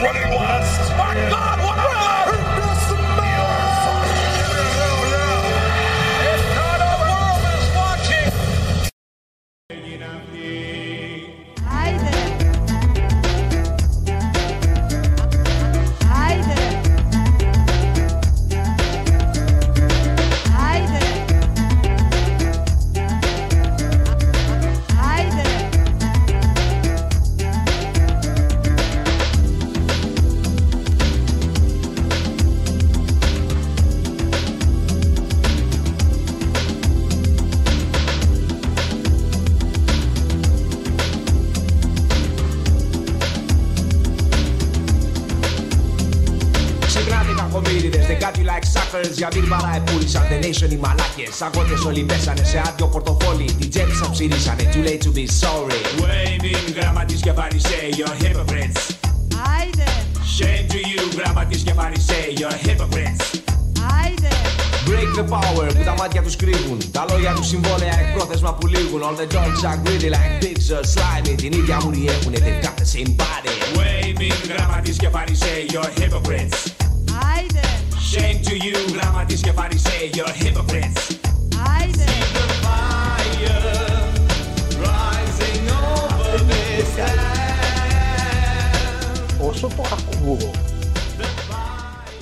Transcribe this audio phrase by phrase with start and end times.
[0.00, 0.90] running last.
[0.96, 1.99] My God, what?
[49.30, 51.42] Suckers Για την παρά πούλησαν the nation οι μαλάκες.
[51.42, 53.44] Αγώτες όλοι πέσανε σε άδειο πορτοφόλι.
[53.58, 55.80] Την τζέρισαν ψηρίσανε, too late to be sorry.
[56.00, 58.80] Waving γραμματείς και φαρισαίοι, you're hypocrites.
[59.40, 59.88] Haydi.
[60.36, 63.24] Shame to you γραμματείς και φαρισαίοι, you're hypocrites.
[63.86, 64.32] Haydi.
[64.88, 66.78] Break the power που τα μάτια τους κρύβουν.
[66.90, 69.00] Τα λόγια τους συμβόλαια εκπρόθεσμα που λήγουν.
[69.02, 71.34] All the dogs are greedy like pigs are slimy.
[71.34, 76.58] Την ίδια μουρή έχουνε, they've got the same body Waving γραμματείς και φαρισαίοι, you're hypocrites.
[77.18, 77.79] Haydi.
[78.12, 81.16] Shame to you γραμματείς και φαρισαίοι, you're hypocrites
[81.56, 82.10] Haydi.
[89.48, 90.50] όσο το ακούω,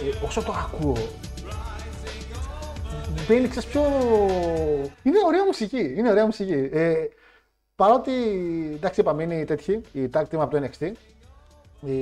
[0.02, 0.96] ε, όσο το ακούω,
[3.28, 3.82] μπαίνει ξέρεις πιο...
[5.02, 6.68] Είναι ωραία μουσική, είναι ωραία μουσική.
[6.72, 6.94] Ε,
[7.76, 8.12] παρότι,
[8.74, 10.92] εντάξει είπαμε, είναι η τέτοιοι, η tag team από το NXT,
[11.80, 11.92] η,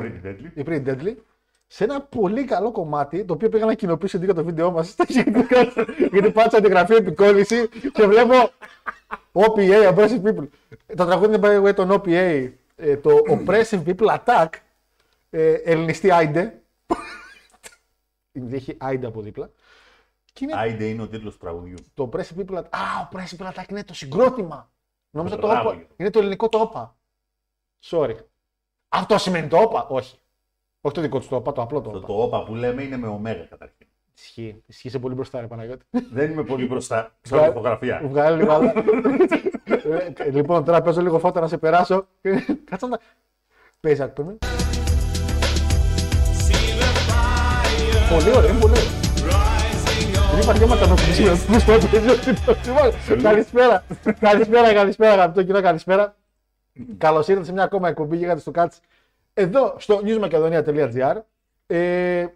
[0.00, 0.50] Pretty Deadly.
[0.54, 1.14] η Pretty Deadly,
[1.66, 4.94] σε ένα πολύ καλό κομμάτι, το οποίο πήγα να κοινοποιήσω για το βίντεο μας,
[6.12, 8.34] γιατί πάτησα τη γραφή επικόλληση και βλέπω
[9.32, 10.48] OPA, Oppressive People.
[10.96, 14.48] Το τραγούδι είναι by the way τον OPA, ε, το Oppressive People Attack,
[15.30, 16.60] ε, ελληνιστή Άιντε.
[18.50, 19.50] Έχει Άιντε από δίπλα.
[20.32, 21.74] Και είναι Άιντε είναι ο τίτλος του τραγουδιού.
[21.94, 22.68] το Oppressive People Attack.
[22.70, 24.70] Α, Oppressive People Attack είναι το συγκρότημα.
[25.10, 25.68] Νόμιζα το Μπράβο.
[25.68, 25.86] όπα.
[25.96, 26.96] Είναι το ελληνικό το όπα.
[27.84, 28.16] Sorry.
[28.88, 30.18] Αυτό σημαίνει το όπα; Όχι.
[30.86, 32.06] Όχι το δικό του το όπα, το απλό το Το, όπα.
[32.06, 33.86] το όπα που λέμε είναι με ωμέγα καταρχήν.
[34.18, 34.62] Ισχύει.
[34.66, 35.84] Ισχύει σε πολύ μπροστά, ρε Παναγιώτη.
[36.12, 37.12] Δεν είμαι πολύ μπροστά.
[37.22, 38.00] Στην Βγα- φωτογραφία.
[38.04, 38.52] Βγάλει λίγο.
[38.52, 38.72] άλλο.
[40.18, 42.06] Ε, λοιπόν, τώρα παίζω λίγο φώτα να σε περάσω.
[42.70, 42.98] Κάτσε να.
[43.80, 44.36] Παίζει άκου με.
[48.10, 48.90] Πολύ ωραίο, είναι πολύ ωραίο.
[50.32, 51.32] Δεν υπάρχει θέμα κανοπλησία.
[53.22, 53.84] Καλησπέρα.
[54.20, 56.16] Καλησπέρα, καλησπέρα, αγαπητό κοινό, καλησπέρα.
[56.98, 58.80] Καλώς ήρθατε σε μια ακόμα εκπομπή γίγαντες του Κάτς
[59.38, 61.16] εδώ στο newsmakedonia.gr.
[61.66, 62.26] Ε,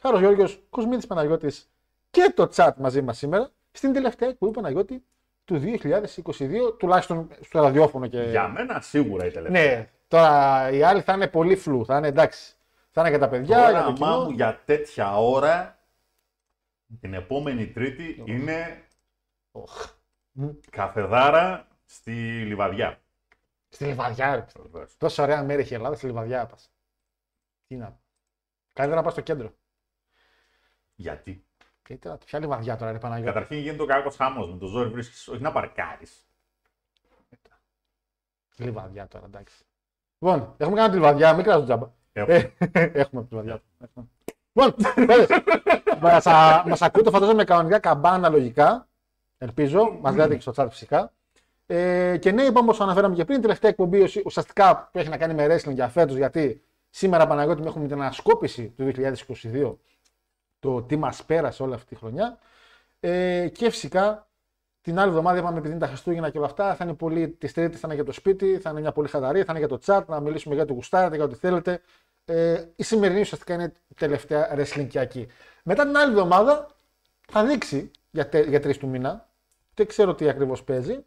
[0.00, 1.70] Χάρος Γιώργος, Κοσμίτη Παναγιώτης
[2.10, 5.04] και το chat μαζί μας σήμερα στην τελευταία εκπομπή Παναγιώτη
[5.44, 8.22] του 2022, τουλάχιστον στο ραδιόφωνο και.
[8.22, 9.76] Για μένα σίγουρα η τελευταία.
[9.76, 12.54] Ναι, τώρα οι άλλοι θα είναι πολύ φλου, θα είναι εντάξει.
[12.90, 14.24] Θα είναι για τα παιδιά, Το για το όραμά κοινό.
[14.24, 15.78] μου για τέτοια ώρα
[17.00, 18.84] την επόμενη Τρίτη είναι
[20.70, 22.12] καφεδάρα στη
[22.46, 22.98] Λιβαδιά.
[23.72, 24.46] Στη Λιβαδιά, ρε.
[24.62, 24.96] Βεβαίως.
[24.96, 26.72] Τόσο ωραία μέρη έχει η Ελλάδα, στη Λιβαδιά πας.
[27.66, 28.00] Τι να πω.
[28.72, 29.54] Καλύτερα να πας στο κέντρο.
[30.94, 31.46] Γιατί;
[31.82, 34.88] Και τώρα, ποια Λιβαδιά τώρα, ρε Παναγιώτη; Καταρχήν γίνεται ο κάκο χάμος με το ζόρι
[34.88, 36.24] βρίσκεις, όχι να παρκάρεις.
[38.56, 39.64] Λιβαδιά τώρα, εντάξει.
[40.18, 41.90] Λοιπόν, έχουμε κάνει τη Λιβαδιά, μην κρατάς το τζάμπα.
[42.12, 42.54] Έχουμε.
[42.72, 43.62] Ε, έχουμε τη Λιβαδιά.
[43.78, 44.08] Έχουμε.
[44.52, 44.74] Λοιπόν,
[46.00, 48.88] μας, α- μας ακούτε φαντάζομαι κανονικά καμπάνα λογικά.
[49.38, 51.12] Ελπίζω, μας λέτε και στο chat φυσικά.
[51.72, 55.16] Ε, και ναι, είπαμε όσο αναφέραμε και πριν, τελευταία εκπομπή ουσ- ουσιαστικά που έχει να
[55.16, 59.76] κάνει με wrestling για φέτος, γιατί σήμερα Παναγιώτη έχουμε την ανασκόπηση του 2022,
[60.58, 62.38] το τι μας πέρασε όλη αυτή τη χρονιά.
[63.00, 64.28] Ε, και φυσικά
[64.80, 67.52] την άλλη εβδομάδα είπαμε επειδή είναι τα Χριστούγεννα και όλα αυτά, θα είναι πολύ της
[67.52, 69.78] Τρίτη, θα είναι για το σπίτι, θα είναι μια πολύ χαταρή, θα είναι για το
[69.86, 71.80] chat, να μιλήσουμε για το γουστάρετε, για ό,τι θέλετε.
[72.24, 75.26] Ε, η σημερινή ουσιαστικά είναι η τελευταία wrestlingιακή.
[75.62, 76.66] Μετά την άλλη εβδομάδα
[77.28, 79.28] θα δείξει για, τε, για τρεις του μήνα.
[79.74, 81.04] Δεν ξέρω τι ακριβώς παίζει.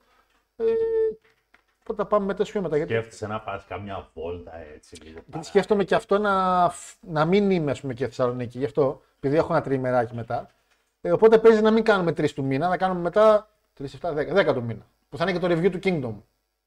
[0.56, 0.64] Ε,
[1.82, 2.78] οπότε θα πάμε μετά πιο μετά.
[2.78, 5.20] Γιατί Σκέφτεσαι να πας καμιά βόλτα έτσι λίγο.
[5.28, 8.58] γιατί σκέφτομαι και αυτό να, φ- να μην είμαι ας πούμε, και Θεσσαλονίκη.
[8.58, 10.50] Γι' αυτό, επειδή έχω ένα τριημεράκι μετά.
[11.02, 14.34] Ε, οπότε παίζει να μην κάνουμε τρεις του μήνα, να κάνουμε μετά 3, 7, 10,
[14.50, 14.86] 10 του μήνα.
[15.10, 16.22] Που θα είναι και το review του Kingdom.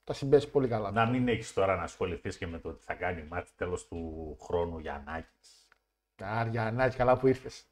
[0.04, 0.90] Τα συμπέσει πολύ καλά.
[0.90, 4.36] Να μην έχεις τώρα να ασχοληθείς και με το τι θα κάνει μάτι τέλος του
[4.42, 5.26] χρόνου για Νάκη.
[6.20, 7.64] Αριανάκη, καλά που ήρθες.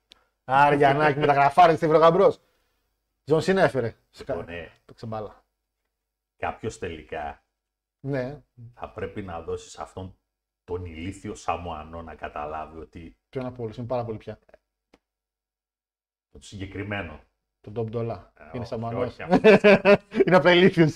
[0.44, 2.34] Αριανάκη με τα γραφάρια στη Βρογαμπρό.
[3.24, 3.94] Τζον Σίνα έφερε.
[4.18, 5.43] Λοιπόν, ναι, Το ξεμπάλα.
[6.44, 7.44] Κάποιος τελικά
[8.00, 8.42] Ναι,
[8.74, 10.18] θα πρέπει να δώσεις αυτόν
[10.64, 13.72] τον ηλίθιο Σαμοανό να καταλάβει ότι πιο ένα πόλο.
[13.78, 14.38] Είναι πάρα πολύ πια.
[16.30, 17.20] το συγκεκριμένο.
[17.60, 18.32] Τον Ντομπ Ντολά.
[18.36, 19.22] Ε, Είναι όχι, σαν όχι,
[20.26, 20.94] Είναι απλά ηλίθιος.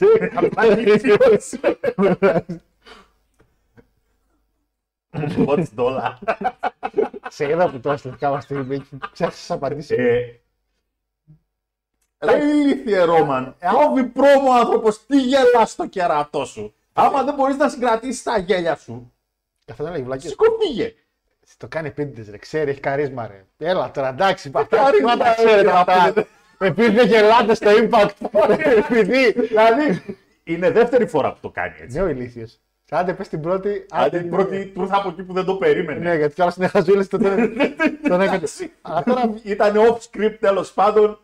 [5.46, 6.14] What's dollar.
[7.28, 8.80] Σε είδα που το αστυνομικά μας την είπε.
[9.12, 9.96] Ξέχασε να απαντήσει.
[12.18, 16.74] Ε, Ρε ηλίθιε Ρόμαν, κόβει πρόμο άνθρωπος, τι γελάς στο κερατό σου.
[16.92, 19.12] Άμα δεν μπορείς να συγκρατήσεις τα γέλια σου,
[19.64, 20.30] Καθόλου λέγει βλακίες.
[20.30, 20.94] σήκω φύγε.
[21.56, 22.36] Το κάνει επίτηδες, ρε.
[22.38, 23.44] Ξέρει, έχει charisma, ρε.
[23.58, 26.12] Έλα τώρα, εντάξει, Charisma, αυτά τα ρε, ξέρετε ρε, αυτά.
[26.14, 26.26] ρε.
[26.66, 28.28] Επειδή δεν γελάτε στο Impact.
[28.78, 29.32] Επειδή.
[29.32, 31.96] Δηλαδή, είναι δεύτερη φορά που το κάνει έτσι.
[31.98, 32.58] Ναι, ο ηλίθιος.
[32.90, 33.86] Άντε, πες την πρώτη.
[33.90, 35.98] Άντε την πρώτη του ήρθα από εκεί που δεν το περίμενε.
[36.10, 37.20] Ναι, γιατί κιόλα είναι χαζούλε τον
[38.08, 38.42] τον έκανε.
[38.82, 39.34] Αλλά τώρα.
[39.42, 41.20] Ήταν off script τέλος πάντων.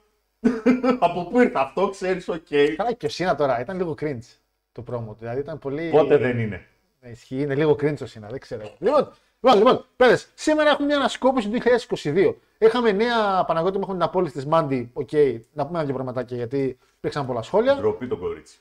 [0.98, 2.46] από πού ήρθε αυτό, ξέρεις, οκ.
[2.76, 4.36] Καλά, και ο Cena τώρα ήταν λίγο cringe
[4.72, 5.18] το promo του.
[5.20, 5.90] Δηλαδή ήταν πολύ.
[5.90, 6.66] Πότε δεν είναι.
[7.00, 8.62] Ναι, Ισχύει, είναι λίγο cringe ο Cena, δεν ξέρω.
[8.78, 9.08] Λοιπόν,
[9.40, 11.58] λοιπόν, λοιπόν παίδες, σήμερα έχουμε μια ανασκόπηση του
[11.88, 12.34] 2022.
[12.58, 14.90] Είχαμε νέα Παναγιώτη, έχουμε την απόλυση τη Μάντι.
[14.92, 15.10] Οκ,
[15.52, 17.74] να πούμε ένα δύο πραγματάκια γιατί υπήρξαν πολλά σχόλια.
[17.74, 18.58] Ντροπή το κορίτσι.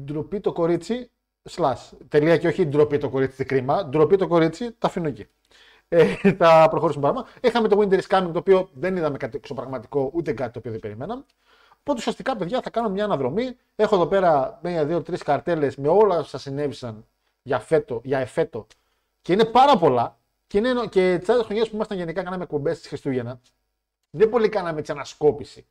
[0.00, 1.10] Ντροπή το κορίτσι,
[1.50, 1.96] slash.
[2.08, 3.84] Τελεία και όχι ντροπή το κορίτσι, τι κρίμα.
[3.84, 5.26] Ντροπή το κορίτσι, τα αφήνω εκεί.
[5.88, 7.26] Ε, θα προχωρήσουμε παραπάνω.
[7.40, 10.70] Είχαμε το Winter is Coming, το οποίο δεν είδαμε κάτι εξωπραγματικό, ούτε κάτι το οποίο
[10.70, 11.24] δεν περιμέναμε.
[11.80, 13.56] Οπότε ουσιαστικά, παιδιά, θα κάνω μια αναδρομή.
[13.76, 17.06] Έχω εδώ πέρα μία, δύο, τρεις καρτέλες με όλα όσα συνέβησαν
[17.42, 18.66] για, φέτο, για εφέτο.
[19.22, 20.18] Και είναι πάρα πολλά.
[20.46, 23.40] Και, είναι, και τις άλλες χρονιές που ήμασταν γενικά, κάναμε εκπομπές τη Χριστούγεννα.
[24.10, 25.66] Δεν πολύ κάναμε έτσι ανασκόπηση.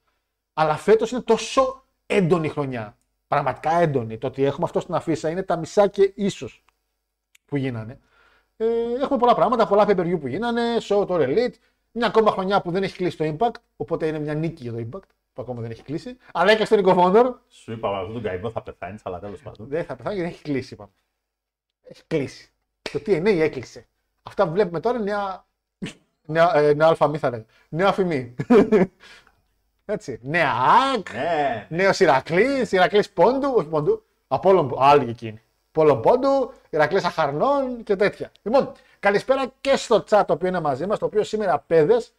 [0.54, 2.98] Αλλά φέτος είναι τόσο έντονη χρονιά.
[3.28, 4.18] Πραγματικά έντονη.
[4.18, 6.64] Το ότι έχουμε αυτό στην αφίσα είναι τα μισά και ίσως
[7.46, 8.00] που γίνανε.
[8.58, 8.66] Ε,
[9.02, 11.54] έχουμε πολλά πράγματα, πολλά pay per view που γίνανε, show το Elite.
[11.92, 14.78] Μια ακόμα χρονιά που δεν έχει κλείσει το Impact, οπότε είναι μια νίκη για το
[14.78, 16.18] Impact που ακόμα δεν έχει κλείσει.
[16.34, 19.20] Αλλά και στο Ring of Honor Σου είπα με αυτόν τον καημό θα πεθάνεις, αλλά
[19.20, 19.68] τέλος πάντων.
[19.68, 20.74] δεν θα πεθάνει γιατί δεν έχει κλείσει.
[20.74, 20.90] Είπαμε.
[21.82, 22.50] Έχει κλείσει.
[22.82, 23.88] Το TNA έκλεισε.
[24.24, 25.46] Αυτά που βλέπουμε τώρα είναι μια.
[26.28, 27.48] Νέα, ε, νέα αλφα μύθα λέγαμε.
[27.70, 28.36] Νέα φημή.
[29.86, 30.20] Έτσι.
[30.22, 30.52] Νέα
[30.96, 31.14] ΑΚ.
[31.14, 31.68] Ναι.
[31.70, 34.04] Νέος Ηρακλής, Ηρακλής Πόντου, όχι Πόντου.
[34.28, 35.42] Απόλων, άλλη εκείνη.
[35.76, 38.32] Απόλων Πόντου, Ηρακλής Αχαρνών και τέτοια.
[38.42, 42.14] Λοιπόν, καλησπέρα και στο chat το οποίο είναι μαζί μας, το οποίο σήμερα παιδες.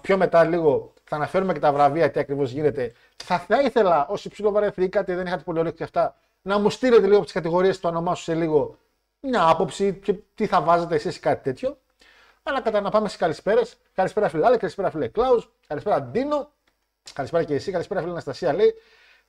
[0.00, 2.92] Πιο μετά λίγο θα αναφέρουμε και τα βραβεία τι ακριβώς γίνεται.
[3.16, 7.14] Και θα, θα ήθελα όσοι ψιλοβαρεθήκατε, δεν είχατε πολύ όρεξη αυτά, να μου στείλετε λίγο
[7.14, 8.78] από τις κατηγορίες το όνομά σου σε λίγο
[9.20, 11.78] μια άποψη και τι θα βάζετε εσείς κάτι τέτοιο.
[12.42, 13.76] Αλλά κατά να πάμε στις καλησπέρες.
[13.94, 16.50] Καλησπέρα φίλε Άλεξ, καλησπέρα φίλε Κλάους, καλησπέρα Ντίνο,
[17.12, 18.74] καλησπέρα και εσύ, καλησπέρα φίλε Αναστασία λέει.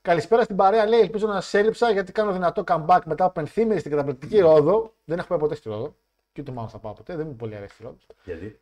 [0.06, 3.80] Καλησπέρα στην παρέα λέει: Ελπίζω να σε έλειψα γιατί κάνω δυνατό comeback μετά από ενθύμηση
[3.80, 4.94] στην καταπληκτική Ρόδο.
[5.06, 5.96] Δεν έχω πάει ποτέ στη Ρόδο.
[6.34, 7.16] Και ούτε μάλλον θα πάω ποτέ.
[7.16, 7.98] Δεν μου πολύ αρέσει η Ρόδο.
[8.24, 8.60] Γιατί;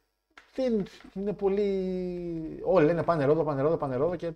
[0.56, 2.62] Δεν είναι πολύ.
[2.66, 4.32] Όλοι λένε πάνε Ρόδο, πάνε Ρόδο, πάνε Ρόδο και.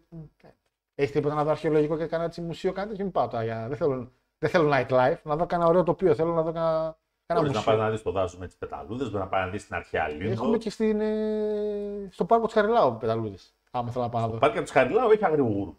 [0.96, 3.44] Έχει τίποτα να δω αρχαιολογικό και κανένα έτσι μουσείο, κάτι και μην πάω τώρα.
[3.44, 6.16] για- Δεν θέλω, δεν θέλω nightlife, να δω κανένα ωραίο τοπίο.
[6.16, 7.72] Θέλω να δω κανένα, κανένα Μπορείς να μουσείο.
[7.72, 10.08] πάει να δεις το δάσος με τις πεταλούδες, μπορείς να πάει να δεις την αρχαία
[10.10, 10.32] Λίνδο.
[10.32, 13.54] Έχουμε και στην, ε, στο πάρκο της Χαριλάου πεταλούδες.
[13.72, 14.38] Άμα θέλω να πάω να δω.
[14.38, 15.76] Πάρκια του Χαριλάου έχει αγριογούρου.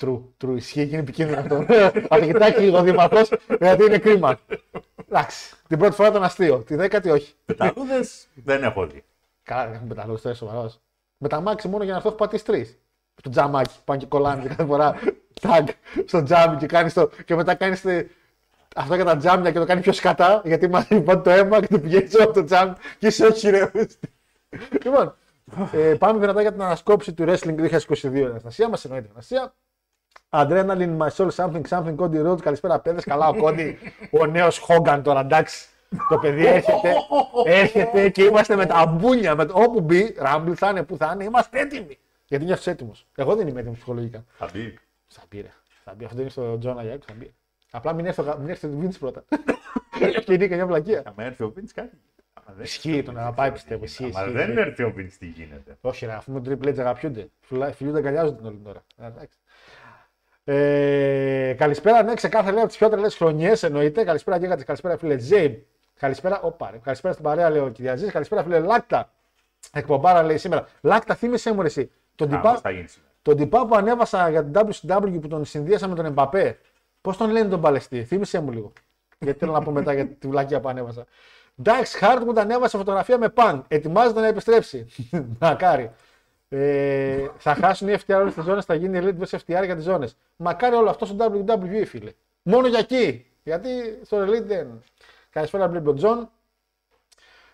[0.00, 1.64] True, true, ισχύει και είναι επικίνδυνο αυτό.
[2.08, 3.20] Θα κοιτάξει λίγο ο Δήμαρχο,
[3.60, 4.38] γιατί είναι κρίμα.
[5.08, 7.34] Εντάξει, την πρώτη φορά ήταν αστείο, τη δέκατη όχι.
[7.44, 9.04] Πεταλούδες δεν έχω δει.
[9.42, 10.72] Καλά, δεν έχουν πεταλούδε, τώρα σοβαρό.
[11.16, 12.78] Με τα μάξι μόνο για να αυτό έχω πατήσει τρεις.
[13.14, 14.94] Στο τζαμάκι, πάνε και κολλάνε και κάθε φορά
[15.40, 15.66] τάγκ
[16.06, 17.84] στο τζάμι και, κάνεις το, και μετά κάνεις
[18.76, 21.66] αυτό για τα τζάμια και το κάνει πιο σκατά γιατί μαζί πάνε το αίμα και
[21.66, 23.70] το πηγαίνει από το τζάμι και είσαι όχι ρε.
[24.84, 25.16] λοιπόν,
[25.72, 28.68] ε, πάμε δυνατά για την ανασκόπηση του Wrestling 2022 Αναστασία.
[28.68, 29.54] Μας εννοείται Αναστασία.
[30.30, 32.40] Adrenaline, my soul, something, something, Cody Rhodes.
[32.42, 33.04] Καλησπέρα, παιδες.
[33.04, 33.74] Καλά, ο Cody,
[34.10, 35.68] ο νέος Hogan τώρα, εντάξει.
[36.08, 36.94] Το παιδί έρχεται,
[37.44, 39.34] έρχεται και είμαστε με τα μπούνια.
[39.34, 41.98] Με το, όπου μπει, Rumble θα είναι, που θα είναι, είμαστε έτοιμοι.
[42.26, 43.06] Γιατί νιώθεις έτοιμος.
[43.16, 44.24] Εγώ δεν είμαι έτοιμος ψυχολογικά.
[44.38, 44.78] Θα μπει.
[45.06, 45.50] Θα μπει, ρε.
[45.84, 46.04] Θα μπει.
[46.04, 47.34] Αυτό δεν είναι στο Τζόνα Γιάκ, θα μπει.
[47.70, 49.24] Απλά μην έρθει, ο- μην έρθει ο Vince πρώτα.
[50.24, 51.02] και είναι και μια βλακεία.
[51.06, 51.96] Άμα έρθει ο Βίντ κάτι.
[52.34, 53.84] Άμα δεν- Ισχύει το να αγαπάει, πιστεύω.
[53.84, 54.60] Ισχύει, Άμα ισχύει, δεν ισχύει.
[54.60, 55.76] έρθει ο Βίντ, τι γίνεται.
[55.80, 57.28] Όχι, ρε, αφού με τον Triple H αγαπιούνται.
[57.40, 58.82] Φιλά- Φιλούνται, αγκαλιάζονται την όλη τώρα.
[58.96, 59.38] Ε, εντάξει.
[60.52, 64.04] Ε, καλησπέρα, ναι, ξεκάθαρα λέει από τις πιο τρελές χρονιές εννοείται.
[64.04, 65.54] Καλησπέρα Γίγαντε, καλησπέρα φίλε Τζέιμ.
[65.98, 66.78] Καλησπέρα, όπα, ρε.
[66.78, 68.12] καλησπέρα στην παρέα λέει ο Κυριαζής.
[68.12, 69.12] Καλησπέρα φίλε Λάκτα.
[69.72, 70.66] Εκπομπάρα λέει σήμερα.
[70.80, 71.90] Λάκτα, θύμισε μου ρε, εσύ.
[72.14, 73.12] Τον Χαμός τυπά, θα γίνει σήμερα.
[73.22, 76.58] τον τυπά που ανέβασα για την WCW που τον συνδύασα με τον Εμπαπέ.
[77.00, 78.72] Πώς τον λένε τον Παλαιστή, θύμισε μου λίγο.
[79.18, 81.06] Γιατί θέλω να πω μετά για τη βλακία που ανέβασα.
[81.62, 83.64] Dax Harwood ανέβασε φωτογραφία με παν.
[83.68, 84.86] Ετοιμάζεται να επιστρέψει.
[85.40, 85.90] Μακάρι.
[86.52, 89.84] Ε, θα χάσουν οι FTR όλες τις ζώνες, θα γίνει Elite vs FTR για τις
[89.84, 90.16] ζώνες.
[90.36, 92.12] Μακάρι όλο αυτό στο WWE, φίλε.
[92.42, 93.26] Μόνο για εκεί.
[93.42, 93.68] Γιατί
[94.04, 94.82] στο Elite δεν.
[95.30, 96.30] Καλησπέρα, Μπλίμπλο Τζον.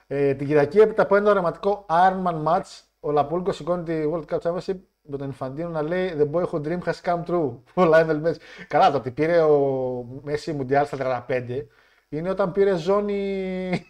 [0.07, 4.25] Ε, την Κυριακή έπειτα από ένα δραματικό Ironman match, ο La Pulga σηκώνει τη World
[4.35, 7.53] Cup Championship με τον Infantino να λέει The boyhood dream has come true.
[7.75, 8.37] Ο Lionel Messi.
[8.69, 11.67] Καλά, το ότι πήρε ο Messi Μουντιάλ στα 35
[12.09, 13.87] είναι όταν πήρε ζώνη.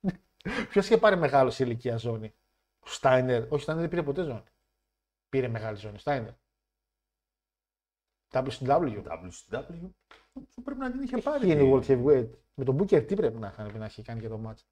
[0.70, 2.34] Ποιος είχε πάρει μεγάλος σε ηλικία ζώνη;
[2.86, 3.42] Ο Στάινερ.
[3.42, 4.44] Όχι, ο Στάινερ δεν πήρε ποτέ ζώνη.
[5.28, 5.98] Πήρε μεγάλη ζώνη.
[5.98, 6.32] Στάινερ.
[8.32, 9.02] WCW.
[9.02, 9.90] WCW.
[10.48, 11.40] Αυτό πρέπει να την είχε πάρει.
[11.40, 12.28] Τι είναι η World Heavyweight.
[12.54, 14.64] Με τον Booker τι πρέπει να, πρέπει να έχει κάνει και το match.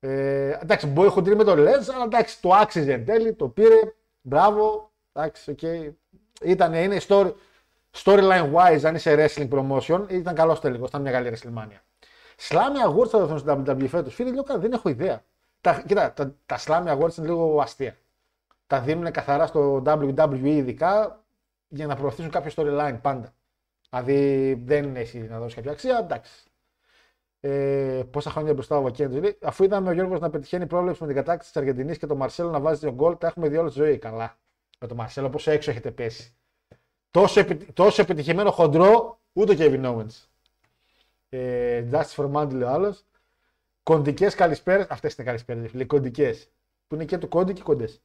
[0.00, 3.94] Ε, εντάξει, μπορεί έχω με τον Λες, αλλά εντάξει, το άξιζε εν τέλει, το πήρε.
[4.20, 4.92] Μπράβο.
[5.12, 5.58] Εντάξει, OK.
[5.62, 5.92] Okay.
[6.42, 7.32] Ήταν, είναι story,
[7.96, 10.88] storyline wise, αν είσαι wrestling promotion, ήταν καλός τελικός.
[10.88, 11.80] Ήταν μια καλή WrestleMania.
[12.38, 14.14] Slammy Awards θα δοθούν στην WWE φέτος.
[14.14, 15.24] Φίλε, λέω δεν έχω ιδέα.
[15.60, 17.96] Τα, κοίτα, τα, τα Slammy Awards είναι λίγο αστεία.
[18.66, 21.24] Τα δίνουν καθαρά στο WWE ειδικά
[21.68, 23.34] για να προωθήσουν κάποιο storyline πάντα.
[23.90, 26.48] Δηλαδή δεν έχει να δώσει κάποια αξία, εντάξει.
[27.40, 29.20] Ε, πόσα χρόνια μπροστά ο Βακέντζο.
[29.42, 32.50] Αφού είδαμε ο Γιώργος να πετυχαίνει πρόβλεψη με την κατάκτηση της Αργεντινής και τον Μαρσέλο
[32.50, 33.98] να βάζει τον γκολ, τα έχουμε δει όλη τη ζωή.
[33.98, 34.38] Καλά.
[34.78, 36.36] Με τον Μαρσέλο πόσο έξω έχετε πέσει.
[37.10, 37.54] Τόσο, επι...
[37.72, 40.26] τόσο επιτυχημένο χοντρό, ούτε ο Kevin Owens.
[41.28, 43.04] Ε, Justice for Mandy λέει ο άλλος.
[43.88, 44.86] Κοντικέ καλησπέρες.
[44.88, 45.86] Αυτές είναι καλησπέρες.
[45.86, 46.34] Κοντικέ.
[46.86, 48.02] Που είναι και του κόντι και κοντές.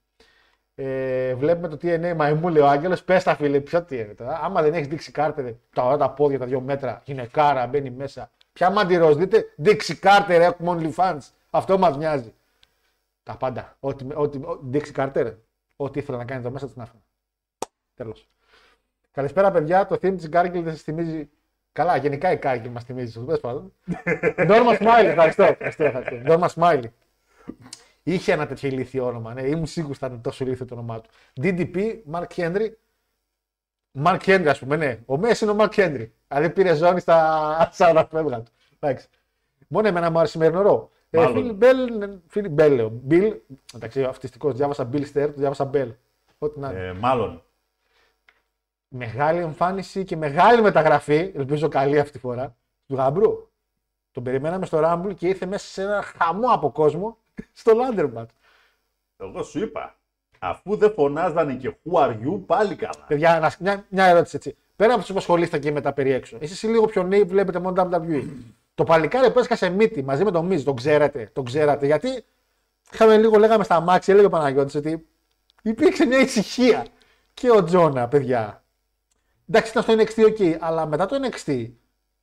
[0.75, 3.03] Ε, βλέπουμε το TNA μαϊμού, λέει ο Άγγελος.
[3.03, 4.39] Πες τα φίλε, ποιο τι είναι τώρα.
[4.43, 8.31] Άμα δεν έχεις δείξει κάρτερ, τα τα πόδια, τα δύο μέτρα, γυναικάρα, μπαίνει μέσα.
[8.53, 11.19] Ποια μαντυρός, δείτε, δείξει κάρτερ, έχουμε OnlyFans.
[11.49, 12.33] Αυτό μας μοιάζει.
[13.23, 13.77] Τα πάντα.
[13.79, 15.33] Ό,τι, ό,τι, δείξει κάρτερ,
[15.75, 17.01] ό,τι ήθελα να κάνει εδώ μέσα, την άφηνα.
[17.93, 18.29] Τέλος.
[19.11, 19.85] Καλησπέρα, παιδιά.
[19.85, 21.29] Το theme της Gargle δεν σας θυμίζει.
[21.74, 23.20] Καλά, γενικά η Gargle μας θυμίζει.
[23.25, 23.74] Τέλος πάντων.
[24.48, 25.44] Νόρμα Smiley, ευχαριστώ.
[25.60, 26.15] ευχαριστώ.
[26.24, 26.84] Νόρμα Smiley.
[28.03, 29.34] Είχε ένα τέτοιο ηλίθιο όνομα.
[29.34, 31.10] Ναι, ήμουν σίγουρος ότι ήταν τόσο ηλίθιο το όνομά του.
[31.42, 32.70] DDP, Mark Henry.
[34.03, 35.00] Mark Henry, ας πούμε, ναι.
[35.06, 36.08] Ο Μέση είναι ο Mark Henry.
[36.27, 38.51] Δηλαδή πήρε ζώνη στα 40 φεύγα του.
[38.80, 39.08] Εντάξει.
[39.68, 40.92] Μόνο εμένα μου άρεσε σημερινό ρο.
[41.10, 42.89] Φίλιπ Μπέλ, Φίλιπ Μπέλ λέω.
[42.89, 43.34] Μπιλ,
[43.75, 45.94] εντάξει, αυτιστικός, διάβασα Bill Στέρ, το διάβασα Μπέλ.
[46.38, 47.44] Ό,τι να ε, Μάλλον.
[48.95, 52.55] Μεγάλη εμφάνιση και μεγάλη μεταγραφή, ελπίζω καλή αυτή τη φορά,
[52.88, 53.47] του Γαμπρού.
[54.12, 57.17] Τον περιμέναμε στο Ράμπλ και ήρθε μέσα σε ένα χαμό από κόσμο
[57.51, 58.29] στο Λάντερμπατ.
[59.17, 59.95] Εγώ σου είπα.
[60.39, 63.05] Αφού δεν φωνάζανε και who are you, πάλι καλά.
[63.07, 64.55] Παιδιά, μια, μια ερώτηση έτσι.
[64.75, 67.89] Πέρα από τους που ασχολείστε και με τα περιέξω, εσείς λίγο πιο νέοι βλέπετε μόνο
[67.91, 68.27] WWE.
[68.75, 71.85] Το παλικάρι που έσκασε μύτη μαζί με τον Μίζ, τον ξέρετε, τον ξέρατε.
[71.85, 72.23] Γιατί
[72.93, 75.07] είχαμε λίγο, λέγαμε στα μάξι, έλεγε ο Παναγιώτης ότι
[75.62, 76.85] υπήρξε μια ησυχία.
[77.33, 78.62] Και ο Τζόνα, παιδιά.
[79.50, 81.71] Εντάξει, ήταν στο NXT, ok, αλλά μετά το NXT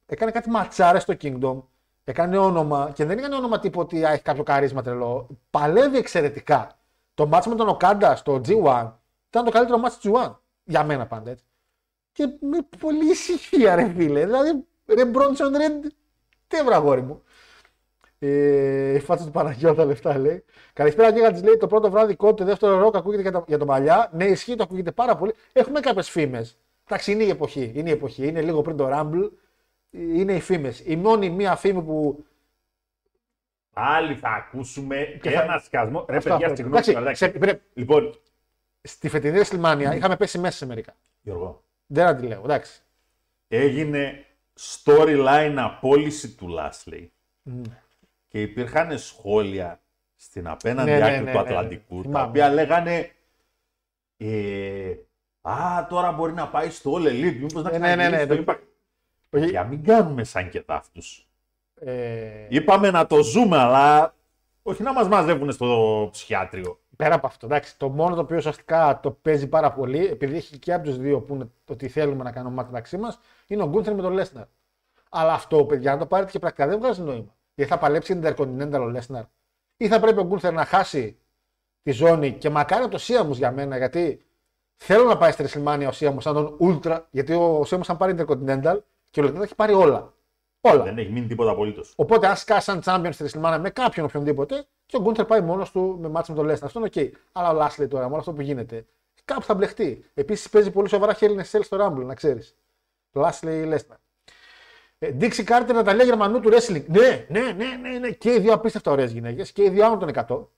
[0.07, 1.63] έκανε κάτι ματσάρες στο Kingdom
[2.11, 5.27] Έκανε όνομα και δεν έκανε όνομα τύπου ότι έχει κάποιο καρίσμα τρελό.
[5.51, 6.79] Παλεύει εξαιρετικά.
[7.15, 8.93] Το μάτς με τον Οκάντα στο G1
[9.29, 10.35] ήταν το καλύτερο μάτς του G1.
[10.65, 11.45] Για μένα πάντα έτσι.
[12.13, 14.25] Και με πολύ ησυχία ρε φίλε.
[14.25, 15.81] Δηλαδή ρε Μπρόνσον ρε
[16.49, 17.23] τι βραγόρι μου.
[18.19, 20.45] Ε, η φάτσα του Παναγιώτα λεφτά λέει.
[20.73, 23.59] Καλησπέρα και της λέει το πρώτο βράδυ κόντ, το δεύτερο ροκ ακούγεται για, τα, για
[23.59, 24.11] το μαλλιά.
[24.13, 25.35] Ναι, ισχύει, το ακούγεται πάρα πολύ.
[25.53, 26.59] Έχουμε κάποιες φήμες.
[26.91, 27.73] Εντάξει, είναι η εποχή.
[27.75, 28.27] Είναι η εποχή.
[28.27, 29.31] Είναι λίγο πριν το Rumble
[29.91, 30.83] είναι οι φήμες.
[30.87, 32.25] Η μόνη μία φήμη που.
[33.73, 36.07] Πάλι θα ακούσουμε και ένα σκασμό.
[36.09, 37.61] Ρε παιδιά, συγγνώμη.
[37.75, 38.21] Λοιπόν,
[38.83, 40.95] στη φετινή Ρεσλιμάνια είχαμε πέσει μέσα σε μερικά.
[41.21, 41.65] Γιώργο.
[41.87, 42.83] Δεν αντιλέγω, εντάξει.
[43.49, 44.25] Έγινε
[44.59, 47.13] storyline απόλυση του Λάσλεϊ.
[47.47, 47.63] Mm.
[48.29, 49.81] Και υπήρχαν σχόλια
[50.17, 53.11] στην απέναντι ναι, ναι άκρη ναι, του ναι, Ατλαντικού, τα οποία λέγανε
[54.17, 54.95] ε,
[55.41, 58.57] Α, τώρα μπορεί να πάει στο All Elite, μήπως να ναι, ναι, ναι, το
[59.39, 61.01] για μην κάνουμε σαν και ταύτου.
[61.75, 62.47] Ε...
[62.49, 64.15] Είπαμε να το ζούμε, αλλά
[64.63, 66.81] όχι να μας μαζεύουν στο ψυχιάτριο.
[66.97, 70.59] Πέρα από αυτό, εντάξει, το μόνο το οποίο ουσιαστικά το παίζει πάρα πολύ, επειδή έχει
[70.59, 73.69] και από τους δύο που είναι ότι θέλουμε να κάνουμε μάτι μεταξύ μας, είναι ο
[73.69, 74.45] Γκούνθερ με τον Λέσναρ.
[75.11, 77.35] Αλλά αυτό, παιδιά, αν το πάρετε και πρακτικά δεν βγάζει νόημα.
[77.55, 79.25] Γιατί θα παλέψει την Intercontinental ο Λέσναρ.
[79.77, 81.19] Ή θα πρέπει ο Γκούνθερ να χάσει
[81.83, 84.25] τη ζώνη και μακάρι το Σίαμου για μένα, γιατί
[84.83, 88.15] θέλω να πάει στη WrestleMania ο Σίαμου σαν τον Ultra, γιατί ο Σίαμου αν πάρει
[88.19, 88.79] Intercontinental
[89.11, 90.13] και ο Λετέτα έχει πάρει όλα.
[90.61, 90.83] όλα.
[90.83, 91.93] Δεν έχει μείνει τίποτα απολύτως.
[91.97, 95.71] Οπότε, αν σκάσει σαν champion στη Ρεσλιμάνα με κάποιον οποιονδήποτε, και ο Γκούντερ πάει μόνος
[95.71, 96.67] του με μάτσα με τον Λέσνα.
[96.67, 97.15] Αυτό είναι οκ.
[97.33, 98.87] Αλλά ο Λάσλι τώρα, με όλο αυτό που γίνεται,
[99.25, 100.05] κάπου θα μπλεχτεί.
[100.15, 102.57] Επίσης παίζει πολύ σοβαρά χέρι Σέλ στο Rumble, να ξέρεις.
[103.13, 104.01] Λάσλι Λέσνα.
[104.99, 106.85] Δίξη Κάρτερ να τα λέει Γερμανού του wrestling.
[106.87, 108.11] Ναι, ναι, ναι, ναι, ναι.
[108.11, 110.49] Και οι δύο απίστευτα ωραίες γυναίκες και οι δύο άνω των 100.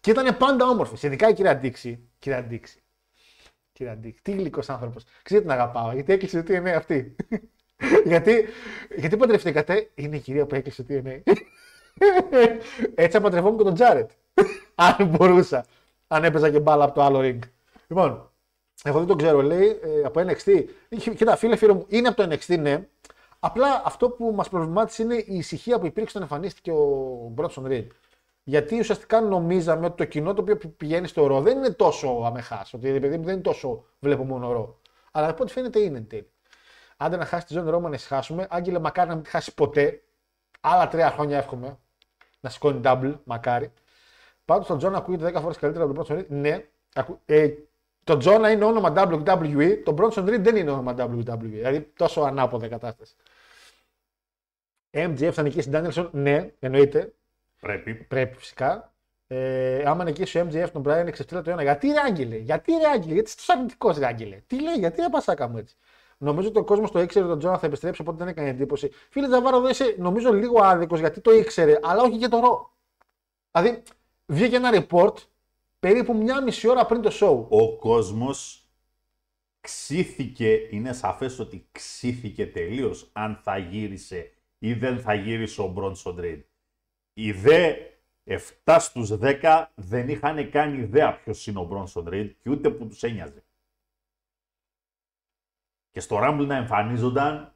[0.00, 1.06] Και ήταν πάντα όμορφε.
[1.06, 2.08] Ειδικά η κυρία Ντίξη.
[2.18, 2.82] Κυρία Ντίξη.
[3.80, 5.04] Κύριε Αντίκ, τι γλυκός άνθρωπος.
[5.22, 7.16] Ξέρετε την αγαπάω, γιατί έκλεισε το DNA αυτή.
[8.10, 8.44] γιατί,
[8.96, 11.20] γιατί παντρευτήκατε, είναι η κυρία που έκλεισε το DNA.
[12.94, 14.10] Έτσι απαντρευόμουν και τον Τζάρετ.
[14.74, 15.64] Αν μπορούσα.
[16.08, 17.38] Αν έπαιζα και μπάλα από το άλλο ring.
[17.88, 18.30] Λοιπόν,
[18.82, 20.64] εγώ δεν τον ξέρω, λέει, ε, από NXT.
[21.16, 22.86] Κοίτα, φίλε, φίλε μου, είναι από το NXT, ναι,
[23.38, 27.90] Απλά αυτό που μας προβλημάτισε είναι η ησυχία που υπήρξε όταν εμφανίστηκε ο Μπρότσον Ριντ.
[28.42, 32.74] Γιατί ουσιαστικά νομίζαμε ότι το κοινό το οποίο πηγαίνει στο ρο δεν είναι τόσο αμεχάς.
[32.74, 34.80] Ότι ρε παιδί μου δεν είναι τόσο βλέπω μόνο ρο.
[35.10, 36.30] Αλλά από ό,τι φαίνεται είναι εν τέλει.
[36.96, 38.46] Άντε να χάσει τη ζώνη Ρώμα να χάσουμε.
[38.50, 40.02] Άγγελε, μακάρι να μην τη χάσει ποτέ.
[40.60, 41.78] Άλλα τρία χρόνια εύχομαι.
[42.40, 43.72] Να σηκώνει double, μακάρι.
[44.44, 46.26] Πάντως το Jonah ακούγεται 10 φορές καλύτερα από τον Bronson Reed.
[46.28, 46.64] Ναι.
[46.94, 47.20] Ακου...
[47.26, 47.48] Ε,
[48.04, 51.38] το Jonah είναι όνομα WWE, το Bronson Reed δεν είναι όνομα WWE.
[51.38, 53.14] Δηλαδή τόσο ανάποδα κατάσταση.
[54.90, 57.14] MJF θα νικήσει Danielson, ναι, εννοείται.
[57.60, 57.94] Πρέπει.
[57.94, 58.92] Πρέπει φυσικά.
[59.26, 61.62] Ε, άμα νικήσει ο MJF τον Brian εξεφτύλα το ένα.
[61.62, 64.42] Γιατί ρε Άγγελε, γιατί ρε Άγγελε, γιατί είσαι αρνητικός ρε Άγγελε.
[64.46, 65.76] Τι λέει, γιατί δεν πασάκα μου έτσι.
[66.18, 68.90] Νομίζω ότι ο κόσμος το ήξερε ότι ο Τζόνα θα επιστρέψει, οπότε δεν έκανε εντύπωση.
[69.10, 72.74] Φίλε Τζαβάρο, εδώ είσαι νομίζω λίγο άδικος γιατί το ήξερε, αλλά όχι και το ρο.
[73.50, 73.82] Δηλαδή,
[74.26, 75.14] βγήκε ένα report
[75.78, 77.46] περίπου μια μισή ώρα πριν το show.
[77.48, 78.68] Ο κόσμος
[79.60, 86.16] ξύθηκε, είναι σαφές ότι ξύθηκε τελείως αν θα γύρισε ή δεν θα γύρισε ο Μπρόνσον
[86.20, 86.42] Ρέιντ.
[87.22, 87.74] Οι δε
[88.64, 92.86] 7 στους 10 δεν είχαν καν ιδέα ποιος είναι ο Μπρόνσον Ρέιντ και ούτε που
[92.86, 93.42] τους ένοιαζε.
[95.90, 97.52] Και στο Rumble να εμφανίζονταν,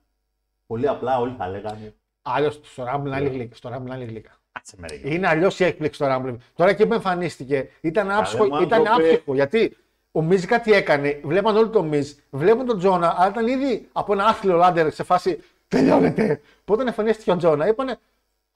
[0.67, 1.95] πολύ απλά όλοι θα λέγανε.
[2.23, 3.55] Άλλος στο Rumble να είναι γλύκα.
[3.55, 4.31] Στο Rumble να είναι γλύκα.
[4.53, 5.15] Κάτσε με ρε, Γιώργο».
[5.17, 6.37] Είναι αλλιώς η έκπληξη στο Rumble.
[6.55, 8.45] Τώρα και που εμφανίστηκε ήταν άψυχο.
[8.47, 9.77] μου, αν Ήταν το είπε- άψυχο γιατί
[10.13, 11.21] ο Μιζ κάτι έκανε.
[11.25, 15.03] Βλέπαν όλοι τον Μιζ, βλέπουν τον Τζόνα, αλλά ήταν ήδη από ένα άθλιο λάντερ σε
[15.03, 15.43] φάση.
[15.69, 16.41] Τελειώνεται.
[16.61, 17.99] Οπότε εμφανίστηκε ο Τζόνα, είπανε.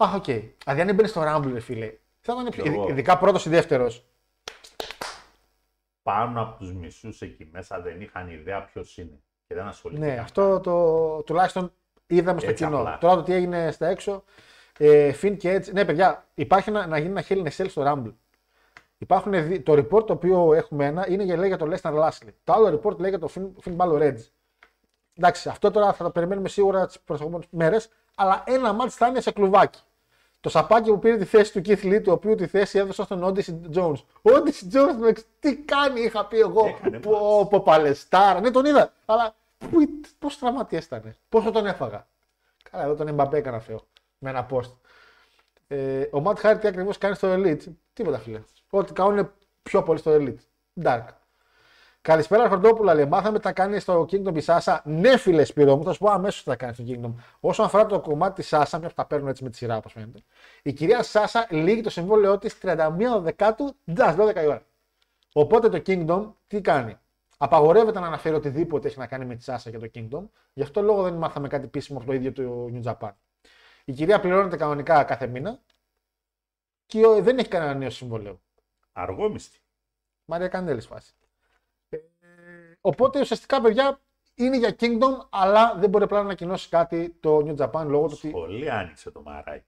[0.04, 0.24] Α, οκ.
[0.24, 1.92] Δηλαδή αν έμπαινε στο Rumble, ρε φίλε.
[2.20, 2.62] Θα ήταν πιο.
[2.62, 2.88] Γιώργο.
[2.88, 4.04] Ειδικά πρώτος ή δεύτερος.
[6.02, 9.20] Πάνω από τους μισούς εκεί μέσα δεν είχαν ιδέα ποιος είναι.
[9.46, 10.10] Και δεν ασχολήθηκαν.
[10.10, 11.72] Ναι, αυτό το τουλάχιστον
[12.06, 12.78] είδαμε στο Έτσι κοινό.
[12.78, 12.98] απλά.
[12.98, 14.24] Τώρα το τι έγινε στα έξω.
[14.78, 15.72] Ε, Φιν και έτσι.
[15.72, 18.12] Ναι, παιδιά, υπάρχει να, να γίνει ένα Hell in a Cell στο Rumble.
[18.98, 22.28] Υπάρχουν δι- το report το οποίο έχουμε ένα είναι για, λέει για το Lester Lashley.
[22.44, 24.20] Το άλλο report λέει για το Finn, Finn Balor Edge.
[25.14, 29.20] Εντάξει, αυτό τώρα θα το περιμένουμε σίγουρα τις προσεχόμενε μέρες, αλλά ένα μάτς θα είναι
[29.20, 29.80] σε κλουβάκι.
[30.40, 33.24] Το σαπάκι που πήρε τη θέση του Keith Lee, το οποίο τη θέση έδωσε στον
[33.24, 33.98] Odyssey Jones.
[34.22, 36.66] Ο Odyssey Jones, τι κάνει, είχα πει εγώ.
[36.66, 38.40] Έκανε Πω, πω, παλαιστάρα.
[38.40, 38.92] Ναι, τον είδα.
[39.05, 39.35] Αλλά
[40.18, 41.14] πώς τραυματία ήταν.
[41.29, 42.07] Πόσο τον έφαγα.
[42.70, 43.81] Καλά, εδώ τον Mbappé έκανα Θεό.
[44.18, 44.72] Με ένα post.
[45.68, 47.62] Ε, ο Matt Hardy τι ακριβώς κάνει στο Elite.
[47.92, 48.42] Τίποτα φίλε.
[48.70, 49.31] Ό,τι κάνουν
[49.62, 50.38] πιο πολύ στο Elite.
[50.83, 51.05] Dark.
[52.09, 52.94] Καλησπέρα, Αρχοντόπουλα.
[52.94, 54.83] Λέει, μάθαμε τι θα κάνει στο Kingdom η Σάσα.
[54.85, 57.12] Ναι, φίλε Σπύρο μου, θα σου πω αμέσως τι θα κάνει στο Kingdom.
[57.40, 59.92] Όσον αφορά το κομμάτι της Σάσα, μια που τα παίρνουν έτσι με τη σειρά, όπως
[59.92, 60.18] φαίνεται.
[60.62, 64.62] Η κυρία Σάσα λύγει το συμβόλαιό της 31 Δεκάτου, τζα 12 η ώρα.
[65.33, 66.99] Οπότε το Kingdom τι κάνει;
[67.38, 70.29] Απαγορεύεται να αναφέρει οτιδήποτε έχει να κάνει με τη Σάσα και το Kingdom.
[70.53, 73.11] Γι' αυτό λόγο δεν μάθαμε κάτι επίσημο από το ίδιο του New Japan.
[73.85, 75.59] Η κυρία πληρώνεται κανονικά κάθε μήνα
[76.87, 78.40] και ο- δεν έχει κανένα νέο συμβόλαιο.
[78.92, 79.59] Αργόμιστη.
[80.25, 81.12] Μαρία Κανέλη φάση.
[82.80, 84.00] Ε, οπότε ουσιαστικά, παιδιά,
[84.34, 88.14] είναι για Kingdom, αλλά δεν μπορεί απλά να ανακοινώσει κάτι το New Japan λόγω του
[88.16, 88.30] ότι.
[88.30, 89.66] Πολύ άνοιξε το μαράκι.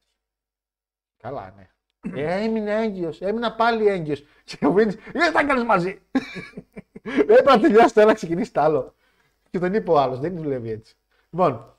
[1.16, 1.70] Καλά, ναι.
[2.14, 3.20] Ε, έμεινε έγκυος.
[3.20, 4.24] Έμεινα πάλι έγκυος.
[4.44, 6.00] Και ο Vince, δεν τα έκανε μαζί.
[7.02, 8.94] Έπρεπε να τελειώσει το ένα, να ξεκινήσει το άλλο.
[9.50, 10.96] Και τον είπε ο άλλος, δεν δουλεύει έτσι.
[11.30, 11.76] Λοιπόν,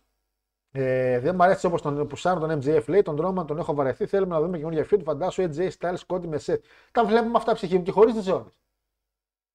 [0.71, 4.05] ε, δεν μου αρέσει όπως τον Πουσάνο, τον MJF λέει, τον Roman τον έχω βαρεθεί.
[4.05, 5.01] Θέλουμε να δούμε καινούργια feud.
[5.03, 6.59] Φαντάσου AJ Styles Cody με Seth.
[6.91, 8.59] Τα βλέπουμε αυτά ψυχή μου και χωρίς τις ζώνες.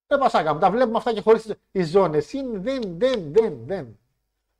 [0.06, 2.32] Δεν πασάκα μου, τα βλέπουμε αυτά και χωρίς τι ζώνες.
[2.32, 3.98] Είναι, δεν, δεν, δεν, δεν.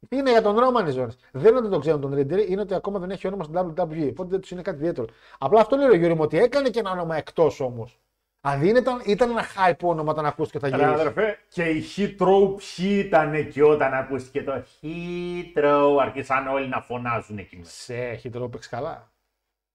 [0.08, 1.16] Είναι για τον Ρόμαν οι ζώνες.
[1.32, 4.08] Δεν είναι ότι το ξέρουν τον Ριντέρ, είναι ότι ακόμα δεν έχει όνομα στην WWE.
[4.10, 5.06] Οπότε δεν τους είναι κάτι ιδιαίτερο.
[5.38, 8.00] Απλά αυτό λέει ο Γιώργο μου ότι έκανε και ένα όνομα εκτός όμως.
[8.40, 11.00] Δηλαδή ήταν, ήταν ένα hype όνομα όταν ακούστηκε θα Ρε γυρίσει.
[11.00, 15.96] αδερφέ, και η Heathrow ποιοι ήταν εκεί όταν ακούστηκε το Heathrow.
[16.00, 17.70] Άρχισαν όλοι να φωνάζουν εκεί μέσα.
[17.70, 19.12] Σε έχει τώρα παίξει καλά.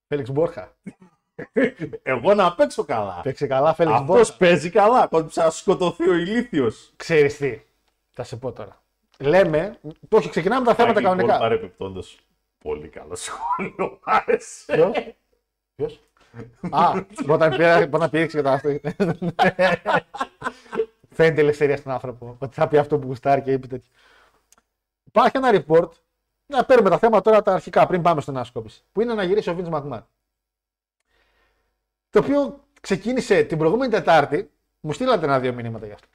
[0.07, 0.75] Φέληξ Μπόρχα.
[2.03, 3.19] Εγώ να παίξω καλά.
[3.23, 4.37] Παίξει καλά, Φέληξ Αυτός Μπόρχα.
[4.37, 5.07] παίζει καλά.
[5.07, 6.93] Κόντυψε να σκοτωθεί ο ηλίθιος.
[6.95, 7.61] Ξέρεις τι.
[8.11, 8.81] Θα σε πω τώρα.
[9.19, 9.77] Λέμε,
[10.09, 11.37] το όχι, ξεκινάμε τα θέματα κανονικά.
[11.37, 12.03] Παρεπιπτόντω.
[12.63, 13.73] Πολύ καλό σχόλιο.
[14.05, 14.73] Μ' άρεσε.
[14.73, 14.91] Ποιος;
[15.75, 15.99] Ποιος;
[16.69, 16.91] Α,
[17.27, 18.69] όταν πήρα- όταν πήξε και το αυτό.
[21.13, 22.35] Φαίνεται ελευθερία στον άνθρωπο.
[22.39, 23.91] Ότι θα πει αυτό που γουστάρει και είπε τέτοιο.
[25.03, 25.89] Υπάρχει ένα report.
[26.45, 28.83] Να παίρνουμε τα θέματα τώρα τα αρχικά πριν πάμε στην άσκοπηση.
[28.91, 30.01] Που είναι να γυρίσει ο Vince McMahon.
[32.11, 34.51] Το οποίο ξεκίνησε την προηγούμενη Τετάρτη.
[34.79, 36.07] Μου στείλατε ένα-δύο μηνύματα γι' αυτό.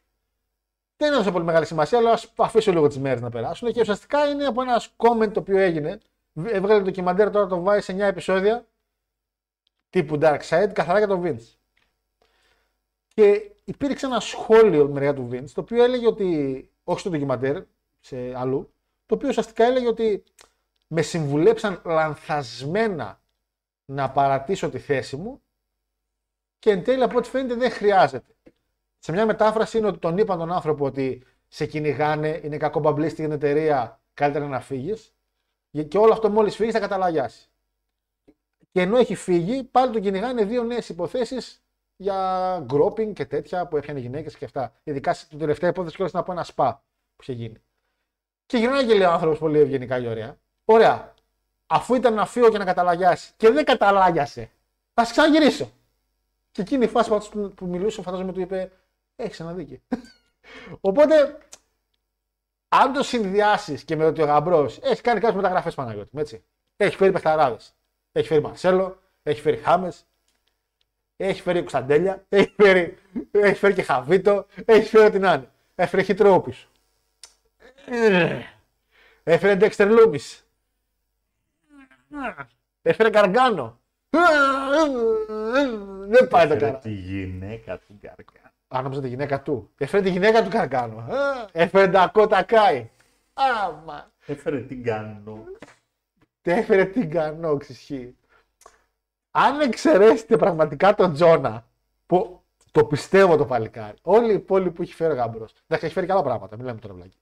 [0.96, 3.72] Δεν έδωσε πολύ μεγάλη σημασία, αλλά ας αφήσω λίγο τις μέρες να περάσουν.
[3.72, 6.00] Και ουσιαστικά είναι από ένας comment το οποίο έγινε.
[6.35, 8.66] Έβγαλε το ντοκιμαντέρ τώρα το βάζει σε 9 επεισόδια
[9.90, 11.54] τύπου Dark Side καθαρά για τον Vince.
[13.09, 17.11] Και υπήρξε ένα σχόλιο από τη μεριά του Vince το οποίο έλεγε ότι, όχι στο
[17.11, 17.62] ντοκιμαντέρ,
[18.00, 18.72] σε αλλού,
[19.06, 20.24] το οποίο ουσιαστικά έλεγε ότι
[20.87, 23.20] με συμβουλέψαν λανθασμένα
[23.85, 25.40] να παρατήσω τη θέση μου
[26.59, 28.35] και εν τέλει από ό,τι φαίνεται δεν χρειάζεται.
[28.99, 33.21] Σε μια μετάφραση είναι ότι τον είπαν τον άνθρωπο ότι σε κυνηγάνε, είναι κακό μπαμπλίστη
[33.21, 35.14] για την εταιρεία, καλύτερα να φύγεις.
[35.88, 37.49] Και όλο αυτό μόλις φύγεις θα καταλαγιάσει.
[38.73, 41.62] Και ενώ έχει φύγει, πάλι τον κυνηγάνε δύο νέες υποθέσεις
[41.97, 44.75] για γκρόπινγκ και τέτοια που έφτιανε γυναίκες και αυτά.
[44.83, 46.85] Ειδικά στην τελευταία υπόθεση κιόλας ήταν από ένα σπα
[47.16, 47.62] που είχε γίνει.
[48.47, 50.37] Και γυρνάει και λέει ο άνθρωπος πολύ ευγενικά και ωραία.
[50.64, 51.14] Ωραία.
[51.66, 54.51] Αφού ήταν να φύγω και να καταλαγιάσει και δεν καταλάγιασε,
[54.95, 55.71] θα σε ξαναγυρίσω.
[56.57, 58.73] Και εκείνη η φάση που, που μιλούσε, φαντάζομαι του είπε:
[59.16, 59.79] Έχεις ένα δίκιο.
[60.81, 61.38] Οπότε,
[62.69, 66.45] αν το συνδυάσεις και με ότι ο γαμπρός έχει κάνει κάποιες μεταγραφές Παναγιώτη, μου, έτσι.
[66.77, 67.75] Έχει φέρει παιχταράδες.
[68.12, 70.07] Έχει φέρει Μαρσέλο, έχει φέρει Χάμες,
[71.16, 72.99] έχει φέρει Κουσταντέλια, έχει φέρει,
[73.31, 75.51] έχει φέρει και Χαβίτο, έχει φέρει ό,τι να είναι.
[75.75, 76.69] Έφερε Χιτρό πίσω.
[79.23, 80.19] Έφερε Ντέξτερ Λούμι.
[82.83, 83.81] Έφερε Καργκάνο.
[86.09, 86.79] Δεν πάει το Έφερε καλά.
[86.79, 88.53] τη γυναίκα του Γκαρκά.
[88.69, 89.71] Α, νόμιζα τη γυναίκα του.
[89.79, 90.99] Έφερε τη γυναίκα του Καργκάνο.
[90.99, 92.90] Α, Έφερε Ντακότα Κάι.
[93.35, 94.12] Άμα.
[94.27, 95.45] Έφερε την Κάνο.
[96.42, 98.16] Τι έφερε την Κανόξ, ισχύει.
[99.31, 101.66] Αν εξαιρέσετε πραγματικά τον Τζόνα,
[102.07, 102.42] που
[102.73, 106.07] το πιστεύω το παλικάρι, όλοι οι υπόλοιποι που έχει φέρει ο Γάμπρος, εντάξει, έχει φέρει
[106.07, 107.16] και άλλα πράγματα, μην λέμε τώρα βλάκι.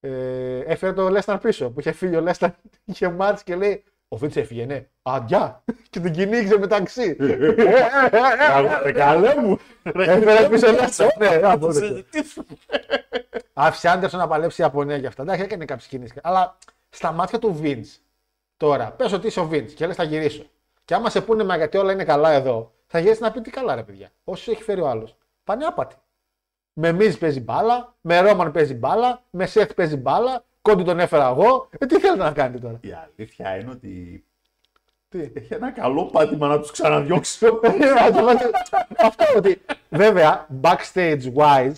[0.00, 4.16] Ε, έφερε τον Λέσταν πίσω, που είχε φύγει ο Λέσταν, είχε μάτς και λέει, ο
[4.16, 7.14] Βίτς έφυγε, ναι, αντιά, και τον κυνήγησε μεταξύ.
[7.14, 9.58] Καλέ- Καλέ μου.
[9.82, 12.04] Έφερε πίσω ο Λέσταν, ναι, από τέτοιο.
[13.52, 15.22] Άφησε Άντερσον να παλέψει η Ιαπωνία και αυτά.
[15.22, 16.14] Εντάξει, έκανε κάποιε κινήσει.
[16.22, 16.56] Αλλά
[16.90, 17.84] στα μάτια του Βίντ,
[18.56, 20.44] τώρα, πε ότι είσαι ο Βίντ και λε θα γυρίσω.
[20.84, 23.50] Και άμα σε πούνε μα γιατί όλα είναι καλά εδώ, θα γυρίσει να πει τι
[23.50, 24.10] καλά, ρε παιδιά.
[24.24, 25.08] Όσου έχει φέρει ο άλλο.
[25.44, 25.94] Πάνε άπατοι.
[26.72, 31.28] Με Μίζ παίζει μπάλα, με Ρόμαν παίζει μπάλα, με Σεφ παίζει μπάλα, κόντι τον έφερα
[31.28, 31.68] εγώ.
[31.78, 34.24] Ε, τι θέλετε να κάνετε τώρα; Η αλήθεια είναι ότι
[35.08, 37.46] Τι; έχει ένα καλό πάτημα να τους ξαναδιώξει.
[38.98, 41.72] Αυτό ότι βέβαια backstage wise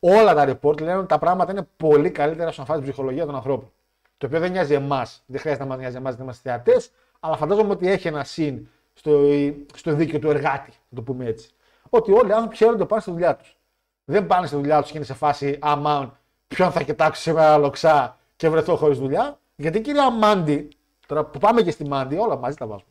[0.00, 3.34] όλα τα report λένε ότι τα πράγματα είναι πολύ καλύτερα στον αφορά την ψυχολογία των
[3.34, 3.72] ανθρώπων.
[4.18, 7.36] Το οποίο δεν νοιάζει εμάς, δεν χρειάζεται να μας νοιάζει εμάς, δεν είμαστε θεατές, αλλά
[7.36, 9.28] φαντάζομαι ότι έχει ένα συν στο,
[9.74, 11.50] στο δίκαιο του εργάτη, να το πούμε έτσι.
[11.88, 13.56] Ότι όλοι οι άνθρωποι χαίρονται πάνε στη δουλειά τους.
[14.04, 16.16] Δεν πάνε στη δουλειά τους και είναι σε φάση αμάν,
[16.48, 19.40] ποιον θα κοιτάξω σήμερα λοξά και βρεθώ χωρίς δουλειά.
[19.56, 20.68] Γιατί η κυρία Μάντι,
[21.06, 22.90] τώρα που πάμε και στη Μάντι, όλα μαζί τα βάζουμε.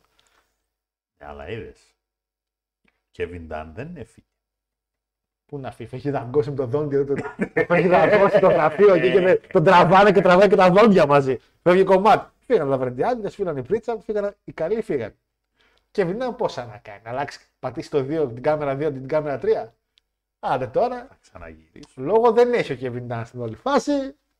[1.18, 1.80] Αλλά είδες.
[3.16, 4.26] Kevin Dunn δεν έφυγε.
[5.46, 7.14] Πού να φύγει, έχει δαγκώσει με το δόντιο του.
[7.54, 11.38] έχει δαγκώσει το γραφείο εκεί και με- τον τραβάνε και τραβάει και τα δόντια μαζί.
[11.62, 12.30] Φεύγει κομμάτι.
[12.38, 15.14] Φύγανε τα βρεντιάδε, φύγαν οι Πρίτσαρτ, φύγανε οι καλοί φύγανε.
[15.90, 19.38] Και βινά πόσα να κάνει, να αλλάξει, πατήσει το 2, την κάμερα 2, την κάμερα
[19.42, 19.72] 3.
[20.38, 21.88] Άντε τώρα, Θα ξαναγυρίσω.
[21.96, 23.92] λόγο δεν έχει ο Kevin Dunn στην όλη φάση,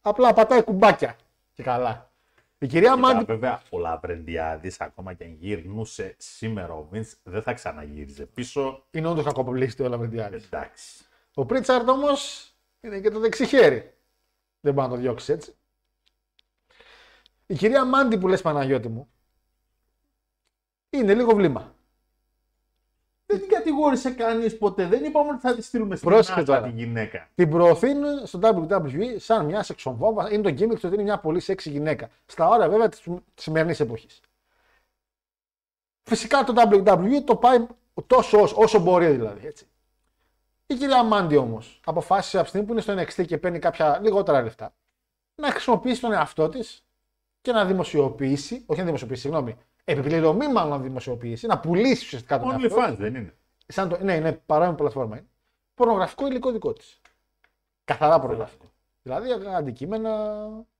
[0.08, 1.16] απλά πατάει κουμπάκια.
[1.54, 2.10] Και καλά.
[2.58, 3.24] Η κυρία Κοίτα, Μάντι.
[3.24, 8.84] βέβαια, ο Λαβρεντιάδης, ακόμα και αν γυρνούσε σήμερα ο Βίντ, δεν θα ξαναγύριζε πίσω.
[8.90, 11.04] Είναι όντως κακοπολίστη όλα με Εντάξει.
[11.34, 13.94] Ο Πρίτσαρτ όμως είναι και το δεξί χέρι.
[14.60, 15.54] Δεν μπορεί να το διώξει έτσι.
[17.46, 19.08] Η κυρία Μάντι που λες Παναγιώτη μου
[20.90, 21.74] είναι λίγο βλήμα.
[23.30, 24.86] Δεν την κατηγόρησε κανείς ποτέ.
[24.86, 26.62] Δεν είπαμε ότι θα τη στείλουμε στην Πρόσεχε άσπα τώρα.
[26.62, 27.28] τη γυναίκα.
[27.34, 30.32] Την προωθούν στο WWE σαν μια σεξομβόμβα.
[30.32, 32.08] Είναι το gimmick του ότι είναι μια πολύ σεξy γυναίκα.
[32.26, 32.98] Στα ώρα βέβαια τη
[33.34, 34.20] σημερινής εποχής.
[36.02, 37.66] Φυσικά το WWE το πάει
[38.06, 39.46] τόσο όσο, όσο μπορεί δηλαδή.
[39.46, 39.66] Έτσι.
[40.66, 43.98] Η κυρία Μάντι όμως αποφάσισε από τη στιγμή που είναι στο NXT και παίρνει κάποια
[44.02, 44.74] λιγότερα λεφτά
[45.34, 46.84] να χρησιμοποιήσει τον εαυτό της
[47.40, 49.56] και να δημοσιοποιήσει, όχι να δημοσιοποιήσει, συγγνώμη,
[49.92, 53.34] επιπληρωμή μάλλον να δημοσιοποιήσει, να πουλήσει ουσιαστικά τον εαυτό OnlyFans δεν είναι.
[53.66, 55.16] σαν το, ναι, είναι παρόμοια πλατφόρμα.
[55.16, 55.26] Είναι.
[55.74, 57.00] Πορνογραφικό υλικό δικό της.
[57.84, 58.64] Καθαρά πορνογραφικό.
[59.02, 60.34] Δηλαδή αντικείμενα.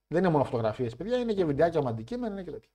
[0.06, 2.70] Δεν είναι μόνο φωτογραφίες, παιδιά, είναι και βιντεάκια με αντικείμενα είναι και τέτοια.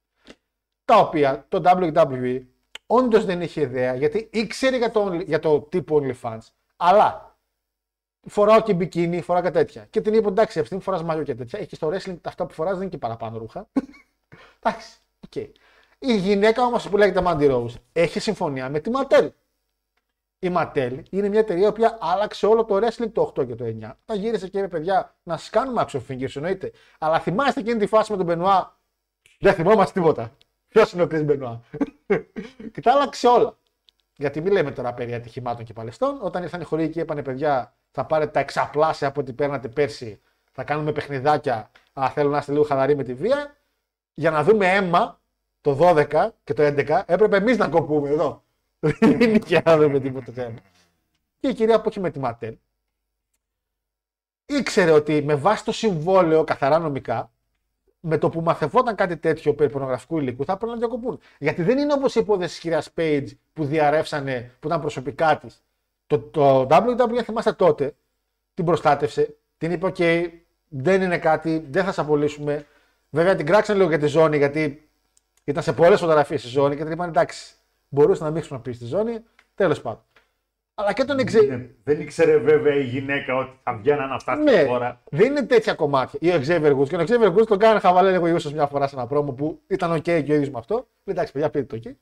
[0.86, 2.41] Τα οποία το WWE
[2.88, 6.39] όντως δεν είχε ιδέα γιατί ήξερε για το, only- για το τύπο OnlyFans,
[6.78, 7.38] αλλά
[8.28, 9.86] φοράω και μπικίνι, φοράω και τέτοια.
[9.89, 11.60] Και την είπε εντάξει, αυτή φοράς μαλλιό και τέτοια.
[11.60, 13.69] Έχει στο wrestling αυτά που φοράς δεν είναι και παραπάνω ρούχα.
[14.60, 15.34] εντάξει, οκ.
[16.06, 19.30] Η γυναίκα όμως που λέγεται Mandy Rose έχει συμφωνία με τη Mattel.
[20.39, 23.92] Η Mattel είναι μια εταιρεία που άλλαξε όλο το wrestling το 8 και το 9.
[24.06, 26.72] Τα γύρισε και είπε παιδιά να σας κάνουμε action figures εννοείται.
[27.00, 28.80] Αλλά θυμάστε εκείνη τη φάση με τον Μπενουά.
[29.39, 30.32] Δεν θυμόμαστε τίποτα.
[30.68, 31.62] Ποιος είναι ο Chris Μπενουά.
[32.74, 33.58] και τα άλλαξε όλα.
[34.18, 36.18] Γιατί μην λέμε τώρα περί ατυχημάτων και παλαιστών.
[36.22, 40.22] Όταν ήρθαν οι χωρί και είπανε παιδιά θα πάρετε τα εξαπλάσια από ό,τι παίρνατε πέρσι.
[40.52, 41.72] Θα κάνουμε παιχνιδάκια.
[41.94, 43.58] Αλλά θέλω να είστε λίγο χαλαροί με τη βία.
[44.13, 45.22] Για να δούμε αίμα
[45.63, 48.43] το 12 και το 11 έπρεπε εμείς να κοπούμε εδώ.
[48.99, 50.60] Δεν είχε να δούμε τίποτα θέμα.
[51.39, 52.56] Και η κυρία που έχει με τη Ματέλ
[54.45, 57.32] ήξερε ότι με βάση το συμβόλαιο καθαρά νομικά,
[57.99, 61.19] με το που μαθευόταν κάτι τέτοιο περί πορνογραφικού υλικού, θα πρέπει να διακοπούν.
[61.39, 65.63] Γιατί δεν είναι όπως η υπόθεση της κυρίας Page που διαρρεύσανε, που ήταν προσωπικά της.
[66.08, 67.95] Το, το WWE, αν θυμάστε τότε,
[68.54, 70.30] την προστάτευσε, την είπε: OK,
[70.67, 72.65] δεν είναι κάτι, δεν θα σε απολύσουμε.
[73.10, 74.89] Βέβαια την κράξαν λίγο για τη ζώνη γιατί
[75.43, 77.53] ήταν σε πολλές φωτογραφίες στη ζώνη και την είπαν εντάξει,
[77.89, 79.19] μπορούσε να μην χρησιμοποιήσει τη ζώνη.
[79.56, 80.03] Τέλος πάντων.
[80.75, 81.45] Αλλά και τον εξή.
[81.47, 85.01] Ναι, Δεν ήξερε βέβαια η γυναίκα ότι θα βγαίναν αυτά στη Ναι, χώρα.
[85.10, 86.19] δεν είναι τέτοια κομμάτια.
[86.21, 86.88] Ή ο Xavier Woods.
[86.88, 89.62] Και ο Xavier Woods τον κάνανε χαβαλέ λίγο ίσως μια φορά σε ένα promo που
[89.67, 90.88] ήταν οκ και ο ίδιος με αυτό.
[91.06, 91.97] Εντάξει, παιδιά, πείτε το εκεί.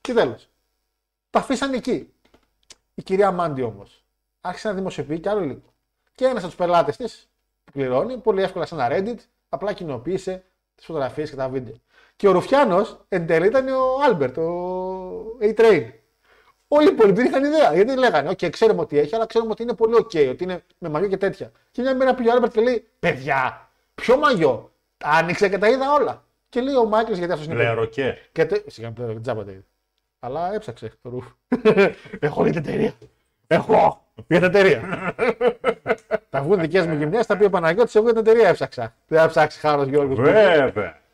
[0.00, 0.48] Και τέλος.
[1.30, 2.12] Τα αφήσαν εκεί.
[2.94, 4.04] Η κυρία Μάντι όμως
[4.40, 5.62] άρχισε να δημοσιοποιεί κι άλλο λίγο.
[6.14, 7.28] Και ένας από τους πελάτες της
[7.64, 9.16] που πληρώνει πολύ εύκολα σε ένα Reddit
[9.48, 11.74] απλά κοινοποίησε τις φωτογραφίες και τα βίντεο.
[12.16, 15.90] Και ο Ρουφιάνος εν τέλει ήταν ο Άλμπερτ, ο A-Train.
[16.68, 17.74] Όλοι οι υπόλοιποι δεν είχαν ιδέα.
[17.74, 20.88] Γιατί λέγανε, OK, ξέρουμε ότι έχει, αλλά ξέρουμε ότι είναι πολύ OK, ότι είναι με
[20.88, 21.50] μαγιό και τέτοια.
[21.70, 24.72] Και μια μέρα πήγε ο Άλμπερτ και λέει, Παιδιά, ποιο μαγιό.
[25.04, 26.24] Άνοιξε και τα είδα όλα.
[26.48, 27.54] Και λέει ο Μάικλς, γιατί αυτός είναι.
[27.54, 28.18] Πλερωκέ.
[28.32, 28.62] Και τε...
[28.66, 29.64] Σιγά πλέον, τζάμπα τα είδε.
[30.18, 31.26] Αλλά έψαξε το ρουφ.
[32.26, 32.92] Έχω όλη την εταιρεία.
[33.46, 34.80] Έχω για την εταιρεία.
[36.30, 38.94] θα βγουν δικές μου γυμνές, θα πει ο Παναγιώτης, εγώ για την εταιρεία έψαξα.
[39.06, 40.20] Δεν θα ψάξει χάρος Γιώργος.
[40.20, 41.04] Βέβαια.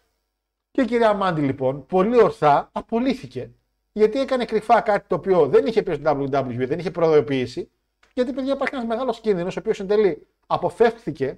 [0.72, 3.50] Και η κυρία Μάντι λοιπόν πολύ ορθά απολύθηκε.
[3.92, 7.70] Γιατί έκανε κρυφά κάτι το οποίο δεν είχε πει στο WWE, δεν είχε προειδοποιήσει.
[8.14, 11.36] Γιατί παιδιά υπάρχει ένας μεγάλος κίνδυνος, ο οποίος εν τέλει αποφεύχθηκε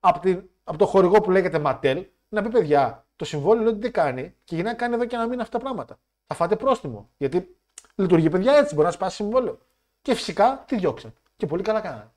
[0.00, 3.80] από, την, από το χορηγό που λέγεται Ματέλ να πει παιδιά, το συμβόλαιο λέει ότι
[3.80, 5.98] δεν κάνει και για να κάνει εδώ και ένα μήνα αυτά τα πράγματα.
[6.26, 7.10] Θα φάτε πρόστιμο.
[7.16, 7.56] Γιατί
[7.94, 9.58] λειτουργεί παιδιά έτσι, μπορεί να σπάσει συμβόλαιο.
[10.02, 11.14] Και φυσικά τη διώξαν.
[11.36, 12.12] Και πολύ καλά κάνανε.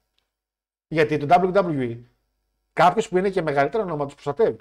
[0.88, 1.98] Γιατί το WWE,
[2.74, 4.58] κάποιος που είναι και μεγαλύτερο όνομα τους προστατεύει.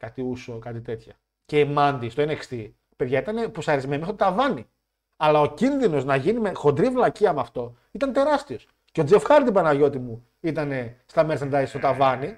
[0.00, 1.14] Κάτι ούσο, κάτι τέτοια.
[1.44, 4.66] Και η Μάντι στο NXT, παιδιά ήταν πουσαρισμένη μέχρι το ταβάνι.
[5.16, 8.66] Αλλά ο κίνδυνος να γίνει με χοντρή βλακεία με αυτό ήταν τεράστιος.
[8.92, 12.36] Και ο Τζεφ Χάρντιν Παναγιώτη μου ήταν στα merchandise στο ταβάνι.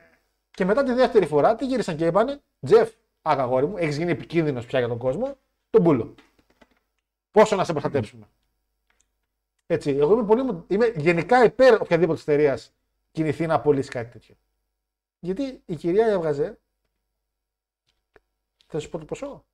[0.50, 2.90] Και μετά τη δεύτερη φορά τι γύρισαν και είπανε, Τζεφ,
[3.22, 5.36] αγαγόρι μου, έχεις γίνει επικίνδυνος πια για τον κόσμο,
[5.70, 6.14] τον πούλο.
[7.30, 8.26] Πόσο να σε προστατέψουμε.
[9.66, 12.74] Έτσι, εγώ είμαι, πολύ, είμαι γενικά υπέρ οποιαδήποτε εταιρείας
[13.12, 14.34] κινηθεί να απολύσει κάτι τέτοιο.
[15.18, 16.56] Γιατί η κυρία έβγαζε.
[18.72, 19.44] Θα σου πω το ποσό.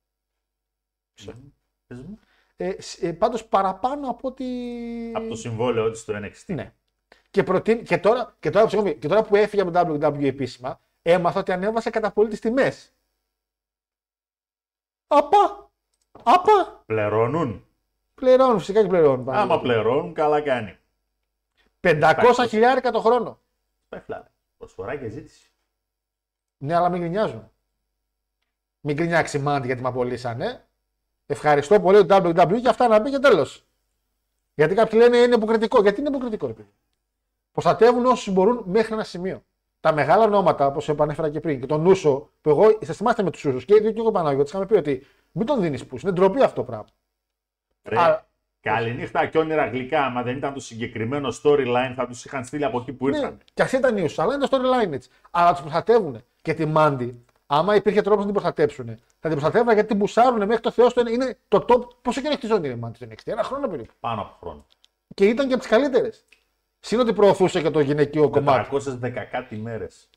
[1.87, 2.19] Πες μου.
[2.55, 4.45] Ε, σ- ε, Πάντως παραπάνω από ότι.
[5.15, 6.53] Από το συμβόλαιο της στο NXT.
[6.53, 6.73] Ναι.
[7.31, 10.79] Και, προτείνει, και, τώρα, και, τώρα, συγγνώμη, και τώρα που έφυγε από το WWE επίσημα,
[11.01, 12.93] έμαθα ότι ανέβασε κατά πολύ τις τιμές.
[15.07, 15.71] Απα!
[16.23, 16.83] Απα!
[16.85, 17.67] Πληρώνουν.
[18.13, 19.29] Πληρώνουν, φυσικά και πληρώνουν.
[19.29, 20.77] Άμα πληρώνουν, καλά κάνει.
[21.79, 23.39] 500 χιλιάρικα το χρόνο.
[23.89, 24.31] Πέφλα.
[24.57, 25.51] Προσφορά και ζήτηση.
[26.57, 27.51] Ναι, αλλά μην γκρινιάζουν.
[28.81, 30.63] Μην γκρινιάξει η Μάντι γιατί με απολύσανε.
[31.25, 33.63] Ευχαριστώ πολύ το WWE και αυτά να πει και τέλος.
[34.55, 35.81] Γιατί κάποιοι λένε είναι υποκριτικό.
[35.81, 36.69] Γιατί είναι υποκριτικό, ρε παιδί.
[37.51, 39.43] Προστατεύουν όσους μπορούν μέχρι ένα σημείο.
[39.79, 43.31] Τα μεγάλα ονόματα, όπως επανέφερα και πριν, και τον Νούσο, που εγώ σα θυμάστε με
[43.31, 45.97] τους Νούσου και ήδη και εγώ Παναγιώτη, είχαμε πει ότι μην τον δίνεις πού.
[46.01, 46.85] Είναι ντροπή αυτό το πράγμα.
[47.83, 48.27] Ρε, Α,
[48.61, 50.03] Καληνύχτα και όνειρα γλυκά.
[50.05, 53.37] Άμα δεν ήταν το συγκεκριμένο storyline, θα τους είχαν στείλει από εκεί που Ναι, ήρθαν.
[53.53, 55.09] και αυτή ήταν η ουσία, αλλά είναι το storyline έτσι.
[55.31, 56.21] Αλλά τους προστατεύουν.
[56.41, 58.85] Και τη Μάντι, άμα υπήρχε τρόπος να την προστατέψουν,
[59.19, 60.91] θα την προστατεύουν γιατί την μπουσάρουν μέχρι το Θεός.
[60.91, 61.87] στο- Είναι το top.
[62.01, 63.93] Πόσο καιρό έχει τη ζώνη η Μάντι στο NXT, ένα χρόνο περίπου.
[63.99, 64.65] Πάνω από χρόνο.
[65.13, 66.25] Και ήταν και από τις καλύτερες.
[66.79, 68.69] Συν ότι προωθούσε και το γυναικείο κομμάτι.
[68.69, 70.09] 410 κάτι μέρες.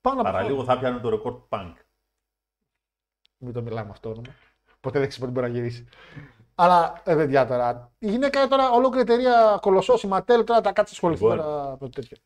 [0.00, 0.72] Πάνω από Παραλίγο χρόνο.
[0.72, 1.72] θα πιάνε το ρεκόρ του Punk.
[3.38, 4.34] Μην το μιλάμε αυτό όνομα.
[4.80, 5.88] Ποτέ δεν ξέρει πότε μπορεί να γυρίσει.
[6.54, 7.92] Αλλά ε, παιδιά τώρα.
[7.98, 11.36] Η γυναίκα είναι τώρα ολόκληρη εταιρεία κολοσσός, η Ματέλ, τώρα τα κάτσε ασχοληθεί Λοιπόν.
[11.38, 12.16] τώρα με το τέτοιο.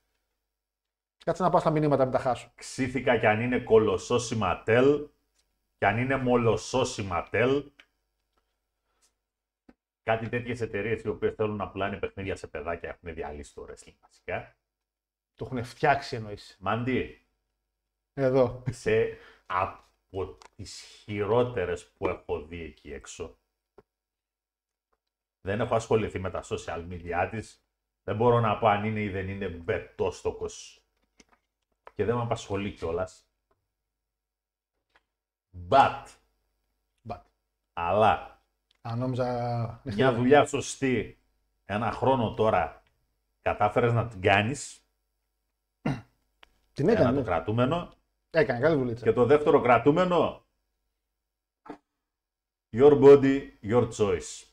[1.29, 2.53] Κάτσε να πάω στα μηνύματα, μην τα χάσω.
[2.55, 5.09] Ξήθηκα κι αν είναι κολοσσό η Ματέλ,
[5.79, 7.71] κι αν είναι μολοσσό η Ματέλ.
[10.03, 13.95] Κάτι τέτοιες εταιρείες οι οποίες θέλουν να πουλάνε παιχνίδια σε παιδάκια έχουν διαλύσει το wrestling
[14.01, 14.57] βασικά.
[15.35, 16.57] Το έχουν φτιάξει εννοείς.
[16.61, 17.27] Μάντι,
[18.15, 18.63] Εδώ.
[18.67, 23.39] είσαι από τις χειρότερες που έχω δει εκεί έξω.
[25.41, 27.63] Δεν έχω ασχοληθεί με τα social media της.
[28.03, 30.78] Δεν μπορώ να πω αν είναι ή δεν είναι μπετόστοκος.
[31.99, 33.29] Και δεν με απασχολεί κιόλας.
[35.69, 36.05] But,
[37.09, 37.21] But.
[37.73, 38.43] αλλά,
[38.81, 39.81] Αν νόμιζα.
[39.85, 41.19] μια δουλειά σωστή,
[41.65, 42.83] ένα χρόνο τώρα,
[43.43, 44.81] κατάφερες να την κάνεις,
[46.73, 47.09] Την ένα έκανε.
[47.11, 47.23] το ναι.
[47.27, 47.93] κρατούμενο,
[48.31, 49.05] Έκανε, καλή δουλίτσα.
[49.05, 50.47] Και το δεύτερο κρατούμενο.
[52.73, 54.48] Your body, your choice.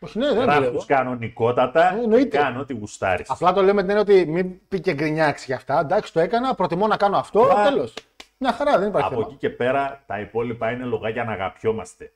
[0.00, 0.84] Όχι, ναι, δεν Γράφεις δουλεύω.
[0.86, 2.36] κανονικότατα Ε, και εννοείται.
[2.38, 3.30] κάνω ό,τι γουστάρεις.
[3.30, 5.80] Απλά το λέμε την έννοια ότι μην πει και γκρινιάξει για αυτά.
[5.80, 7.40] Εντάξει, το έκανα, προτιμώ να κάνω αυτό.
[7.44, 7.94] Μα- Τέλος.
[8.38, 9.26] Μια χαρά, δεν υπάρχει Από θέμα.
[9.26, 12.12] εκεί και πέρα τα υπόλοιπα είναι λογάκια να αγαπιόμαστε.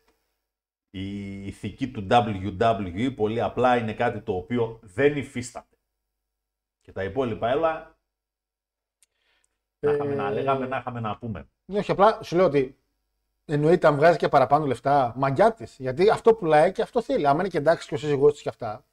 [0.91, 5.77] Η ηθική του WWE πολύ απλά είναι κάτι το οποίο δεν υφίσταται.
[6.81, 7.97] Και τα υπόλοιπα έλα
[9.81, 11.49] να είχαμε να Ε, λέγαμε, να είχαμε να πούμε.
[11.65, 12.79] Ναι, όχι, απλά σου λέω ότι
[13.51, 15.75] εννοείται αν βγάζει και παραπάνω λεφτά, μαγιά της.
[15.79, 17.27] Γιατί αυτό πουλάει και αυτό θέλει.
[17.27, 18.85] Άμα είναι και εντάξει και ο σύζυγός της και αυτά.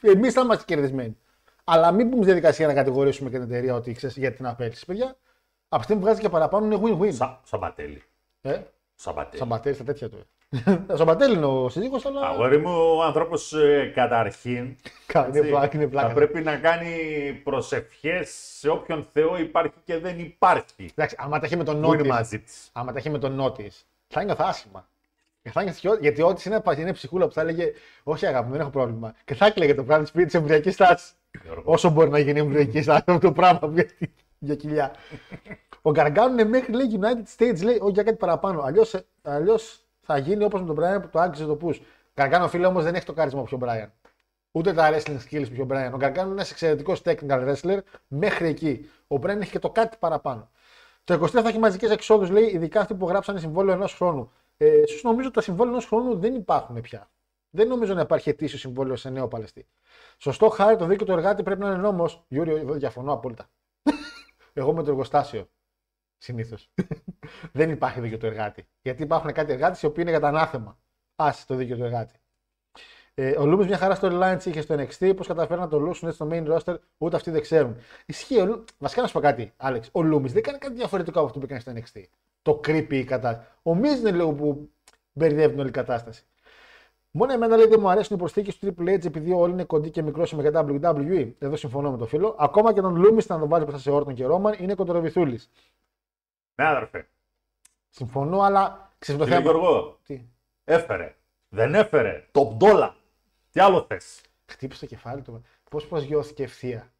[0.00, 1.16] Εμείς θα είμαστε κερδισμένοι.
[1.64, 4.84] Αλλά μην πούμε στη διαδικασία να κατηγορήσουμε και την εταιρεία ότι ξέρεις γιατί την απέλυσε,
[4.84, 5.16] παιδιά.
[5.68, 7.12] Από τη στιγμή που βγάζει και παραπάνω είναι win-win.
[7.12, 8.02] Σα, Σαμπατέλη.
[8.40, 8.60] Ε,
[8.94, 9.38] Σαμπατέλη.
[9.38, 10.18] Σαμπατέλη στα τέτοια του.
[10.98, 12.20] Σαμπατέλη είναι ο σύζυγος, αλλά.
[12.28, 13.54] Αγόρι μου, ο άνθρωπος
[13.94, 16.08] καταρχήν Κα- είναι έτσι, πλάκα, είναι πλάκα.
[16.08, 16.94] θα πρέπει να κάνει
[17.44, 20.90] προσευχές σε όποιον Θεό υπάρχει και δεν υπάρχει.
[20.94, 22.08] Εντάξει, άμα τα έχει με τον Που είναι νότη.
[22.08, 22.68] μαζί της.
[22.72, 24.88] Άμα τα έχει με τον νότης, θα νιώθω άσχημα.
[25.42, 28.52] Και θα νιώθει και- γιατί ό,τι είναι, είναι ψυχούλα που θα έλεγε Όχι, αγάπη, μου,
[28.52, 29.14] δεν έχω πρόβλημα.
[29.24, 31.12] Και θα έκλαιγε το πράγμα τη της εμβριακής στάσης.
[31.64, 33.86] Όσο μπορεί να γίνει εμβριακή στάση αυτό το πράγμα για,
[34.38, 34.92] για κοιλιά.
[35.82, 38.62] Ο Γκαργκάνο είναι μέχρι λέει United States, λέει, όχι για κάτι παραπάνω.
[39.22, 41.78] Αλλιώς θα γίνει όπως με τον Brian που το άγγιζε το push.
[42.14, 43.88] Γκαργκάνο φίλε όμως δεν έχει το κάρισμα πιο Brian.
[44.50, 45.90] Ούτε τα wrestling skills πιο Brian.
[45.92, 48.90] Ο Γκαργκάνο είναι ένας εξαιρετικός technical wrestler μέχρι εκεί.
[49.06, 50.50] Ο Brian έχει και το κάτι παραπάνω.
[51.04, 54.30] Το 23 θα έχει μαζικές εξόδους, λέει, ειδικά αυτοί που γράψανε συμβόλαιο ενός χρόνου.
[54.56, 57.10] Ε, ίσως νομίζω ότι τα συμβόλαια ενός χρόνου δεν υπάρχουν πια.
[57.50, 59.66] Δεν νομίζω να υπάρχει ετήσιο συμβόλαιο σε νέο Παλαιστή.
[60.18, 62.24] Σωστό, χάρη το δίκαιο του εργάτη πρέπει να είναι νόμος.
[62.28, 63.48] Γιώργο, εδώ διαφωνώ απόλυτα.
[64.52, 65.48] Εγώ με το εργοστάσιο.
[66.22, 66.70] Συνήθως.
[67.52, 68.66] δεν υπάρχει δίκαιο του εργάτη.
[68.82, 70.78] Γιατί υπάρχουν κάτι εργάτες οι οποίοι είναι για τα ανάθεμα.
[71.16, 72.14] Άσε το δίκαιο του εργάτη.
[73.14, 75.12] Ε, ο Λούμι μια χαρά στο Reliance είχε στο NXT.
[75.16, 77.76] Πώς καταφέρουν να το λούσουν έτσι στο main roster, ούτε αυτοί δεν ξέρουν.
[78.06, 78.40] Ισχύει.
[78.40, 78.44] Ο...
[78.46, 79.88] Λου- Βασικά να σου πω κάτι, Άλεξ.
[79.92, 82.02] Ο Λούμι δεν κάνει κάτι διαφορετικό από αυτό που έκανε στο NXT.
[82.42, 83.48] Το creepy η κατάσταση.
[83.62, 84.70] Ο Miz είναι λίγο που
[85.12, 86.24] μπερδεύει την όλη κατάσταση.
[87.10, 89.90] Μόνο εμένα λέει δεν μου αρέσουν οι προσθήκες του Triple H επειδή όλοι είναι κοντοί
[89.90, 91.32] και μικρός με WWE.
[91.38, 92.36] Εδώ συμφωνώ με το φίλο.
[92.38, 95.40] Ακόμα και τον Λούμι να τον βάλεις μπροστά σε Όρτον και Ρόμαν είναι κοντροβιθούλη.
[96.62, 97.08] Ναι, αδερφέ.
[97.88, 99.58] Συμφωνώ, αλλά ξέρεις το Κύριε θέμα.
[99.58, 100.22] Γιώργο, Τι;
[100.64, 101.16] έφερε.
[101.48, 102.26] Δεν έφερε.
[102.32, 102.90] Top dollar.
[103.50, 105.42] Τι άλλο θες; Χτύπησε το κεφάλι του.
[105.70, 106.92] Πώς προσγειώθηκε ευθεία;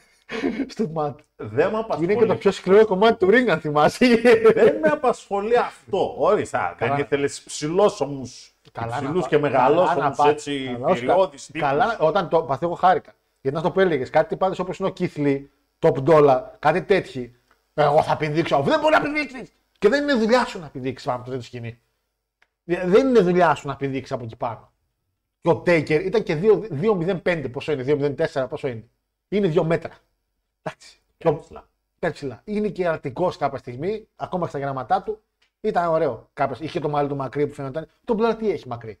[0.68, 1.24] Στο μάτι.
[1.36, 2.12] Δεν με απασχολεί.
[2.12, 4.06] Είναι και το πιο σκληρό κομμάτι του ring, αν θυμάσαι.
[4.54, 6.14] Δεν με απασχολεί αυτό.
[6.18, 6.74] Όρισα.
[6.78, 8.22] Δεν ήθελες ψηλός όμω.
[8.90, 10.78] Ψηλούς και μεγαλόσωμου έτσι.
[10.94, 13.14] θηριώδει Καλά, όταν το παθαίνω χάρηκα.
[13.40, 17.35] Γιατί να το που έλεγες, κάτι πάντε όπως είναι ο Κίθλι, top dollar, κάτι τέτοιοι.
[17.78, 18.62] Εγώ θα πηδήξω.
[18.62, 19.52] Δεν μπορεί να πηδήξεις.
[19.78, 21.80] Και δεν είναι δουλειά σου να πηδήξεις πάνω από το τέτοιο σκηνή.
[22.64, 24.72] Δεν είναι δουλειά σου να πηδήξεις από εκεί πάνω.
[25.40, 27.48] Και ο Τέικερ ήταν και 2,05.
[27.52, 28.88] Πόσο είναι, 2,04, πόσο είναι.
[29.28, 29.94] Είναι 2 μέτρα.
[30.62, 31.00] Εντάξει.
[31.18, 31.32] Και ο-
[31.98, 32.40] Πιο ψηλά.
[32.44, 35.20] Είναι και αρκτικό κάποια στιγμή, ακόμα και στα γραμματά του.
[35.60, 36.30] Ήταν ωραίο.
[36.32, 37.88] Κάποιος, είχε το μάλι του μακρύ που φαίνονταν.
[38.04, 38.98] Το μπλα τι έχει μακρύ.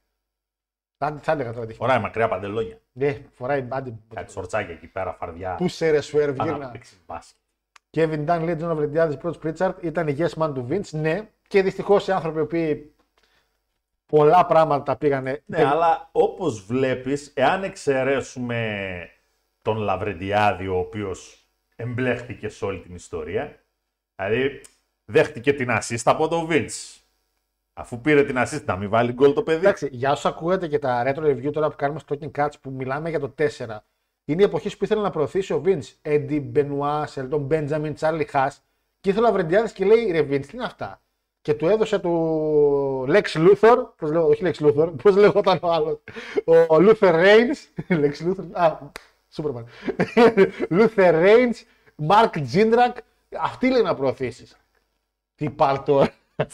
[0.98, 1.78] Θα, θα έλεγα τώρα τι έχει.
[1.80, 2.78] Φοράει μακριά παντελόνια.
[2.92, 3.96] Ναι, φοράει μπάντι.
[4.14, 5.54] Κάτι σορτσάκια εκεί πέρα, φαρδιά.
[5.54, 7.02] Πού σε ρε σου Ανάπτυξη έβγαινα.
[7.06, 7.36] μπάσκετ.
[7.90, 10.90] Kevin Dunn, λέει Τζόνα Βρεντιάδη, πρώτος Πρίτσαρτ, ήταν η yes man του Vince.
[10.90, 12.94] Ναι, και δυστυχώς οι άνθρωποι οι οποίοι
[14.06, 15.42] πολλά πράγματα τα πήγανε.
[15.46, 19.08] Ναι, αλλά όπως βλέπεις, εάν εξαιρέσουμε
[19.62, 23.60] τον Λαβρεντιάδη, ο οποίος εμπλέχτηκε σε όλη την ιστορία,
[24.16, 24.60] δηλαδή
[25.04, 27.00] δέχτηκε την assist από τον Vince.
[27.78, 29.58] Αφού πήρε την assist, να μην βάλει γκολ το παιδί.
[29.58, 32.70] Εντάξει, για όσου ακούγατε και τα retro review τώρα που κάνουμε στο Talking Cuts που
[32.70, 33.76] μιλάμε για το 4,
[34.28, 35.92] είναι η εποχή που ήθελε να προωθήσει ο Vince.
[36.02, 38.50] Eddie, Benoit, Shelton Benjamin, Charlie Haas.
[39.00, 41.00] Και ήθελε ο Βρεντιάδης και λέει: Ρε Vince, τι είναι αυτά;
[41.40, 45.98] Και του έδωσε του Lex Luthor, πώς λέω, όχι Lex Luthor, πώς λέγονταν ο άλλος.
[46.44, 47.86] Ο Luther Reigns.
[48.02, 48.78] Lex Luthor, α,
[49.36, 49.64] Superman.
[50.78, 51.54] Luther Reigns,
[52.08, 52.96] Mark Jindrak.
[53.38, 54.56] Αυτή λέει να προωθήσεις.
[55.34, 56.06] Τι παλτό.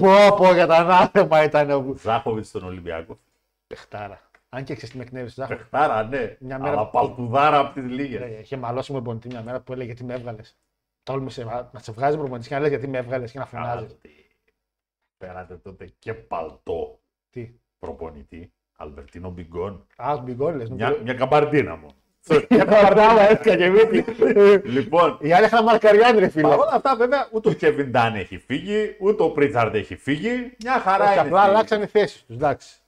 [0.00, 3.18] πω πω για τα ανάθεμα ήταν ο Ζάχοβιτς στον Ολυμπιακό.
[3.66, 4.20] Πεχτάρα.
[4.54, 5.54] Αν και ξέρεις τι με εκνεύρισε, Ζάχο.
[5.56, 6.36] Πεχτάρα, ναι.
[6.40, 8.20] Μια μέρα Αλλά που- παλτουδάρα από τις λίγες.
[8.20, 10.56] Ε, Είχε μαλώσει μου πονητή μια μέρα που έλεγε γιατί με έβγαλες;
[11.02, 13.86] Τόλμησε να να σε βγάζει προπονητή και να λέει γιατί με έβγαλες και να φωνάζει.
[15.18, 18.52] Πέρατε τότε και παλτό Τι; προπονητή.
[18.76, 19.86] Αλμπερτίνο Μπιγκόν.
[19.96, 20.64] Α, μπιγκόλε.
[20.70, 21.88] Μια, μια καμπαρντίνα μου.
[22.50, 24.04] Μια καρτάβα έφυγα και μύτη.
[24.68, 26.48] λοιπόν, Οι άλλοι είχαν μαρκαριάνι, ρε φίλε.
[26.48, 30.56] Παρ' όλα αυτά, βέβαια, ούτε ο Κέβιν Ντάν έχει φύγει, ούτε ο Πρίτσαρντ έχει φύγει.
[30.62, 31.20] Μια χαρά Όχι, είναι.
[31.20, 32.36] απλά στη- αλλάξαν οι θέσεις τους.
[32.36, 32.81] Εντάξει.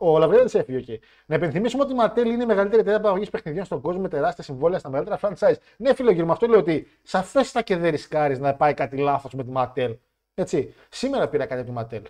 [0.00, 1.00] Ο Λαβρέδη έφυγε, οκ.
[1.26, 4.44] Να υπενθυμίσουμε ότι η Ματέλ είναι η μεγαλύτερη εταιρεία παραγωγής παιχνιδιών στον κόσμο με τεράστια
[4.44, 5.56] συμβόλαια στα μεγαλύτερα franchise.
[5.76, 9.34] Ναι, φίλο γύρω με αυτό λέω ότι σαφέστα και δεν ρισκάρει να πάει κάτι λάθος
[9.34, 9.96] με τη Ματέλ.
[10.34, 10.74] Έτσι.
[10.88, 12.02] Σήμερα πήρα κάτι από τη Ματέλ.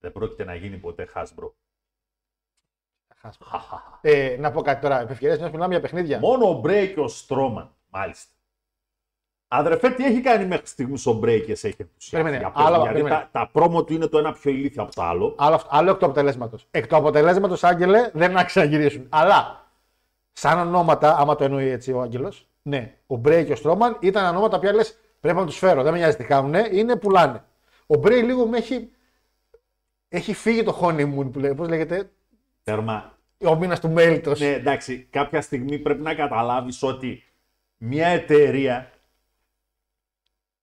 [0.00, 1.50] Δεν πρόκειται να γίνει ποτέ Hasbro.
[4.00, 5.00] Ε, να πω κάτι τώρα.
[5.00, 6.18] Επευκαιρία μιας μιλάμε για παιχνίδια.
[6.18, 8.32] Μόνο ο Μπρέι και ο Στρόμαν, μάλιστα.
[9.48, 12.64] Αδερφέ, τι έχει κάνει μέχρι στιγμής ο Μπρέι και σε έχει ενθουσιάσει; Περίμενε, για πες,
[12.66, 13.14] άλλο- γιατί περίμενε.
[13.32, 15.34] τα, τα πρόμο του είναι το ένα πιο ηλίθιο από το άλλο.
[15.38, 16.66] Άλλο, αυτό- άλλο εκ του αποτελέσματος.
[16.70, 19.06] Εκ του αποτελέσματος, Άγγελε, δεν να ξαναγυρίσουν.
[19.08, 19.66] Αλλά
[20.32, 24.26] σαν ονόματα, άμα το εννοεί έτσι ο Άγγελος, ναι, ο Μπρέι και ο Στρόμαν ήταν
[24.26, 24.82] ονόματα που λε
[25.20, 25.82] πρέπει να τους φέρω.
[25.82, 27.44] Δεν με νοιάζει τι κάνουν, είναι πουλάνε.
[27.86, 28.90] Ο Μπρέι λίγο με έχει.
[30.08, 31.54] Έχει φύγει το honeymoon που λέει.
[31.54, 32.10] Πώς λέγεται,
[32.62, 33.12] Τέρμα.
[33.44, 34.32] ο μήνας του μέλητο.
[34.38, 37.24] Ναι, εντάξει, κάποια στιγμή πρέπει να καταλάβεις ότι
[37.76, 38.90] μια εταιρεία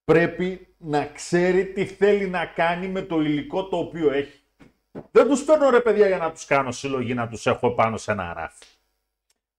[0.05, 4.39] πρέπει να ξέρει τι θέλει να κάνει με το υλικό το οποίο έχει.
[5.11, 8.11] Δεν τους φέρνω ρε παιδιά για να τους κάνω συλλογή, να τους έχω πάνω σε
[8.11, 8.65] ένα ράφι.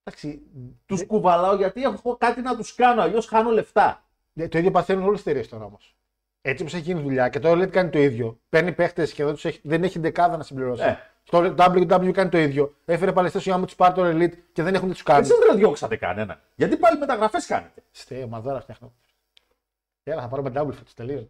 [0.04, 0.40] Εντάξει,
[0.86, 3.02] Τους δε- κουβαλάω γιατί έχω κάτι να τους κάνω.
[3.02, 4.04] Αλλιώς χάνω λεφτά.
[4.32, 5.96] δε- το ίδιο παθαίνουν όλες τις εταιρείες τώρα όμως.
[6.42, 8.40] Έτσι όπως έχει γίνει δουλειά και τώρα λέει κάνει το ίδιο.
[8.48, 10.82] Παίρνει παίχτες και δεν, τους έχει, δεν έχει δεκάδα να συμπληρώσει.
[10.82, 10.96] Ε.
[11.30, 12.74] Το WWE κάνει το ίδιο.
[12.84, 15.20] Έφερε παλαιστέ για να του πάρει το Elite και δεν έχουν τι τους κάνει.
[15.20, 16.40] Εσεί δεν διώξατε κανένα.
[16.54, 17.82] Γιατί πάλι μεταγραφές κάνετε.
[17.90, 18.92] Στε, μα δώρα φτιάχνω.
[20.08, 21.24] Έλα, θα πάρουμε double φέτο τελείως.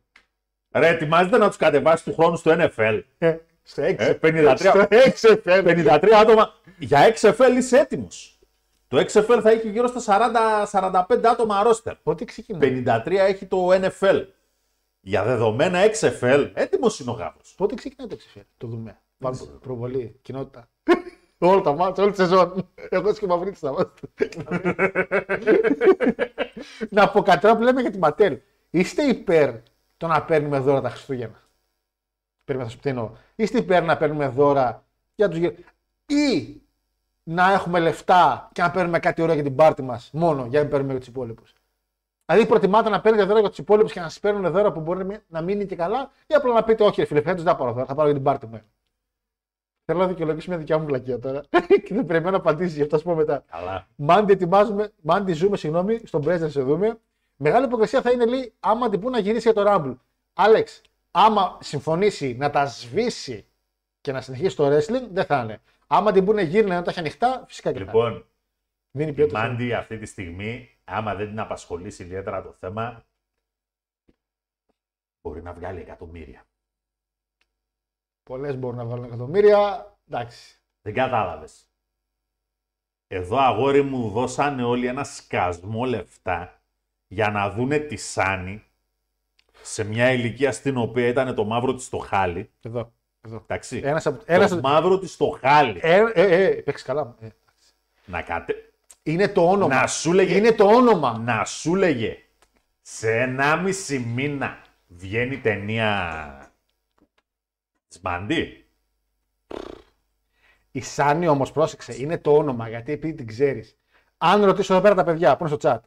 [0.71, 3.03] Ρε, ετοιμάζετε να τους κατεβάσει του χρόνου στο NFL.
[3.19, 3.95] Ε, στο 6.
[3.99, 4.55] Ε, 53.
[4.57, 6.55] Στο 6 53 άτομα.
[6.79, 8.39] Για XFL είσαι έτοιμος.
[8.89, 10.01] Το XFL θα έχει γύρω στα
[10.71, 11.95] 40-45 άτομα ρόστερ.
[11.95, 14.25] Πότε ξεκινάει; 53 έχει το NFL.
[15.01, 17.37] Για δεδομένα XFL, έτοιμος είναι ο γάβο.
[17.57, 18.43] Πότε ξεκινάει το XFL.
[18.57, 18.99] Το δούμε.
[19.19, 20.69] Βάλουμε προβολή, κοινότητα.
[21.39, 22.71] Όλα τα μάτια, όλη τη σεζόν.
[22.89, 24.09] Εγώ και μαυρίτης θα είμαστε.
[26.97, 28.39] να πω κάτι τώρα που λέμε για τη Ματέλ.
[28.71, 29.55] Είστε υπέρ
[29.97, 31.41] το να παίρνουμε δώρα τα Χριστούγεννα.
[32.45, 33.11] Περίμενα να σου τι εννοώ.
[33.35, 35.55] Είστε υπέρ να παίρνουμε δώρα για τους γύρω.
[36.07, 36.61] Ή
[37.23, 40.61] να έχουμε λεφτά και να παίρνουμε κάτι ωραίο για την πάρτη μας μόνο για να
[40.61, 41.53] μην παίρνουμε για τους υπόλοιπους.
[42.27, 44.99] Δηλαδή προτιμάτε να παίρνετε δώρα για τους υπόλοιπους και να σας παίρνουν δώρα που μπορεί
[44.99, 47.53] να μην- να μείνει και καλά, ή απλά να πείτε: Όχι, ρε φίλε, φέτος δεν
[47.53, 48.61] θα πάρω δώρα, θα πάρω για την πάρτη μου.
[49.85, 51.41] Θέλω να δικαιολογήσω μια δικιά μου βλακία τώρα.
[51.85, 53.45] και δεν περιμένω να απαντήσεις, γι' αυτό θα σου πω μετά.
[53.51, 53.87] Καλά.
[53.97, 56.99] Μάντι ετοιμάζουμε, Μάντι ζούμε, συγγνώμη, στον Πρέσβη να σε δούμε.
[57.37, 59.97] Μεγάλη υποκρισία θα είναι λέει άμα την πού να γυρίσει για το Rumble.
[60.33, 63.47] Άλεξ, άμα συμφωνήσει να τα σβήσει
[64.01, 65.61] και να συνεχίσει το wrestling, δεν θα είναι.
[65.87, 67.93] Άμα την πούνε γύρνα να τα έχει ανοιχτά, φυσικά και θα είναι.
[67.93, 68.27] Λοιπόν,
[68.97, 69.39] Δίνει η ποιότητα.
[69.39, 73.07] Μάντι αυτή τη στιγμή, άμα δεν την απασχολήσει ιδιαίτερα το θέμα,
[75.23, 76.47] μπορεί να βγάλει εκατομμύρια.
[78.23, 79.93] Πολλές μπορούν να βάλουν εκατομμύρια.
[80.09, 80.61] Εντάξει.
[80.83, 81.71] Δεν κατάλαβες.
[83.07, 86.56] Εδώ αγόρι μου δώσανε όλοι ένα σκασμό λεφτά
[87.17, 88.65] για να δούνε τη Σάνη
[89.63, 92.51] σε μια ηλικία στην οποία ήταν το μαύρο της στο χάλι.
[92.63, 92.93] Εδώ.
[93.21, 93.37] εδώ.
[93.43, 93.81] Εντάξει.
[93.85, 95.79] Ένας από- το ένας- μαύρο της στο χάλι.
[95.83, 97.15] Ε, ε, ε, παίξει καλά.
[97.21, 97.29] Ε,
[98.05, 98.55] Να κατε...
[99.03, 99.75] Είναι το όνομα.
[99.81, 100.37] Να σου λέγε...
[100.37, 101.19] Είναι το όνομα.
[101.19, 102.17] Να σου λέγε
[102.81, 106.53] σε 1,5 μήνα βγαίνει ταινία
[107.89, 108.67] της Μαντή.
[110.71, 113.77] Η Σάνι όμως, πρόσεξε, είναι το όνομα γιατί επειδή την ξέρεις.
[114.17, 115.79] Αν ρωτήσω εδώ πέρα τα παιδιά που είναι στο chat,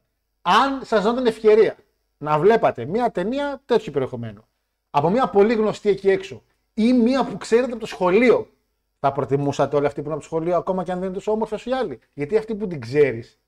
[0.41, 1.75] αν σας δίνω την ευκαιρία
[2.17, 4.43] να βλέπατε μια ταινία τέτοιου περιεχομένου
[4.89, 8.49] από μια πολύ γνωστή εκεί έξω ή μια που ξέρετε από το σχολείο,
[8.99, 11.31] θα προτιμούσατε όλοι αυτοί που είναι από το σχολείο ακόμα και αν δεν είναι τόσο
[11.31, 11.99] όμορφες όσο οι άλλοι.
[12.13, 13.39] Γιατί αυτή που την ξέρεις,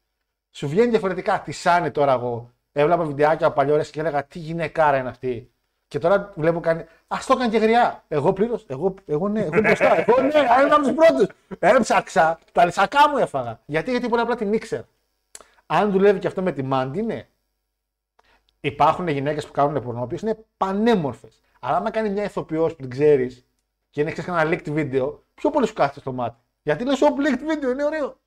[0.52, 1.42] σου βγαίνει διαφορετικά.
[1.42, 2.52] Τη Σάνι τώρα εγώ.
[2.72, 5.52] Έβλεπα βιντεάκια από παλιό και έλεγα τι γυναικάρα είναι αυτή.
[5.88, 6.82] Και τώρα βλέπω κάνει.
[7.08, 8.04] Α το έκανε και γριά.
[8.08, 8.66] Εγώ πλήρως.
[8.68, 9.96] Εγώ, εγώ ναι, εγώ μπροστά.
[9.98, 10.32] Εγώ ναι,
[10.64, 11.28] ένα από τους πρώτους.
[11.60, 12.40] Έψαξα.
[12.52, 13.60] Τα λυσακά μου έφαγα.
[13.66, 14.88] Γιατί, γιατί πολύ απλά την ήξερα.
[15.74, 17.28] Αν δουλεύει και αυτό με τη Μάντι, ναι.
[18.60, 21.42] Υπάρχουν γυναίκες που κάνουν πορνό, οποίες είναι πανέμορφες.
[21.60, 23.46] Αλλά άμα κάνει μια ηθοποιός που την ξέρεις
[23.90, 26.42] και είναι ξέρεις ένα leaked βίντεο, πιο πολύ σου κάθεται στο μάτι.
[26.64, 28.18] Γιατί λες, Ωπ, leaked βίντεο, είναι ωραίο.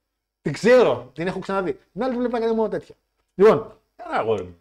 [0.42, 1.78] Την ξέρω, την έχω ξαναδεί.
[1.92, 2.94] Την άλλη βλέπει να κάνει μόνο τέτοια.
[3.34, 4.56] Λοιπόν, Ένα αγόρι μου.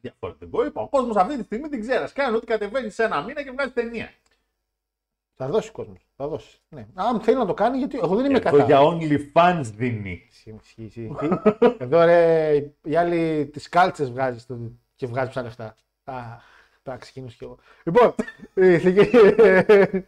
[0.00, 0.64] Διαφορετικό.
[0.64, 2.12] Είπα, ο κόσμος αυτή τη στιγμή την ξέρεις.
[2.12, 4.10] Κάνει ότι κατεβαίνεις σε ένα μήνα και βγάζει ταινία.
[5.44, 6.06] Θα δώσει ο κόσμος.
[6.16, 6.60] Θα δώσει.
[6.68, 6.86] Ναι.
[6.94, 8.64] Αν θέλει να το κάνει, γιατί εγώ δεν είμαι Εδώ κατά.
[8.64, 10.26] για OnlyFans δίνει.
[10.30, 11.10] Ισχύει, ισχύει, ισχύει.
[11.78, 14.58] Εδώ ρε, οι άλλοι τις κάλτσες βγάζεις στο...
[14.96, 15.74] και βγάζεις ψά λεφτά.
[16.04, 16.42] Αχ,
[16.82, 17.58] θα ξεκινήσω κι εγώ.
[17.84, 18.14] Λοιπόν,
[18.54, 20.04] ε, ηθική-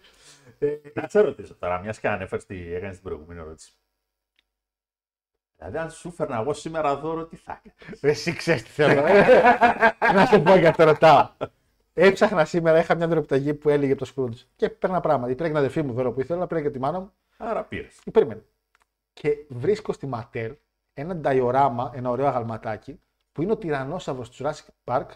[0.94, 3.72] Να σε ρωτήσω τώρα, μιας και ανέφερες τι έκανες την προηγούμενη ερώτηση.
[5.56, 9.02] Δηλαδή, αν σου φέρνα εγώ σήμερα δώρο, τι θα έκανες; εσύ ξέρεις τι θέλω.
[10.14, 11.28] να σου πω γιατί το ρωτάω.
[11.96, 15.26] Έψαχνα σήμερα, είχα μια δωρεπιταγή που έλεγε από το Scrooge και παίρνα πράγματα.
[15.26, 17.12] Πήρα και την αδερφή μου δώρο που ήθελα, πήρα και τη μάνα μου.
[17.36, 17.98] Άρα πήρες.
[18.04, 18.44] Και περίμενε.
[19.12, 20.52] Και βρίσκω στη Ματέρ
[20.94, 23.00] ένα νταϊοράμα, ένα ωραίο αγαλματάκι,
[23.32, 25.06] που είναι ο τυρανόσαυρος του Jurassic Park,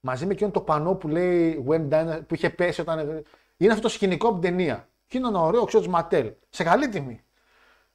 [0.00, 3.24] μαζί με εκείνο το πανό που λέει When Dino, που είχε πέσει όταν.
[3.56, 4.88] Είναι αυτό το σκηνικό από την ταινία.
[5.06, 6.32] Και είναι ένα ωραίο οξύ τη Ματέλ.
[6.50, 7.24] Σε καλή τιμή.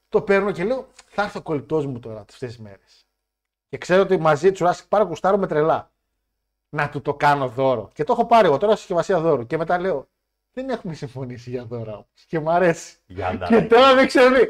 [0.09, 3.05] Το παίρνω και λέω, θα έρθει ο κολλητός μου τώρα αυτές τις μέρες.
[3.69, 5.90] Και ξέρω ότι μαζί του Jurassic Park κουστάρω τρελά.
[6.73, 7.89] Να του το κάνω δώρο.
[7.93, 9.45] Και το έχω πάρει εγώ τώρα συσκευασία δώρου.
[9.45, 10.07] Και μετά λέω,
[10.53, 12.25] δεν έχουμε συμφωνήσει για δώρα όμως.
[12.27, 12.97] Και μου αρέσει.
[13.05, 14.47] Για να Και τώρα δεν ξέρω τι.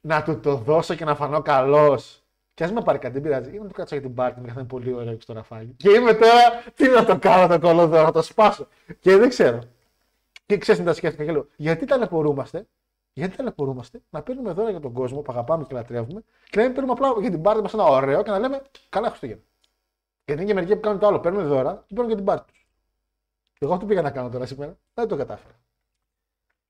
[0.00, 2.20] Να του το δώσω και να φανώ καλός.
[2.54, 3.54] Και ας με πάρει κάτι, δεν πειράζει.
[3.54, 5.74] Ή να του κάτσω για την πάρτι μου, γιατί είναι πολύ ωραίο στο ραφάκι.
[5.76, 8.66] Και είμαι τώρα, τι να το κάνω το κολοδό, να το σπάσω.
[8.98, 9.58] Και δεν ξέρω.
[10.46, 12.66] Και ξέρεις τι τα σκέφτηκα και λέω, γιατί ταλαιπωρούμαστε,
[13.12, 16.72] γιατί ταλαιπωρούμαστε να παίρνουμε δώρα για τον κόσμο που αγαπάμε και λατρεύουμε και να μην
[16.72, 19.42] παίρνουμε απλά για την πάρτι μας ένα ωραίο και να λέμε καλά Χριστούγεννα.
[20.26, 22.52] Γιατί είναι και μερικοί που κάνουν το άλλο, παίρνουν δώρα και παίρνουν για την πάρτι
[22.52, 22.66] τους.
[23.58, 25.60] Εγώ αυτό πήγα να κάνω τώρα σήμερα, δεν το κατάφερα.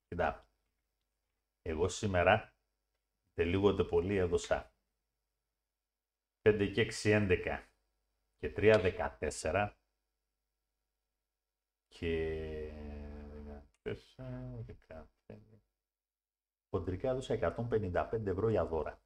[0.09, 0.49] Κοιτά.
[1.63, 2.53] Εγώ σήμερα
[3.35, 4.73] τελίγονται πολύ έδωσα
[6.43, 7.63] 5 και 6 11
[8.39, 9.71] και 3 14
[11.89, 12.73] και
[13.83, 13.95] 14,
[15.29, 15.37] 15.
[16.71, 19.01] Χοντρικά έδωσα 155 ευρώ για δώρα.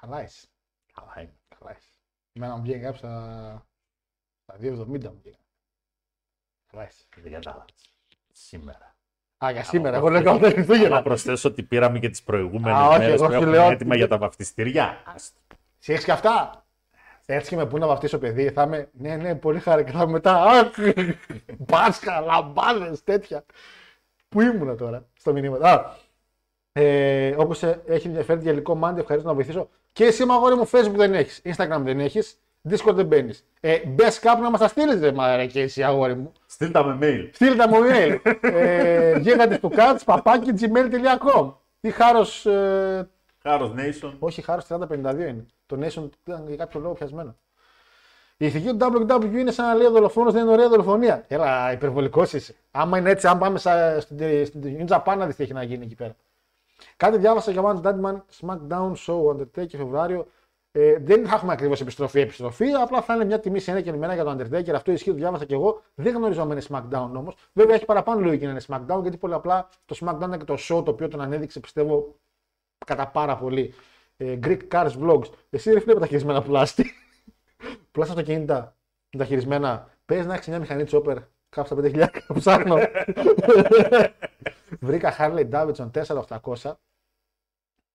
[0.00, 0.48] Καλά είσαι.
[0.92, 1.38] Καλά είναι.
[1.58, 1.98] Καλά είσαι.
[2.32, 3.02] Εμένα μου βγαίνει κάποιος
[4.46, 5.36] στα, στα 2,70 μου βγαίνει.
[6.70, 7.04] Καλά είσαι.
[7.22, 7.94] Δεν κατάλαβες.
[8.32, 8.94] Σήμερα.
[9.44, 9.96] Α, για σήμερα.
[9.96, 10.88] Εγώ λέω καλό Χριστούγεννα.
[10.88, 13.70] Να προσθέσω ότι πήραμε και τις προηγούμενες Α, όχι, μέρες εγώ που σου έχουμε λέω
[13.70, 15.02] έτοιμα ότι- για τα βαφτιστήρια.
[15.14, 15.38] Άστο.
[15.78, 16.64] Σε έχεις και αυτά;
[17.26, 18.88] Έτσι και με πού να βαφτίσω παιδί, θα είμαι.
[18.92, 19.84] Ναι, ναι, πολύ χάρη.
[19.84, 20.42] Και θα είμαι μετά.
[20.42, 20.68] Αχ,
[21.66, 23.44] Πάσχα, λαμπάδες, τέτοια.
[24.28, 25.94] Πού ήμουνα τώρα, στο μηνύμα; Α,
[26.72, 29.68] ε, Όπως έχει ενδιαφέρει γελικό μάντι, ευχαρίστω να βοηθήσω.
[29.92, 32.38] Και εσύ, μαγόρι μου, Facebook δεν έχεις, Instagram δεν έχεις,
[32.70, 33.44] Discord δεν μπαίνεις.
[33.60, 36.32] Ε, Μπες κάπου να μας τα στείλεις, ρε μαρέ, και εσύ, αγόρι μου.
[36.46, 37.28] Στείλ τα με mail.
[37.32, 38.18] Στείλτε τα μου email.
[38.40, 41.52] ε, Γίγαντε του κάτς, παπάκι gmail.com.
[41.80, 42.46] Ή χάρος.
[42.46, 43.08] Ε,
[43.42, 44.12] Χάρος Nation.
[44.18, 45.46] όχι, χάρος 3052 είναι.
[45.66, 47.36] Το Nation ήταν για κάποιο λόγο πιασμένο.
[48.36, 51.24] Η ηθική του WW είναι σαν να λέει ο δολοφόνος δεν είναι ωραία δολοφονία.
[51.28, 52.54] Έλα, υπερβολικός είσαι.
[52.70, 55.62] Άμα είναι έτσι, αν πάμε στα, στην, στην New Japan, να δεις τι έχει να
[55.62, 56.16] γίνει εκεί πέρα.
[56.96, 60.26] Κάτι διάβασα για One Deadman SmackDown Show Undertaker Φεβρουάριο.
[60.78, 64.14] Ε, δεν θα έχουμε ακριβώς επιστροφή-επιστροφή, απλά θα είναι μια τιμή σε ένα και μένα
[64.14, 64.70] για τον Undertaker.
[64.70, 65.82] Αυτό ισχύει, το διάβασα και εγώ.
[65.94, 67.36] Δεν γνωρίζω αν είναι SmackDown όμως.
[67.52, 70.54] Βέβαια έχει παραπάνω λογική να είναι SmackDown, γιατί πολύ απλά το SmackDown είναι και το
[70.54, 72.14] show το οποίο τον ανέδειξε πιστεύω
[72.86, 73.74] κατά πάρα πολύ.
[74.16, 75.30] Ε, Greek Cars Vlogs.
[75.50, 76.92] Εσύ δεν φίλε τα χειρισμένα πλάστη.
[77.92, 78.76] πλάστα αυτοκίνητα
[79.12, 79.90] με τα χειρισμένα.
[80.04, 81.16] Πες να έχεις μια μηχανή chopper
[81.48, 82.76] κάπου στα 5.000 που ψάχνω.
[84.86, 85.90] Βρήκα Harley Davidson
[86.60, 86.72] 4800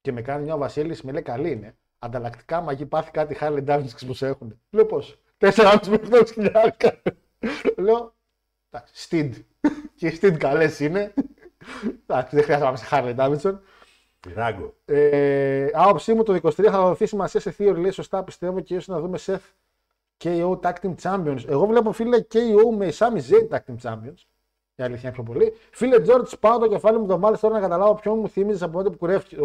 [0.01, 1.75] και με κάνει μια ο Βασίλης, με λέει καλή είναι.
[2.03, 4.59] Ανταλλακτικά μαγεί πάθει κάτι Harley Davidson που σε έχουν.
[4.69, 6.19] Λέω πώς; 4,5 με
[6.79, 6.91] 8.000.
[7.77, 8.15] Λέω
[8.69, 9.31] εντάξει, Steed.
[9.95, 11.13] Και οι Steed καλές είναι.
[12.07, 13.59] Εντάξει, δεν χρειάζεται να πάμε σε Harley Davidson.
[14.33, 14.75] Ράγκο.
[14.85, 18.87] Ε, άποψή μου το 23 θα δοθεί σημασία σε Theory, λέει σωστά πιστεύω και ίσως
[18.87, 19.53] να δούμε Seth
[20.23, 21.47] KO Tag Team Champions.
[21.47, 24.23] Εγώ βλέπω φίλε KO με Sami Zayn Tag Team Champions.
[24.75, 25.53] Η αλήθεια είναι πιο πολύ.
[25.71, 28.89] Φίλε George, πάω το κεφάλι μου εβδομάδε τώρα να καταλάβω ποιον μου θύμιζες από τότε
[28.89, 29.41] που κουρεύτηκε.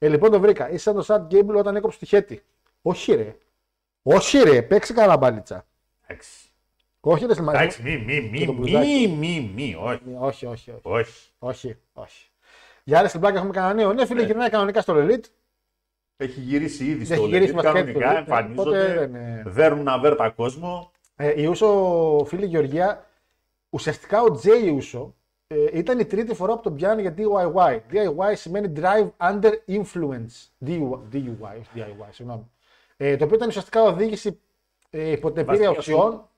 [0.00, 0.08] Οχ.
[0.08, 0.70] Ε, λοιπόν το βρήκα.
[0.70, 2.42] Είσαι σαν το Σαντ Γκέμπλ όταν έκοψε τη χέτη.
[2.82, 3.36] Όχι ρε.
[4.02, 5.66] Όχι ρε, παίξει καλά μπαλίτσα.
[6.06, 6.48] Εντάξει.
[7.00, 7.60] Όχι ρε, σημασία.
[7.60, 8.88] Εντάξει, μη, μη, Και το μη, μπλουζάκι.
[9.08, 10.00] μη, μη, μη, όχι.
[10.18, 10.80] Όχι, όχι, όχι.
[10.82, 11.30] Όχι.
[11.38, 12.28] Όχι, όχι.
[12.84, 13.92] Για άλλε στην πλάκα έχουμε κανένα νέο.
[13.92, 15.24] Ναι, φίλε, γυρνάει κανονικά στο Elite.
[16.16, 18.94] Έχει γυρίσει ήδη Έχει στο γυρίσει Legit, μας και κανονικά, έτσι το Legit, οπότε εμφανίζονται,
[18.98, 20.90] δεν είναι- δέρνουν αβέρτα κόσμο.
[21.16, 23.06] Ε, η Ούσο, φίλη Γεωργία,
[23.70, 25.14] ουσιαστικά ο Τζέι Ούσο
[25.54, 27.80] ε, ήταν η τρίτη φορά που τον πιάνει για DIY.
[27.92, 30.66] DIY σημαίνει Drive Under Influence.
[30.66, 32.50] DUI, DUI όχι DIY, συγγνώμη.
[32.96, 34.40] Ε, το οποίο ήταν ουσιαστικά οδήγηση
[34.90, 36.28] ε, υποτεπήρια Βασικά ουσιών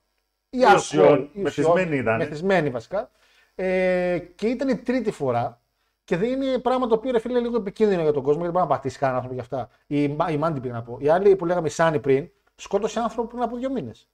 [0.49, 1.27] ή ή ουσιών, αλκοόλ.
[1.33, 2.17] ή μεθυσμένη ήταν.
[2.17, 3.11] Μεθυσμένη βασικά.
[3.55, 5.61] Ε, και ήταν η τρίτη φορά.
[6.03, 8.57] Και δεν είναι πράγμα το οποίο ρε φίλε είναι λίγο επικίνδυνο για τον κόσμο, γιατί
[8.57, 9.69] μπορεί να πατήσει κανένα άνθρωπο για αυτά.
[9.87, 10.97] Η, η Μάντι πήγα να πω.
[10.99, 14.09] Η άλλη που λέγαμε η Σάνι πριν, σκότωσε άνθρωπο πριν από δύο μήνες.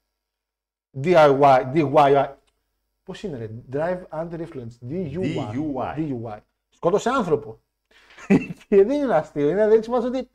[1.03, 2.25] DIY, DIY.
[3.09, 4.89] Πώς είναι, ρε, Drive Under Influence.
[4.89, 5.53] DUI.
[5.53, 5.95] DUI.
[5.97, 6.37] DUI.
[6.69, 7.59] Σκότωσε άνθρωπο.
[8.67, 9.49] και δεν είναι αστείο.
[9.49, 10.29] Είναι δεν σημαίνει ότι.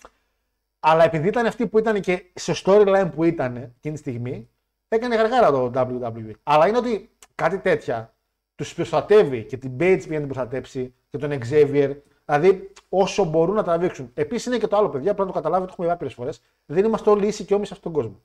[0.81, 4.51] Αλλά επειδή ήταν αυτή που ήταν και στο storyline που ήταν εκείνη τη στιγμή,
[4.89, 6.31] έκανε γαργάρα το WWE.
[6.43, 8.15] Αλλά είναι ότι κάτι τέτοια
[8.55, 11.97] τους προστατεύει και την Bates πήγε να την προστατέψει και τον Xavier.
[12.25, 14.11] Δηλαδή, όσο μπορούν να τραβήξουν.
[14.15, 16.43] Επίσης είναι και το άλλο, παιδιά, πρέπει να το καταλάβετε, το έχουμε πει άπειρε φορές.
[16.67, 18.21] Δεν είμαστε όλοι ίσοι και όμοιοι σε αυτόν τον κόσμο.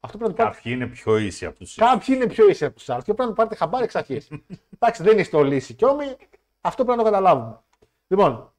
[0.00, 0.56] Αυτό πρέπει να το πάρετε.
[0.56, 3.28] Κάποιοι είναι πιο ίσοι από τους Κάποιοι είναι πιο ίσοι από τους άλλους και πρέπει
[3.28, 4.28] να το πάρετε χαμπάρι εξ αρχής.
[4.78, 6.16] Εντάξει, δεν είστε όλοι ίσοι και όμοιοι.
[6.60, 7.60] Αυτό πρέπει να το καταλάβουμε.
[8.06, 8.52] Λοιπόν,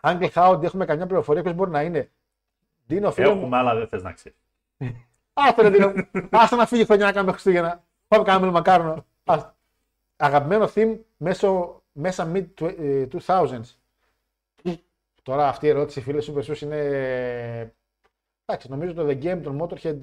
[0.00, 2.10] Άγγελ Χάουντ, έχουμε καμιά πληροφορία ποιος μπορεί να είναι;
[2.86, 3.40] Δίνω φίλο μου.
[3.40, 4.38] Έχουμε, αλλά δεν θες να ξέρεις.
[5.32, 5.92] Άστο ρε Δίνο.
[6.30, 7.84] Άστο να φύγει χρονιά να κάνουμε Χριστούγεννα.
[8.08, 9.04] Πάμε κάνουμε μακάρονο.
[9.24, 9.54] Άστο.
[10.16, 13.60] Αγαπημένο theme μέσω, μέσα mid tw- ε, 2000s.
[15.22, 16.78] Τώρα αυτή η ερώτηση, φίλε Super Sus, είναι.
[18.44, 19.98] Εντάξει, νομίζω το The Game, τον Motorhead.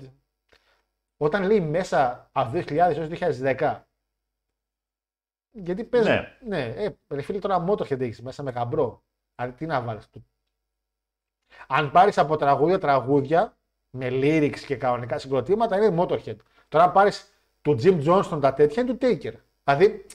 [1.17, 3.81] Όταν λέει μέσα από 2000 έως 2010.
[5.51, 6.09] Γιατί παίζει.
[6.09, 6.37] Ναι.
[6.39, 9.03] ναι ε, ρε φίλε, τώρα Motorhead έχεις μέσα με γαμπρό.
[9.35, 10.09] Αλλά τι να βάλεις.
[11.67, 13.57] Αν πάρεις από τραγούδια τραγούδια
[13.89, 16.35] με lyrics και κανονικά συγκροτήματα είναι Motorhead.
[16.67, 19.33] Τώρα αν πάρεις του Jim Johnston τα τέτοια είναι του Taker.
[19.63, 20.05] Δηλαδή,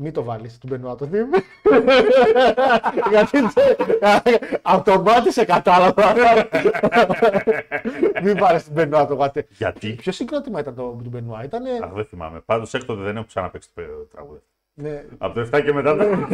[0.00, 1.42] μην το βάλεις του Μπενουά το theme.
[3.10, 3.38] Γιατί
[4.62, 6.14] αυτομάτι σε κατάλαβα.
[8.22, 9.46] μην βάλεις του Μπενουά το γατέ.
[9.50, 11.66] Γιατί; Ποιο συγκρότημα ήταν το του Μπενουά, ήταν.
[11.82, 12.40] Αχ, δεν θυμάμαι.
[12.40, 13.82] Πάντως έκτοτε δεν έχω ξαναπέξει το
[14.12, 14.40] τραγούδι.
[14.74, 15.94] Ναι, Από το 7 και μετά.
[15.94, 16.26] δεν-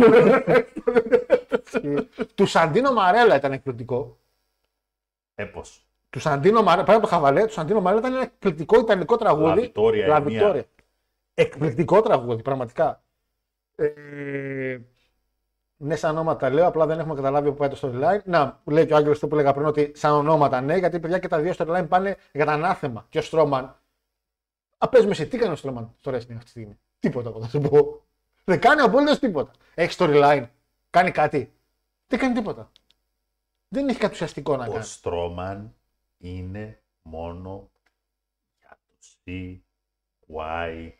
[2.34, 4.16] του Σαντίνο Μαρέλα ήταν εκπληκτικό.
[5.34, 8.80] Ε, πώς; Του Σαντίνο Μαρέλα, πέρα από το χαβαλέ, του Σαντίνο Μαρέλα ήταν ένα εκπληκτικό
[8.80, 9.72] ιταλικό τραγούδι.
[9.74, 10.52] La Vittoria, La η μία.
[10.54, 10.62] Vittoria.
[11.34, 13.02] Εκπληκτικό τραγούδι, πραγματικά.
[13.74, 14.78] Ε,
[15.76, 18.22] ναι, σαν ονόματα λέω, απλά δεν έχουμε καταλάβει που πάει το storyline.
[18.24, 21.18] Να, λέει και ο Άγγελος αυτό που έλεγα πριν, ότι σαν ονόματα ναι, γιατί παιδιά
[21.18, 23.06] και τα δύο storyline πάνε για τα ανάθεμα.
[23.08, 23.78] Και ο Στρόμαν.
[24.78, 27.40] Α, πες με εσύ, τι κάνει ο Στρόμαν στο wrestling αυτή τη στιγμή; Τίποτα, εγώ
[27.40, 28.02] θα σου πω.
[28.44, 29.50] Δεν κάνει απολύτως τίποτα.
[29.74, 30.48] Έχει storyline.
[30.90, 31.52] Κάνει κάτι.
[32.06, 32.70] Δεν κάνει τίποτα.
[33.68, 34.84] Δεν έχει κάτι ουσιαστικό να Ο κάνει.
[34.84, 35.74] Στρόμαν
[36.18, 37.70] είναι μόνο
[38.58, 38.94] για το
[39.24, 40.90] CY.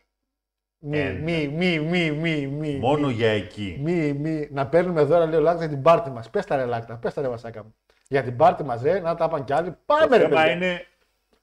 [0.87, 1.19] Μη, ένα.
[1.19, 2.77] μη, μη, μη, μη, μη.
[2.77, 3.79] Μόνο μη, για εκεί.
[3.83, 4.47] Μη, μη.
[4.51, 6.29] Να παίρνουμε δώρα, λέει ο Λάκτα, για την πάρτη μας.
[6.29, 7.75] Πες τα ρε Λάκτα, πες τα ρε Βασάκα μου.
[8.07, 9.69] Για την πάρτη μας, ρε, να τα πάνε κι άλλοι.
[9.71, 10.51] Το Πάμε ρε θέμα παιδιά.
[10.53, 10.85] είναι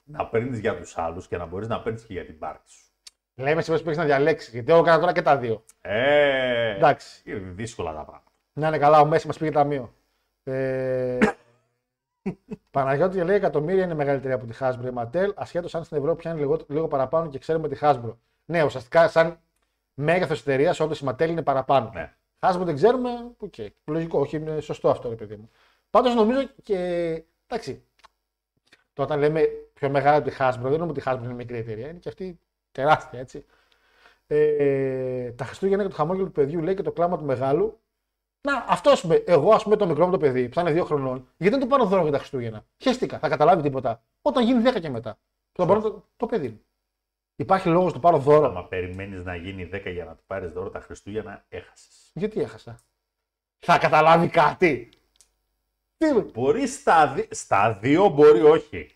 [0.03, 2.85] να παίρνεις για τους άλλους και να μπορείς να παίρνεις και για την πάρτη σου.
[3.35, 4.53] Λέμε εσύ που έχεις να διαλέξεις.
[4.53, 5.63] Γιατί εγώ έκανα τώρα και τα δύο.
[5.81, 7.21] Ε, Εντάξει.
[7.25, 8.31] Είναι δύσκολα τα πράγματα.
[8.53, 9.93] Να είναι καλά, ο Μέσι μας πήγε ταμείο.
[10.43, 11.17] Ε...
[12.71, 16.39] Παναγιώτη λέει εκατομμύρια είναι μεγαλύτερη από τη Hasbro η Mattel, ασχέτως αν στην Ευρώπη πιάνει
[16.39, 18.13] λίγο, λίγο παραπάνω και ξέρουμε τη Hasbro.
[18.45, 19.39] Ναι, ουσιαστικά σαν
[19.93, 21.91] μέγεθος εταιρείας, όντως η Mattel είναι παραπάνω.
[21.93, 22.13] Ναι.
[22.39, 23.53] Hasbro δεν ξέρουμε, οκ.
[23.85, 25.49] Λογικό, όχι, είναι σωστό αυτό, ρε παιδί μου.
[25.89, 26.77] Πάντως νομίζω και.
[27.47, 27.83] Εντάξει.
[28.93, 29.41] Το όταν λέμε
[29.73, 32.09] πιο μεγάλη από τη Hasbro, δεν εννοούμε ότι η Hasbro είναι μικρή εταιρεία, είναι και
[32.09, 32.39] αυτή
[32.71, 33.45] τεράστια, έτσι.
[34.27, 37.83] Ε, τα Χριστούγεννα και το χαμόγελο του παιδιού λέει και το κλάμα του μεγάλου
[38.47, 40.71] να, αυτό ας πούμε, εγώ ας πούμε το μικρό μου το παιδί που θα είναι
[40.71, 42.65] δύο χρονών, γιατί δεν του πάρω δώρο για τα Χριστούγεννα.
[42.77, 44.03] Χαίστηκα, θα καταλάβει τίποτα.
[44.21, 45.17] Όταν γίνει 10 και μετά.
[45.51, 46.61] Το πάρω το, το παιδί μου.
[47.35, 48.45] Υπάρχει λόγος να του πάρω δώρο.
[48.47, 52.11] Άμα περιμένεις να γίνει 10 για να του πάρεις δώρο τα Χριστούγεννα, έχασες.
[52.13, 52.79] Γιατί έχασα;
[53.59, 54.89] Θα καταλάβει κάτι.
[55.97, 58.95] Τι Μπορεί στα, δι- στα δύο, μπορεί όχι.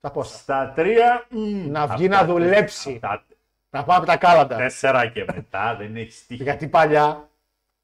[0.00, 1.26] τα πόσα; Στα τρία.
[1.30, 3.00] μμ, Να βγει αυτά- να δουλέψει.
[3.02, 3.24] αυτά
[3.70, 4.56] Να πάμε από τα κάλαντα.
[4.56, 6.42] τέσσερα και μετά δεν έχει τύχη.
[6.42, 7.28] Γιατί παλιά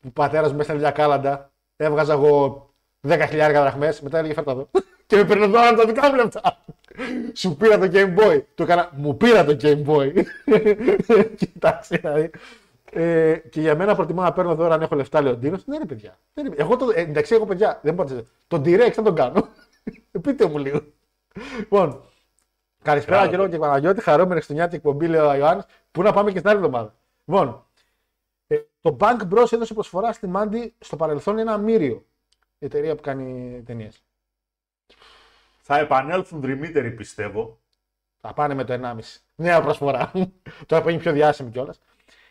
[0.00, 2.64] που ο πατέρας μου έστελνε για κάλαντα, έβγαζα εγώ
[3.00, 4.70] 10.000 δραχμές, μετά έλεγε φέρτα εδώ.
[5.06, 6.58] και με παίρνω δώρα τα δικά μου λεπτά.
[7.34, 8.42] Σου πήρα το Game Boy.
[8.54, 10.12] Του έκανα, μου πήρα το Game Boy.
[11.36, 12.30] Κοιτάξτε, δηλαδή.
[12.92, 15.66] Ε, και για μένα προτιμώ να παίρνω δώρα αν έχω λεφτά, λέει ο Ντίνος.
[15.66, 16.18] Ναι, ρε παιδιά.
[16.34, 17.80] Δεν είναι- Εγώ το, ε, εντάξει, έχω παιδιά.
[17.82, 19.48] Δεν μπορώ να σας- Το direct δεν τον κάνω.
[20.22, 20.80] Πείτε μου λίγο.
[21.58, 22.02] Λοιπόν,
[22.82, 23.34] καλησπέρα Μπράβο.
[23.34, 24.00] Γιώργο και Παναγιώτη.
[24.00, 25.64] Χαρούμενη Χριστουγεννιάτικη εκπομπή, λέει ο Ιωάννης.
[25.90, 26.94] Πού να πάμε και στην άλλη εβδομάδα.
[27.24, 27.66] Λοιπόν,
[28.46, 32.04] ε, το Bank Bros έδωσε προσφορά στη Mandy στο παρελθόν ένα μύριο.
[32.58, 34.02] Η εταιρεία που κάνει ταινίες.
[35.72, 37.58] Θα επανέλθουν δρυμύτεροι, πιστεύω.
[38.20, 38.98] Θα πάνε με το 1,5.
[39.34, 40.12] Νέα προσφορά.
[40.66, 41.80] Τώρα που είναι πιο διάσημη κιόλας.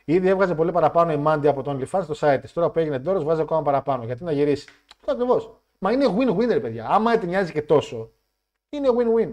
[0.06, 2.54] Ήδη έβγαζε πολύ παραπάνω η Mandy από τον OnlyFans στο site της.
[2.54, 4.04] Τώρα που έγινε τώρα, βάζει ακόμα παραπάνω.
[4.04, 4.68] Γιατί να γυρίσει.
[5.00, 5.52] Αυτό ακριβώς.
[5.80, 6.88] Μα είναι win-win, ρε παιδιά.
[6.90, 8.12] Άμα την νοιάζει και τόσο,
[8.70, 9.30] είναι win-win.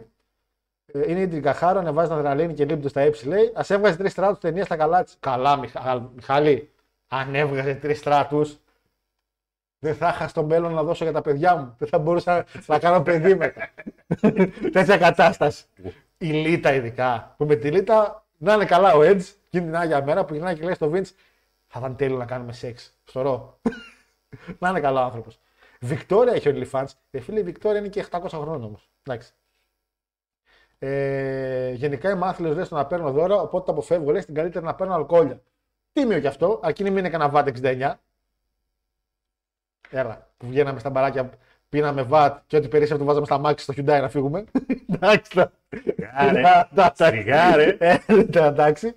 [0.86, 3.52] Ε, Είναι η Τρικαχάρο, ανεβάζει την αδραλίνη και λείπει στα έψη, λέει.
[3.54, 5.12] Α έβγαζε τρεις στράτους ταινίας στα καλά τη.
[5.20, 6.11] Καλά, Μιχα...
[6.14, 6.70] Μιχαλή.
[7.09, 8.59] Αν έβγαζε τρεις στράτους,
[9.87, 11.74] δεν θα είχα στο μέλλον να δώσω για τα παιδιά μου.
[11.78, 13.68] Δεν θα μπορούσα να κάνω παιδί μετά.
[14.72, 15.64] Τέτοια κατάσταση.
[16.18, 17.34] Η Λίτα ειδικά.
[17.37, 20.55] Που με τη Λίτα να είναι καλά ο Edge, γίνει την Άγια μέρα που γυρνάει
[20.55, 21.11] και λέει στο Vince,
[21.66, 22.99] θα ήταν τέλειο να κάνουμε σεξ.
[23.05, 23.61] Στο ρο.
[24.59, 25.39] να είναι καλά ο άνθρωπος.
[25.80, 26.87] Βικτόρια έχει OnlyFans.
[27.11, 28.91] Ε, φίλε, η Βικτόρια είναι και 800 χρόνων όμως.
[29.03, 29.32] Εντάξει.
[30.78, 34.11] Ε, γενικά είμαι άθλιο λέει στο να παίρνω δώρα, οπότε το αποφεύγω.
[34.11, 35.41] Λέει στην καλύτερη να παίρνω αλκοόλια.
[35.93, 37.93] Τίμιο κι αυτό, αρκεί να μην είναι κανένα βάτ 69.
[39.91, 41.30] Έλα, που βγαίναμε στα μπαράκια,
[41.68, 44.45] πίναμε βάτ και ό,τι περίσσευε το βάζαμε στα μάξι στο Hyundai να φύγουμε.
[44.95, 45.30] Εντάξει.
[45.34, 46.41] τα- Σιγάρε,
[46.72, 47.05] Εντάξει.
[47.07, 47.76] σιγάρε.
[47.78, 47.99] Ε,
[48.47, 48.95] Εντάξει.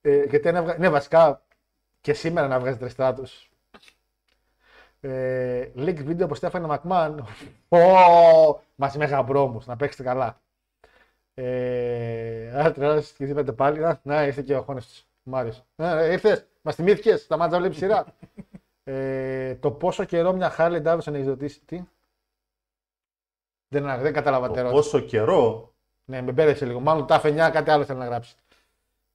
[0.00, 0.76] Ε, γιατί αν έβγα...
[0.78, 1.42] Ναι, βασικά
[2.00, 3.24] και σήμερα να βγάζει τρεστά του.
[5.00, 7.26] Ε, link βίντεο από Στέφανη Μακμάν.
[7.68, 7.78] Ω,
[8.74, 10.40] μαζί με γαμπρόμου, να παίξετε καλά.
[11.34, 13.78] Ε, άρα τρελάς και είπατε πάλι.
[13.78, 15.02] Να, να ήρθε και ο Χώνες του.
[15.22, 15.62] Μάριος.
[15.76, 18.04] Ε, ήρθες, μας θυμήθηκες, σταμάτησα να βλέπεις σειρά.
[18.84, 21.60] Ε, το πόσο καιρό μια Harley Davidson έχει ζωτήσει.
[21.64, 21.82] Τι;
[23.68, 24.90] Δεν, δεν κατάλαβα την Το ερώτηση.
[24.90, 25.74] πόσο καιρό;
[26.04, 26.80] Ναι, με μπέρδεψε λίγο.
[26.80, 28.34] Μάλλον τα 9 κάτι άλλο θέλει να γράψει.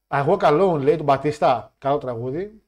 [0.08, 1.74] Εγώ καλό λέει τον Μπατίστα.
[1.78, 2.62] Καλό τραγούδι.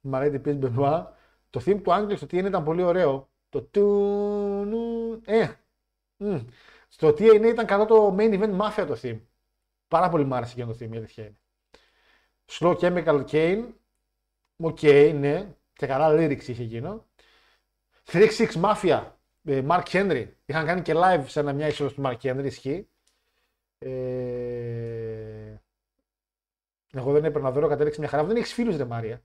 [0.00, 1.16] Μαρέτη Πίς Μπενουά.
[1.50, 3.28] Το theme του Άγγλου στο TN ήταν πολύ ωραίο.
[3.48, 3.82] Το του.
[4.66, 5.48] νου- Ε.
[6.16, 6.36] μ.
[6.88, 9.20] Στο TNA ήταν καλό το main event Mafia το theme.
[9.88, 11.36] Πάρα πολύ μ' άρεσε και το theme, η αλήθεια είναι.
[12.50, 13.64] Slow Chemical Kane.
[14.56, 14.82] Οκ,
[15.14, 15.54] ναι.
[15.76, 17.06] Και καλά lyrics είχε εκείνο.
[18.04, 18.28] 3-6
[18.62, 19.02] Mafia.
[19.44, 20.28] ε, Mark Henry.
[20.44, 22.88] Είχαν κάνει και live σε ένα μια είσοδο του Mark Henry, ισχύει.
[23.78, 25.54] Ε...
[26.92, 28.24] Εγώ δεν έπαιρνα δώρο, κατέληξε μια χαρά.
[28.24, 29.22] Δεν έχεις φίλους, ρε Μάρια.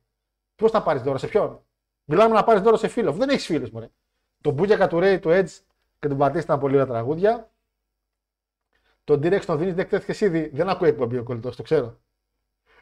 [0.55, 1.63] Πώς θα πάρεις δώρο, σε ποιον;
[2.03, 3.11] Μιλάμε να πάρεις δώρο σε φίλο.
[3.11, 3.89] Δεν έχεις φίλους, μωρέ.
[4.41, 5.49] Το Booyaka του Ray, του Edge
[5.99, 7.51] και τον Μπατίστα ήταν πολύ ωραία τραγούδια.
[9.03, 10.49] Τον Direct τον δίνει, δεν εκτέθηκε ήδη.
[10.53, 11.99] Δεν ακούει εκπομπή ο κολλητός, το ξέρω.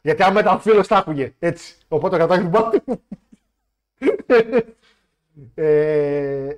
[0.01, 1.35] Γιατί άμα ήταν φίλος, τα άκουγε.
[1.39, 1.77] Έτσι.
[1.87, 2.83] Οπότε κρατάει την πάτη.
[5.55, 6.49] Ε,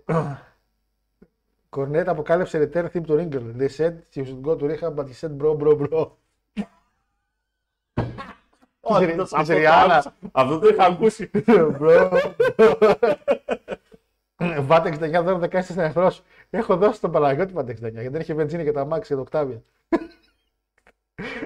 [1.69, 3.61] Κορνέτ αποκάλυψε return theme του Ringle.
[3.61, 6.07] They said you should go to rehab, but he said bro, bro, bro.
[8.81, 9.93] Όντως, Της αυτό το Ριάννα.
[9.93, 10.13] άκουσα.
[10.31, 11.29] Αυτό το είχα ακούσει.
[11.79, 12.09] Bro.
[14.61, 16.23] Βάτε 69 δώρο 16 στην εχθρό σου.
[16.49, 19.21] Έχω δώσει τον Παναγιώτη Βάτε 69 γιατί δεν είχε βενζίνη και τα μάξι και το
[19.21, 19.61] οκτάβια.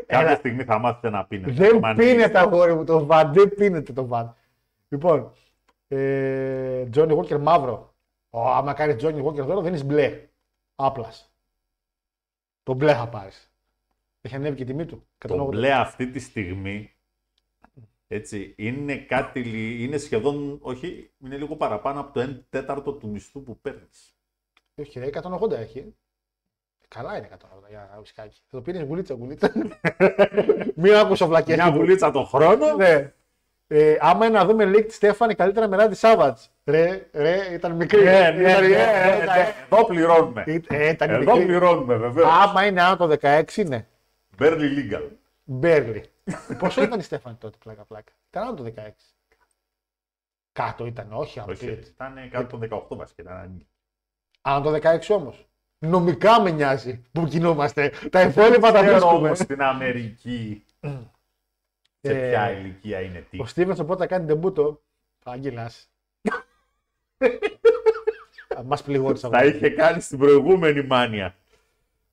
[0.07, 0.35] Κάποια Έλα.
[0.35, 1.51] στιγμή θα μάθετε να πίνετε.
[1.51, 4.35] Δεν Μαν- πίνεται αγόρι μου το βαν, δεν πίνεται το βαν.
[4.89, 5.31] Λοιπόν,
[5.95, 7.95] ε, Johnny Walker μαύρο.
[8.29, 10.27] Ω, άμα κάνεις Johnny Walker τώρα δεν είσαι μπλε.
[10.75, 11.33] Άπλας.
[12.63, 13.51] Το μπλε θα πάρεις.
[14.21, 15.07] Έχει ανέβει και η τιμή του.
[15.17, 15.47] Το 180.
[15.47, 16.95] μπλε αυτή τη στιγμή
[18.07, 23.09] έτσι, είναι κάτι, λι- είναι σχεδόν, όχι, είναι λίγο παραπάνω από το 1 τέταρτο του
[23.09, 24.15] μισθού που παίρνεις.
[24.75, 25.95] Όχι, ρε, 180 έχει.
[26.87, 28.41] Καλά είναι 180 για ένα ουσκάκι.
[28.49, 29.51] Θα το πήρες γουλίτσα, γουλίτσα.
[30.75, 31.55] Μην άκουσα βλακές.
[31.55, 32.75] Μια βουλίτσα το χρόνο.
[32.75, 33.13] Ναι.
[33.67, 36.41] Ε, άμα είναι να δούμε leaked Στέφανη καλύτερα με Ράντι Σάβατζ.
[36.65, 38.03] Ρε, ρε, ήταν μικρή.
[38.03, 39.53] Ναι, ναι, Ήταν- ναι, ε, ναι, ήταν- ναι.
[39.71, 40.43] Εδώ πληρώνουμε.
[40.67, 41.45] ε, ήταν Εδώ μικρή.
[41.45, 42.29] πληρώνουμε βεβαίως.
[42.31, 43.85] Άμα είναι άνω το 16, ναι.
[44.39, 45.07] Barely legal.
[45.43, 46.03] Μπέρλι.
[46.59, 48.11] Πόσο ήταν η Στέφανη τότε, πλάκα πλάκα.
[48.29, 48.71] Ήταν άνω το 16.
[50.51, 51.51] Κάτω ήταν, όχι άνω.
[51.51, 53.21] Όχι, ήταν 118 βασικά.
[53.21, 53.67] Ήταν ανήλικη.
[54.41, 55.47] Άνω το 16 όμως.
[55.77, 57.91] Νομικά με νοιάζει που κινούμαστε.
[58.11, 59.15] Τα υπόλοιπα τα Ξέρω βρίσκουμε.
[59.27, 60.65] όμως στην Αμερική
[62.05, 64.81] σε Ε, ποια ηλικία είναι τι; Ο Στίβενς οπότε θα κάνει τεμπούτο.
[65.25, 65.87] Θα αγγελάσει.
[68.65, 71.35] Μας πληγώνει Τα είχε κάνει στην προηγούμενη μάνια.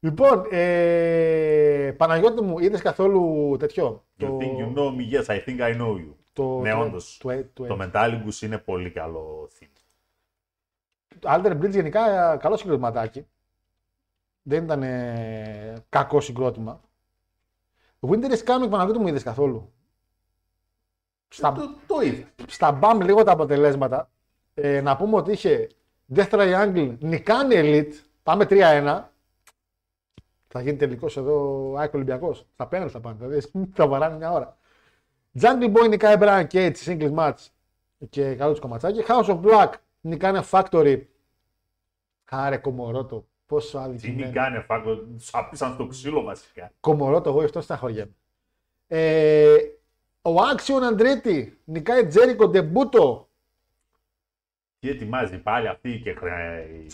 [0.00, 5.60] Λοιπόν, ε, Παναγιώτη μου, είδες καθόλου τέτοιο; You think you know me, yes, I think
[5.60, 6.14] I know you.
[6.32, 7.18] το, Ναι, το- όντως.
[7.22, 9.66] το- το- Το Mentalicus είναι πολύ καλό theme.
[11.18, 13.26] Το Alter Bridge γενικά καλό συγκροτηματάκι.
[14.42, 16.80] Δεν ήταν ε, κακό συγκρότημα.
[18.00, 19.72] Winter is coming, Παναγιώτη μου, είδες καθόλου;
[21.32, 22.24] Στα, Το, το είδα.
[22.46, 24.10] στα μπαμ λίγο τα αποτελέσματα.
[24.54, 25.68] Ε, να πούμε ότι είχε
[26.14, 29.02] Death Triangle, νικάνε Elite, πάμε 3-1.
[30.52, 32.46] Θα γίνει τελικός εδώ Άκη Ολυμπιακός.
[32.56, 33.16] Θα πέναλτι θα πάνε.
[33.20, 34.56] Δηλαδή θα βαράνε μια ώρα.
[35.40, 37.46] Jungle Boy νικάει Brian Cage, singles match
[38.08, 39.04] και καλό του κομματσάκι.
[39.08, 41.00] House of Black νικάνε Factory.
[42.24, 43.26] Άρε κομορότο.
[43.46, 44.32] Πόσο Τι αδικημένο.
[44.32, 46.72] κάνει φάκο, του άπησαν στο ξύλο βασικά.
[46.80, 48.14] Κομορότο, εγώ γι' αυτό στεναχωριέμαι.
[48.86, 49.56] Ε,
[50.22, 53.24] ο Action Andretti νικάει Jericho Debuto.
[54.78, 56.66] Τι ετοιμάζει πάλι αυτή και χρε...
[56.72, 56.90] η-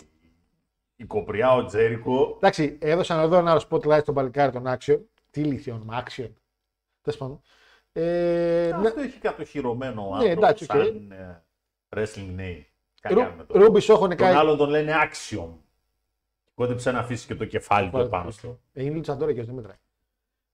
[0.97, 2.33] η κοπριά ο Τζέρικο.
[2.37, 4.99] Εντάξει, έδωσαν εδώ ένα άλλο spotlight στο παλικάρι τον Action.
[5.31, 6.31] Τι ηλίθιο όνομα, Action.
[7.03, 7.41] Τέλος πάντων.
[7.93, 10.70] Ε, ναι, Αυτό έχει κατοχυρωμένο ο Ναι, άνθρωπος εντάξει, οκ.
[10.70, 11.43] σαν ε,
[11.97, 12.64] wrestling name.
[13.01, 13.64] Τι να κάνουμε Ρου- τώρα.
[13.64, 14.35] Ruby Soho Τον νικάει.
[14.35, 15.49] άλλον τον λένε Axiom.
[16.55, 18.59] Κόντεψε να αφήσει και το κεφάλι του επάνω στο.
[18.72, 19.77] Ε, Είναι λουτσαντόρα και δεν μετράει.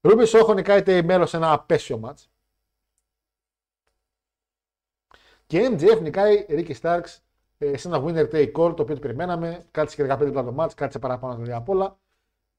[0.01, 2.27] Ruby Soho νικάει Melo σε ένα απαίσιο match.
[5.53, 7.17] Και MJF νικάει Ricky Starks
[7.59, 9.65] ε, σε ένα winner take all το οποίο το περιμέναμε.
[9.71, 11.97] Κάτσε και 15 λεπτά το match, κάτσε παραπάνω δηλαδή απ' όλα.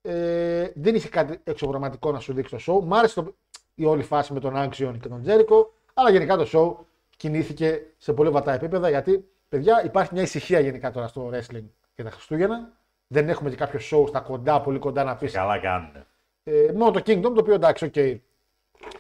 [0.02, 2.86] Ε, δεν είχε κάτι εξωπραγματικό να σου δείξει το show.
[2.86, 3.36] Μ' άρεσε το,
[3.76, 6.86] η όλη φάση με τον Action και τον Jericho, αλλά γενικά το show
[7.18, 11.66] κινήθηκε σε πολύ βατά επίπεδα γιατί, παιδιά, υπάρχει μια ησυχία γενικά τώρα στο wrestling
[11.96, 12.72] για τα Χριστούγεννα.
[13.08, 16.06] Δεν έχουμε και κάποιο show στα κοντά, πολύ κοντά να πεις Καλά κάνουνε.
[16.44, 17.94] ε, μόνο το Kingdom, το οποίο εντάξει, οκ,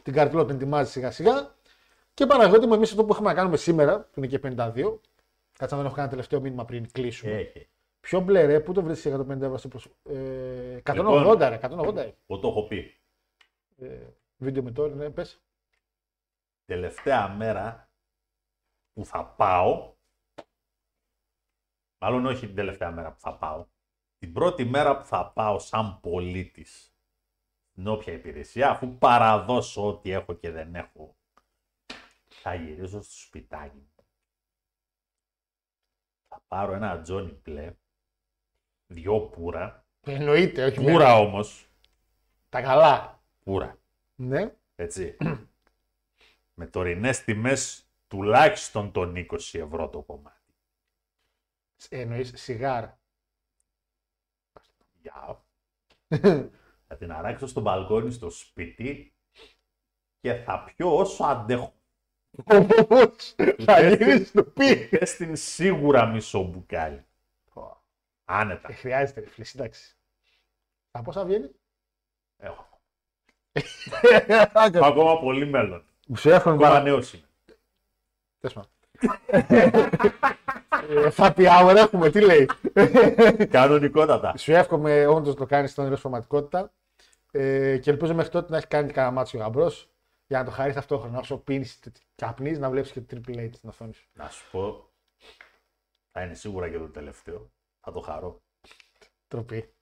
[0.03, 1.51] την καρτιλό την ετοιμάζει σιγά σιγά.
[2.13, 4.99] Και Παναγιώτη μου, εμείς αυτό που έχουμε να κάνουμε σήμερα, που είναι και 52,
[5.57, 7.31] κάτσα να δεν έχω κάνει τελευταίο μήνυμα πριν κλείσουμε.
[7.31, 7.67] Έχει.
[7.99, 9.85] Ποιο μπλε ρε, πού το βρίσκεις 150 ευρώ στο προσ...
[10.03, 11.37] ε, 180 Λοιπόν.
[11.37, 12.15] ρε, 180 έχει.
[12.27, 12.97] Εγώ το έχω πει.
[13.77, 13.99] Ε,
[14.37, 15.41] βίντεο με τώρα, ναι, πες.
[16.65, 17.89] Τελευταία μέρα
[18.93, 19.93] που θα πάω.
[22.01, 23.65] Μάλλον όχι την τελευταία μέρα που θα πάω.
[24.17, 26.93] Την πρώτη μέρα που θα πάω σαν πολίτης
[27.71, 31.17] στην όποια υπηρεσία, αφού παραδώσω ό,τι έχω και δεν έχω,
[32.43, 33.91] θα γυρίσω στο σπιτάκι μου.
[36.27, 37.75] Θα πάρω ένα Τζόνι Πλε,
[38.87, 41.17] δυο πουρα, Εννοείται, όχι πουρα μία.
[41.19, 41.67] όμως,
[42.49, 43.23] Τα καλά.
[43.43, 43.79] πουρα,
[44.15, 44.55] Ναι.
[44.75, 45.17] έτσι.
[46.55, 50.53] Με τωρινές τιμές τουλάχιστον των 20 ευρώ το κομμάτι.
[51.89, 52.89] Εννοείς σιγάρ.
[55.01, 55.43] Για.
[56.87, 59.13] θα την αράξω στο μπαλκόνι στο σπίτι
[60.19, 61.73] και θα πιω όσο αντέχω.
[62.43, 64.87] Όμως, θα γυρίσεις στο πει.
[64.87, 67.05] Και στην σίγουρα μισό μπουκάλι.
[68.25, 68.71] Άνετα.
[68.71, 69.95] Ε, χρειάζεται ρε φίλε, εντάξει.
[70.91, 71.49] Τα πόσα βγαίνει;
[72.37, 72.67] Έχω.
[74.71, 75.83] Έχω ακόμα πολύ μέλλον.
[76.17, 77.23] Σου εύχομαι Ακόμα πάρα νέος είμαι.
[78.39, 78.71] Τέλος πάντων.
[80.89, 82.49] Ε, Happy hour έχουμε, τι λέει.
[83.49, 84.37] Κανονικότατα.
[84.37, 86.71] Σου εύχομαι όντως να το κάνεις στον ήλιος πραγματικότητα.
[87.31, 89.92] Ε, και ελπίζω μέχρι τότε να έχει κάνει κανένα μάτσο γαμπρός
[90.27, 91.19] για να το χαρίσει ταυτόχρονα.
[91.19, 94.09] Όσο πίνεις και καπνίζεις, να βλέπεις και το Triple H στην οθόνη σου.
[94.13, 94.89] Να σου πω,
[96.11, 97.51] θα είναι σίγουρα και το τελευταίο.
[97.79, 98.41] Θα το χαρώ.
[99.27, 99.73] Τροπή.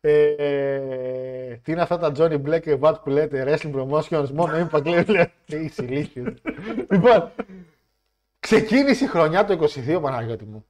[0.00, 4.84] Ε, τι είναι αυτά τα Johnny Black και What που λέτε, Wrestling Promotions, μόνο Impact
[4.84, 5.04] λέει,
[5.46, 6.34] λέει, είσαι ηλίθιος.
[6.90, 7.30] λοιπόν,
[8.40, 10.64] ξεκίνησε η χρονιά το 22 Παναγιώτη μου.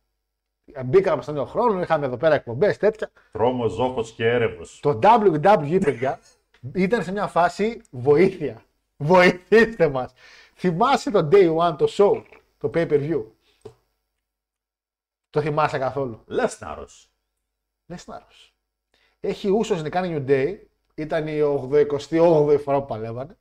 [0.84, 3.10] Μπήκαμε στον νέο χρόνο, είχαμε εδώ πέρα εκπομπές, τέτοια.
[3.32, 4.80] Τρόμος, ζόχος και έρευος.
[4.82, 6.18] Το WWE, παιδιά,
[6.74, 8.62] ήταν σε μια φάση βοήθεια.
[9.02, 10.12] Βοηθήστε μας.
[10.54, 12.22] Θυμάσαι το Day One, το show,
[12.58, 13.24] το pay-per-view;
[15.30, 16.88] Το θυμάσαι καθόλου; Λέσναρο.
[17.86, 18.26] Λέσναρο.
[19.20, 20.58] Έχει ούσος να κάνει New Day.
[20.94, 23.36] Ήταν η 88η φορά που παλεύανε.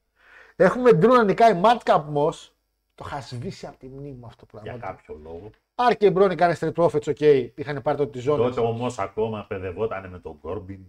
[0.56, 2.50] Έχουμε Drew να νικάει Madcap Moss.
[2.96, 4.88] Το είχα σβήσει από τη μνήμη μου αυτό το Για πράγμα.
[4.88, 5.50] κάποιο λόγο.
[5.76, 7.20] RK-Bro νικάει Street Profits, οκ.
[7.56, 8.44] Είχαν πάρει το τη ζώνη.
[8.44, 10.86] Τότε όμως ακόμα παιδευόταν με τον Κόρμπιν.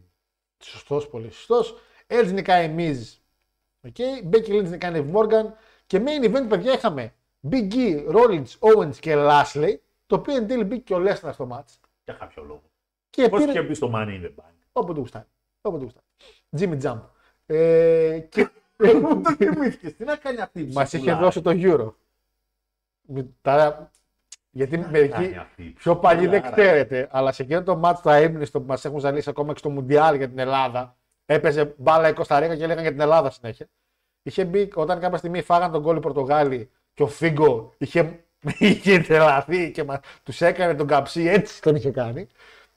[0.59, 1.75] Σωστός, πολύ σωστός.
[2.07, 3.20] Edge νικάει Miz.
[3.89, 4.29] Okay.
[4.31, 5.47] Becky Lynch νικάει Liv Morgan.
[5.87, 7.15] Και main event, παιδιά, είχαμε
[7.51, 9.75] Big E, Rollins, Owens και Lashley.
[10.07, 11.79] Το οποίο εν τέλει μπήκε και ο Lesnar στο match.
[12.05, 12.63] Για κάποιο λόγο.
[13.11, 13.51] Και Πώς πήρε...
[13.51, 15.23] είχε μπει στο Money in the Bank; Όπου του γουστάει.
[15.61, 16.03] Όπου του γουστάει.
[16.59, 17.01] Jimmy Jump.
[17.47, 18.49] Ε, και...
[19.03, 19.97] Μου το θυμήθηκες.
[19.97, 21.25] Τι να κάνει αυτή η Μας είχε ψυχούλα.
[21.25, 21.93] δώσει το Euro.
[23.03, 23.91] Μη- Τώρα,
[24.51, 27.97] γιατί κάνει μερικοί αυτή η πιο παλιοί δεν ψυχούλα, ξέρετε, αλλά σε εκείνο το match
[28.03, 30.97] το αείμνηστο που μας έχουν ζαλίσει ακόμα και στο Μουντιάλ για την Ελλάδα,
[31.35, 33.69] έπαιζε μπάλα η Κωνσταντίνα και έλεγαν για την Ελλάδα συνέχεια.
[34.23, 38.25] Είχε μπει όταν κάποια στιγμή φάγαν τον κόλλη οι Πορτογάλοι και ο Φίγκο είχε,
[38.59, 39.85] είχε τρελαθεί και
[40.23, 42.29] τους έκανε τον καψί, έτσι τον είχε κάνει.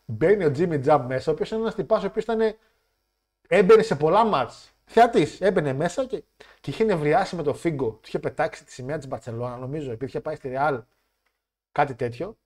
[0.05, 2.55] Μπαίνει ο Τζίμι Τζαμπ μέσα, ο οποίος είναι ένας τυπάς ο οποίος ήταν.
[3.47, 4.73] Έμπαινε σε πολλά μάτς.
[4.85, 5.41] Θεατής.
[5.41, 6.23] Έμπαινε μέσα και,
[6.59, 7.89] και είχε νευριάσει με το Φίγκο.
[7.89, 10.83] Του είχε πετάξει τη σημαία της Μπαρσελόνα, νομίζω, επειδή είχε πάει στη Ρεάλ.
[11.71, 12.37] Κάτι τέτοιο.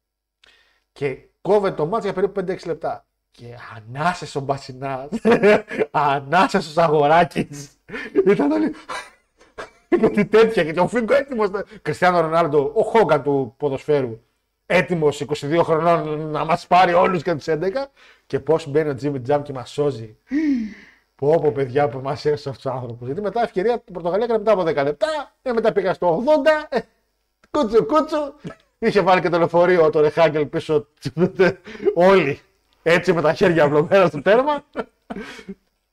[0.92, 3.07] Και κόβε το μάτς για περίπου 5-6 λεπτά.
[3.38, 5.10] Και ανάσες ο Μπασινάς,
[5.92, 7.70] ανάσες ο Σαγοράκης.
[8.28, 8.74] Ήταν όλοι...
[10.02, 10.72] Κάτι τέτοια.
[10.72, 11.50] Και ο Φίγκο έτοιμος.
[11.82, 14.22] Κριστιανό Ρονάλντο, ο Χόγκαν του ποδοσφαίρου.
[14.66, 17.58] Έτοιμος 22 χρονών να μας πάρει όλους και τους 11.
[18.26, 20.18] Και πώς μπαίνει ο Τζίμι Τζαμ και μας σώζει.
[21.16, 23.06] Πω πω παιδιά που μας έρθει αυτός ο άνθρωπος.
[23.06, 25.36] Γιατί μετά ευκαιρία την Πορτογαλία έκανε μετά από 10 λεπτά.
[25.42, 26.68] Ε, μετά πήγα στο 80.
[26.70, 26.80] Ε,
[27.52, 28.34] κούτσου κούτσου.
[28.80, 30.88] Είχε βάλει και το λεωφορείο το Ρεχάγκελ πίσω.
[31.96, 32.42] Όλοι.
[32.90, 34.64] Έτσι με τα χέρια απλωμένα στο τέρμα.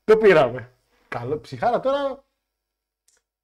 [0.05, 0.71] το πήραμε.
[1.09, 2.25] Καλό ψυχάρα τώρα.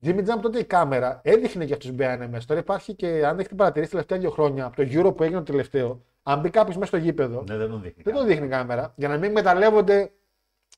[0.05, 2.47] Jimmy Jump τότε η κάμερα έδειχνε και αυτού μπαίνανε μέσα.
[2.47, 5.39] Τώρα υπάρχει και αν έχετε παρατηρήσει τα τελευταία δύο χρόνια από το Euro που έγινε
[5.39, 8.03] το τελευταίο, αν μπει κάποιος μέσα στο γήπεδο, Ναι, δεν τον δείχνει.
[8.03, 8.93] δεν το δείχνει η κάμερα.
[8.97, 10.13] Για να μην μεταλλεύονται,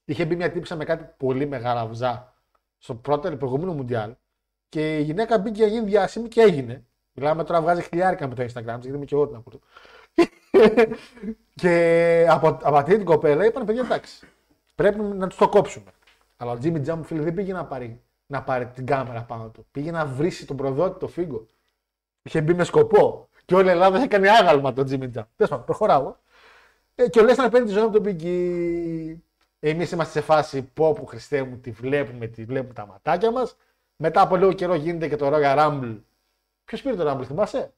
[0.05, 2.35] είχε μπει μια τύψα με κάτι πολύ μεγάλα βζά
[2.79, 4.15] στο πρώτο προηγούμενο Μουντιάλ.
[4.69, 6.85] Και η γυναίκα μπήκε για να γίνει διάσημη και έγινε.
[7.13, 9.61] Μιλάμε τώρα βγάζει χιλιάρικα με το Instagram, της, γιατί είμαι και εγώ την ακούω.
[11.55, 14.27] Και από, από αυτή την κοπέλα είπαν παιδιά εντάξει,
[14.75, 15.91] πρέπει να τους το κόψουμε.
[16.37, 19.67] Αλλά ο Jimmy Jump φίλε δεν πήγε να πάρει, να πάρει την κάμερα πάνω του.
[19.73, 21.49] Πήγε να βρήσει τον προδότη το φίγκο.
[22.23, 23.29] Είχε μπει με σκοπό.
[23.45, 25.27] Και όλη η Ελλάδα είχε κάνει άγαλμα τον Jimmy Jump.
[25.37, 26.17] Τέλος πάντων, προχωράω.
[26.95, 29.17] Ε, και ο Λέσνα παίρνει τη ζωή από τον Biggie.
[29.61, 33.57] Εμείς είμαστε σε φάση πω που Χριστέ μου τη βλέπουμε, τη βλέπουμε τα ματάκια μας.
[33.97, 35.97] Μετά από λίγο καιρό γίνεται και το Royal Rumble.
[36.65, 37.73] Ποιος πήρε το Rumble, θυμάσαι;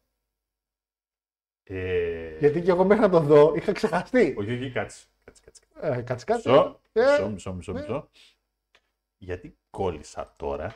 [1.66, 4.34] Ε, Γιατί και εγώ μέχρι να το δω είχα ξεχαστεί.
[4.38, 5.04] Όχι, όχι, κάτσε.
[5.24, 5.62] Κάτσε, κάτσε.
[5.98, 6.48] Ε, κάτσε, κάτσε.
[6.50, 7.80] Μισό, Ε, μισό, μισό, μισό, ναι.
[7.80, 8.08] μισό.
[9.18, 10.74] Γιατί κόλλησα τώρα.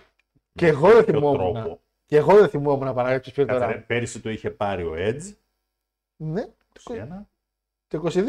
[0.52, 1.52] Και με εγώ δεν ποιο θυμόμουν.
[1.54, 1.80] τρόπο.
[2.06, 3.84] Και εγώ δεν θυμόμουν παραγωγή ποιο πήρε το Κάτσε, ρε, Rumble.
[3.86, 5.34] πέρυσι το είχε πάρει ο Edge.
[6.16, 6.46] Ναι,
[6.84, 7.08] 21.
[7.88, 8.20] το 22.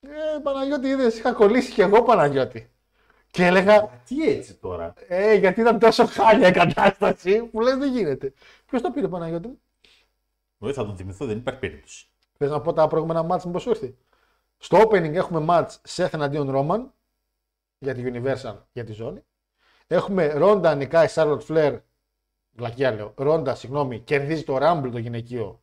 [0.00, 2.71] Ε, Παναγιώτη, είδες, είχα κολλήσει και εγώ Παναγιώτη.
[3.32, 7.92] Και έλεγα, Τι έτσι τώρα; ε, γιατί ήταν τόσο χάλια η κατάσταση που λες δεν
[7.92, 8.32] γίνεται.
[8.66, 9.60] Ποιος το πήρε Παναγιώτη μου;
[10.58, 12.06] Όχι, θα τον θυμηθώ, δεν υπάρχει περίπτωση.
[12.38, 13.94] Θες να πω τα προηγούμενα μάτς μήπως σου ήρθε;
[14.58, 16.84] Στο opening έχουμε match Seth εναντίον Roman
[17.78, 19.24] για τη Universal για τη ζώνη.
[19.86, 21.80] Έχουμε Ronda νικάει Charlotte Flair.
[22.52, 23.14] Βλακιά λέω.
[23.18, 25.62] Ronda, συγγνώμη, κερδίζει το Rumble το γυναικείο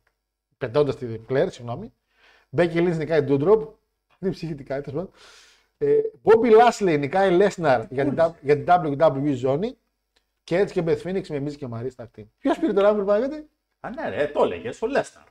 [0.58, 1.92] πετώντας τη Flair, συγγνώμη.
[2.56, 3.68] Becky Lynch νικάει Doudrop.
[4.18, 5.10] Δεν ψυχητικά, τέλος πάντων.
[5.12, 5.18] Ε,
[6.22, 9.76] Bobby Lashley νικάει Lesnar για την, W- για την WWE ζώνη.
[10.44, 12.24] Και έτσι και Beth Phoenix με Miz και Marie στα team.
[12.38, 13.48] Ποιος πήρε το Rumble, Παναγιώτη;
[13.80, 15.24] Α, ναι, ρε, το έλεγες ο Λέσναρ.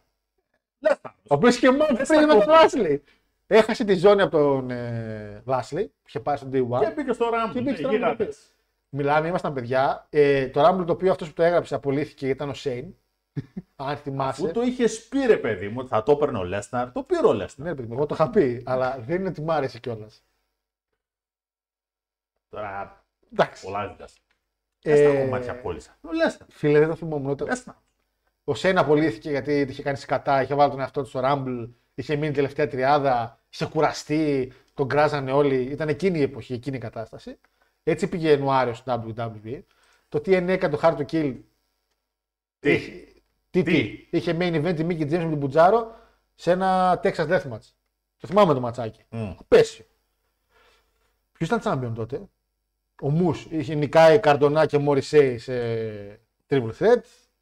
[0.79, 1.11] Λέσναρ.
[1.13, 3.03] Ο οποίος και μόνο πριν με τον Λάσλι.
[3.47, 6.93] Έχασε τη ζώνη από τον ε, Λάσλι, που είχε πάει στον Και D1.
[6.95, 7.53] μπήκε στο Rumble.
[7.53, 7.99] Και μπήκε στο ναι, Rumble.
[7.99, 8.39] γίγαντες.
[8.89, 10.07] Μιλάμε, ήμασταν παιδιά.
[10.09, 12.95] Ε, το Rumble το οποίο αυτός που το έγραψε απολύθηκε ήταν ο Σέιν.
[13.75, 14.43] Αν θυμάσαι.
[14.43, 17.27] Αφού το είχες πει, ρε παιδί μου, ότι θα το έπαιρνε ο Λέσναρ, το πήρε
[17.27, 17.67] ο Λέσναρ.
[17.67, 20.23] Ναι, ρε παιδί μου, εγώ το είχα πει, αλλά δεν είναι ότι μ' άρεσε κιόλας.
[22.49, 23.63] Τώρα, Εντάξει.
[23.65, 24.17] πολλά ζητάς.
[24.83, 24.95] Ε, Ε...
[25.11, 25.97] Στα κομμάτια κόλλησα.
[26.01, 26.49] Ο Λέσναρ.
[26.51, 27.43] Φίλε, δεν το θυμόμουν ούτε.
[27.43, 27.75] Λέσναρ.
[28.43, 32.15] Ο Σέιν απολύθηκε γιατί είχε κάνει σκατά, είχε βάλει τον εαυτό του στο Rumble, είχε
[32.15, 35.61] μείνει τελευταία τριάδα, είχε κουραστεί, τον κράζανε όλοι.
[35.61, 37.39] Ήταν εκείνη η εποχή, εκείνη η κατάσταση.
[37.83, 39.61] Έτσι πήγε Ιανουάριο στο WWE.
[40.09, 41.35] Το TNA έκανε το Hard to Kill.
[42.59, 42.91] Τι; Είχε-
[43.49, 45.95] Τι, τι; Τι; Είχε main event η Mickey James με τον Μπουτζάρο
[46.35, 47.67] σε ένα Texas Deathmatch.
[48.17, 49.03] Το θυμάμαι το ματσάκι.
[49.09, 49.31] Μμ.
[49.47, 49.85] Πέσιο.
[51.31, 52.21] Ποιος ήταν champion τότε;
[53.01, 55.53] Ο Μους είχε νικάει Καρντονά και Μωρισέη σε
[56.49, 57.01] triple threat.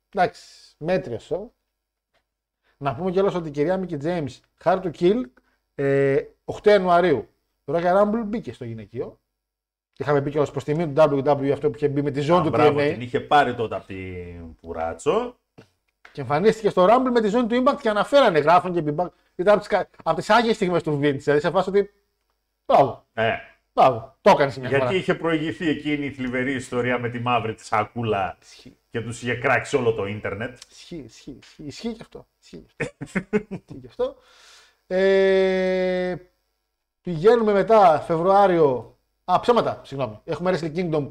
[0.09, 1.47] Εντάξει, μέτριος show.
[2.77, 4.27] Να πούμε κιόλας ότι η κυρία Μίκη James,
[4.63, 5.21] hard to kill,
[5.75, 7.27] ε, 8 Ιανουαρίου.
[7.63, 9.19] Το Royal Rumble μπήκε στο γυναικείο.
[9.97, 12.43] Είχαμε πει κιόλας προς τιμή του WWE αυτό που είχε μπει με τη ζώνη Α,
[12.43, 12.91] του μπράβο, TNA.
[12.91, 15.37] την είχε πάρει τότε από την Πουράτσο.
[16.11, 19.09] Και εμφανίστηκε στο Rumble με τη ζώνη του Impact και αναφέρανε, γράφουν και Impact.
[19.35, 19.61] Ήταν
[20.03, 21.17] από τις άγιες στιγμές του Vince.
[21.17, 21.91] Δηλαδή σε φάση ότι.
[22.65, 23.05] Μπράβο.
[23.13, 23.33] Ε,
[23.77, 24.15] Μπράβο.
[24.21, 24.97] Το έκανε μια γιατί φορά.
[24.97, 28.37] είχε προηγηθεί εκείνη η θλιβερή ιστορία με τη μαύρη της σακούλα
[28.89, 30.57] και τους είχε κράξει όλο το ίντερνετ.
[30.71, 32.27] Ισχύει, ισχύει, ισχύει, ισχύει και αυτό.
[32.41, 33.19] Ισχύει και αυτό.
[33.49, 34.15] Ισχύει και αυτό.
[34.87, 36.15] Ε,
[37.01, 38.97] πηγαίνουμε μετά Φεβρουάριο.
[39.25, 40.19] Α, ψέματα, συγγνώμη.
[40.23, 41.09] Έχουμε Wrestling Kingdom.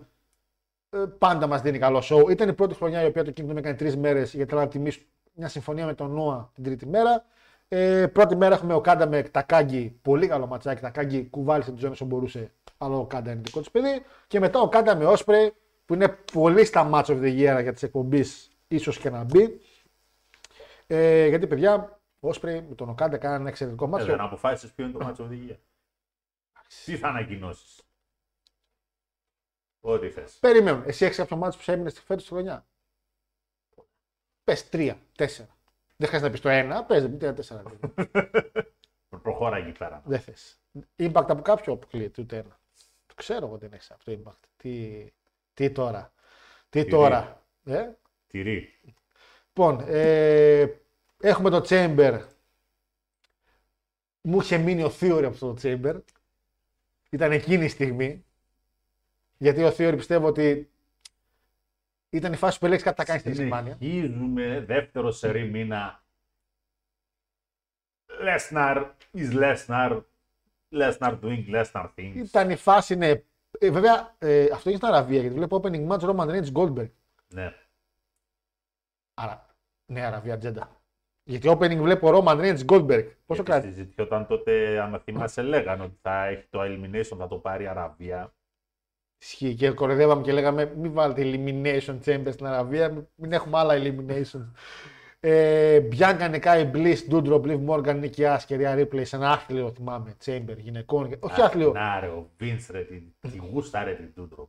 [0.90, 2.30] Ε, πάντα μας δίνει καλό show.
[2.30, 5.06] Ήταν η πρώτη χρονιά η οποία το Kingdom έκανε τρεις μέρες γιατί θέλαμε να τιμήσουμε
[5.32, 7.24] μια συμφωνία με τον Νόα την τρίτη μέρα.
[7.68, 9.98] Ε, πρώτη μέρα έχουμε ο Κάντα με Τακάγκη.
[10.02, 10.80] Πολύ καλό ματσάκι.
[10.80, 12.52] Τακάγκη κουβάλισε τη ζώνη όσο μπορούσε.
[12.78, 14.02] Αλλά ο Κάντα είναι δικό της παιδί.
[14.26, 15.50] Και μετά ο Κάντα με Όσπρε
[15.84, 18.24] που είναι πολύ στα match of the year για τις εκπομπή.
[18.68, 19.60] ίσως και να μπει.
[20.86, 24.06] Ε, γιατί παιδιά, ο Όσπρε με τον Οκάντα κάνανε ένα εξαιρετικό Ε, μάτσο.
[24.06, 25.58] δεν αποφάσισες ποιο είναι το μάτσο οδηγία.
[26.84, 27.80] Τι θα ανακοινώσεις.
[29.80, 30.36] Ό,τι θες.
[30.40, 30.82] Περιμένουν.
[30.86, 32.66] Εσύ έχεις κάποιο μάτσο που σε έμεινε στη φέτος τη χρονιά;
[34.44, 35.55] Πες τρία, τέσσερα.
[35.96, 37.62] Δεν χρειάζεται να πεις το ένα, πες τρία, τέσσερα.
[39.22, 40.02] Προχώρα εκεί πέρα.
[40.04, 40.60] δεν θες.
[40.96, 42.58] Impact από κάποιο αποκλείεται, ούτε ένα.
[43.06, 44.48] Το ξέρω εγώ δεν έχει αυτό το impact.
[44.56, 45.04] Τι,
[45.54, 46.12] τι τώρα.
[46.68, 47.42] Τι Τι τώρα.
[47.64, 47.88] Ε;
[48.26, 48.80] Τυρί.
[49.46, 50.66] Λοιπόν, ε,
[51.20, 52.20] έχουμε το Chamber.
[54.20, 56.00] Μου είχε μείνει ο Theory από αυτό το Chamber.
[57.10, 58.24] Ήταν εκείνη η στιγμή.
[59.36, 60.70] Γιατί ο Theory πιστεύω ότι
[62.16, 63.76] ήταν η φάση που έλεγες κάτι θα κάνεις στην Ισπανία.
[63.80, 66.04] Συνεχίζουμε δεύτερο σερή μήνα.
[68.20, 70.02] Lesnar is Lesnar.
[70.72, 72.14] Lesnar doing Lesnar things.
[72.14, 73.12] Ήταν η φάση, ναι.
[73.58, 76.90] Ε, βέβαια, ε, αυτό είναι στην Αραβία γιατί βλέπω opening match Roman Reigns Goldberg.
[77.28, 77.54] Ναι.
[79.14, 79.46] Άρα,
[79.86, 80.80] ναι, Αραβία ατζέντα.
[81.22, 83.06] Γιατί opening βλέπω Roman Reigns Goldberg.
[83.26, 83.66] Πόσο Γιατί κράτη.
[83.66, 88.34] συζητιόταν τότε, αν θυμάσαι, λέγανε ότι θα έχει το Elimination, θα το πάρει η Αραβία.
[89.18, 94.50] Ισχύει και κοροϊδεύαμε και λέγαμε μην βάλετε elimination chamber στην Αραβία, μην έχουμε άλλα elimination.
[95.20, 99.72] Ε, Bianca νικάει Bliss, Doudrop, Liv Morgan, Nikki Ash και Rhea Ripley σε ένα άθλιο,
[99.76, 101.16] θυμάμαι, chamber γυναικών.
[101.20, 101.72] Όχι άθλιο.
[101.72, 104.48] Να ρε, ο Vince ρε, τη, τη γούστα ρε την Doudrop.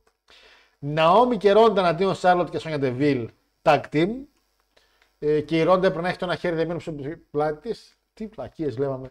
[0.78, 3.28] Ναόμι και Ρόντα αντίον Σάρλοτ και Σόνια Ντεβίλ,
[3.62, 4.08] tag team.
[5.18, 6.94] Ε, και η Ρόντα έπρεπε να έχει το ένα χέρι δεμένο στο
[7.30, 7.98] πλάτη της.
[8.14, 9.10] Τι πλακίες λέγαμε.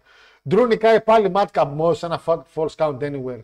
[0.50, 3.44] Ντρού νικάει πάλι Matt Moss σε ένα fat- false count anywhere.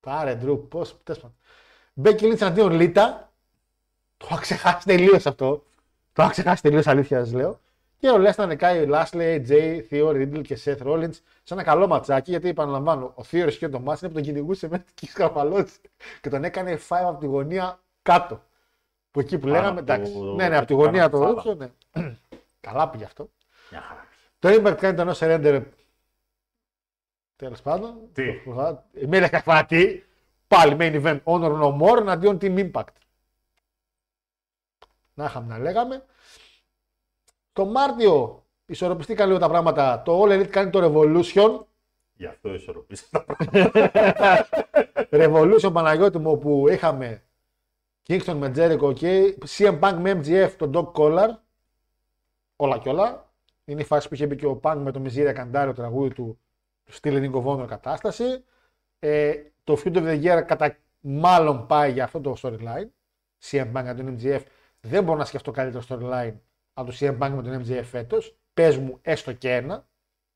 [0.00, 0.96] Πάρε Ντρού, πώς.
[1.94, 3.32] Μπέκι Λίντς αντίον Λίτα.
[4.16, 5.64] Το είχα ξεχάσει τελείως αυτό.
[6.12, 7.60] Το είχα ξεχάσει τελείως αλήθεια, σας λέω.
[7.98, 12.30] Και ο Λέστα νικάει Λάσλε, Τζέι, Θείο, Ρίντλ και Σεθ Ρόλιντ σε ένα καλό ματσάκι.
[12.30, 15.78] Γιατί επαναλαμβάνω, ο Θείο και το μάτι είναι που τον κυνηγούσε με την σκαφαλώτηση
[16.20, 18.42] και τον έκανε 5 από τη γωνία κάτω.
[19.10, 20.12] Που εκεί που Πάνω λέγαμε, από εντάξει.
[20.12, 21.68] το- ναι, ναι, από τη πάνω γωνία από το το ρούψο, ναι.
[22.60, 23.30] Καλά πήγε αυτό.
[23.70, 24.06] Μια χαρά.
[24.38, 25.62] Το Impact κάνει το ενό surrender.
[27.38, 27.94] Τέλος πάντων.
[28.12, 28.24] Τι;
[29.06, 30.06] Με έλεγα φάτη.
[30.48, 32.94] Πάλι main event Honor No More εναντίον Team Impact.
[35.14, 36.04] Να είχαμε να λέγαμε.
[37.52, 40.02] Το Μάρτιο ισορροπιστήκαν λίγο τα πράγματα.
[40.02, 41.64] Το All Elite κάνει το Revolution.
[42.14, 44.48] Γι' αυτό ισορροπήσα τα πράγματα.
[45.10, 47.22] Revolution Παναγιώτη μου που είχαμε
[48.08, 51.28] Kingston με Jericho και CM Punk με MGF τον Doc Collar.
[52.56, 53.32] Όλα και όλα.
[53.64, 56.38] Είναι η φάση που είχε μπει και ο Punk με το Miseria Καντάριο τραγούδι του,
[56.88, 58.44] του Still Ring of Honor κατάσταση.
[58.98, 59.34] Ε,
[59.64, 62.88] το Feud of the Year κατά μάλλον πάει για αυτό το storyline.
[63.42, 64.40] CM Punk με τον MGF.
[64.80, 66.34] Δεν μπορώ να σκεφτώ καλύτερο storyline
[66.72, 68.36] από το CM Punk με τον MGF φέτος.
[68.54, 69.86] Πες μου έστω και ένα.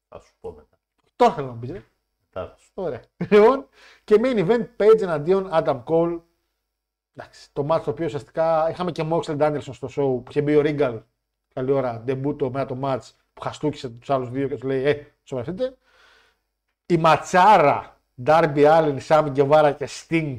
[0.08, 0.78] Θα σου πω μετά.
[1.16, 1.82] Τώρα θέλω να μου πεις, ρε.
[2.24, 2.82] Μετά θα σου πω.
[2.82, 3.02] Ωραία.
[3.30, 3.68] Λοιπόν,
[4.04, 6.20] και main event Page εναντίον Adam Cole.
[7.16, 10.56] Εντάξει, το match το οποίο ουσιαστικά είχαμε και Moxley Danielson στο show που είχε μπει
[10.56, 11.02] ο Regal.
[11.54, 15.06] Καλή ώρα, ντεμπούτο με το match που χαστούκισε τους άλλους δύο και τους λέει: Ε,
[15.22, 15.76] σοβαρευτείτε.
[16.86, 20.34] Η ματσάρα Darby Allin, Sammy Guevara και Sting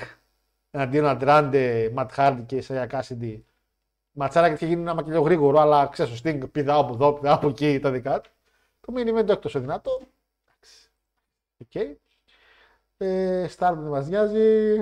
[0.72, 3.42] εναντίον Αντράντε, Matt Hardy και Isaiah Cassidy.
[4.12, 7.36] Ματσάρα και είχε γίνει ένα μακελιό γρήγορο, αλλά ξέρεις ο Sting πηδάω από εδώ, πηδάω
[7.36, 8.30] από εκεί τα δικά του.
[8.80, 10.02] Το main event έκτος δυνατό.
[10.46, 10.92] Εντάξει.
[11.58, 11.76] Οκ.
[12.98, 14.76] Ε, Stardom δεν μας νοιάζει.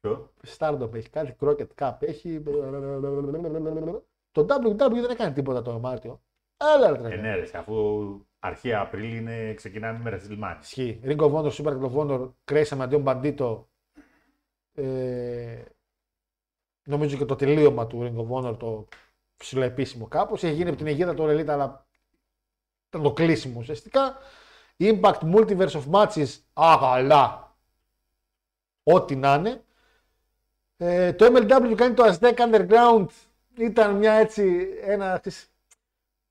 [0.00, 2.42] Ποιο; Stardom έχει κάτι, Crockett Cup έχει.
[4.32, 6.20] Το WW δεν έκανε τίποτα το Μάρτιο.
[6.76, 7.22] Έλα ρε Ε, τρέλα.
[7.22, 7.74] ναι, ρε, αφού
[8.38, 10.58] αρχαία Απρίλη είναι, ξεκινάνε με WrestleMania.
[10.62, 11.00] Ισχύει.
[11.04, 13.68] Ring of Honor, Super Ring of Honor, Κρέισα με αντίον Μπαντίτο.
[14.74, 15.62] Ε,
[16.84, 18.88] νομίζω και το τελείωμα του Ring of Honor το
[19.36, 20.42] ψηλοεπίσημο κάπως.
[20.42, 21.86] Έχει γίνει από την αιγίδα του Elite, αλλά
[22.88, 24.16] ήταν το κλείσιμο ουσιαστικά.
[24.78, 27.56] Impact Multiverse of Matches, αγαλά.
[28.82, 29.62] Ό,τι να είναι.
[30.76, 33.06] Ε, το MLW κάνει το Aztec Underground.
[33.58, 35.53] Ήταν μια έτσι, ένα της,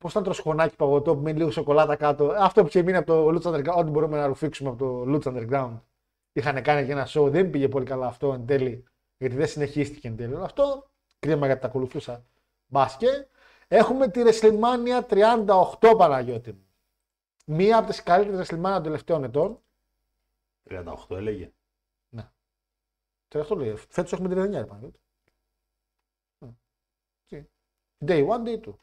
[0.03, 2.25] Πώς ήταν το σχονάκι παγωτό που μένει λίγο σοκολάτα κάτω.
[2.37, 5.33] Αυτό που είχε μείνει από το Lutz Underground, ό,τι μπορούμε να ρουφήξουμε από το Lutz
[5.33, 5.81] Underground.
[6.33, 8.83] Είχαν κάνει και ένα show, δεν πήγε πολύ καλά αυτό εν τέλει,
[9.17, 10.89] γιατί δεν συνεχίστηκε εν τέλει όλο αυτό.
[11.19, 12.25] Κρίμα γιατί τα ακολουθούσα
[12.67, 13.29] μπάσκετ.
[13.67, 15.01] Έχουμε τη WrestleMania
[15.79, 16.67] 38 Παναγιώτη μου.
[17.45, 19.61] Μία από τις καλύτερες WrestleMania των τελευταίων ετών.
[20.69, 21.51] 38 έλεγε.
[23.27, 23.75] Τώρα αυτό λέει.
[23.75, 24.99] Φέτος έχουμε την 39 Παναγιώτη.
[27.25, 27.43] Τι.
[28.05, 28.73] Day one, day two.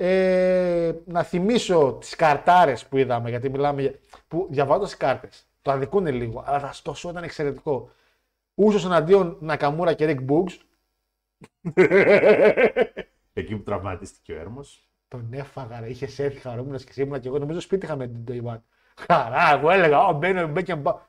[0.00, 3.94] Ε, να θυμίσω τις καρτάρες που είδαμε, γιατί μιλάμε για.
[4.28, 5.46] που διαβάζοντας τις κάρτες.
[5.62, 7.90] Το αδικούν λίγο, αλλά θα τόσο ήταν εξαιρετικό.
[8.54, 10.56] Ούσο εναντίον Νακαμούρα και Rick Boogs.
[13.32, 14.88] Εκεί που τραυματίστηκε ο Έρμος.
[15.08, 15.88] Τον έφαγα, ρε.
[15.88, 18.60] είχες έρθει χαρούμενος και σήμερα και εγώ νομίζω σπίτι είχαμε την Day One.
[18.96, 20.48] Χαρά, εγώ έλεγα, Ω, μπαίνει ο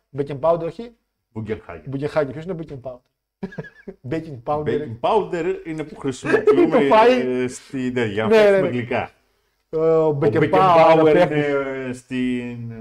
[0.10, 0.96] Μπέκεν Πάουντ, όχι.
[1.32, 1.84] Μπουγκερχάγεν.
[1.88, 3.00] Μπουκεχάκι, ποιος είναι ο Μπέκεν Πάουντ;
[4.10, 4.64] Baking powder.
[4.66, 7.26] Baking powder είναι που χρησιμοποιούμε Το φαΐ.
[7.26, 8.78] ε, στην τέτοια, για να Ναι, ναι, φτιάξουμε ναι.
[8.78, 9.12] γλυκά.
[9.70, 12.72] Ο Ο Baking Baking Powder Power πρέπει- είναι ε, στην...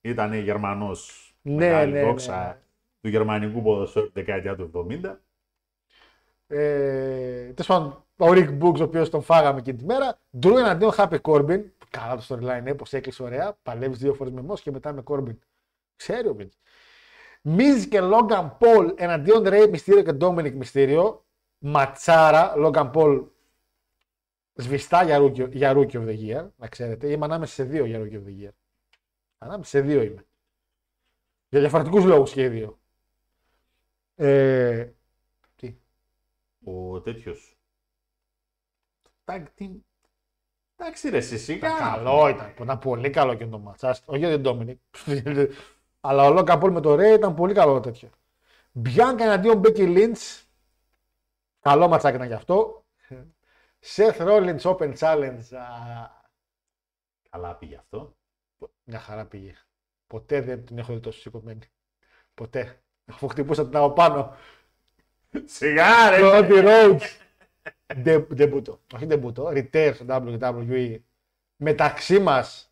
[0.00, 1.20] ήταν Γερμανός.
[1.42, 2.56] Ναι, μεγάλη ναι, ναι, δόξα ναι.
[3.00, 4.70] του γερμανικού ποδοσφαίρου τη δεκαετία του
[5.04, 5.16] 70.
[6.46, 10.18] Ε, Τέλος πάντων, ο Rick Books, ο οποίος τον φάγαμε εκείνη τη μέρα.
[10.42, 11.60] Drew εναντίον Happy Corbin.
[11.90, 13.56] Καλά το storyline, πώ έκλεισε ωραία.
[13.62, 15.36] Παλεύεις δύο φορές με Moss και μετά με Corbin.
[15.96, 16.58] Ξέρει ο Vince.
[17.48, 21.18] Miz και Logan Paul εναντίον Ray Mysterio και Dominic Mysterio.
[21.58, 23.26] Ματσάρα, Logan Paul
[24.54, 27.10] σβηστά για rookie, για rookie of the year, να ξέρετε.
[27.10, 28.50] Είμαι ανάμεσα σε δύο για rookie of the year.
[29.38, 30.26] Ανάμεσα σε δύο είμαι.
[31.48, 32.78] Για διαφορετικούς λόγους και οι δύο.
[34.14, 34.90] Ε,
[35.56, 35.76] τι;
[36.64, 37.56] Ο τέτοιος.
[39.24, 39.70] Tag team.
[40.76, 41.68] Εντάξει ρε εσύ σιγά.
[41.68, 42.54] Ήταν καλό ήταν.
[42.60, 43.98] Ήταν πολύ καλό και το μάτσα.
[44.04, 44.80] Όχι για τον Ντόμινικ.
[46.08, 48.08] Αλλά ο Λόγκα Πολ με το Ρέι ήταν πολύ καλό τέτοιο.
[48.72, 50.48] Μπιάνκα εναντίον Μπέκι Λίντς.
[51.60, 52.84] Καλό ματσάκι ήταν γι' αυτό.
[53.96, 55.42] Seth Rollins Open Challenge.
[55.56, 55.64] α,
[57.30, 58.16] Καλά πήγε αυτό.
[58.84, 59.54] Μια χαρά πήγε.
[60.06, 61.60] Ποτέ δεν την έχω δει τόσο σηκωμένη.
[62.34, 62.80] Ποτέ.
[63.06, 64.36] Αφού χτυπούσα την από πάνω.
[65.44, 66.18] Σιγά ρε.
[66.22, 67.00] Cody Rhodes.
[67.96, 68.80] Ντε- Ντεμπούτο.
[68.94, 69.48] Όχι ντεμπούτο.
[69.54, 70.98] Return στο WWE.
[71.56, 72.70] Μεταξύ μας.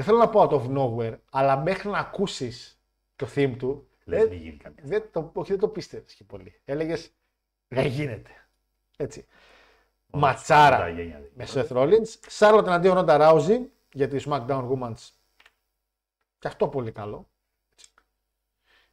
[0.00, 2.80] Δεν θέλω να πω out of nowhere, αλλά μέχρι να ακούσεις
[3.16, 3.88] το theme του.
[4.04, 4.82] Λες ε, μη γίνει καμία.
[4.84, 6.60] δεν το, όχι, δεν το πίστευες και πολύ.
[6.64, 7.12] Έλεγες
[7.68, 8.30] δεν γίνεται.
[8.96, 9.26] Έτσι.
[10.06, 12.18] Μόνο τα Ματσάρα γένια δεν με Seth Rollins.
[12.26, 13.60] Σάρλοτ εναντίον Ronda Rousey
[13.92, 15.08] για τη SmackDown Women's.
[16.38, 17.28] Και αυτό πολύ καλό.
[17.72, 17.88] Έτσι.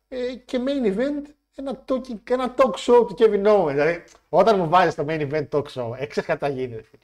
[0.08, 1.24] Ε, και main event
[1.56, 3.70] ένα, talking, ένα talk show του Kevin Owens.
[3.70, 6.76] Δηλαδή, όταν μου βάζεις το main event talk show, έξερε τι θα γίνει.
[6.76, 7.04] ρε φίλε.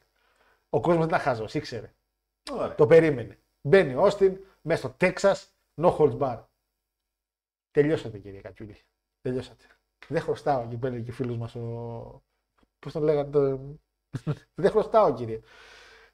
[0.70, 1.94] Ο κόσμος δεν ήταν χαζό, ήξερε.
[2.52, 2.76] Ωραία.
[2.76, 3.38] Το περίμενε.
[3.68, 5.36] Μπαίνει ο Austin μέσα στο Texas,
[5.82, 6.40] no holds bar.
[7.72, 8.78] Τελειώσατε κύριε Κατσούλη.
[9.22, 9.66] Τελειώσατε.
[10.08, 12.24] Δεν χρωστάω εκεί πέρα και φίλους μας ο...
[12.80, 13.60] Πώς τον λέγανε το...
[14.62, 15.40] Δεν χρωστάω κύριε.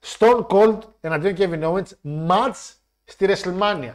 [0.02, 1.92] Stone Cold εναντίον Kevin Owens,
[2.30, 3.94] match στη WrestleMania.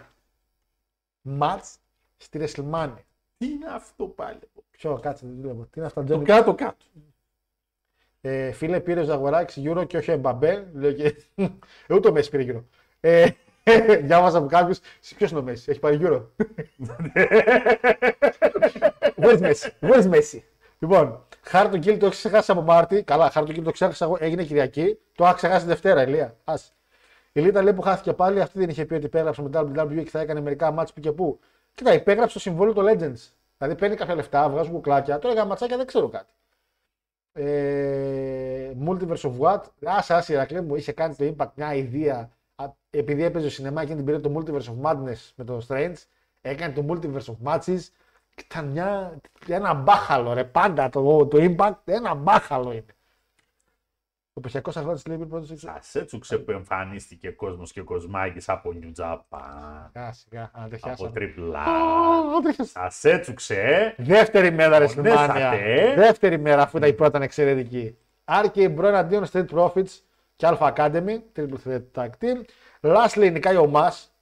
[1.40, 1.74] Match
[2.16, 3.02] στη WrestleMania.
[3.38, 4.38] Τι είναι αυτό πάλι.
[4.70, 5.62] Ποιο, κάτσε, δεν βλέπω.
[5.62, 6.24] Τι είναι αυτά, Το Johnny.
[6.24, 6.84] κάτω κάτω.
[8.20, 10.70] Ε, φίλε, πήρες ο Ζαγοράκης γύρω και όχι Εμπαμπέ.
[10.74, 11.16] Λέω και.
[11.86, 12.64] Ε, ούτε ο Μέση πήρε γύρω.
[13.00, 13.30] Ε,
[14.06, 14.80] διάβασα από κάποιους.
[15.16, 16.30] Ποιος είναι ο Μέση, έχει πάρει γύρω.
[19.20, 19.70] Where's Messi?
[19.80, 20.40] Where's Messi?
[20.78, 23.02] Λοιπόν, Χάρτο Γκίλ το έχεις ξεχάσει από Μάρτι.
[23.02, 24.98] Καλά, Χάρτο Γκίλ το ξέχασα εγώ, έγινε Κυριακή.
[25.14, 26.36] Το είχα ξεχάσει Δευτέρα, Ηλία.
[26.44, 26.74] Ας.
[27.32, 30.10] Η Λίτα λέει που χάθηκε πάλι, αυτή δεν είχε πει ότι υπέγραψε με WWE και
[30.10, 31.40] θα έκανε μερικά μάτς που και που.
[31.74, 33.32] Κοίτα, υπέγραψε το συμβόλαιο του Legends.
[33.58, 35.18] Δηλαδή παίρνει κάποια λεφτά, βγάζουν κουκλάκια.
[35.18, 36.32] Τώρα για ματσάκια δεν ξέρω κάτι.
[37.32, 39.60] Ε, Multiverse of What.
[39.84, 42.30] Άσε, άσε, Ηρακλή μου είχε κάνει το Impact μια ιδέα.
[42.94, 45.94] Α, Επειδή έπαιζε στο σινεμά εκείνη την περίοδο το Multiverse of Madness με το Strange,
[46.40, 47.80] έκανε το Multiverse of Matches.
[48.34, 49.18] Και ήταν μια,
[49.48, 50.44] ένα μπάχαλο ρε.
[50.44, 52.84] Πάντα το, το Impact ένα μπάχαλο είναι.
[54.32, 55.46] Το πεσιακό αγρότης λέει πριν πρώτο
[55.80, 59.38] Σα έτσουξε που εμφανίστηκε κόσμος και κοσμάκης από New Japan.
[59.92, 61.10] Σιγά, σιγά, Από αντεχιάσαμε.
[61.10, 61.64] τριπλά.
[62.38, 62.72] Άντρεχες.
[62.90, 64.02] Σα έτσουξε, ε.
[64.02, 65.50] Δεύτερη μέρα ρε Πονέσατε, Σλιμάνια.
[65.52, 65.94] ε.
[65.94, 67.96] Δεύτερη μέρα αφού ήταν η πρώτη ήταν εξαιρετική.
[68.24, 70.00] RK Bro εναντίον Street Profits
[70.36, 71.18] και Alpha Academy.
[71.36, 72.40] Triple Threat Tag Team.
[72.84, 74.14] Lastly νικάει ο Μας.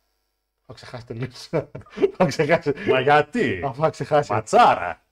[0.67, 1.49] Θα ξεχάσει τελείως.
[2.17, 2.73] Θα ξεχάσει.
[2.89, 4.33] Μα γιατί; Αφού θα ξεχάσει.
[4.33, 5.03] Ματσάρα.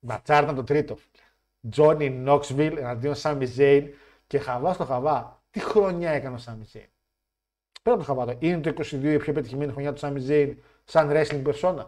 [0.00, 0.98] Ματσάρ ήταν το τρίτο.
[1.76, 3.88] Johnny Knoxville εναντίον Sami Zayn
[4.26, 5.42] και χαβά στο χαβά.
[5.50, 6.86] Τι χρονιά έκανε ο Sami Zayn.
[7.82, 10.54] Πέρα από το χαβά, το- είναι το 22 η πιο πετυχημένη χρονιά του Sami Zayn
[10.84, 11.86] σαν wrestling persona.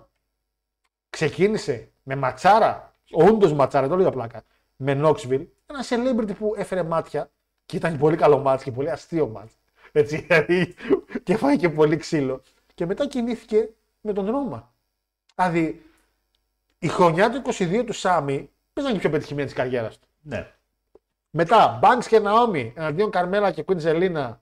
[1.11, 4.43] Ξεκίνησε με ματσάρα, όντως ματσάρα, το λέω για πλάκα,
[4.77, 7.31] με Knoxville, ένα celebrity που έφερε μάτια
[7.67, 9.53] και ήταν πολύ καλό μάτς και πολύ αστείο μάτς.
[9.99, 10.75] Έτσι, δηλαδή,
[11.23, 12.43] και φάει και πολύ ξύλο.
[12.75, 13.69] Και μετά κινήθηκε
[14.01, 14.73] με τον Ρώμα.
[15.35, 15.83] Δηλαδή,
[16.79, 20.07] η χρονιά του 22 του Σάμι παίζαν και πιο πετυχημένη της καριέρας του.
[20.23, 20.51] Ναι.
[21.31, 24.37] Μετά, Banks και Naomi εναντίον Καρμέλα και Queen Zelina,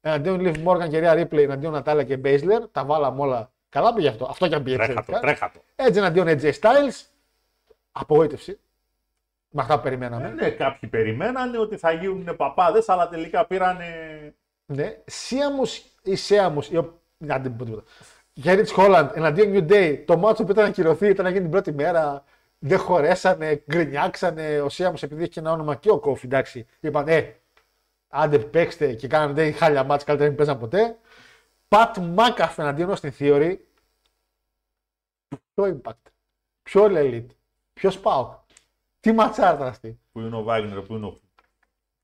[0.00, 2.68] εναντίον Liv Morgan και Rhea Ripley, εναντίον Νατάλια και Μπέισλερ.
[2.68, 3.50] Τα βάλαμε όλα.
[3.68, 4.26] Καλά πήγε αυτό.
[4.30, 5.26] Αυτό και αν πήγε Τρέχατο, εξαιρετικά.
[5.32, 5.60] τρέχατο.
[5.76, 7.04] Έτσι εναντίον AJ Styles.
[7.92, 8.58] Απογοήτευση.
[9.50, 10.28] Με αυτά που Ε, περιμέναμε.
[10.28, 13.86] ναι, κάποιοι περιμένανε ότι θα γίνουν παπάδες, αλλά τελικά πήρανε.
[14.66, 15.02] Ναι.
[15.06, 15.62] Σίαμου
[16.02, 16.60] ή Σέαμου.
[16.70, 16.76] Ή...
[16.76, 17.84] ο- Να, δεν πω τίποτα.
[18.32, 20.02] Γέριτ Χόλαντ εναντίον New Day.
[20.06, 22.24] Το μάτσο που ήταν να ακυρωθεί ήταν να γίνει την πρώτη μέρα.
[22.58, 24.60] Δεν χωρέσανε, γκρινιάξανε.
[24.60, 26.66] Ο Σίαμου επειδή έχει και ένα όνομα και ο Κόφι, εντάξει.
[26.80, 27.36] Είπαν, ε,
[28.08, 30.98] άντε παίξτε και κάνανε δεν χάλια μάτς, καλύτερα δεν παίζαν ποτέ.
[31.68, 33.56] Πατ Μάκαφ εναντίον στην Theory.
[35.54, 36.10] Ποιο impact.
[36.62, 37.26] Ποιο Elite.
[37.72, 38.32] Ποιος Πάοκ.
[39.00, 39.98] Τι ματσάρα ήταν αυτή.
[40.12, 41.20] Που είναι ο Βάγνερ, που είναι ο.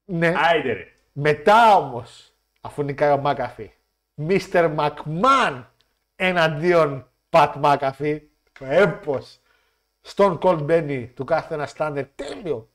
[0.05, 0.33] Ναι.
[0.37, 0.87] Άιντε ρε.
[1.13, 2.32] Μετά όμως,
[2.65, 3.73] αφού νικάει ο Μάκαφι,
[4.29, 4.77] Mr.
[4.77, 5.65] McMahon
[6.17, 8.23] εναντίον Πατ Μάκαφι.
[8.61, 9.19] Έπω.
[10.01, 12.05] Στον Cold Benny του κάθε ένα στάνερ.
[12.15, 12.69] Τέλειο.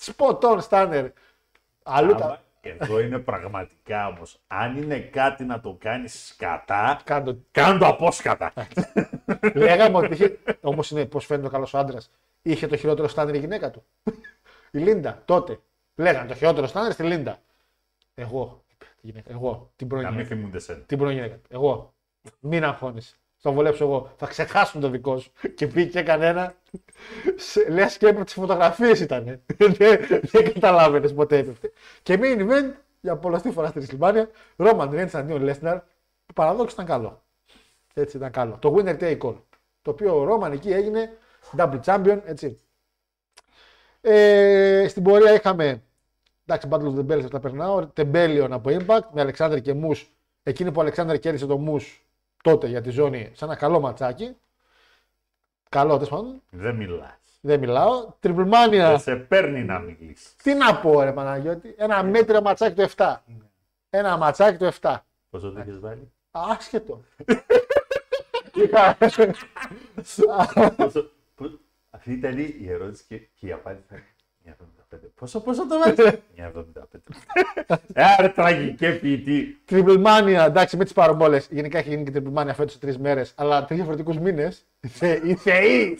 [0.00, 1.06] Spot on στάνερ.
[1.82, 2.24] Αλλού τα.
[2.24, 4.40] Άμα- Εδώ είναι πραγματικά όμως.
[4.46, 7.36] Αν είναι κάτι να το κάνεις σκατά, Κάντο.
[7.50, 8.52] κάνε το απόσκατα.
[9.54, 10.38] Λέγαμε ότι είχε.
[10.60, 12.10] Όμως είναι πώς φαίνεται ο καλός άντρας.
[12.42, 13.84] Είχε το χειρότερο στάνερ η γυναίκα του.
[14.70, 15.58] η Λίντα τότε.
[15.94, 17.38] Λέγανε το χειρότερο στάνερ στη Λίντα.
[18.14, 18.62] Εγώ.
[19.02, 19.72] Τη γυναίκα, Εγώ.
[19.76, 20.36] Την πρώην Να μην γυναίκα.
[20.36, 20.78] θυμούνται σένα.
[20.78, 21.40] Την πρώην γυναίκα.
[21.48, 21.94] Εγώ.
[22.40, 23.00] Μην αγχώνει.
[23.36, 24.12] Θα βολέψω εγώ.
[24.16, 25.32] Θα ξεχάσουν το δικό σου.
[25.54, 26.54] Και πήγε και έκανε ένα.
[27.68, 29.24] Λες και έπρεπε τις φωτογραφίες ήταν.
[29.58, 29.74] δεν
[30.22, 31.72] δεν καταλάβαινες ποτέ έπρεπε.
[32.02, 34.30] Και main event για πολλωστή φοράς στη Ρισλιμάνια.
[34.56, 35.80] Roman Reigns αντίον Lesnar.
[36.26, 37.22] Που παραδόξως ήταν καλό.
[37.94, 38.58] Έτσι ήταν καλό.
[38.58, 39.36] Το winner take all.
[39.82, 41.18] Το οποίο ο Roman εκεί έγινε
[41.56, 42.20] double champion.
[42.24, 42.60] Έτσι.
[44.00, 45.82] Ε, στην πορεία είχαμε
[46.54, 47.86] Εντάξει, Battle of the Bells τα περνάω.
[47.86, 50.10] Τεμπέλιον από Impact με Αλεξάνδρ και Μους.
[50.42, 52.06] Εκείνη που ο Αλεξάνδρ κέρδισε το Μους
[52.42, 54.36] τότε για τη ζώνη σε ένα καλό ματσάκι.
[55.68, 56.42] Καλό, τέλος πάντων.
[56.50, 57.18] Δεν μιλάς.
[57.40, 58.12] Δεν μιλάω.
[58.22, 58.70] Triple Mania.
[58.70, 60.34] Δεν σε παίρνει να μιλήσεις.
[60.42, 61.74] Τι να πω, ρε Παναγιώτη.
[61.78, 63.16] Ένα μέτριο ματσάκι το 7.
[63.90, 64.96] Ένα ματσάκι το 7.
[65.30, 67.04] Πόσο το έχεις βάλει; Άσχετο.
[70.76, 71.58] Πόσο- πο-
[71.90, 74.02] Αυτή ήταν η ερώτηση και, και η απάντηση ήταν
[74.78, 74.81] 1,75.
[75.14, 75.96] Πόσο, πόσο το βάζεις;
[76.54, 77.72] 1,75.
[77.94, 79.62] Άρα τραγική ποιητή.
[79.68, 81.40] Triple Mania, εντάξει, με τις παρομόλε.
[81.50, 84.66] Γενικά έχει γίνει και Triple Mania φέτος σε τρεις μέρες, αλλά τρεις διαφορετικούς μήνες.
[85.24, 85.98] Οι θεοί!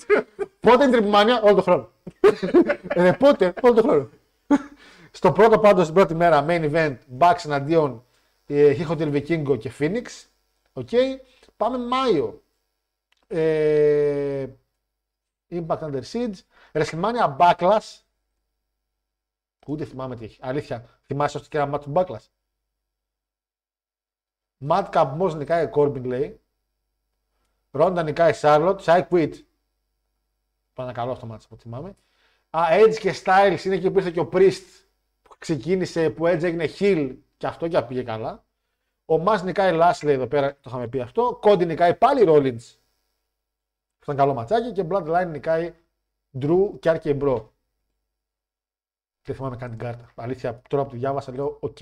[0.60, 1.90] πότε είναι Triple Mania, όλο τον χρόνο.
[2.88, 4.08] ε, πότε, όλο τον χρόνο.
[5.10, 8.04] Στο πρώτο πάντως, στην πρώτη μέρα, main event, Bucks εναντίον
[8.46, 10.04] ε, Hijo Vikingo και Phoenix.
[10.72, 10.88] Οκ.
[11.56, 12.42] Πάμε Μάιο.
[13.26, 14.46] Ε,
[15.50, 16.34] Impact Under Siege.
[16.72, 18.00] WrestleMania Backlash.
[19.66, 20.38] Ούτε θυμάμαι τι έχει.
[20.42, 22.26] Αλήθεια, θυμάσαι ότι και ένα μάτι του Backlash.
[24.68, 26.40] Madcap Moss νικάει Corbin λέει.
[27.70, 28.78] Ρόντα νικάει Charlotte.
[28.78, 29.32] I Quit.
[30.72, 31.96] Πάνε καλό αυτό μάτι που θυμάμαι.
[32.50, 34.84] Α, Edge και Styles είναι εκεί που ήρθε και ο Priest
[35.22, 38.44] που ξεκίνησε που Edge έγινε heel και αυτό και πήγε καλά.
[39.04, 41.40] Omos νικάει Lashley εδώ πέρα, το είχαμε πει αυτό.
[41.42, 42.76] Cody νικάει πάλι Rollins.
[43.98, 45.74] που Ήταν καλό ματσάκι και Bloodline νικάει
[46.40, 47.51] Drew και RK Bro.
[49.24, 50.10] Δεν θυμάμαι καν την κάρτα.
[50.14, 51.76] Αλήθεια, τώρα που τη διάβασα λέω, οκ.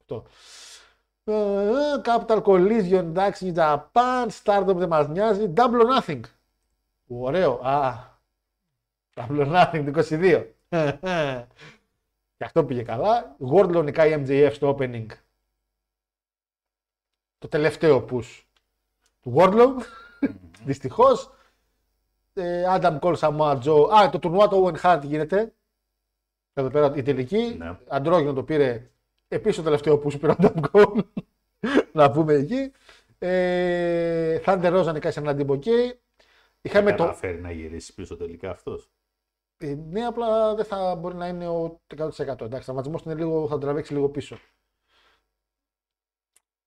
[0.00, 0.24] Αυτό.
[1.24, 5.52] Ε, Capital Collision, εντάξει, Japan, Stardom δεν μας νοιάζει.
[5.56, 6.20] Double or Nothing.
[7.06, 7.52] Ωραίο.
[7.62, 7.94] Α,
[9.14, 10.46] Double or Nothing, το 22.
[12.36, 13.36] Και αυτό πήγε καλά.
[13.52, 15.06] Wardlow νικάει MJF στο opening.
[17.38, 18.42] Το τελευταίο push
[19.20, 19.70] του Wardlow.
[20.64, 21.30] Δυστυχώς.
[22.34, 23.88] Ε, Adam Cole, Samoa Joe.
[23.90, 25.53] Α, το τουρνουά του Owen Hart γίνεται.
[26.54, 27.54] Εδώ πέρα η τελική.
[27.58, 27.78] Ναι.
[27.88, 28.90] Αντρόγινο το πήρε.
[29.28, 31.04] Επίσης το τελευταίο που σου πήρε ο Adam Cole.
[31.92, 32.72] να πούμε εκεί.
[33.18, 36.00] Ε, Thunder Rosa νικάει σε έναν Ντιμποκέι.
[36.60, 37.04] Είχαμε το.
[37.04, 38.90] Καταφέρει να γυρίσει πίσω τελικά αυτός.
[39.56, 42.08] Ε, ναι, απλά δεν θα μπορεί να είναι ο 100%.
[42.18, 44.36] Εντάξει, τραυματισμός είναι λίγο, θα τον τραβήξει λίγο πίσω.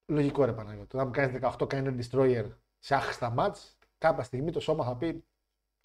[0.06, 1.00] Λογικό ρε Παναγιώτη.
[1.00, 2.46] Αν κάνεις 18 κάνει destroyer
[2.80, 5.24] σε άχρηστα μάτς, κάποια στιγμή το σώμα θα πει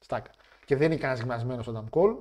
[0.00, 0.30] στάκα.
[0.64, 2.16] Και δεν είναι κανένας γυμνασμένος ο Adam Cole,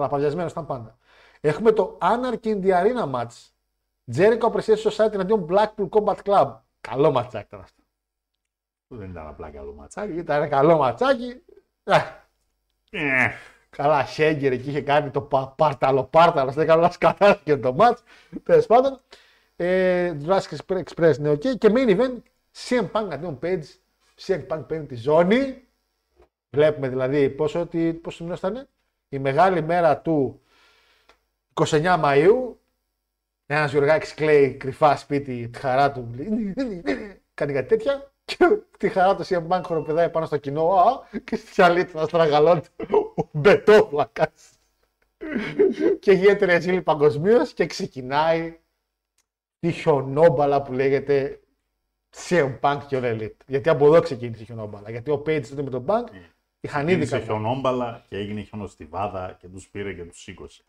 [0.00, 0.98] αλλά παδιασμένο ήταν πάντα.
[1.40, 3.48] Έχουμε το Anarchy in the Arena match.
[4.16, 6.56] Jericho Appreciation Society εναντίον Blackpool Combat Club.
[6.80, 7.82] Καλό ματσάκι ήταν αυτό.
[8.88, 10.12] Δεν ήταν απλά καλό ματσάκι.
[10.12, 11.42] Ήταν καλό ματσάκι.
[11.84, 11.98] Ε,
[12.90, 13.30] Ε,
[13.70, 16.50] Καλά, Σέγγερ εκεί είχε κάνει το πα- πάρταλο πάρταλο.
[16.52, 17.96] Δεν κάνω λάθο και το match.
[18.42, 19.00] Τέλος πάντων.
[19.56, 21.58] Ε, Jurassic Express είναι ok.
[21.58, 22.16] Και main event
[22.68, 23.62] CM Punk αντίον Page.
[24.20, 25.64] CM Punk παίρνει τη ζώνη.
[26.50, 28.68] Βλέπουμε δηλαδή πόσο, τι, πόσο μήνος ήταν.
[29.12, 30.40] Η μεγάλη μέρα του
[31.54, 32.54] 29 Μαΐου.
[33.46, 36.10] Ένας Γιωργάκης κλαίει κρυφά σπίτι, τη χαρά του.
[37.34, 38.12] Κάνει κάτι τέτοια.
[38.24, 38.36] Και
[38.78, 40.74] τη χαρά του CM Punk χοροπηδάει πάνω στο κοινό.
[40.74, 43.12] Α, και στη άλλη του αστραγαλών του.
[43.16, 44.32] Ο Μπετόβλακα.
[46.00, 48.58] και γίνεται ρεζίλη παγκοσμίως και ξεκινάει
[49.58, 51.40] τη χιονόμπαλα που λέγεται
[52.16, 53.36] CM Punk και ο Elite.
[53.46, 54.90] Γιατί από εδώ ξεκίνησε η χιονόμπαλα.
[54.90, 56.04] Γιατί ο Page τότε με τον Punk
[56.60, 57.40] Είχαν ήδη Ξεκίνησε κάνει.
[57.40, 60.62] χιονόμπαλα και έγινε χιονοστιβάδα και τους πήρε και τους σήκωσε.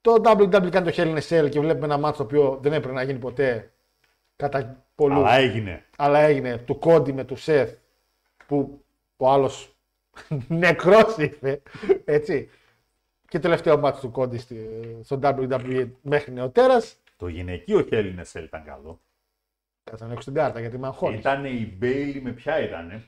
[0.00, 2.72] Το WWE κάνει το Hell in a Cell και βλέπουμε ένα μάτσο το οποίο δεν
[2.72, 3.72] έπρεπε να γίνει ποτέ
[4.36, 5.16] κατά πολλούς.
[5.18, 5.84] Αλλά έγινε.
[5.96, 7.74] αλλά έγινε του Κόντι με του Σεθ
[8.46, 8.84] που
[9.16, 9.76] ο άλλος
[10.48, 11.62] νεκρός ήρθε,
[12.04, 12.48] έτσι.
[13.28, 16.96] Και τελευταίο μάτι του Κόντι στη- στο WWE μέχρι νεοτέρας.
[17.16, 19.00] Το γυναικείο Hell in a Cell ήταν καλό.
[19.84, 21.20] Κάτσε να ανοίξω την κάρτα γιατί με αγχώνεις.
[21.20, 23.04] Ήταν η Bayley με ποια ήτανε;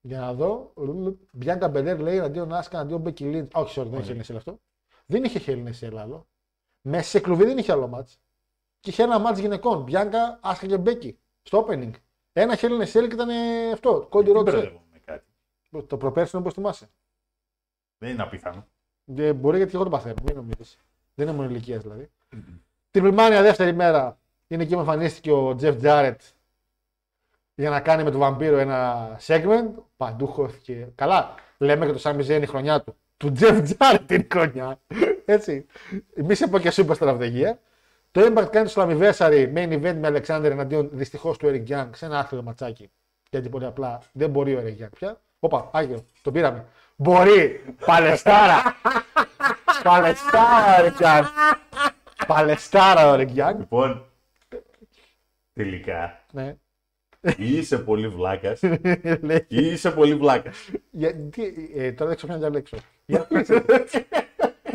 [0.00, 0.72] Για να δω.
[1.32, 3.50] Bianca Belair λέει εναντίον Asuka, εναντίον Becky Lynch.
[3.54, 4.60] Όχι, sorry, δεν είχε Hell in a Cell αυτό.
[5.06, 6.26] Δεν είχε Hell in a Cell άλλο.
[6.80, 8.20] Μέσα σε κλουβί δεν είχε άλλο μάτς.
[8.80, 9.82] Και είχε ένα μάτς γυναικών.
[9.82, 11.18] Bianca, Asuka και Becky.
[11.42, 11.90] Στο opening.
[12.32, 14.06] Ένα Hell in a Cell και ήταν ε, αυτό.
[14.08, 14.52] Κόντι Δεν Ρότσε.
[14.52, 15.24] μπερδεύομαι με κάτι.
[15.86, 16.90] Το προπέρσινο όπως θυμάσαι.
[17.98, 18.66] Δεν είναι απίθανο.
[19.04, 20.14] Δεν μπορεί γιατί εγώ το παθαίνω.
[20.24, 20.78] Μην νομίζεις.
[21.14, 22.10] Δεν είναι μόνο ηλικίας δηλαδή.
[22.90, 26.20] Την Πλημάνια δεύτερη μέρα είναι εκεί που εμφανίστηκε ο Τζεφ Τζάρετ
[27.60, 29.70] για να κάνει με τον Βαμπύρο ένα segment.
[29.96, 30.88] Παντού χώθηκε.
[30.94, 32.96] Καλά, λέμε και το Σάμι Ζέν η χρονιά του.
[33.16, 34.78] Του Τζεφ Τζάρετ είναι η χρονιά.
[35.24, 35.66] Έτσι.
[36.14, 37.52] Μη σε πω και Superstar of the Year.
[38.10, 42.04] Το Impact κάνει στο Slammiversary main event με Alexander εναντίον δυστυχώς του Eric Young σε
[42.06, 42.90] ένα άθλιο ματσάκι.
[43.30, 45.20] Γιατί πολύ απλά δεν μπορεί ο Eric Young πια.
[45.38, 46.66] Όπα, Άγιο, το πήραμε.
[46.96, 47.64] Μπορεί!
[47.86, 48.62] Παλαιστάρα!
[49.82, 51.24] Παλαιστάρα, Eric Young.
[52.26, 53.56] Παλαιστάρα, ο Eric Young.
[53.58, 54.04] Λοιπόν,
[55.52, 56.56] τελικά Ναι.
[57.36, 58.62] Ή είσαι πολύ βλάκας
[59.20, 60.70] Λέει, ή είσαι πολύ βλάκας.
[60.90, 62.76] Γιατί, ε, τώρα δεν ξέρω ποιον να διαλέξω.
[63.06, 64.04] Γιατί είσαι τέτοιος;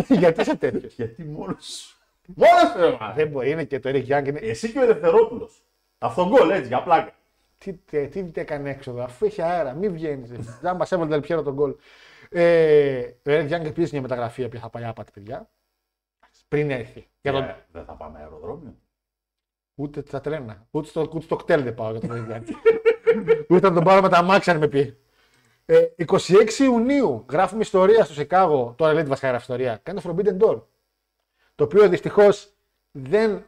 [0.09, 4.07] Γιατί είσαι τέτοιος; Γιατί μόνος σου; Μόνος σου, ρε, Δεν μπορεί, είναι και το Eric
[4.07, 4.27] Young.
[4.27, 4.39] Είναι...
[4.39, 5.63] Εσύ και ο Ελευθερόπουλος.
[5.97, 7.13] Αυτό γκολ έτσι για πλάκα.
[7.57, 10.29] Τι, τι, τι, τι έκανε έξοδο, αφού είχε αέρα, μην βγαίνεις.
[10.61, 11.75] Δεν μα έβαλε τελπιέρα τον γκολ.
[12.29, 15.49] Ε, ο Eric Young επίσης μια μεταγραφή η οποία θα πάει άπατη, παιδιά.
[16.47, 17.07] Πριν έρθει.
[17.21, 17.43] Για τον...
[17.43, 18.75] Ε, Δεν θα πάμε αεροδρόμιο.
[19.75, 20.67] Ούτε στα τρένα.
[20.71, 22.43] Ούτε στο, ούτε στο κτέλ δεν πάω για τον Eric Young.
[23.49, 24.97] ούτε να τον πάρω με τα αμάξια αν με πει.
[25.65, 26.17] Ε, 26
[26.59, 28.73] Ιουνίου γράφουμε ιστορία στο Σικάγο.
[28.77, 29.79] Τώρα λέει τη βασικά γράφει ιστορία.
[29.83, 30.61] Κάνει το Forbidden Door.
[31.55, 32.53] Το οποίο δυστυχώς
[32.91, 33.45] δεν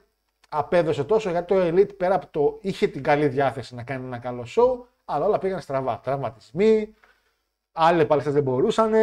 [0.49, 4.17] απέδωσε τόσο γιατί το Elite πέρα από το είχε την καλή διάθεση να κάνει ένα
[4.17, 5.99] καλό show, αλλά όλα πήγαν στραβά.
[6.03, 6.93] Τραυματισμοί,
[7.71, 8.93] άλλοι παλαιστέ δεν μπορούσαν.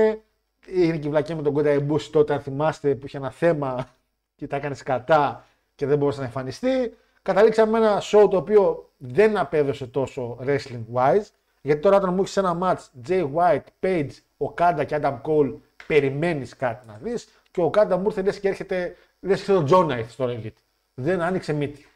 [0.66, 3.88] Είναι και η βλακία με τον Κόντα Εμπούση τότε, αν θυμάστε, που είχε ένα θέμα
[4.34, 5.44] και τα έκανε σκατά
[5.74, 6.94] και δεν μπορούσε να εμφανιστεί.
[7.24, 11.26] Καταλήξαμε με ένα show το οποίο δεν απέδωσε τόσο wrestling wise.
[11.62, 15.55] Γιατί τώρα όταν μου έχεις ένα match Jay White, Page, Okada και Adam Cole,
[15.86, 17.28] περιμένεις κάτι να δεις.
[17.51, 20.24] Και ο Okada μου ήρθε λες και έρχεται, λες και ο John να έρθει στο
[20.28, 20.62] Elite.
[20.94, 21.86] Δεν άνοιξε μύτη.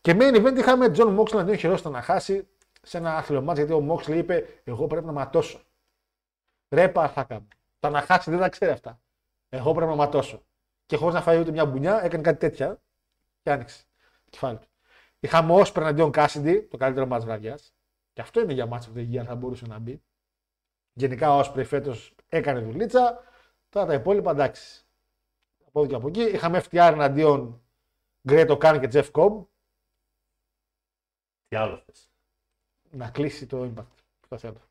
[0.00, 2.48] Και main event είχαμε John Moxley να δίνει χειρότερο να χάσει
[2.82, 5.60] σε ένα άθλιο match γιατί ο Moxley είπε: Εγώ πρέπει να ματώσω.
[6.68, 7.48] Ρε παρθάκα μου.
[7.80, 9.00] Τα να χάσει δεν τα ξέρει αυτά.
[9.48, 10.42] Εγώ πρέπει να ματώσω.
[10.86, 12.78] Και χωρίς να φάει ούτε μια μπουνιά, έκανε κάτι τέτοια
[13.42, 13.93] και άνοιξε το
[14.34, 14.68] κεφάλι του.
[15.20, 17.74] Είχαμε Όσπρε εναντίον Κάσιντι, το καλύτερο μάτς βραδιάς.
[18.12, 20.02] Και αυτό είναι για μάτς of the year, θα μπορούσε να μπει.
[20.92, 23.18] Γενικά ο Όσπρε φέτος έκανε δουλίτσα.
[23.68, 24.84] Τώρα τα υπόλοιπα εντάξει.
[25.66, 26.22] Από εδώ και από εκεί.
[26.22, 27.62] Είχαμε FTR εναντίον
[28.28, 29.46] Γκρέτο Κάν και Jeff Cobb.
[31.48, 32.10] Τι άλλο θες.
[32.90, 33.94] Να κλείσει το impact.
[34.28, 34.60] Το θέλω.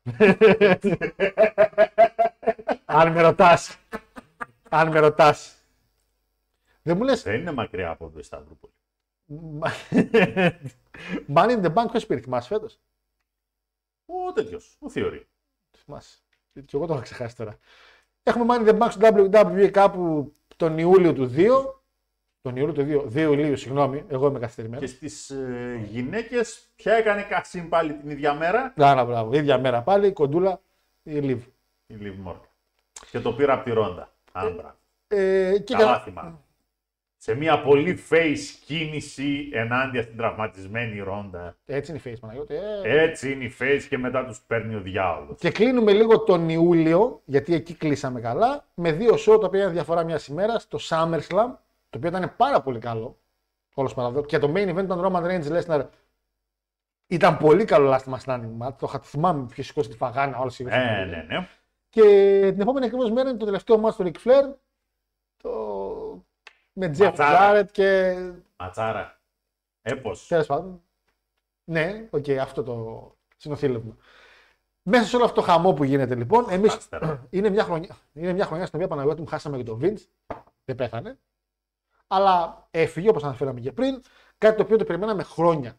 [2.84, 3.78] Αν με ρωτάς.
[4.68, 5.58] Αν με ρωτάς.
[6.82, 7.22] Δεν μου λες.
[7.22, 8.73] Δεν είναι μακριά από το Ισταυρούπολη.
[11.34, 12.80] Money in the Bank, ποιο πήρε, θυμάσαι φέτος.
[14.06, 15.26] Ο τέτοιος, ο Θεωρή.
[15.76, 16.18] Θυμάσαι.
[16.52, 17.58] Και εγώ το είχα ξεχάσει τώρα.
[18.22, 21.74] Έχουμε Money in the Bank στο WWE κάπου τον Ιούλιο του 2.
[22.40, 24.90] Τον Ιούλιο του 2, 2 Ιουλίου, συγγνώμη, εγώ είμαι καθυστερημένος.
[24.90, 29.34] Και στις ε, γυναίκες, ποια έκανε κασίν πάλι την ίδια μέρα, Άρα, μπράβο.
[29.34, 30.60] ίδια μέρα πάλι, η κοντούλα,
[31.02, 31.38] η Liv.
[31.86, 32.48] η Λιβ Μόρκα.
[33.10, 34.12] Και το πήρα από τη Ρόντα.
[34.32, 34.74] Αν μπράβο.
[35.08, 36.00] Ε, και Καλά για...
[36.00, 36.38] θυμάμαι.
[37.24, 41.56] Σε μια πολύ face κίνηση ενάντια στην τραυματισμένη Ρόντα.
[41.66, 42.54] Έτσι είναι η face, Παναγιώτη.
[42.54, 43.02] Ε.
[43.02, 45.38] Έτσι είναι η face και μετά τους παίρνει ο διάολος.
[45.38, 49.72] Και κλείνουμε λίγο τον Ιούλιο, γιατί εκεί κλείσαμε καλά, με δύο show τα οποία είναι
[49.72, 50.68] διαφορά μιας ημέρας.
[50.68, 51.50] Το SummerSlam,
[51.90, 53.18] το οποίο ήταν πάρα πολύ καλό.
[53.74, 54.28] Όλως παραδόξως.
[54.28, 55.86] Και το main event ήταν Roman Reigns Lesnar.
[57.06, 58.74] Ήταν πολύ καλό last man standing match.
[58.78, 61.48] Το είχα θυμάμαι ποιος σηκώσει τη φαγάνα, όλες οι Ε, ναι, ναι.
[61.88, 62.02] Και
[62.52, 64.54] την επόμενη ακριβώς μέρα είναι το τελευταίο match του Ric Flair.
[65.42, 65.73] Το...
[66.76, 67.62] Με Jeff Ματσάρα.
[67.62, 68.14] Jarrett και.
[68.56, 69.20] Ματσάρα.
[69.82, 70.26] Έπος.
[70.26, 70.82] Τέλος πάντων.
[71.64, 73.96] Ναι, οκ, αυτό το συνοθήλευμα.
[74.82, 77.20] Μέσα σε όλο αυτό το χαμό που γίνεται λοιπόν, εμεί Άστερο.
[77.30, 80.34] είναι, μια χρονιά, είναι μια χρονιά στην οποία Παναγιώτη μου χάσαμε και τον Vince.
[80.64, 81.18] Δεν πέθανε.
[82.06, 84.02] Αλλά έφυγε όπως αναφέραμε και πριν.
[84.38, 85.78] Κάτι το οποίο το περιμέναμε χρόνια.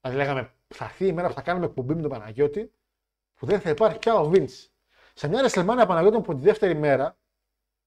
[0.00, 2.72] Δηλαδή λέγαμε, θα έρθει η μέρα που θα κάνουμε εκπομπή με τον Παναγιώτη
[3.34, 4.66] που δεν θα υπάρχει πια ο Vince.
[5.14, 7.16] Σε μια WrestleMania Παναγιώτη μου από τη δεύτερη μέρα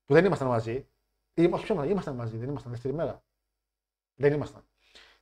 [0.05, 0.87] που δεν ήμασταν μαζί.
[1.33, 3.23] Ή, όχι, ποιο, ήμασταν μαζί, δεν ήμασταν δεύτερη μέρα.
[4.15, 4.63] Δεν ήμασταν.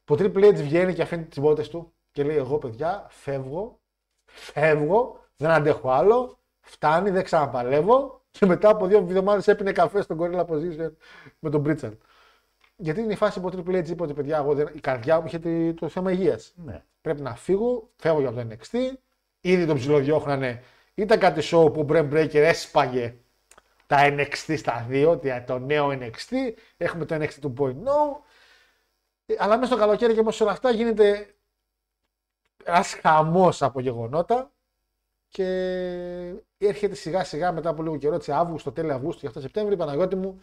[0.03, 3.79] Που ο Triple H βγαίνει και αφήνει τις βότε του και λέει: Εγώ, παιδιά, φεύγω,
[4.25, 6.39] φεύγω, δεν αντέχω άλλο.
[6.59, 8.21] φτάνει, δεν ξαναπαλεύω.
[8.31, 10.91] Και μετά από δύο εβδομάδες έπινε καφέ στον Gorilla Position
[11.39, 11.93] με τον Πρίτσαρντ.
[12.75, 14.69] Γιατί είναι η φάση που ο Triple H είπε ότι παιδιά, εγώ δεν...
[14.73, 16.53] η καρδιά μου είχε τη- το θέμα υγείας.
[16.55, 16.83] Ναι.
[17.01, 18.77] Πρέπει να φύγω, φεύγω για το NXT.
[19.41, 20.63] Ήδη τον ψιλοδιώχνανε.
[20.93, 23.15] Ήταν κάτι show που ο Brent Breaker έσπαγε
[23.91, 26.53] τα NXT στα δύο, τι- το νέο NXT.
[26.77, 28.23] Έχουμε το NXT 2.0.
[29.25, 31.35] Ε, Αλλά μέσα στο καλοκαίρι και μέσα σε όλα αυτά γίνεται
[32.63, 34.51] ένας χαμός από γεγονότα
[35.27, 35.45] και
[36.57, 40.15] έρχεται σιγά σιγά μετά από λίγο καιρό, έτσι Αύγουστο, τέλειο Αυγούστου και αυτά Σεπτέμβρη, Παναγιώτη
[40.15, 40.41] μου,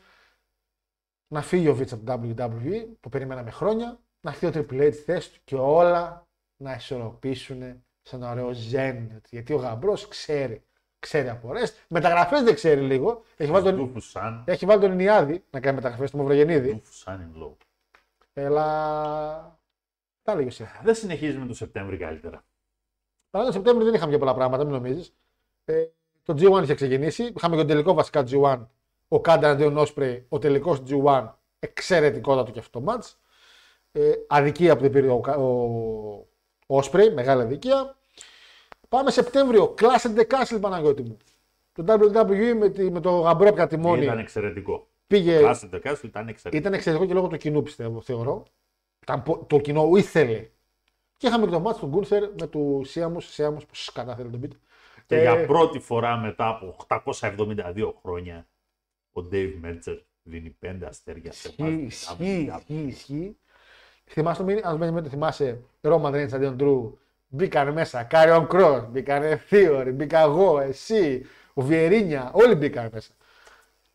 [1.28, 4.92] να φύγει ο Βίτσα από το WWE που περιμέναμε χρόνια, να φύγει ο Triple H
[4.92, 6.26] στη θέση του και όλα
[6.56, 9.20] να ισορροπήσουν σε ένα ωραίο ζεν.
[9.30, 10.62] Γιατί ο γαμπρός ξέρει,
[10.98, 11.76] ξέρει από ρεστ.
[11.88, 13.22] Μεταγραφές δεν ξέρει λίγο.
[13.36, 14.42] Έχει βάλει τον, Του Φουσάν.
[14.46, 16.70] έχει βάλει τον Ινιάδη να κάνει μεταγραφές του Μαυρογεννίδη.
[16.72, 17.52] Του Φουσάν in low.
[18.44, 19.58] Αλλά.
[20.22, 20.68] Τα έλεγε εσύ.
[20.82, 22.44] Δεν συνεχίζει με το Σεπτέμβρη καλύτερα.
[23.30, 25.12] Παρά τον Σεπτέμβριο δεν είχαμε και πολλά πράγματα, μην νομίζεις.
[25.64, 25.84] Ε,
[26.22, 27.32] το G1 είχε ξεκινήσει.
[27.36, 28.66] Είχαμε και τον τελικό βασικά G1.
[29.08, 30.26] Ο Κάντα αντίον Όσπρεϊ.
[30.28, 31.28] Ο τελικός G1.
[31.58, 33.12] Εξαιρετικότατο και αυτό το match.
[33.92, 36.26] Ε, αδικία που δεν πήρε ο, Κα- ο
[36.66, 37.10] Όσπρεϊ.
[37.12, 37.97] Μεγάλη αδικία.
[38.88, 39.74] Πάμε Σεπτέμβριο.
[39.78, 41.16] Clash at the Castle Παναγιώτη μου.
[41.72, 44.88] Το WWE με, τη, με το γαμπρό από Και τιμόνι ήταν εξαιρετικό.
[45.06, 45.40] πήγε.
[45.42, 46.56] Clash of the Castle ήταν εξαιρετικό.
[46.56, 48.42] Ήταν εξαιρετικό και λόγω του κοινού πιστεύω, θεωρώ.
[49.02, 50.48] Ήταν πο- το κοινό ήθελε.
[51.16, 53.20] Και είχαμε και το ματς του Γκούνθερ με του Sheamus.
[53.20, 54.56] Sheamus, πώς κατά θέλετε να τον πείτε.
[55.06, 58.46] Και Ε, για πρώτη φορά μετά από 872 χρόνια
[59.12, 62.58] ο Dave Meltzer δίνει 5 αστέρια σε Ισχύει, βάση ισχύει, WWE.
[62.58, 63.36] ισχύει, ισχύει.
[64.04, 66.92] Θυμάσαι το μήνυμα, αν δεν το θυμάσαι, Roman Reigns εναντίον Drew.
[67.28, 71.24] Μπήκαν μέσα, Karrion Kross, μπήκαν Theory, μπήκα εγώ, εσύ,
[71.54, 73.12] ο Βιερίνια, όλοι μπήκαν μέσα.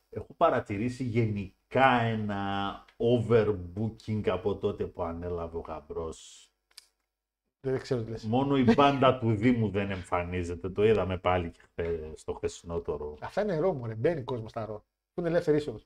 [0.10, 6.47] Έχω παρατηρήσει γενικά ένα overbooking από τότε που ανέλαβε ο γαμπρός.
[7.65, 8.23] Δεν ξέρω τι λες.
[8.23, 10.69] Μόνο η μπάντα του Δήμου δεν εμφανίζεται.
[10.69, 13.18] Το είδαμε πάλι και χθε- στο χθεσινότερο.
[13.22, 13.93] Αυτά είναι ρο, ρε.
[13.93, 14.84] Μπαίνει κόσμος στα ρο.
[15.14, 15.80] Που είναι ελεύθερη είσοδο.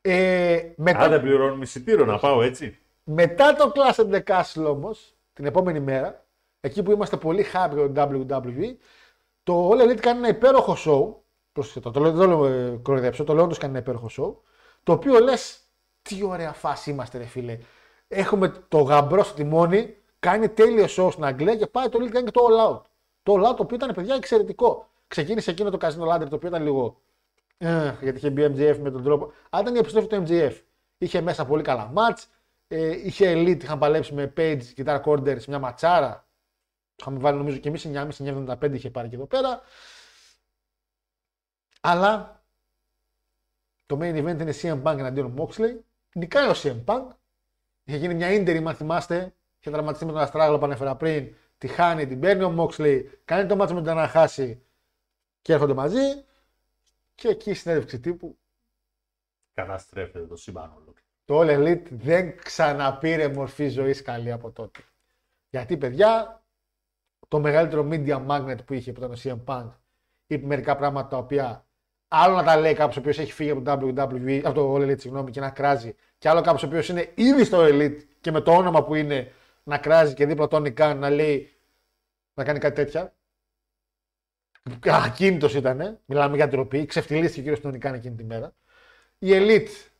[0.00, 2.78] Ε, μετά, Αν δεν πληρώνουμε εισιτήριο να πάω έτσι.
[3.04, 6.23] μετά το Clash of the Castle όμως, την επόμενη μέρα,
[6.64, 8.74] εκεί που είμαστε πολύ happy με το WWE,
[9.42, 11.14] το All Elite κάνει ένα υπέροχο show.
[11.52, 14.34] Προσοχή, το λέω, δεν το λέω ε, κοροϊδέψω, το λέω όντως κάνει ένα υπέροχο show.
[14.82, 15.60] Το οποίο λες,
[16.02, 17.58] τι ωραία φάση είμαστε, ρε φίλε.
[18.08, 22.24] Έχουμε το γαμπρό στο τιμόνι, κάνει τέλειο show στην Αγγλία και πάει το Elite κάνει
[22.24, 22.82] και το All Out.
[23.22, 24.88] Το All Out το οποίο ήταν παιδιά εξαιρετικό.
[25.08, 27.00] Ξεκίνησε εκείνο το Casino Ladder το οποίο ήταν λίγο.
[27.58, 29.32] Ε, γιατί είχε μπει MJF με τον τρόπο.
[29.50, 30.52] Αλλά ήταν η επιστροφή του MJF.
[30.98, 32.22] Είχε μέσα πολύ καλά match.
[32.68, 36.23] Ε, είχε Elite, είχαν παλέψει με Page, Guitar Corder σε μια ματσάρα.
[36.96, 39.60] Το είχαμε βάλει νομίζω και εμείς 9,5-9,75 είχε πάρει και εδώ πέρα.
[41.80, 42.44] Αλλά
[43.86, 45.78] το main event είναι CM Punk εναντίον Moxley.
[46.14, 47.08] Νικάει ο CM Punk.
[47.84, 49.34] Είχε γίνει μια interim, αν θυμάστε.
[49.58, 51.34] Είχε τραυματιστεί με τον Αστράγλο που ανέφερα πριν.
[51.58, 53.04] Τη χάνει, την παίρνει ο Moxley.
[53.24, 54.62] Κάνει το μάτσο με τον Αναχάση
[55.42, 56.24] και έρχονται μαζί.
[57.14, 58.38] Και εκεί η συνέντευξη τύπου
[59.54, 61.08] Καταστρέφεται το σύμπαν ολόκληρο.
[61.24, 64.80] το All Elite δεν ξαναπήρε μορφή ζωής καλή από τότε.
[65.48, 66.43] Γιατί, παιδιά,
[67.34, 69.70] το μεγαλύτερο media magnet που είχε που ήταν ο CM Punk
[70.26, 71.66] είπε μερικά πράγματα τα οποία
[72.08, 74.78] άλλο να τα λέει κάποιος ο οποίος έχει φύγει από το WWE, από το All
[74.78, 78.30] Elite, συγγνώμη, και να κράζει, και άλλο κάποιος ο οποίος είναι ήδη στο Elite και
[78.30, 79.32] με το όνομα που είναι
[79.62, 81.56] να κράζει και δίπλα τον Νικάν να λέει
[82.34, 83.14] να κάνει κάτι τέτοια.
[84.84, 88.54] Ακίνητος ήταν, μιλάμε για ντροπή, ξεφτυλίστηκε ο κύριος τον Νικάν εκείνη τη μέρα.
[89.18, 89.90] Η Elite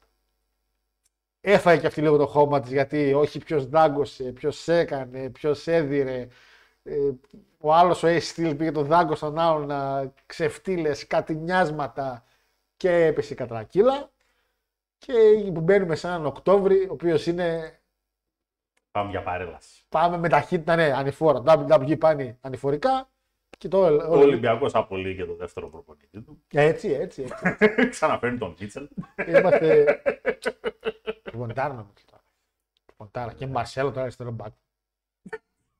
[1.41, 6.29] έφαγε και αυτή λίγο το χώμα της γιατί όχι ποιος δάγκωσε, ποιος έκανε, ποιος έδιρε.
[6.87, 7.11] Ε,
[7.59, 12.25] ο άλλος ο Ace Steel πήγε το δάγκο στον άλλον να ξεφτύλες κάτι νιάσματα
[12.77, 14.13] και έπεσε η κατρακύλα.
[14.99, 15.13] Και
[15.55, 17.79] που μπαίνουμε σε έναν Οκτώβρη, ο οποίος είναι.
[18.91, 19.85] Πάμε για παρέλαση.
[19.89, 21.43] Πάμε με ταχύτητα, ναι, ανηφόρα.
[21.47, 23.09] WWE πάνε ανηφορικά.
[23.59, 26.43] Και το, Ο Ολυμπιακός απολύει και το δεύτερο προπονητή του.
[26.53, 27.89] Έτσι, έτσι, έτσι.
[27.91, 28.89] Ξαναφέρνει τον Κίτσελ.
[29.27, 30.03] Είμαστε.
[31.33, 31.87] Ποντάρα να
[32.97, 33.33] Ποντάρα.
[33.33, 34.53] Και Μαρσέλο τώρα αριστερό μπακ.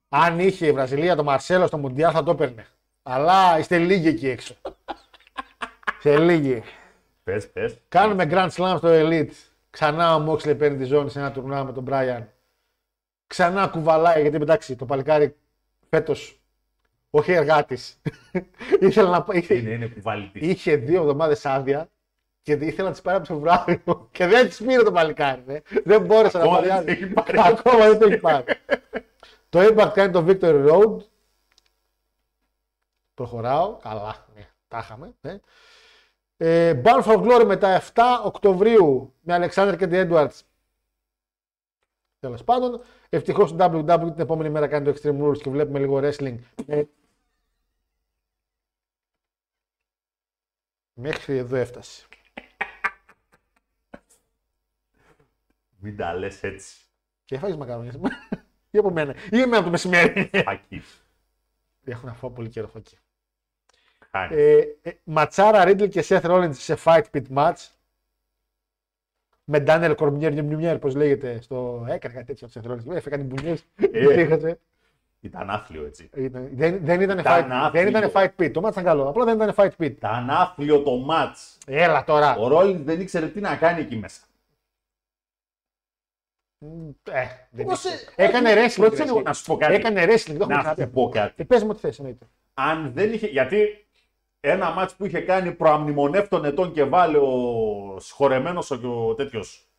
[0.09, 2.65] Αν είχε η Βραζιλία το Μαρσέλο στο Μουντιάλ θα το έπαιρνε.
[3.03, 4.55] Αλλά είστε λίγοι εκεί έξω.
[5.99, 6.63] Σε λίγοι.
[7.23, 7.77] Πες, πες.
[7.89, 9.29] Κάνουμε Grand Slam στο Elite.
[9.69, 12.29] Ξανά ο Μόξλε παίρνει τη ζώνη σε ένα τουρνά με τον Μπράιαν.
[13.27, 15.35] Ξανά κουβαλάει γιατί εντάξει το παλικάρι
[15.89, 16.39] φέτος
[17.09, 18.01] όχι εργάτης.
[18.79, 19.45] Ήθελε να πάει.
[19.49, 20.41] Είναι, είναι κουβαλητής.
[20.47, 21.89] Είχε δύο εβδομάδες άδεια
[22.41, 25.43] και ήθελα να τις πάρει από το Φεβρουάριο και δεν τις πήρε το παλικάρι.
[25.45, 25.59] ναι.
[25.83, 26.67] Δεν μπόρεσε να Ακόμα πάρει.
[26.69, 26.93] δεν άδεια.
[26.95, 27.37] τις έχει πάρει.
[27.39, 28.43] Ακόμα δεν το έχει πάρει.
[29.49, 30.97] το Impact κάνει το Victory Road.
[33.13, 33.77] Προχωράω.
[33.77, 34.25] Καλά.
[34.35, 35.13] Ναι, τα είχαμε.
[35.21, 35.39] Ναι.
[36.37, 40.39] Ε, Bound for Glory μετά 7 Οκτωβρίου με Alexander και The Edwards.
[42.19, 44.99] Τέλος πάντων, ευτυχώς το WWE την επόμενη E, Ε, E, E, E, μέρα κάνει το
[44.99, 46.37] Extreme Rules και βλέπουμε λίγο wrestling.
[46.65, 46.83] Ε,
[50.93, 52.05] Μέχρι εδώ έφτασε.
[55.77, 56.77] Μην τα λες έτσι.
[57.25, 57.93] Και έφαγες μακαρόνια.
[58.75, 60.29] Ή από μένα; Ή εμένα το μεσημέρι.
[60.45, 61.03] Φακής.
[61.85, 62.97] Έχω να φάω πολύ καιρό φακή.
[64.11, 64.37] Χάνεις.
[64.37, 67.67] Ε, ε, ματσάρα Ρίτλ και Seth Rollins σε fight pit match.
[69.43, 71.41] Με Daniel Cormier Νιουμιέρ, πώς λέγεται.
[71.41, 71.85] Στο...
[71.89, 72.95] Έκανε κάτι τέτοιο ο Seth Rollins.
[72.95, 73.63] Έφερε κάτι μπουνιές.
[73.91, 74.53] Ε.
[75.19, 76.09] Ήταν άθλιο έτσι.
[76.13, 78.21] δεν, δεν, ήταν Ήταν fight, δεν ήταν άθλιο.
[78.21, 78.51] fight pit.
[78.51, 79.09] Το match ήταν καλό.
[79.09, 79.91] Απλά δεν ήταν fight pit.
[79.91, 81.57] Ήταν άθλιο το μάτς.
[81.65, 82.35] Έλα τώρα.
[82.35, 84.21] Ο Ρόλιν δεν ήξερε τι να κάνει εκεί μέσα.
[87.03, 88.01] Ε, δεν Πώς, ήξερε.
[88.15, 88.81] ε, Έκανε όχι, wrestling.
[88.83, 89.23] κάτσε ρε, λίγο εσύ.
[89.25, 89.73] να σου πω κάτι.
[89.73, 90.23] Έκανε wrestling.
[90.25, 91.01] Το έχουμε Να ξαναπεί σου αυτό.
[91.01, 91.33] πω κάτι.
[91.37, 92.25] Ε, πες μου τι θες, εννοείται.
[92.53, 93.27] Αν δεν είχε.
[93.27, 93.87] Γιατί
[94.39, 99.69] ένα μάτς που είχε κάνει προαμνημονεύτων ετών και βάλε ο συγχωρεμένο ο, ο τέτοιος.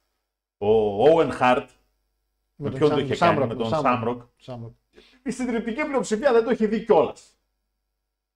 [0.58, 0.66] Ο
[1.04, 1.66] Owen Hart.
[2.56, 4.22] Με ποιον το είχε κάνει, με τον Σάμροκ.
[4.36, 4.72] Σάμροκ.
[5.22, 7.38] Η συντριπτική πλειοψηφία δεν το έχει δει κιόλας.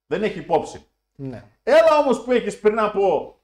[0.07, 0.87] Δεν έχει υπόψη.
[1.17, 1.45] Ναι.
[1.63, 3.35] Έλα όμως που έχεις πριν από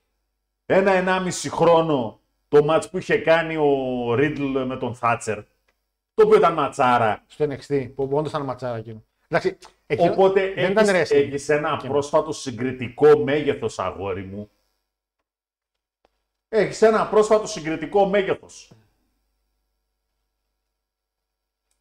[0.67, 5.39] ένα-ενάμιση χρόνο το μάτς που είχε κάνει ο Ρίτλ με τον Θάτσερ.
[6.15, 7.25] Το οποίο ήταν ματσάρα.
[7.27, 9.05] Στο NXT, που όντως ήταν ματσάρα εκείνο.
[9.29, 11.17] Εντάξει, εκείνο Οπότε δεν ήταν έχεις, wrestling.
[11.17, 11.93] έχεις ένα Εκείνο.
[11.93, 14.51] πρόσφατο συγκριτικό μέγεθος αγόρι μου.
[16.49, 18.73] Έχεις ένα πρόσφατο συγκριτικό μέγεθος.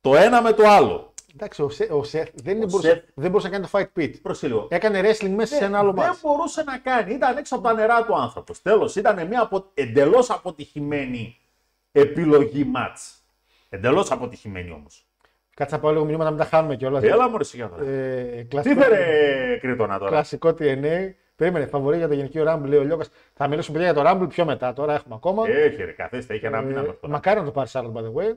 [0.01, 1.13] Το ένα με το άλλο.
[1.37, 3.99] Εντάξει, ο, Σε, ο Σεθ δεν, Ο μπορούσε, Σεθ- δεν μπορούσε να κάνει το fight
[3.99, 4.13] pit.
[4.21, 4.67] Πρόσεχε λίγο.
[4.71, 6.21] Έκανε wrestling μέσα σε ένα άλλο δεν μάτς.
[6.21, 7.13] μπορούσε να κάνει.
[7.13, 8.61] Ήταν έξω από τα νερά του άνθρωπος.
[8.61, 9.65] Τέλος, ήταν μια απο...
[9.73, 11.37] εντελώς αποτυχημένη
[11.91, 13.19] επιλογή μάτς.
[13.69, 15.05] Εντελώς αποτυχημένη όμως.
[15.55, 17.03] Κάτσε να πάω λίγο μηνύματα, μην τα χάνουμε κιόλας.
[17.03, 17.85] Έλα μου ρε τώρα.
[17.85, 21.09] Ε, Τι κλασικό, φέρε Κρήτονα τώρα; κλασικό TNA.
[21.35, 23.09] Περίμενε, φαβορή για το γενικό Rumble, λέει ο Λιώκας.
[23.33, 24.73] Θα μιλήσουμε παιδιά για το Rumble πιο μετά.
[24.73, 25.47] Τώρα έχουμε ακόμα.
[25.49, 27.13] Έχει ρε, καθίστε, είχε ένα μήνα Ε, μέχρι τώρα.
[27.13, 28.35] μακάρι να το πάρεις Σάρλοτ, by the way.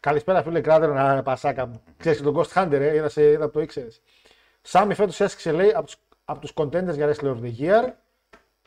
[0.00, 1.82] Καλησπέρα, φίλε Κράτερα, να πασάκα μου.
[1.96, 4.00] Ξέρεις τον Ghost Hunter, ε, είδα, σε, είδα το ήξερες.
[4.62, 7.92] Σάμι φέτος έσκησε, λέει, από τους από τους contenders για Wrestler of the Year.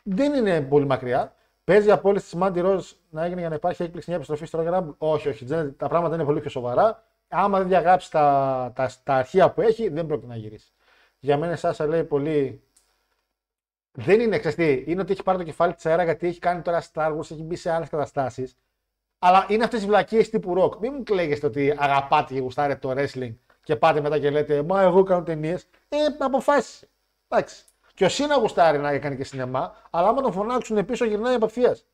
[0.02, 1.34] Δεν είναι πολύ μακριά.
[1.64, 4.64] Παίζει η απόλυση τη Mandy Rose να έγινε για να υπάρχει έκπληξη μια επιστροφή στο
[4.64, 4.94] Royal Rumble.
[4.98, 5.44] Όχι, όχι.
[5.44, 7.04] δεν- Τα πράγματα είναι πολύ πιο σοβαρά.
[7.28, 10.72] Άμα δεν διαγράψει τα, τα, τα αρχεία που έχει, δεν πρόκειται να γυρίσει.
[11.18, 12.62] Για μένα, η Σάσα λέει πολύ.
[13.92, 16.62] Δεν είναι, ξέρεις τι, είναι ότι έχει πάρει το κεφάλι της αέρα γιατί έχει κάνει
[16.62, 18.56] τώρα Star Wars, έχει μπει σε άλλες καταστάσεις.
[19.26, 20.76] Αλλά είναι αυτές οι βλακίες τύπου ροκ.
[20.76, 24.82] Μην μου κλαίγεστε ότι αγαπάτε και γουστάρετε το wrestling και πάτε μετά και λέτε Μα
[24.82, 25.68] εγώ κάνω ταινίες.
[25.88, 26.88] Ε, αποφάσισε.
[27.28, 27.64] Εντάξει.
[27.94, 31.86] Και ο Σίνα γουστάρει να έκανε και σινεμά, αλλά άμα τον φωνάξουν πίσω γυρνάει απευθείας.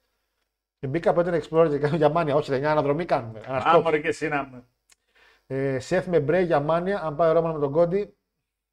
[0.78, 2.35] Και μπήκα από ένα Explorer και κάνω για μάνια.
[2.35, 3.40] Όχι, δεν μια αναδρομή κάνουμε.
[3.47, 3.65] Ένα stop.
[3.65, 4.65] Άμα ρε και εσύ να με.
[5.47, 7.02] Ε, Σεφ με Μπρέι για μάνια.
[7.02, 8.16] Αν πάει ο Ρόμαν με τον Κόντι,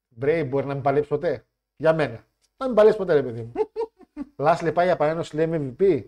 [0.08, 1.44] Μπρέι μπορεί να μην παλέψει ποτέ.
[1.76, 2.24] Για μένα.
[2.56, 3.52] Να μην παλέψει ποτέ, ρε παιδί μου.
[4.44, 6.04] Λάσλε πάει για παρένωση, λέει MVP.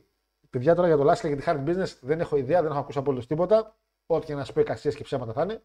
[0.50, 2.98] Παιδιά τώρα για το Λάσλε και τη Hard Business δεν έχω ιδέα, δεν έχω ακούσει
[2.98, 3.76] απολύτως τίποτα.
[4.06, 5.62] Ό,τι και να σου πει εικασίε και ψέματα θα είναι.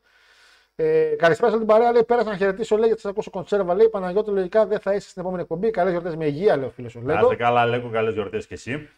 [0.75, 1.91] Ε, καλησπέρα σε όλη την παρέα.
[1.91, 3.73] Λέει: Πέρασα να χαιρετήσω, λέει, γιατί σας ακούσω κονσέρβα.
[3.75, 5.69] Λέει: Παναγιώτη, λογικά δεν θα είσαι στην επόμενη εκπομπή.
[5.71, 7.21] Καλές γιορτές με υγεία, λέει ο φίλος ο Να Λέγκο.
[7.31, 8.89] είστε καλά, λέγω καλές γιορτές και εσύ.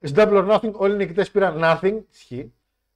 [0.00, 1.98] Στην Double or Nothing, όλοι οι νικητές πήραν nothing.
[2.12, 2.52] Ισχύει.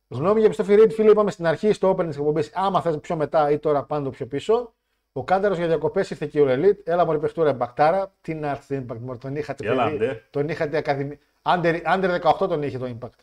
[0.08, 2.50] Γνώμη για επιστροφή Reed, φίλο, είπαμε στην αρχή στο opening της εκπομπής.
[2.54, 4.74] Άμα θες πιο μετά ή τώρα πάνω πιο πίσω.
[5.12, 6.78] Ο Κάντερος για διακοπές ήρθε και ο Elite.
[6.84, 8.14] Έλα μου παιχτούρα εμπακτάρα.
[8.20, 9.96] Τι να έρθει το Impact, μωρέ, τον είχατε Έλα, παιδί.
[9.96, 10.22] ντε.
[10.30, 11.18] Τον είχατε ακαδημι...
[11.42, 13.18] Under, under 18 τον είχε το Impact.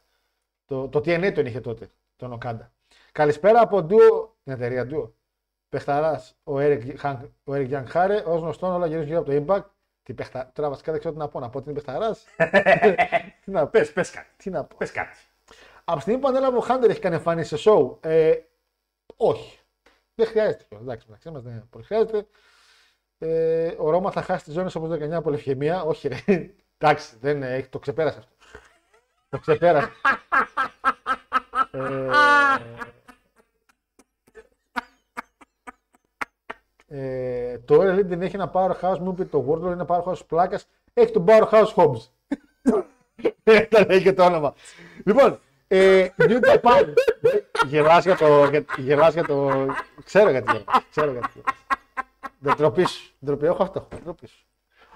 [0.65, 2.71] Το, το TNA τον είχε τότε, τον Οκάντα.
[3.11, 5.09] Καλησπέρα από Duo, την εταιρεία Duo.
[5.69, 9.43] Πεχταρά ο Eric, Hank- ο Eric Young Hare, ως γνωστόν όλα γυρίζουν γύρω από το
[9.45, 9.65] Impact.
[10.03, 10.51] Τι παιχτα...
[10.53, 11.39] Τώρα βασικά δεν ξέρω τι να πω.
[11.39, 12.15] Να πω ότι είναι παιχταρά.
[13.43, 13.69] τι να πω.
[13.69, 14.27] Πες, πες κάτι.
[14.37, 14.75] Τι να πω.
[14.79, 15.17] Πες κάτι.
[15.83, 17.97] Από τη στιγμή που ανέλαβε ο Χάντερ έχει κάνει εμφάνιση σε show.
[18.01, 18.35] Ε,
[19.15, 19.59] όχι.
[20.15, 20.85] Δεν χρειάζεται κιόλας.
[20.85, 22.27] Εντάξει, μεταξύ μας δεν πολύ χρειάζεται.
[23.17, 25.83] Ε, ο Ρώμα θα χάσει τις ζώνες όπως 19 από Λευκαιμία.
[25.83, 26.15] Όχι, ρε.
[26.81, 28.31] Εντάξει, δεν, ε, έχει- το ξεπέρασε αυτό.
[29.29, 29.91] το ξεπέρασε.
[31.71, 32.09] ε,
[36.87, 40.67] ε, το All Elite δεν έχει ένα powerhouse, μου είπε το Wardlow είναι powerhouse πλάκας.
[40.93, 42.07] Έχει το powerhouse Hobbs.
[43.43, 44.53] Ήταν λέει και το όνομα.
[45.05, 46.93] Λοιπόν, ε, New Japan.
[47.67, 49.65] γελάς για το, για, γελάς για το...
[50.03, 50.83] Ξέρω γιατί γελάς.
[50.89, 51.55] Ξέρω γιατί γελάς.
[52.39, 53.13] Δεν τροπή σου.
[53.19, 53.45] Δεν τροπή.
[53.45, 53.87] Έχω αυτό.
[53.89, 54.45] Δεν τροπή σου.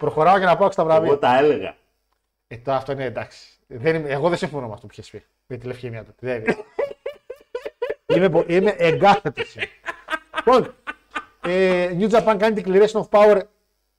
[0.04, 1.08] Προχωράω για να πάω στα βραβεία.
[1.10, 1.76] Εγώ τα έλεγα.
[2.48, 3.48] Ε, τώρα αυτό είναι εντάξει.
[3.68, 5.24] Δεν είμαι, εγώ δεν συμφωνώ με αυτό που είχες πει.
[5.48, 6.14] Με τη λευκαιμία του.
[6.20, 6.56] Δεν είναι.
[8.06, 9.56] είμαι, πο- είμαι εγκάθετος.
[9.56, 9.66] είμαι.
[10.36, 10.76] Λοιπόν,
[11.46, 13.42] ε, New Japan κάνει declaration of power.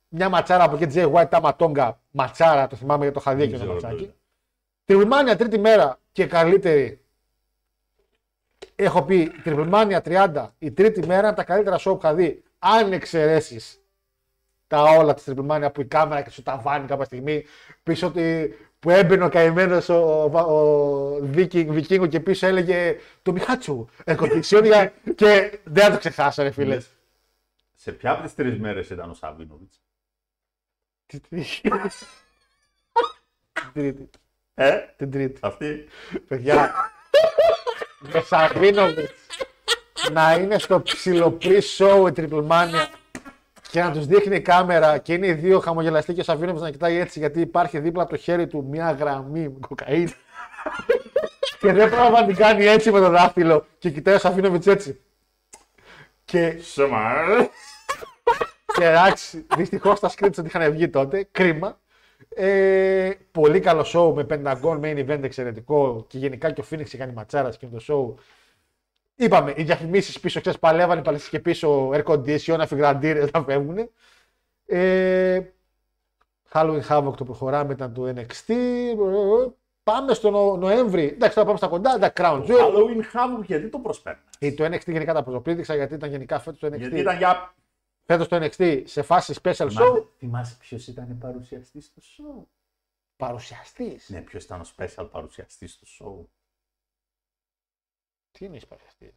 [0.09, 2.01] Μια ματσάρα από εκεί, Jay White, Ταματόγκα.
[2.10, 4.02] Ματσάρα, το θυμάμαι για το χαδί και το ξέρω, ματσάκι.
[4.05, 4.10] ναι.
[4.85, 7.01] Τριπλμάνια τρίτη μέρα και καλύτερη.
[8.76, 12.43] Έχω πει Τριπλμάνια 30, η τρίτη μέρα από τα καλύτερα show που είχα δει.
[12.59, 13.78] Αν εξαιρέσεις
[14.74, 17.44] τα όλα τη Τριπλμάνια που η κάμερα και στο ταβάνι κάποια στιγμή
[17.82, 19.94] πίσω ότι, που έμπαινε ο καημένος ο,
[20.32, 23.86] ο, ο Βίκινγκ, Βικίνγκο και πίσω έλεγε το Μιχάτσου.
[24.05, 24.92] Εκοτηξιόν για.
[25.16, 26.78] και δεν θα το ξεχάσω, ρε φίλε.
[27.74, 29.72] Σε ποια από τις τρεις μέρες ήταν ο Σαβίνοβιτ.
[31.06, 31.60] Τι- τι-
[33.52, 34.10] Την τρίτη.
[34.55, 35.38] Ε, Την τρίτη.
[35.42, 35.88] αυτή;
[36.28, 36.74] Παιδιά,
[38.12, 39.10] με Σαβίνοβιτ
[40.12, 42.86] να είναι στο ψιλοπρί show η Triple Mania
[43.74, 46.70] και να τους δείχνει η κάμερα και είναι οι δύο χαμογελαστοί και ο Σαβίνοβιτ να
[46.70, 50.14] κοιτάει έτσι γιατί υπάρχει δίπλα από το χέρι του μια γραμμή με κοκαίνης.
[51.60, 55.01] και δεν πρόλαβα να την κάνει έτσι με το δάχτυλο και κοιτάει ο Σαβίνοβιτ έτσι.
[56.24, 57.12] Και Σωμα.
[58.78, 61.28] και εντάξει, δυστυχώς τα scripts δεν είχαν βγει τότε.
[61.30, 61.80] Κρίμα.
[62.34, 66.96] Ε, πολύ καλό show με Pentagon main event εξαιρετικό και γενικά και ο Phoenix είχε
[66.96, 68.22] κάνει ματσάρα και το show.
[69.16, 73.90] Είπαμε, οι διαφημίσεις πίσω ξέρεις παλεύαν, οι παλαιστέ και πίσω air condition, αφιγραντήρε να φεύγουν.
[74.66, 75.40] Ε,
[76.52, 78.48] Halloween Havoc το προχωράμε, ήταν το NXT.
[78.48, 79.46] Ε,
[79.82, 81.04] Πάμε στο Νο- Νοέμβρη.
[81.04, 81.98] Εντάξει, τώρα πάμε στα κοντά.
[81.98, 82.58] Τα Crown Jewel.
[82.58, 86.58] Halloween Havoc γιατί το προσπέρνας; Ε, Το NXT γενικά τα προσωπήθησα γιατί ήταν γενικά φέτος
[86.58, 86.78] το NXT.
[86.78, 87.54] Γιατί ήταν για.
[88.06, 89.68] Φέτος το NXT σε φάση special show.
[89.68, 92.44] Θυμάσαι- Θυμάσαι ποιος ήταν παρουσιαστής στο show;
[93.16, 94.08] Παρουσιαστής.
[94.08, 96.26] Ναι, ποιος ήταν ο special παρουσιαστής στο show;
[98.39, 99.15] Τι είναι παρουσιαστή.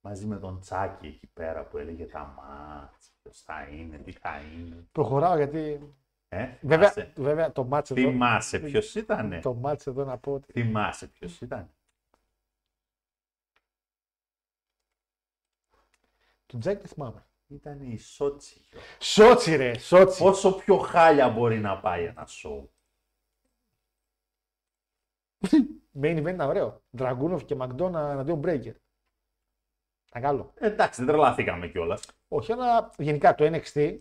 [0.00, 4.40] Μαζί με τον Τσάκη εκεί πέρα που έλεγε τα μάτς, ποιος θα είναι, τι θα
[4.40, 4.86] είναι.
[4.92, 5.94] Προχωράω γιατί.
[6.28, 7.12] Ε, Βέβαια, θυμάσαι.
[7.16, 8.00] βέβαια το μάτς εδώ.
[8.00, 9.40] Θυμάσαι ποιος ήταν.
[9.40, 10.52] Το μάτς εδώ να πω ότι.
[10.52, 11.70] Θυμάσαι ποιος ήταν.
[16.46, 17.26] Του Τζέκ δεν θυμάμαι.
[17.48, 18.60] Ήταν η Σότσι.
[18.70, 18.80] γιο.
[18.98, 20.22] Σότσι ρε, Σότσι.
[20.22, 22.64] Πόσο πιο χάλια μπορεί να πάει ένα show.
[26.02, 26.82] Main event ήταν ωραίο.
[26.90, 28.74] Δραγκούνοφ και Μακδόνα εναντίον Breaker.
[30.08, 30.52] Ήταν καλό.
[30.54, 32.04] Ε, εντάξει, δεν τρελαθήκαμε κιόλας.
[32.28, 33.98] Όχι, αλλά γενικά το NXT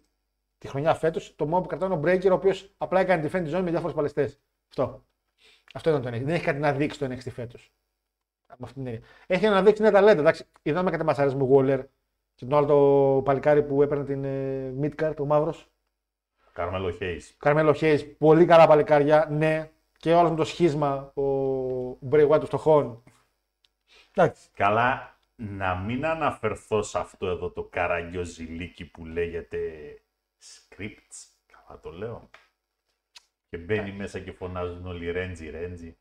[0.58, 3.56] τη χρονιά φέτος το μόνο που κρατάει είναι ο Breaker ο οποίος απλά έκανε defend
[3.56, 4.42] zone με διάφορους παλαιστές.
[4.70, 5.06] Αυτό.
[5.74, 6.24] Αυτό ήταν το NXT.
[6.24, 7.74] Δεν έχει κάτι να δείξει το NXT φέτος.
[9.28, 10.20] Έχει να δείξει νέα ταλέντα.
[10.20, 11.84] Εντάξει, είδαμε κάτι μασάρε με Waller
[12.36, 15.70] και τον άλλο το παλικάρι που έπαιρνε την ε, Midcard, ο Μαύρος.
[16.54, 17.36] Καρμέλο Χέις.
[17.38, 19.72] Καρμέλο Χέις, πολύ καλά παλικάρια, ναι.
[20.06, 23.03] Και ο άλλο με το σχίσμα, ο Bray Wyatt των φτωχών.
[24.14, 24.49] Εντάξει.
[24.53, 29.60] Καλά, να μην αναφερθώ σε αυτό εδώ το καραγκιόζηλίκι που λέγεται
[30.44, 31.27] scripts.
[31.45, 32.30] Καλά το λέω.
[33.49, 35.98] Και μπαίνει μέσα και φωνάζουν όλοι Ρέντζι, Ρέντζι.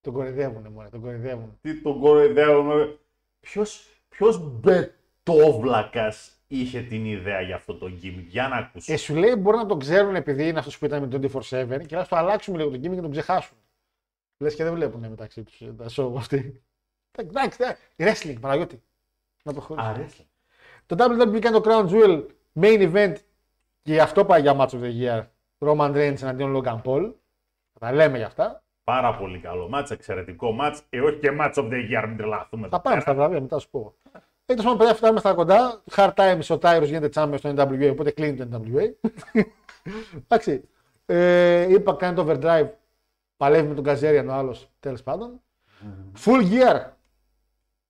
[0.00, 1.58] Τον κορυδεύουνε, μόνο, τον κορυδεύουν.
[1.60, 2.98] Τι τον κοροϊδεύουμε.
[3.40, 8.24] Ποιος, ποιος μπετόβλακας είχε την ιδέα για αυτό το gimmick.
[8.28, 8.92] Για να ακούσω.
[8.92, 11.96] Ε, σου λέει μπορεί να τον ξέρουν επειδή είναι αυτός που ήταν με 24-7 και
[11.96, 13.56] να το αλλάξουμε λίγο τον gimmick και τον ξεχάσουν.
[14.38, 16.62] Λες και δεν βλέπουν μεταξύ τους τα show αυτοί.
[17.18, 18.82] Εντάξει, εντάξει, wrestling, Παναγιώτη.
[19.42, 19.92] Να προχωρήσουμε.
[19.92, 20.26] Αρέσει.
[20.86, 22.26] Το WWE κάνει το Crown Jewel
[22.60, 23.14] main event
[23.82, 25.22] και αυτό πάει για Match of the Year.
[25.58, 27.12] Roman Reigns εναντίον Logan Paul.
[27.72, 28.62] Θα τα λέμε για αυτά.
[28.84, 30.82] Πάρα πολύ καλό μάτς, εξαιρετικό μάτς.
[30.90, 32.68] Ε, όχι και match of the year, μην τρελαθούμε.
[32.68, 33.00] Θα εδώ πάμε πέρα.
[33.00, 33.94] στα βραβεία, μετά σου πω.
[34.48, 35.82] Εκτό πάντων, παιδιά, φτάνουμε στα κοντά.
[35.90, 39.10] Hard times ο Tyros γίνεται champion στο NWA, οπότε κλείνει το NWA.
[40.16, 40.68] Εντάξει.
[41.06, 42.68] Ε, είπα κάνει το overdrive.
[43.36, 45.40] Παλεύει με τον Καζέριαν ο άλλος, τέλος πάντων.
[46.24, 46.90] Full gear.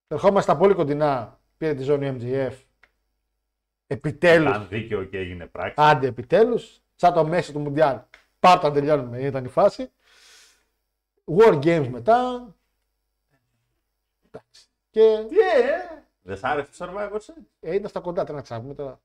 [0.09, 1.41] Ερχόμαστε στα πολύ κοντινά.
[1.57, 2.53] Πήρε τη ζώνη MGF.
[3.87, 4.51] Επιτέλους.
[4.51, 5.75] Ήταν δίκαιο και έγινε πράξη.
[5.77, 6.81] Άντε επιτέλους.
[6.95, 7.99] Σαν το μέση του Μουντιάλ.
[8.39, 9.19] Πάρτα να τελειώνουμε.
[9.19, 9.91] Ήταν η φάση.
[11.37, 12.49] War Games μετά.
[14.27, 14.67] Εντάξει.
[14.91, 17.45] Και Τι, ε, δεν σ' άρεσε το Survivor Series.
[17.61, 19.01] ε, ήταν στα κοντά, τι να ξάπουμε τώρα.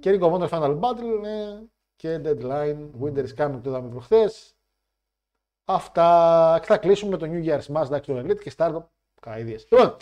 [0.00, 1.60] Και Ring of Honor Final Battle, ναι.
[1.96, 4.56] Και Deadline, Winter is Coming, το είδαμε προχθές.
[5.64, 6.58] Αυτά.
[6.60, 8.82] Και θα κλείσουμε με το New Year's Mass, εντάξει, το Elite και Stardom.
[9.20, 9.66] Καηδίες.
[9.70, 9.96] Λοιπόν,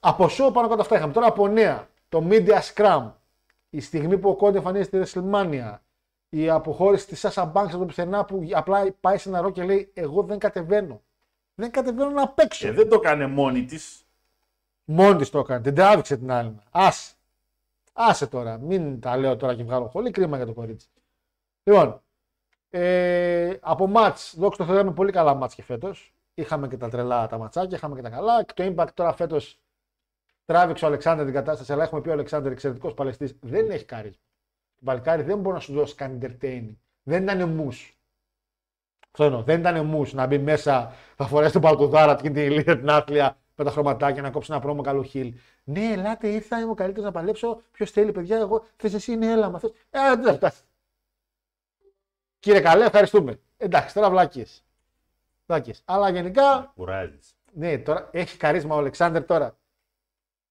[0.00, 1.12] από show πάνω κάτω αυτά είχαμε.
[1.12, 3.12] Τώρα από νέα, το Media Scrum,
[3.70, 5.78] η στιγμή που ο Κόντι εμφανίζεται στη WrestleMania,
[6.28, 9.62] η αποχώρηση της Sasha Banks από το πουθενά που απλά πάει σε ένα ρο και
[9.62, 11.02] λέει Εγώ δεν κατεβαίνω.
[11.54, 12.66] Δεν κατεβαίνω να παίξω.
[12.66, 14.03] Ε, δεν το έκανε μόνη της.
[14.84, 15.60] Μόνη της το έκανε.
[15.60, 16.58] Την τράβηξε την άλλη.
[16.70, 17.14] Άσε.
[17.92, 18.58] Άσε τώρα.
[18.58, 20.10] Μην τα λέω τώρα και βγάλω χολή.
[20.10, 20.88] Κρίμα για το κορίτσι.
[21.62, 22.02] Λοιπόν.
[22.70, 26.14] Ε, από μάτς, δόξα τω Θεώ, είχαμε πολύ καλά μάτς και φέτος.
[26.34, 28.44] Είχαμε και τα τρελά τα ματσάκια, είχαμε και τα καλά.
[28.44, 29.60] Και το impact τώρα φέτος
[30.44, 33.38] τράβηξε ο Αλεξάνδρ την κατάσταση, αλλά έχουμε πει ο Αλεξάνδρ εξαιρετικός παλαιστής.
[33.40, 34.10] Δεν έχει κάρι.
[34.74, 36.76] Το παλικάρι δεν μπορεί να σου δώσει καν entertaining.
[37.02, 37.98] Δεν ήταν μους.
[39.10, 39.42] Αυτό εννοώ.
[39.42, 43.38] Δεν ήταν μους να μπει μέσα, θα φορέσει τον παλκουδάρα και την ηλία την άθλια
[43.56, 45.34] με τα χρωματάκια να κόψει ένα πρόμο καλό χιλ.
[45.64, 47.62] Ναι, ελάτε, ήρθα, είμαι ο καλύτερος να παλέψω.
[47.70, 49.72] Ποιος θέλει, παιδιά, εγώ θες εσύ, είναι έλα, μα θες.
[49.90, 50.62] Ε, δεν φτάσει.
[52.38, 53.40] Κύριε Καλέ, ευχαριστούμε.
[53.56, 54.44] Εντάξει, τώρα βλάκιε.
[55.46, 55.82] Βλάκιες.
[55.84, 57.34] Αλλά γενικά, Κουράζεις.
[57.52, 59.56] ναι, τώρα έχει καρίσμα ο Αλεξάνδρ τώρα.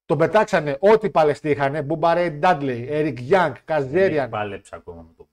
[0.06, 1.86] Τον πετάξανε ό,τι παλαιστή είχαν.
[1.86, 4.30] Μπουμπαρέ Ντάντλεϊ, Ερικ Γιάνγκ, Καζέριαν.
[4.30, 5.28] Πάλεψε ακόμα με το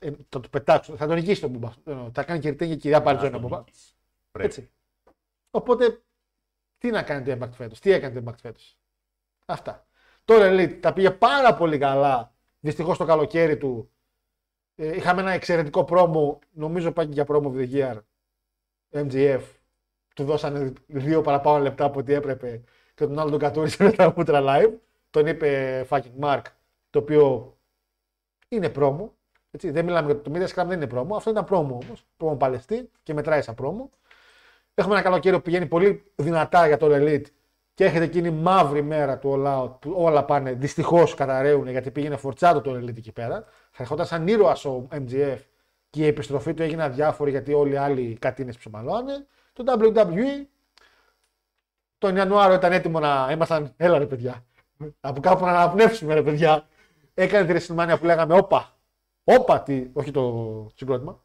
[0.00, 0.96] Ε, θα το πετάξω.
[0.96, 1.72] Θα τον νικήσει τον Μπουμπά.
[1.84, 3.58] Ε, Θα κάνει και ρητέγια κυρία πάρει Να τον τον Μπουμπά.
[3.58, 3.94] νικήσει.
[4.30, 4.48] Πρέπει.
[4.48, 4.70] Έτσι.
[5.50, 6.02] Οπότε,
[6.82, 8.78] τι να κάνει το Impact φέτος, τι έκανε το Impact φέτος.
[9.46, 9.86] Αυτά.
[10.24, 12.32] Τώρα Elite τα πήγε πάρα πολύ καλά
[12.64, 13.90] Δυστυχώς το καλοκαίρι του
[14.74, 16.38] ε, είχαμε ένα εξαιρετικό πρόμο.
[16.50, 17.98] Νομίζω πάει και για πρόμο of the year.
[18.90, 19.40] MGF.
[20.14, 22.62] Του δώσανε δύο παραπάνω λεπτά από ό,τι έπρεπε
[22.94, 24.72] και τον άλλο τον κατούρισε με τα μούτρα live.
[25.10, 26.42] Τον είπε fucking Mark,
[26.90, 27.56] το οποίο
[28.48, 29.14] είναι πρόμο.
[29.50, 31.16] Έτσι, δεν μιλάμε για το Media Scrum, δεν είναι πρόμο.
[31.16, 32.06] Αυτό ήταν πρόμο όμως.
[32.16, 33.90] Πρόμο παλαιστή και μετράει σαν πρόμο.
[34.74, 37.24] Έχουμε ένα καλοκαίρι που πηγαίνει πολύ δυνατά για το Elite
[37.74, 41.90] και έρχεται εκείνη η μαύρη μέρα του All Out που όλα πάνε δυστυχώς καταραίουν γιατί
[41.90, 43.44] πήγαινε φορτσάτο το Elite εκεί πέρα.
[43.70, 45.38] Θα ερχόταν σαν ήρωα ο MGF
[45.90, 49.26] και η επιστροφή του έγινε αδιάφορη γιατί όλοι οι άλλοι κάτι είναι ψωμαλώνε.
[49.52, 50.46] Το WWE
[51.98, 54.44] τον Ιανουάριο ήταν έτοιμο να ήμασταν, έλα ρε παιδιά,
[55.00, 56.68] από κάπου να αναπνεύσουμε ρε παιδιά.
[57.14, 58.76] Έκανε τη WrestleMania που λέγαμε, όπα,
[59.24, 61.20] όπα, τι, όχι το συγκρότημα.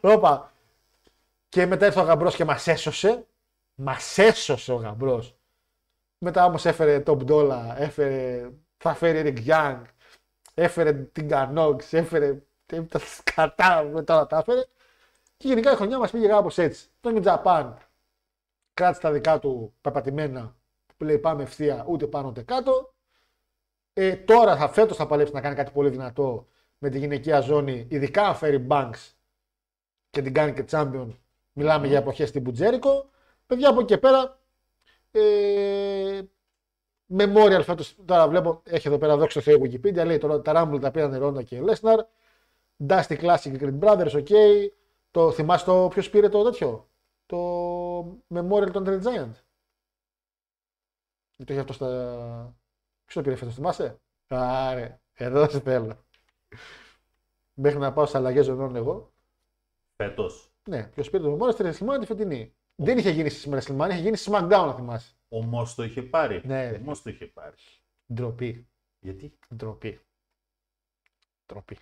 [0.00, 0.52] Όπα.
[1.50, 1.58] όπα.
[1.58, 3.26] Και μετά ήρθε ο γαμπρός και μας έσωσε.
[3.74, 5.34] Μας έσωσε ο γαμπρός.
[6.18, 9.82] Μετά όμως έφερε Top Dollar, έφερε, θα φέρει Eric Young,
[10.54, 12.42] έφερε την Canox, έφερε
[12.88, 14.64] τα σκατά, μετά όλα τα έφερε.
[15.36, 16.88] Και γενικά η χρονιά μας πήγε κάπως έτσι.
[17.00, 17.74] Το New Japan
[18.74, 20.56] κράτησε τα δικά του πεπατημένα
[20.96, 22.94] που λέει πάμε ευθεία ούτε πάνω ούτε κάτω.
[23.92, 26.46] Ε, τώρα θα φέτος θα παλέψει να κάνει κάτι πολύ δυνατό
[26.78, 29.12] με τη γυναικεία ζώνη, ειδικά αν φέρει Banks
[30.10, 31.16] και την κάνει και champion.
[31.52, 33.10] Μιλάμε για εποχές τύπου Τζέρικο.
[33.46, 34.40] Παιδιά από εκεί και πέρα
[35.10, 36.22] ε,
[37.18, 40.90] Memorial φέτος, τώρα βλέπω, έχει εδώ πέρα δόξα Θεό Wikipedia, λέει τώρα τα Rumble τα
[40.90, 41.98] πήραν Ρόντα και Lesnar.
[42.88, 44.32] Dusty Classic και Creed Brothers, ok.
[45.10, 46.88] Το θυμάσαι το ποιος πήρε το τέτοιο,
[47.26, 47.38] το
[48.34, 49.32] Memorial των Red Giant.
[51.36, 51.86] Το είχε αυτό στα...
[53.04, 56.04] Ποιος το πήρε φέτος, θυμάσαι; Άρε, εδώ σε θέλω.
[57.54, 59.12] Μέχρι να πάω σε αλλαγές ζωνών εγώ.
[59.96, 60.49] Φέτος.
[60.70, 62.54] Ναι, ποιος πήρε το Memorial στη WrestleMania τη φετινή.
[62.74, 65.14] Δεν είχε γίνει στη WrestleMania, είχε γίνει στη SmackDown, να θυμάσαι.
[65.28, 66.40] Ο Μος το είχε πάρει.
[66.44, 66.70] Ναι.
[66.70, 67.56] Ο Μος το είχε πάρει.
[68.14, 68.68] Ντροπή.
[69.00, 70.00] Γιατί; Ντροπή.
[71.46, 71.78] Ντροπή.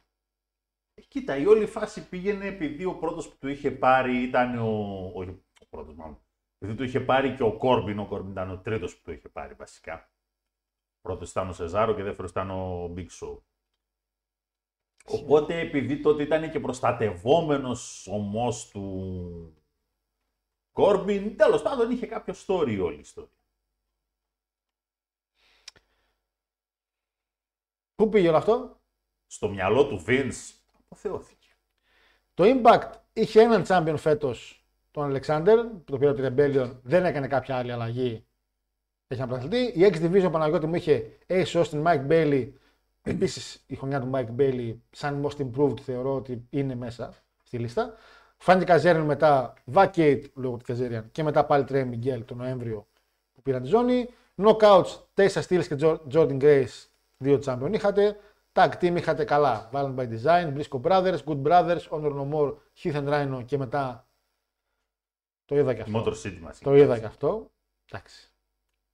[0.95, 5.11] Ε, Κοίτα, η όλη φάση πήγαινε επειδή ο πρώτος που του είχε πάρει ήταν ο...
[5.15, 6.19] Όχι ο πρώτος μάλλον.
[6.59, 9.29] Επειδή του είχε πάρει και ο Κόρμπιν, ο Κόρμπιν ήταν ο τρίτος που του είχε
[9.29, 10.11] πάρει βασικά.
[11.01, 13.39] Πρώτος ήταν ο Σεζάρο και δεύτερος ήταν ο Big Show.
[15.11, 19.55] Οπότε επειδή τότε ήταν και προστατευόμενος ο Μος του
[20.73, 23.31] Κόρμπιν, τέλος πάντων είχε κάποιο story όλη η ιστορία.
[27.95, 28.81] Πού πήγε όλο αυτό,
[29.27, 30.55] Στο μυαλό του Vince
[30.85, 31.49] αποθεώθηκε.
[32.35, 37.05] Το Impact είχε έναν champion φέτος, τον Alexander, που το πήρε από τη Rebellion, δεν
[37.05, 38.27] έκανε κάποια άλλη αλλαγή.
[39.07, 39.81] Έχει ένα πρωταθλητή.
[39.81, 42.53] Η X Division Παναγιώτη μου είχε Ace Austin, Mike Bailey.
[43.09, 47.95] Επίσης η χρονιά του Mike Bailey, σαν most improved, θεωρώ ότι είναι μέσα στη λίστα.
[48.37, 52.87] Φάνηκε Καζέριαν μετά, Vacate λόγω του Καζέριαν και μετά πάλι Trey Miguel τον Νοέμβριο
[53.35, 54.09] που πήραν τη ζώνη.
[54.43, 56.87] Knockouts, Tessa Steels και Jo- Jordan Grace,
[57.17, 58.17] δύο champion είχατε.
[58.53, 59.71] Tag team είχατε καλά.
[59.73, 64.09] Violent by Design, Briscoe Brothers, Good Brothers, Honor No More, Heath and Rhino και μετά.
[65.45, 66.03] Το είδα και αυτό.
[66.05, 66.59] Motor City μας.
[66.59, 67.51] Το είδα και αυτό.
[67.91, 68.33] Εντάξει.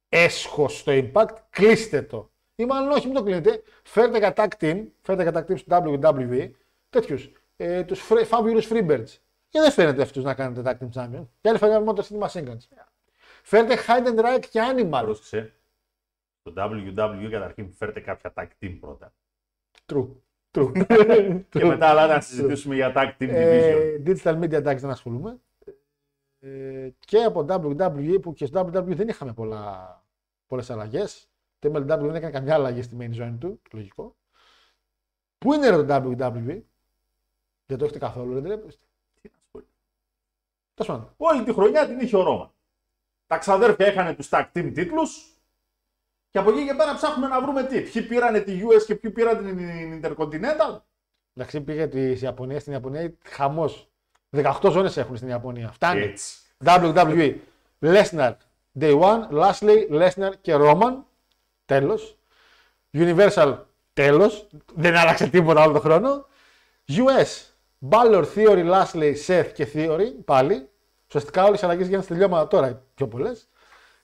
[0.09, 2.31] Έσχος στο impact, κλείστε το.
[2.57, 3.63] Ή μάλλον όχι, μην το κλείνετε.
[3.83, 6.51] Φέρτε για tag team, φέρτε για tag team στο WWE
[6.91, 7.31] τέτοιους.
[7.57, 9.19] Ε, τους Fabulous Freebirds.
[9.49, 11.27] Και δεν φαίνεται αυτούς να κάνετε tag team champion.
[11.41, 12.67] Και άλλη φορά Motor City Machine Guns.
[13.43, 15.01] Φέρτε Hide and Ride και Animal.
[15.03, 15.53] Πρόσεξε.
[16.41, 19.15] Στο WWE καταρχήν φέρτε κάποια tag team πρώτα.
[19.93, 20.09] True.
[20.51, 20.73] True.
[21.49, 23.33] Και μετά αλλά να συζητήσουμε για tag team division.
[23.33, 25.39] Ε, digital media εντάξει δεν ασχολούμαι.
[26.41, 30.03] Ε, και από WWE που και στο WWE δεν είχαμε πολλά,
[30.47, 31.29] πολλές αλλαγές.
[31.65, 34.17] Το MLW δεν έκανε καμιά αλλαγή στη main zone του, λογικό.
[35.39, 36.63] Πού είναι ρε το WWE,
[37.67, 38.87] δεν το έχετε καθόλου, δεν τρέπεστε.
[39.21, 39.61] Τι να σου πω.
[40.75, 41.15] Τέλος πάντων.
[41.17, 42.55] Όλη τη χρονιά την είχε ο Ρώμα.
[43.27, 45.39] Τα ξαδέρφια είχαν τους tag team τίτλους
[46.31, 47.81] και από εκεί και πέρα ψάχνουμε να βρούμε τι.
[47.81, 50.81] Ποιοι πήρανε τη US και ποιοι πήραν την Intercontinental.
[51.35, 53.91] Εντάξει, πήγε τη Ιαπωνία, στην Ιαπωνία χαμός.
[54.31, 55.73] 18 ζώνες έχουν στην Ιαπωνία.
[55.73, 56.01] Φτάνει.
[56.01, 56.37] Έτσι.
[56.65, 57.37] WWE.
[57.81, 58.33] Lesnar,
[58.81, 61.03] Day One, Lashley, Lesnar και Roman.
[61.65, 62.19] Τέλος.
[62.93, 63.59] Universal,
[63.93, 64.47] τέλος.
[64.75, 66.27] Δεν άλλαξε τίποτα όλο τον χρόνο.
[66.89, 67.55] US,
[67.91, 70.69] Balor, Theory, Lashley, Seth και Theory, πάλι.
[71.07, 73.49] Ουσιαστικά όλες οι αλλαγές γίνανε στη τελειώματα τώρα, οι πιο πολλές.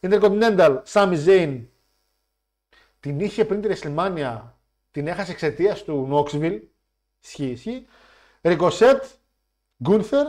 [0.00, 1.64] Intercontinental, Sami Zayn.
[3.00, 4.40] Την είχε πριν τη WrestleMania,
[4.90, 6.60] την έχασε εξαιτίας του Knoxville.
[7.22, 7.86] Ισχύει, ισχύει.
[8.42, 9.00] Ricochet,
[9.84, 10.24] Gunther,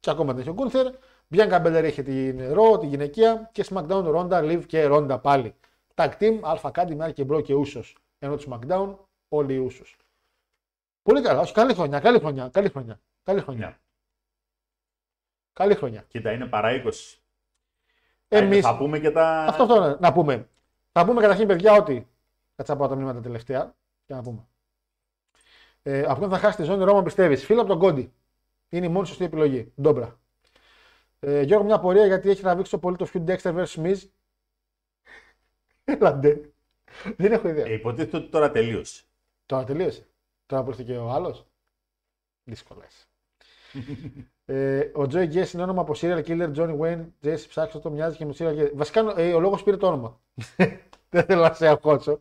[0.00, 0.92] και ακόμα δεν έχει ο Gunther.
[1.34, 5.54] Bianca Belair είχε την Raw, τη γυναικεία και SmackDown Ronda, Liv και Ronda πάλι.
[5.94, 7.92] Tag Team, Alpha Academy, και Bro και Usos.
[8.18, 8.96] Ενώ το SmackDown
[9.28, 9.94] όλοι οι Usos.
[11.02, 13.00] Πολύ καλά, όχι, καλή χρονιά, καλή χρονιά, καλή χρονιά.
[13.22, 13.66] Καλή χρονιά.
[13.66, 13.76] Ναι.
[15.52, 16.04] Καλή χρονιά.
[16.08, 17.18] Κοίτα, είναι παρά 20.
[18.28, 19.44] Εμείς, Θα πούμε και τα.
[19.44, 20.48] αυτό, αυτό να- να πούμε.
[20.92, 22.08] Θα πούμε καταρχήν, παιδιά, ότι.
[22.56, 23.74] Κάτσα να πάω τα μηνύματα τελευταία
[24.06, 24.46] και να πούμε.
[25.82, 27.44] Ε, από θα χάσει τη ζώνη Ρώμα, πιστεύεις.
[27.44, 28.12] Φίλο από τον Κόντι.
[28.68, 29.72] Είναι η μόνη σωστή επιλογή.
[29.80, 30.20] Ντόμπρα.
[31.20, 33.64] Ε, Γιώργο, μια πορεία γιατί έχει τραβήξει το πολύ το Feud Dexter vs.
[33.66, 34.00] Smith.
[35.98, 36.52] Έλαντε.
[37.16, 37.66] Δεν έχω ιδέα.
[37.66, 39.02] Ε, υποτίθεται ότι τώρα τελείωσε.
[39.46, 40.06] Τώρα τελείωσε.
[40.46, 41.46] Τώρα που ήρθε και ο άλλος.
[42.44, 43.06] Δύσκολα είσαι.
[44.44, 47.04] ε, ο Τζόι Γκέσ είναι όνομα από serial killer Johnny Wayne.
[47.20, 48.70] Τζέσι ψάξω το μοιάζει και με serial killer.
[48.74, 50.20] Βασικά ε, ο λόγος πήρε το όνομα.
[51.10, 52.20] δεν θέλω να σε αγχώσω.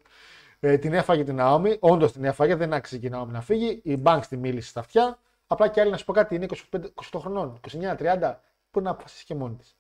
[0.60, 1.78] Ε, την έφαγε την Ναόμη.
[1.80, 3.82] Όντως την έφαγε, δεν άξιζε και η Ναόμη να φύγει.
[3.84, 5.20] Η Banks τη μίλησε στα αυτιά.
[5.48, 6.82] Απλά και άλλη να σου πω κάτι, είναι 25, 28
[7.18, 8.36] χρονών, 29-30,
[8.72, 9.76] που να αποφασίσεις και μόνη της.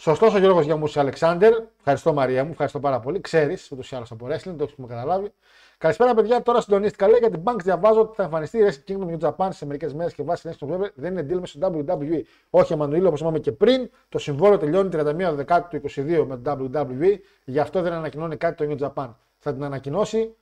[0.00, 1.52] Σωστός ο Γιώργος Γιαμούση Αλεξάνδρ.
[1.78, 3.20] Ευχαριστώ Μαρία μου, ευχαριστώ πάρα πολύ.
[3.20, 5.32] Ξέρεις ούτως ή άλλως από wrestling, το έχουμε καταλάβει.
[5.78, 6.42] Καλησπέρα, παιδιά.
[6.42, 7.08] Τώρα συντονίστηκα.
[7.08, 9.94] Λέει για την Banks διαβάζω ότι θα εμφανιστεί η Wrestling Kingdom New Japan σε μερικές
[9.94, 12.20] μέρες και βάσει του November δεν είναι deal με στο WWE.
[12.50, 16.70] Όχι, Εμμανουήλ, όπως είπαμε και πριν, το συμβόλαιο τελειώνει 31 Δεκάτου του 22 με το
[16.72, 19.14] WWE, γι' αυτό δεν ανακοινώνει κάτι το New Japan.
[19.38, 20.34] Θα την ανακοινώσει,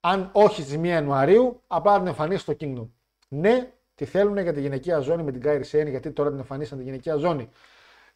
[0.00, 2.86] αν όχι στις 1 Ιανουαρίου, απλά θα την εμφανίσει στο Kingdom.
[3.28, 6.78] Ναι, τη θέλουν για τη γυναικεία ζώνη με την Κάιρι Σέν, γιατί τώρα την εμφανίσαν
[6.78, 7.48] τη γυναικεία ζώνη.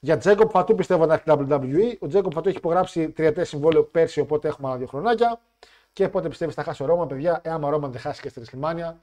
[0.04, 1.96] Για Τζέκοπ Φατού πιστεύω να έχει WWE.
[2.00, 5.40] Ο Τζέκοπ Φατού έχει υπογράψει τριετές συμβόλαιο πέρσι, οπότε έχουμε άλλα δύο χρονάκια.
[5.92, 7.40] Και πότε πιστεύεις θα χάσει ο Ρώμα, παιδιά.
[7.44, 9.00] Εάν ο Ρώμα δεν χάσει και στη Ρεσλιμάνια.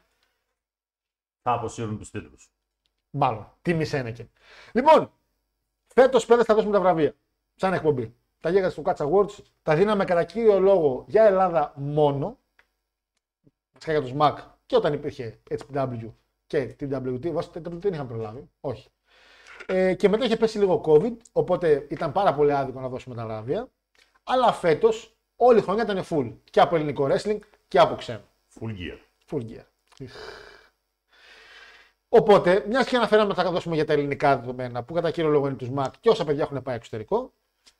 [1.41, 2.51] Θα αποσύρουν τους τίτλους.
[3.09, 3.51] Μάλλον.
[3.61, 4.29] Τι μισένεκε.
[4.71, 5.11] Λοιπόν,
[5.87, 7.15] φέτος πέρας θα δώσουμε τα βραβεία.
[7.55, 8.15] Σαν εκπομπή.
[8.39, 12.37] Τα γέγας του Catch Awards τα δίναμε κατά κύριο λόγο για Ελλάδα μόνο.
[13.73, 16.13] Βασικά για τους ΣΜΑΚ και όταν υπήρχε HPW
[16.47, 17.31] και TWT.
[17.31, 18.49] Βασικά TWT δεν είχαν προλάβει.
[18.61, 18.89] Όχι.
[19.71, 23.25] Ε, και μετά είχε πέσει λίγο COVID, οπότε ήταν πάρα πολύ άδικο να δώσουμε τα
[23.25, 23.67] βραβεία.
[24.23, 26.33] Αλλά φέτος όλη η χρονιά ήταν full.
[26.51, 28.21] Και από ελληνικό wrestling και από ξένο.
[28.59, 28.97] Full gear.
[29.31, 29.63] Full gear.
[32.09, 35.55] Οπότε, μιας και αναφέραμε θα δώσουμε για τα ελληνικά δεδομένα που κατά κύριο λόγο είναι
[35.55, 37.33] τους ΜΑΚ και όσα παιδιά έχουν πάει εξωτερικό.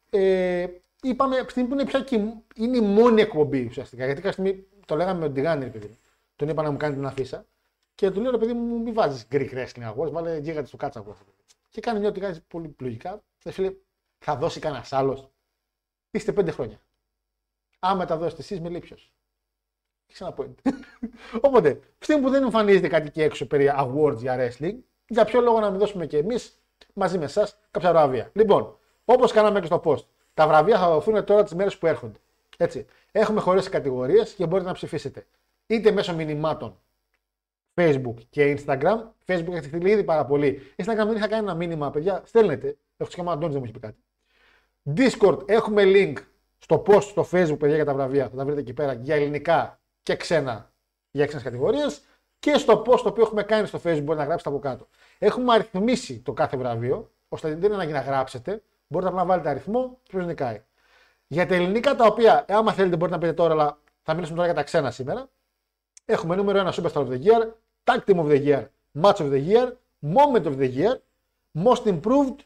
[0.10, 0.68] Ε,
[1.02, 2.16] είπαμε από στιγμή που είναι πια και
[2.56, 4.06] είναι η μόνη εκπομπή ουσιαστικά.
[4.06, 5.98] Γιατί κάποια στιγμή το λέγαμε με τον Τιγάνη, επειδή
[6.36, 7.46] τον είπα να μου κάνει την αφίσα.
[7.96, 11.04] Και του λέω ρε παιδί μου, μην βάζεις Greek Wrestling Awards, βάλε γίγαντε στο κάτσα
[11.80, 13.24] Και κάνει μια ότι πολύ λογικά.
[13.38, 13.74] Φίλε,
[14.18, 15.30] θα δώσει κανένας άλλος.
[16.12, 16.82] Είστε πέντε χρόνια.
[17.80, 19.14] Άμα τα δώσετε εσείς, με λέει ποιος.
[20.08, 20.74] Έχει ένα point.
[21.42, 24.78] Οπότε, στιγμή που δεν εμφανίζεται κάτι και έξω περί awards για wrestling,
[25.08, 26.60] για ποιο λόγο να μην δώσουμε και εμείς
[26.94, 28.30] μαζί με εσάς κάποια βραβεία.
[28.34, 32.20] Λοιπόν, όπως κάναμε και στο post, τα βραβεία θα δοθούν τώρα τις μέρες που έρχονται.
[32.58, 32.86] Έτσι.
[33.12, 35.28] Έχουμε χωρίσει κατηγορίες και μπορείτε να ψηφίσετε.
[35.68, 36.80] Είτε μέσω μηνυμάτων
[37.80, 38.98] Facebook και Instagram.
[39.26, 40.62] Facebook έχει στείλει ήδη πάρα πολύ.
[40.76, 42.22] Instagram δεν είχα κάνει ένα μήνυμα, παιδιά.
[42.26, 42.78] Στέλνετε.
[42.98, 44.04] Έχω και ο Αντώνη δεν μου έχει πει κάτι.
[44.96, 46.14] Discord έχουμε link
[46.58, 48.30] στο post στο Facebook, παιδιά, για τα βραβεία.
[48.30, 50.72] Θα τα βρείτε εκεί πέρα για ελληνικά και ξένα
[51.12, 52.02] για ξένες κατηγορίες.
[52.40, 54.88] Και στο post το οποίο έχουμε κάνει στο Facebook, μπορεί να γράψετε από κάτω.
[55.18, 58.64] Έχουμε αριθμίσει το κάθε βραβείο, ώστε δεν είναι ανάγκη να γράψετε.
[58.88, 60.64] Μπορείτε να βάλετε αριθμό και ποιος νικάει.
[61.28, 64.52] Για τα ελληνικά τα οποία, άμα θέλετε, μπορείτε να πείτε τώρα, αλλά θα μιλήσουμε τώρα
[64.52, 65.30] για τα ξένα σήμερα.
[66.06, 67.52] Έχουμε νούμερο 1 Superstar of the Year,
[67.90, 68.64] Tag Team of the Year,
[69.04, 69.68] Match of the Year,
[70.18, 70.96] Moment of the Year,
[71.66, 72.40] Most Improved,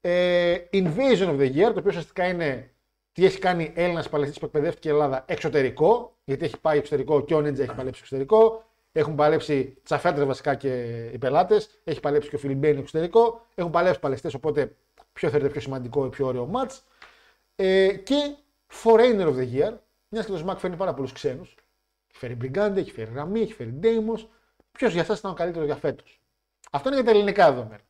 [0.00, 2.70] ε, Invasion of the Year, το οποίο ουσιαστικά είναι
[3.12, 7.34] τι έχει κάνει Έλληνας παλαιστής που εκπαιδεύτηκε η Ελλάδα εξωτερικό, γιατί έχει πάει εξωτερικό και
[7.34, 8.64] ο Νίτζα έχει παλέψει εξωτερικό.
[8.92, 11.80] Έχουν παλέψει τσαφέτρε βασικά και οι πελάτες.
[11.84, 13.46] Έχει παλέψει και ο Φιλιμπένι εξωτερικό.
[13.54, 14.76] Έχουν παλέψει παλαιστές, οπότε
[15.12, 16.78] ποιο θεωρείται πιο σημαντικό ή πιο ωραίο match.
[17.56, 18.34] Ε, και
[18.82, 19.72] Foreigner of the Year,
[20.08, 21.54] μιας και το Smack φέρνει πάρα πολλούς ξένους.
[22.08, 24.28] Έχει φέρει Μπριγκάντε, έχει φέρει Ραμί, έχει φέρει Ντέιμος.
[24.78, 26.20] Ποιος για εσά ήταν ο καλύτερος για φέτος.
[26.70, 27.82] Αυτό είναι για τα ελληνικά δεδομένα.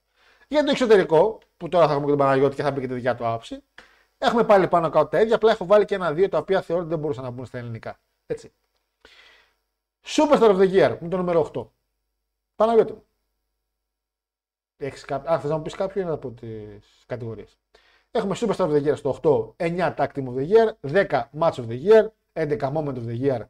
[0.49, 2.95] Για το εξωτερικό, που τώρα θα έχουμε και τον Παναγιώτη και θα μπει και τη
[2.95, 3.63] δικιά του άποψη,
[4.19, 5.35] έχουμε πάλι πάνω κάτω τα ίδια.
[5.35, 8.01] Απλά έχω βάλει και ένα-δύο τα οποία θεωρώ ότι δεν μπορούσαν να μπουν στα ελληνικά.
[8.27, 8.53] Έτσι.
[10.07, 11.69] Superstar of the Year, που είναι το νούμερο 8.
[12.57, 13.05] Παναγιώτη μου.
[14.77, 15.33] Έχεις κάποιο...
[15.33, 17.59] Αν θες να μου πεις κάποιο είναι από τις κατηγορίες.
[18.11, 21.53] Έχουμε Superstar of the Year στο 8, 9 Tag Team of the Year, 10 Match
[21.53, 23.41] of the Year, 11 Moment of the Year,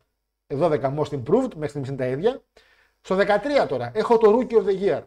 [0.46, 2.42] 12 Most Improved, μέχρι στιγμής είναι τα ίδια.
[3.00, 5.02] Στο 13 τώρα έχω το Rookie of the Year.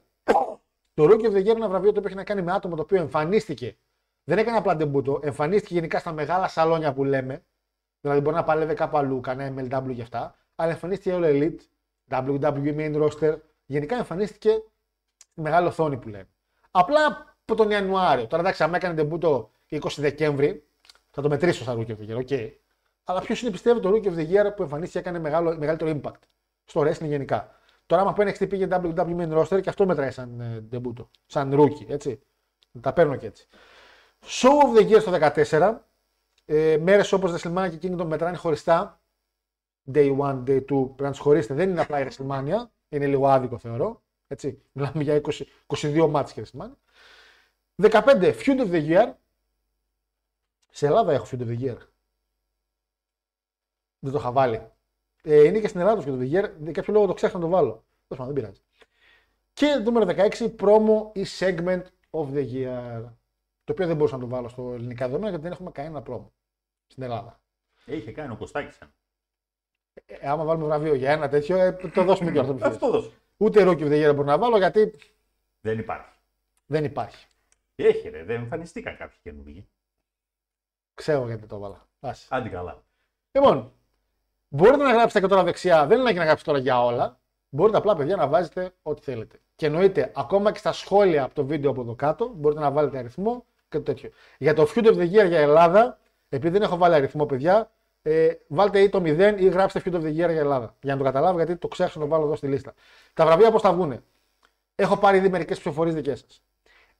[0.94, 2.76] Το Rookie of the Year είναι ένα βραβείο το οποίο έχει να κάνει με άτομο
[2.76, 3.78] το οποίο εμφανίστηκε.
[4.24, 7.44] Δεν έκανε απλά ντεμπούτο, εμφανίστηκε γενικά στα μεγάλα σαλόνια που λέμε.
[8.02, 10.36] Δηλαδή μπορεί να παλεύει κάπου αλλού, κανένα MLW και αυτά.
[10.56, 11.60] Αλλά εμφανίστηκε όλο Elite,
[12.10, 13.38] WWE Main Roster.
[13.66, 14.50] Γενικά εμφανίστηκε
[15.18, 16.28] στη μεγάλη οθόνη που λέμε.
[16.72, 18.28] Απλά από τον Ιανουάριο.
[18.28, 20.64] Τώρα εντάξει, αν έκανε ντεμπούτο 20 Δεκέμβρη,
[21.10, 22.26] θα το μετρήσω σαν Rookie of the Year.
[22.26, 22.52] Okay.
[23.04, 26.00] Αλλά ποιος είναι πιστεύω το Rookie of the Year που εμφανίστηκε και έκανε μεγάλο, μεγαλύτερο
[26.02, 26.20] impact
[26.66, 27.56] στο wrestling γενικά.
[27.92, 31.90] Τώρα, άμα παίρνει πήγε WWE Main Roster και αυτό μετράει σαν ε, ντεμπούτο, σαν rookie,
[31.90, 32.22] έτσι.
[32.82, 33.48] Τα παίρνω και έτσι.
[34.26, 35.12] Show of the Year στο
[35.50, 35.78] 14.
[36.46, 39.02] Ε, Μέρες όπως WrestleMania και Kingdom μετράνε χωριστά.
[39.94, 41.54] Day 1, Day 2 πρέπει να τους χωρίσετε.
[41.54, 42.66] Δεν είναι απλά η WrestleMania.
[42.90, 44.04] Είναι λίγο άδικο θεωρώ.
[44.28, 44.62] Έτσι.
[44.72, 46.76] Μιλάμε για 20, 22 μάτς και WrestleMania.
[47.76, 48.34] 15.
[48.34, 49.14] Feud of the Year.
[50.72, 51.78] Σε Ελλάδα έχω Feud of the Year.
[54.00, 54.72] Δεν το είχα βάλει.
[55.22, 56.52] Ε, είναι και στην Ελλάδα και το Βιγέρ.
[56.62, 57.72] Για κάποιο λόγο το ξέχασα να το βάλω.
[57.72, 58.62] Τέλος πάντων, δεν πειράζει.
[59.54, 63.04] Και νούμερο 16, promo ή segment of the year.
[63.64, 66.26] Το οποίο δεν μπορούσα να το βάλω στο ελληνικά δεδομένα γιατί δεν έχουμε κανένα promo
[66.88, 67.40] στην Ελλάδα.
[67.86, 68.92] Ε, Είχε κάνει ο Κωστάκης ένα.
[70.06, 72.58] Ε, άμα βάλουμε βραβείο για ένα τέτοιο, ε, το δώσουμε και αυτό.
[72.62, 73.12] Αυτό δώσε.
[73.38, 74.96] Ούτε Rookie of the Year μπορώ να βάλω γιατί
[75.62, 76.10] Δεν υπάρχει.
[76.66, 77.28] δεν υπάρχει.
[77.76, 79.68] Έχει ρε, δεν εμφανιστήκαν κάποιοι καινούργοι.
[80.94, 81.88] Ξέρω γιατί το έβαλα.
[82.00, 82.28] Άσε.
[82.30, 82.84] Άντε καλά.
[83.32, 83.74] Λοιπόν,
[84.52, 85.88] μπορείτε να γράψετε και τώρα δεξιά.
[85.88, 87.20] Δεν είναι να γράψετε τώρα για όλα.
[87.50, 89.40] Μπορείτε απλά, παιδιά, να βάζετε ό,τι θέλετε.
[89.56, 92.98] Και εννοείται, ακόμα και στα σχόλια από το βίντεο από εδώ κάτω, μπορείτε να βάλετε
[92.98, 94.10] αριθμό και το τέτοιο.
[94.38, 96.00] Για το Feud of the Year για Ελλάδα,
[96.30, 97.72] επειδή δεν έχω βάλει αριθμό, παιδιά,
[98.02, 100.76] ε, βάλτε ή το 0 ή γράψτε Feud of the Year για Ελλάδα.
[100.82, 102.74] Για να το καταλάβω, γιατί το ξέχασα να το βάλω εδώ στη λίστα.
[103.14, 104.04] Τα βραβεία πώς θα βγουνε.
[104.76, 106.44] Έχω πάρει ήδη μερικές ψηφοφορίες δικές σας.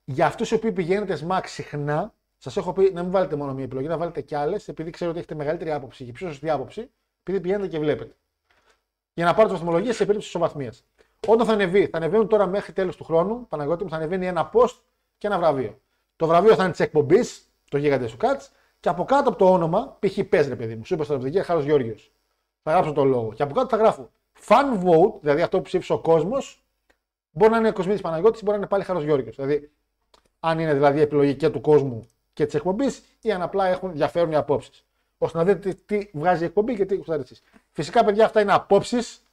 [0.04, 3.64] Για αυτούς οι οποίοι πηγαίνετε SMAC συχνά, σας έχω πει να μην βάλετε μόνο μία
[3.64, 6.90] επιλογή, να βάλετε κι άλλες, επειδή ξέρω ότι έχετε μεγαλύτερη άποψη και πιο σωστή άποψη,
[7.24, 8.16] επειδή πηγαίνετε και βλέπετε.
[9.14, 10.84] Για να πάρετε βαθμολογίες σε περίπτωση ισοβαθμίας.
[11.28, 14.50] Όταν θα ανεβεί, θα ανεβαίνουν τώρα μέχρι τέλος του χρόνου, Παναγιώτη μου, θα ανεβαίνει ένα
[14.54, 14.76] post
[15.18, 15.80] και ένα βραβείο.
[16.16, 18.42] Το βραβείο θα είναι της εκπομπής, το γίγαντε σου κάτ,
[18.80, 20.20] και από κάτω από το όνομα, π.χ.
[20.30, 21.96] πες ρε παιδί μου, Super Star of the Year, Χάρος Γιώργιο.
[22.64, 23.34] Θα γράψω τον λόγο.
[23.34, 24.10] Και από κάτω θα γράφω
[24.48, 26.64] fan vote, δηλαδή αυτό που ψήφισε ο κόσμος,
[27.32, 29.32] μπορεί να είναι Κοσμήτης Παναγιώτης, μπορεί να είναι πάλι Χάρος Γιώργιο.
[29.32, 29.72] Δηλαδή,
[30.40, 34.32] αν είναι δηλαδή επιλογή και του κόσμου και της εκπομπής, ή αν απλά έχουν, διαφέρουν
[34.32, 34.86] οι απόψεις.
[35.24, 37.44] Ώστε να δείτε τι, τι βγάζει η εκπομπή και τι κουστάρετε εσεί.
[37.72, 39.24] Φυσικά, παιδιά, αυτά είναι απόψεις.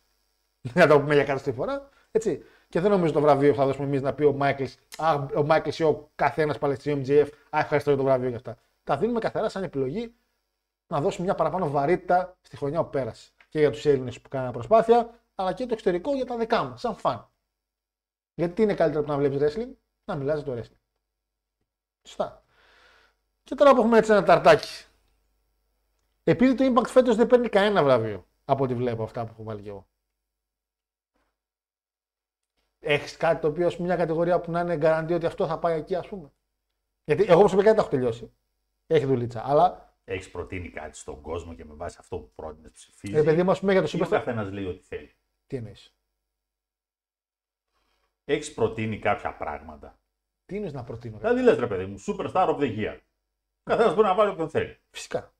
[0.60, 1.88] Δεν θα το πούμε για κάθε φορά.
[2.10, 2.44] Έτσι.
[2.68, 4.74] Και δεν νομίζω το βραβείο θα δώσουμε εμείς να πει ο Μάικλς,
[5.34, 8.58] ο Μάικλς ή ο καθένας Παλαιστινίου MGF, Α, ευχαριστώ για το βραβείο για αυτά.
[8.84, 10.14] Τα δίνουμε καθαρά σαν επιλογή
[10.86, 13.30] να δώσουμε μια παραπάνω βαρύτητα στη χρονιά που πέρασε.
[13.48, 16.80] Και για τους Έλληνες που κάνουν προσπάθεια, αλλά και το εξωτερικό για τα δικά μας,
[16.80, 17.28] σαν φαν.
[18.34, 19.70] Γιατί τι είναι καλύτερο από το να βλέπεις wrestling,
[20.04, 20.80] να μιλάς για το wrestling.
[22.02, 22.42] Σωστά.
[23.44, 24.87] Και τώρα που έχουμε έτσι ένα ταρτάκι.
[26.28, 29.62] Επειδή το Impact φέτος δεν παίρνει κανένα βραβείο από ό,τι βλέπω αυτά που έχω βάλει
[29.62, 29.88] και εγώ.
[32.80, 35.58] Έχεις κάτι το οποίο, ας πούμε, μια κατηγορία που να είναι γκαραντή ότι αυτό θα
[35.58, 36.32] πάει εκεί, ας πούμε.
[37.04, 38.32] Γιατί εγώ προσωπικά δεν τα έχω τελειώσει.
[38.86, 39.42] Έχει δουλίτσα.
[39.46, 43.42] Αλλά Έχεις προτείνει κάτι στον κόσμο και με βάση αυτό που πρότεινες ψηφίζεις; ρε παιδί
[43.42, 44.10] μου, ας πούμε για το Ή ο Superstar.
[44.10, 45.16] καθένας λέει ό,τι θέλει.
[45.46, 45.94] Τι εννοείς;
[48.24, 49.98] Έχεις προτείνει κάποια πράγματα;
[50.46, 51.18] Τι είναι να προτείνω.
[51.18, 51.28] ρε.
[51.28, 52.98] Δηλαδή λες ρε παιδί μου, Superstar of the Year.
[53.62, 54.78] Ο καθένας μπορεί να βάλει όποιον θέλει.
[54.90, 55.32] Φυσικά.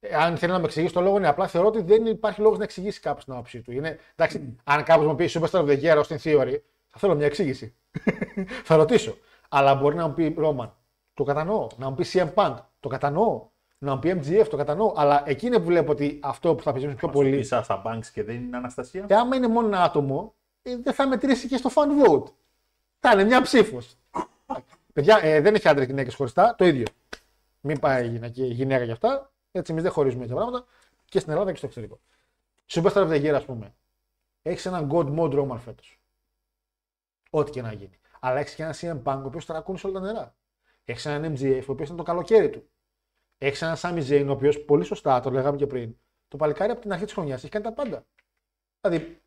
[0.00, 2.58] Ε, αν θέλει να με εξηγήσει το λόγο, είναι απλά θεωρώ ότι δεν υπάρχει λόγος
[2.58, 3.72] να εξηγήσει κάποιο την άποψή του.
[3.72, 6.56] Είναι, εντάξει, αν κάποιος μου πει Superstar of the Year στην Theory,
[6.86, 7.74] θα θέλω μια εξήγηση.
[8.64, 9.16] θα ρωτήσω.
[9.48, 10.70] Αλλά μπορεί να μου πει Roman,
[11.14, 11.66] το κατανοώ.
[11.76, 13.48] Να μου πει CM Punk, το κατανοώ.
[13.78, 14.92] Να μου πει MGF, το κατανοώ.
[14.96, 17.44] Αλλά εκεί που βλέπω ότι αυτό που θα πιέζουν πιο Μα σου πεις πολύ.
[17.44, 19.00] Σάσα Banks και δεν είναι Αναστασία.
[19.00, 22.24] Και άμα είναι μόνο ένα άτομο, ε, δεν θα μετρήσει και στο fan vote.
[22.98, 23.96] Θα είναι μια ψήφος.
[24.92, 26.86] Παιδιά, ε, δεν έχει άντρες και γυναίκες χωριστά, το ίδιο.
[27.60, 29.29] Μην πάει γυναίκα, γυναίκα για αυτά.
[29.52, 30.66] Έτσι, εμείς δεν χωρίζουμε τέτοια πράγματα
[31.04, 32.00] και στην Ελλάδα και στο εξωτερικό.
[32.66, 33.74] Superstar of the Year, ας πούμε.
[34.42, 36.00] Έχεις έναν God Mode Roman φέτος.
[37.30, 38.00] Ό,τι και να γίνει.
[38.20, 40.36] Αλλά έχεις και έναν CM Punk ο οποίος ταρακούνησε όλα τα νερά.
[40.84, 42.70] Έχεις έναν MGF ο οποίος ήταν το καλοκαίρι του.
[43.38, 45.96] Έχεις έναν Sami Zayn ο οποίος πολύ σωστά, το λέγαμε και πριν,
[46.28, 48.06] το παλικάρι από την αρχή της χρονιάς έχει κάνει τα πάντα.
[48.80, 49.22] Δηλαδή,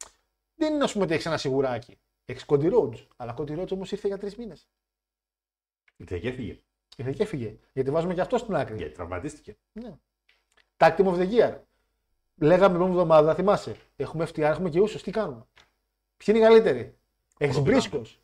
[0.55, 1.99] δεν είναι ας πούμε ότι έχεις ένα σιγουράκι.
[2.25, 3.07] Έχεις Cody Rhodes.
[3.15, 4.69] Αλλά Cody Rhodes όμως ήρθε για τρεις μήνες.
[5.97, 6.59] Ήρθε και έφυγε.
[6.97, 7.59] Ήρθε και έφυγε.
[7.73, 8.77] Γιατί βάζουμε και αυτό στην άκρη.
[8.77, 9.57] Γιατί τραυματίστηκε.
[9.71, 9.95] Ναι.
[10.77, 11.57] Tag Team of the Year.
[12.35, 13.75] Λέγαμε την εβδομάδα, θυμάσαι.
[13.95, 15.01] Έχουμε FTR, έχουμε και ούσου.
[15.01, 15.45] Τι κάνουμε.
[16.17, 16.97] Ποιοι είναι οι καλύτεροι;
[17.37, 17.89] Έχεις Χοροπηδάμε.
[17.89, 18.19] μπρίσκο.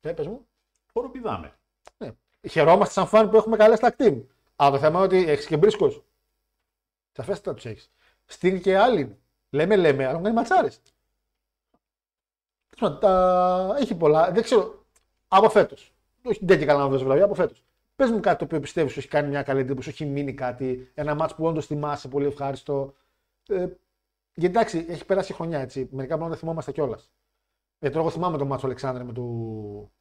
[0.00, 0.46] Ε, πες μου.
[0.92, 1.58] Χοροπηδάμε.
[1.98, 2.12] Ναι.
[2.50, 4.22] Χαιρόμαστε σαν φαν που έχουμε καλές tag team.
[4.56, 6.02] Αλλά το θέμα είναι ότι έχεις και μπρίσκο.
[7.12, 7.90] Σαφέστατα τους έχεις.
[8.26, 9.18] Στείλει και άλλοι.
[9.50, 10.80] Λέμε, λέμε, αλλά είναι ματσάρες.
[13.00, 13.76] Τα...
[13.78, 14.32] Έχει πολλά.
[14.32, 14.84] Δεν ξέρω.
[15.28, 15.92] Από φέτος.
[16.22, 17.64] Όχι δεν και καλά να δώσει βραβεία, από φέτος.
[17.98, 20.90] Πες μου κάτι το οποίο πιστεύεις ότι έχει κάνει μια καλή εντύπωση, έχει μείνει κάτι.
[20.94, 22.94] Ένα μάτσο που όντως θυμάσαι, πολύ ευχάριστο.
[23.48, 23.56] Ε,
[24.34, 25.80] γιατί εντάξει, έχει περάσει χρονιά έτσι.
[25.90, 27.12] Μερικά πράγματα δεν θυμόμαστε κιόλας.
[27.78, 29.92] Γιατί εγώ θυμάμαι το μάτσο Αλεξάνδρε με του.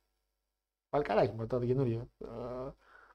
[0.89, 2.09] Παλικαράκι με το καινούριο.
[2.17, 2.27] Ε,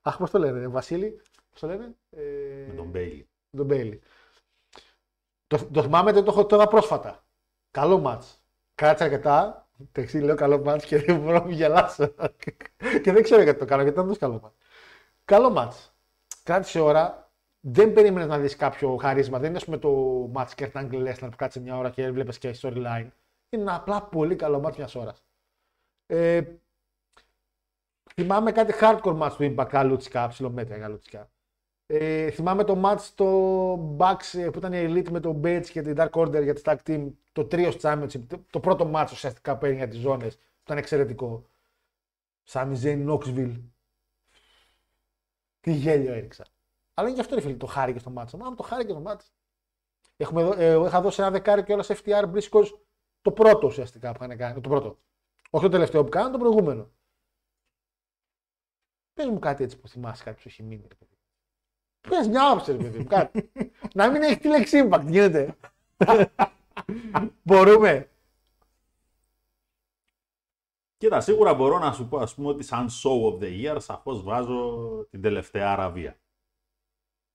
[0.03, 1.95] Αχ, πώς το λένε, Βασίλη, πώς το λένε.
[2.11, 3.29] Ε, Με τον Bailey.
[3.51, 4.01] με τον Bailey.
[5.47, 7.25] Το, το θυμάμαι, δεν το έχω τώρα πρόσφατα.
[7.71, 8.43] Καλό μάτς.
[8.75, 9.69] Κράτησε αρκετά.
[9.93, 12.15] Τεξί λέω καλό μάτς και δεν μπορώ να μην γελάσω.
[13.03, 14.57] και δεν ξέρω γιατί το κάνω, γιατί ήταν τόσο καλό μάτς.
[15.25, 15.95] Καλό μάτς.
[16.43, 17.31] Κράτησε ώρα.
[17.61, 19.39] Δεν περίμενες να δεις κάποιο χαρίσμα.
[19.39, 19.91] Δεν είναι ας πούμε το
[20.33, 23.09] μάτς Kurt Angle Lesnar που κάτσε μια ώρα και έβλεπες και storyline.
[23.49, 25.25] Είναι ένα απλά πολύ καλό μάτς μιας ώρας.
[26.07, 26.43] Ε,
[28.15, 31.31] θυμάμαι κάτι hardcore match του Impact Καλούτσικα, ψηλομέτρια Καλούτσικα.
[31.87, 35.83] Ε, θυμάμαι το match στο Bucks ε, που ήταν η Elite με τον Bates και
[35.83, 39.59] την Dark Order για τη Tag Team, το Trios Championship, το, το πρώτο match ουσιαστικά
[39.59, 41.47] που έγινε για τις ζώνες, που ήταν εξαιρετικό.
[42.49, 43.61] Sami Zayn Knoxville.
[45.63, 46.45] Τι γέλιο έριξα.
[46.95, 48.31] Αλλά είναι και αυτό ρε φίλε, το χάρηκε στο match.
[48.31, 49.21] Μα το χάρηκε το match.
[50.17, 52.67] Έχουμε, δω- ε, εγώ είχα δώσει ένα δεκάρι και όλα σε FTR Briscoes
[53.21, 54.61] το πρώτο ουσιαστικά που είχαν κάνει.
[54.61, 54.99] Το πρώτο.
[55.51, 56.91] Όχι το τελευταίο που κάνανε, το προηγούμενο.
[59.13, 60.87] Πες μου κάτι έτσι που θυμάσαι κάτι που σου έχει μείνει.
[60.89, 61.19] ρε παιδί.
[62.09, 63.53] Πες μια άποψη, ρε παιδί μου, κάτι.
[63.95, 65.57] Να μην έχεις τη λέξη impact, γίνεται.
[67.43, 68.11] Μπορούμε.
[71.03, 74.23] Κοίτα, σίγουρα μπορώ να σου πω ας πούμε ότι σαν show of the year σαφώς
[74.23, 76.21] βάζω την τελευταία Αραβία.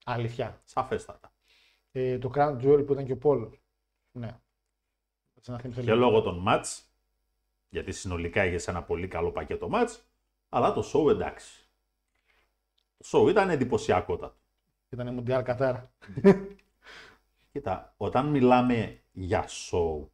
[0.06, 0.62] Αλήθεια.
[0.64, 1.34] Σαφέστατα.
[1.92, 3.54] Ε, το Crown Jewel που ήταν και ο Πόλο.
[4.12, 4.40] Ναι.
[5.34, 6.00] Έτσι να θυμηθώ Και λίγο.
[6.00, 6.82] λόγω των match,
[7.70, 9.96] γιατί συνολικά είχες ένα πολύ καλό πακέτο match,
[10.50, 11.68] αλλά το show εντάξει.
[12.98, 14.40] Το show ήταν εντυπωσιακότατο.
[14.90, 15.92] Ήταν Μουντιάλ Κατάρα.
[17.52, 20.08] Κοίτα, όταν μιλάμε για show,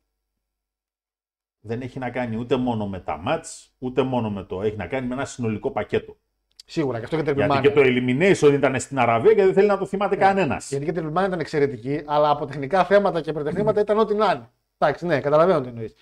[1.66, 4.62] δεν έχει να κάνει ούτε μόνο με τα match, ούτε μόνο με το.
[4.62, 6.18] Έχει να κάνει με ένα συνολικό πακέτο.
[6.66, 7.74] Σίγουρα και αυτό και Γιατί Triple- και -mania.
[7.74, 10.70] το Elimination ήταν στην Αραβία και δεν θέλει να το θυμάται κανένας.
[10.70, 14.32] Γιατί και η Triplemania ήταν εξαιρετική, αλλά από τεχνικά θέματα και προτεχνήματα ήταν ό,τι να
[14.32, 14.50] είναι.
[14.78, 15.94] Εντάξει, ναι, καταλαβαίνω τι εννοείς.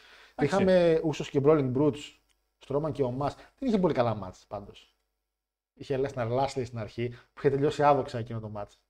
[0.41, 2.19] Είχαμε Usos και Brawling Brutes,
[2.57, 3.27] Strowman και Omos.
[3.27, 4.95] Δεν είχε πολύ καλά μάτς πάντως.
[5.73, 8.81] Είχε Lesnar Lashley στην αρχή που είχε τελειώσει άδοξα εκείνο το μάτς.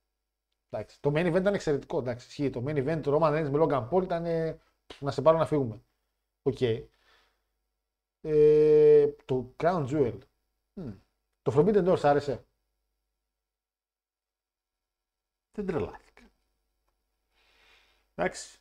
[0.70, 1.02] Εντάξει.
[1.02, 1.98] Το main event ήταν εξαιρετικό.
[1.98, 2.50] Εντάξει, ισχύει.
[2.50, 4.60] Το main event του Roman Reigns με Logan Paul ήταν ε,
[5.00, 5.82] να σε πάρω να φύγουμε.
[6.42, 6.62] Οκ.
[8.22, 10.18] Ε, το Crown Jewel.
[10.74, 10.92] Μμ.
[11.42, 12.46] Το Forbidden Door σ' άρεσε;
[15.52, 16.22] Δεν τρελάθηκα.
[18.16, 18.60] Εντάξει.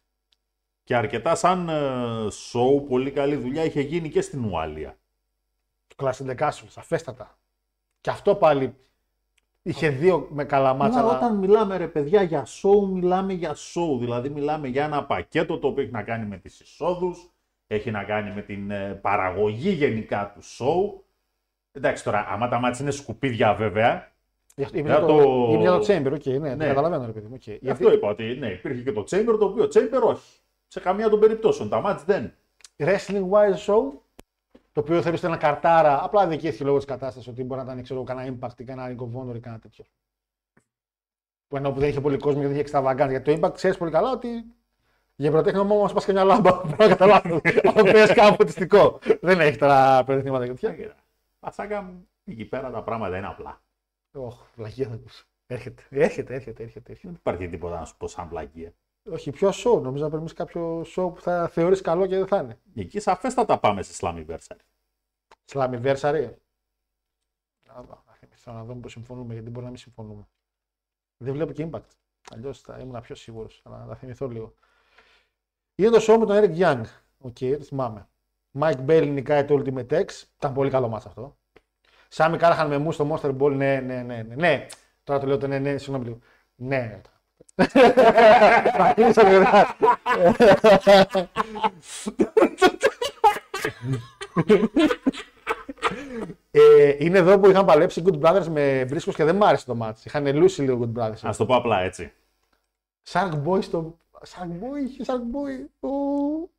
[0.84, 4.98] Και αρκετά σαν ε, show, πολύ καλή δουλειά είχε γίνει και στην Ουαλία.
[5.86, 7.38] Το Clash in the Castle, σαφέστατα.
[8.00, 8.76] Και αυτό πάλι
[9.62, 10.98] είχε δύο με καλά μάτσα.
[10.98, 13.98] Αλλά αλλά- όταν μιλάμε ρε παιδιά για show, μιλάμε για show.
[13.98, 17.30] Δηλαδή μιλάμε για ένα πακέτο το οποίο έχει να κάνει με τις εισόδους,
[17.72, 21.00] έχει να κάνει με την ε, παραγωγή γενικά του show.
[21.72, 24.12] Εντάξει τώρα, άμα τα μάτια είναι σκουπίδια βέβαια,
[24.54, 26.66] Γι' αυτό- Είπε Για για το, το- είπε για το Chamber, οκ, ναι, το Ναι.
[26.66, 27.34] καταλαβαίνω ρε παιδί μου.
[27.34, 27.42] οκ.
[27.46, 30.38] γι' Γιατί αυτό είπα ότι ναι, υπήρχε και το Chamber, το οποίο Chamber όχι.
[30.66, 31.68] Σε καμία των περιπτώσεων.
[31.68, 32.34] Τα μάτια δεν.
[32.76, 33.90] wrestling wise show,
[34.72, 38.02] το οποίο θεωρείται ένα καρτάρα, απλά δικαιώθηκε λόγω της κατάστασης ότι μπορεί να ήταν ξέρω,
[38.02, 39.84] κανένα impact ή κανένα Ring of Honor ή κανένα τέτοιο.
[41.48, 43.08] Που ενώ που δεν είχε πολύ κόσμο γιατί είχε extravaganza.
[43.08, 44.28] Γιατί το impact ξέρεις πολύ καλά ότι
[45.20, 46.60] για πρωτέχνημα μόνο μα πας και μια λάμπα.
[46.60, 47.40] Πρέπει να καταλάβω.
[47.74, 48.98] Αν πες κάπου ποτιστικό.
[49.20, 50.96] Δεν έχει τώρα πρωτέχνηματα και τέτοια.
[51.40, 53.62] Πατσάκα μου, εκεί πέρα τα πράγματα είναι απλά.
[54.12, 55.24] Ωχ, βλακία θα ακούσω.
[55.46, 56.92] Έρχεται, έρχεται, έρχεται, έρχεται.
[56.92, 57.08] έρχεται.
[57.08, 58.72] Δεν υπάρχει τίποτα να σου πω σαν πλακία.
[59.10, 59.82] Όχι, πιο show.
[59.82, 62.58] Νομίζω να παίρνει κάποιο show που θα θεωρείς καλό και δεν θα είναι.
[62.74, 64.60] Εκεί σαφέστατα πάμε σε Slammiversary.
[65.52, 66.30] Slammiversary.
[67.66, 70.28] Να δω, να θυμηθώ να δούμε που συμφωνούμε, γιατί μπορεί να μην συμφωνούμε.
[71.16, 71.90] Δεν βλέπω και impact.
[72.30, 74.54] Αλλιώς θα ήμουν πιο σίγουρος, αλλά θα θυμηθώ λίγο.
[75.80, 76.82] Είναι το show με τον Eric Young.
[77.18, 78.08] Οκ, το θυμάμαι.
[78.60, 80.06] Mike Bailey νικάει το Ultimate X.
[80.36, 81.36] Ήταν πολύ καλό μάτς αυτό.
[82.08, 83.52] Sami Callihan με Moose στο Monster Ball.
[83.52, 84.34] Ναι, ναι, ναι, ναι.
[84.34, 84.66] ναι.
[85.04, 86.18] Τώρα το λέω το ναι, ναι, συγγνώμη λίγο.
[86.54, 87.00] Ναι.
[88.76, 89.44] Θα κλείσω λίγο.
[96.50, 99.74] Ε, είναι εδώ που είχαν παλέψει Good Brothers με Briscoes και δεν μ' άρεσε το
[99.74, 100.04] μάτς.
[100.04, 101.28] Είχαν λούσει λίγο Good Brothers.
[101.28, 102.12] Α το πω απλά έτσι.
[103.08, 103.98] Shark Boy στο.
[104.28, 105.66] Shark Boy, είχε Shark Boy.
[105.88, 106.50] Ου.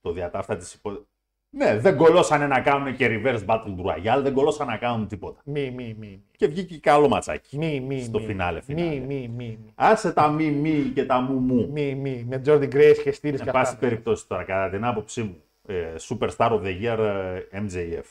[0.00, 1.04] Το διατάφτα τη υπο...
[1.52, 5.40] Ναι, δεν κολώσανε να κάνουν και reverse battle του Royale, δεν κολώσανε να κάνουν τίποτα.
[5.44, 6.22] Μη, μη, μη.
[6.36, 7.56] Και βγήκε καλό ματσάκι.
[7.58, 8.02] Μη, μη.
[8.02, 8.24] Στο μη.
[8.26, 8.98] φινάλε, Μη, φινάλε.
[8.98, 9.28] μη, μη.
[9.28, 9.72] μη.
[9.74, 11.68] Άσε τα μη μη και τα μου μου.
[11.72, 12.24] Μη, μη.
[12.28, 13.76] Με Jordan Grace και Steelers και Εν πάση αυτά.
[13.76, 18.04] περιπτώσει τώρα, κατά την άποψή μου, ε, Superstar of the Year ε, MJF.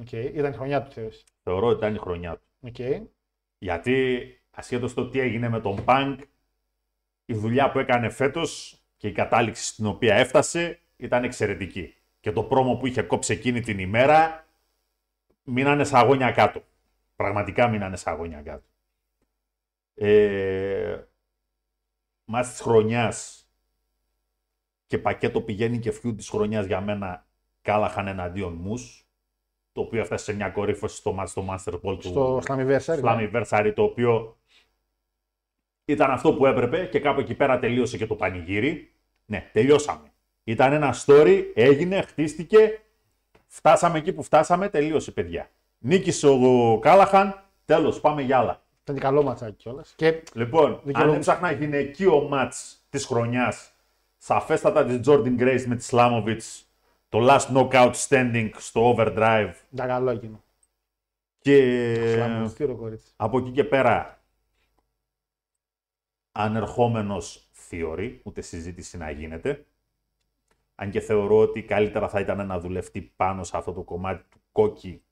[0.00, 1.24] Οκ, Ήταν η χρονιά του θεωρείς.
[1.42, 2.46] Θεωρώ ότι ήταν η χρονιά του.
[2.66, 3.02] Οκ.
[3.58, 6.16] Γιατί ασχέτως το τι έγινε με τον Punk,
[7.30, 11.94] η δουλειά που έκανε φέτος και η κατάληξη στην οποία έφτασε ήταν εξαιρετική.
[12.20, 14.46] Και το promo που είχε κόψει εκείνη την ημέρα
[15.44, 16.62] μείνανε σαγόνια κάτω.
[17.16, 18.64] Πραγματικά μείνανε σαγόνια κάτω.
[19.94, 21.04] Ε,
[22.24, 23.48] ματς της χρονιάς
[24.86, 27.26] και πακέτο πηγαίνει και feud της χρονιάς για μένα
[27.62, 29.08] Κάλαχαν εναντίον Μους
[29.72, 33.00] το οποίο έφτασε σε μια κορύφωση στο match στο Master Ball του Στο Slammiversary.
[33.02, 34.39] Slammiversary το οποίο
[35.90, 38.92] ήταν αυτό που έπρεπε και κάπου εκεί πέρα τελείωσε και το πανηγύρι.
[39.26, 40.12] Ναι, τελειώσαμε.
[40.44, 42.80] Ήταν ένα story, έγινε, χτίστηκε,
[43.46, 45.50] φτάσαμε εκεί που φτάσαμε, τελείωσε παιδιά.
[45.78, 48.62] Νίκησε ο Κάλαχαν, τέλος, πάμε για άλλα.
[48.82, 49.92] Ήταν και καλό ματσάκι κιόλας.
[49.96, 53.72] Και Λοιπόν, αν Δικαιολογώ- έψαχνα γυναικείο μάτς της χρονιάς,
[54.18, 56.62] σαφέστατα της Jordan Grace με τη Slamovich,
[57.08, 60.42] το last knockout standing στο overdrive ήταν καλό εκείνο.
[61.40, 63.12] και Σλαμιστήριο κορίτσι.
[63.16, 64.19] από εκεί και πέρα
[66.32, 69.66] ανερχόμενος theory, ούτε συζήτηση να γίνεται.
[70.74, 74.40] Αν και θεωρώ ότι καλύτερα θα ήταν να δουλευτεί πάνω σε αυτό το κομμάτι του
[74.52, 75.02] κόκκι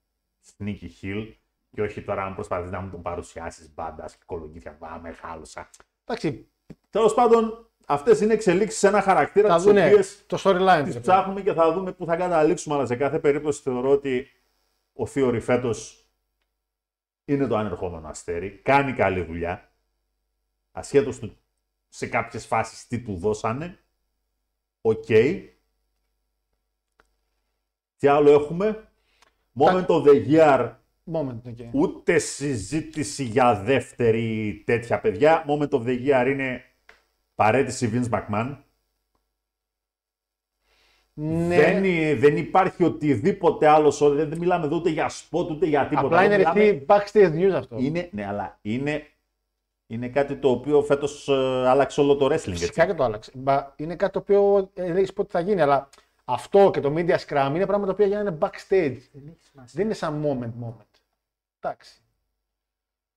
[0.58, 1.32] sneaky hill
[1.70, 5.70] και όχι τώρα αν προσπαθείς να μου τον παρουσιάσεις μπάντα και κολογγίθια, βάμε, χάλωσα.
[6.04, 6.48] Εντάξει,
[6.90, 10.80] Τέλος πάντων, Αυτές είναι εξελίξεις σε ένα χαρακτήρα Θα τις δούνε οποίες το storyline.
[10.84, 11.00] τις του.
[11.00, 12.74] ψάχνουμε και θα δούμε πού θα καταλήξουμε.
[12.74, 14.26] Αλλά σε κάθε περίπτωση θεωρώ ότι
[14.92, 16.08] ο Theory φέτος
[17.24, 18.50] είναι το ανερχόμενο αστέρι.
[18.50, 19.67] Κάνει καλή δουλειά.
[20.72, 21.36] Ασχέτως του
[21.88, 23.78] σε κάποιες φάσεις τι του δώσανε.
[24.80, 25.04] Οκ.
[27.96, 28.88] Τι άλλο έχουμε;
[29.58, 30.72] Moment of the year
[31.12, 31.68] Moment, okay.
[31.72, 35.44] Ούτε συζήτηση για δεύτερη τέτοια παιδιά.
[35.48, 36.62] Moment of the year είναι
[37.34, 38.56] παρέτηση Vince McMahon.
[41.12, 43.90] Ναι, Δεν, είναι- δεν υπάρχει οτιδήποτε άλλο.
[43.90, 46.06] σο- Δεν, δεν μιλάμε εδώ ούτε για σποτ ούτε για τίποτα.
[46.06, 47.76] απλά είναι Μιλάμε- ρεχτή backstage news αυτό.
[47.78, 49.06] είναι, ναι, αλλά είναι,
[49.90, 52.30] είναι κάτι το οποίο φέτος ε, άλλαξε όλο το wrestling.
[52.32, 52.50] Έτσι.
[52.50, 53.30] Φυσικά και το άλλαξε.
[53.34, 55.88] Μπα, είναι κάτι το οποίο ε, λέγεις πότε θα γίνει, αλλά
[56.24, 58.96] αυτό και το media scrum είναι πράγματα τα οποία γίνανε backstage.
[59.72, 61.00] Δεν είναι σαν moment moment.
[61.60, 62.00] Εντάξει.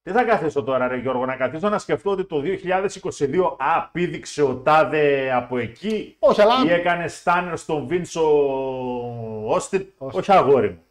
[0.04, 4.42] Τι θα καθίσω τώρα, ρε Γιώργο, να καθίσω να σκεφτώ ότι το 2022 α, πήδηξε
[4.42, 8.22] ο Τάδε από εκεί Όχι, αλλά- ή έκανε στάνερ στον Βίνσο
[9.48, 10.18] Όστιν; Όχι.
[10.18, 10.82] Όχι αγόρι μου.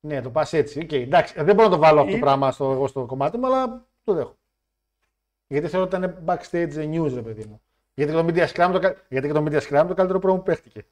[0.00, 0.86] Ναι, το πας έτσι.
[0.90, 3.38] Okay, εντάξει, δεν μπορώ να το βάλω αυτό το Ή- πράγμα στο, εγώ στο κομμάτι
[3.38, 4.34] μου, αλλά το δέχω.
[5.54, 7.60] Γιατί θεωρώ ότι ήταν backstage news, ρε παιδί μου.
[7.94, 10.36] Γιατί και το media scrum το, κα- γιατί και το media scrum το καλύτερο promo
[10.38, 10.84] που παίχτηκε.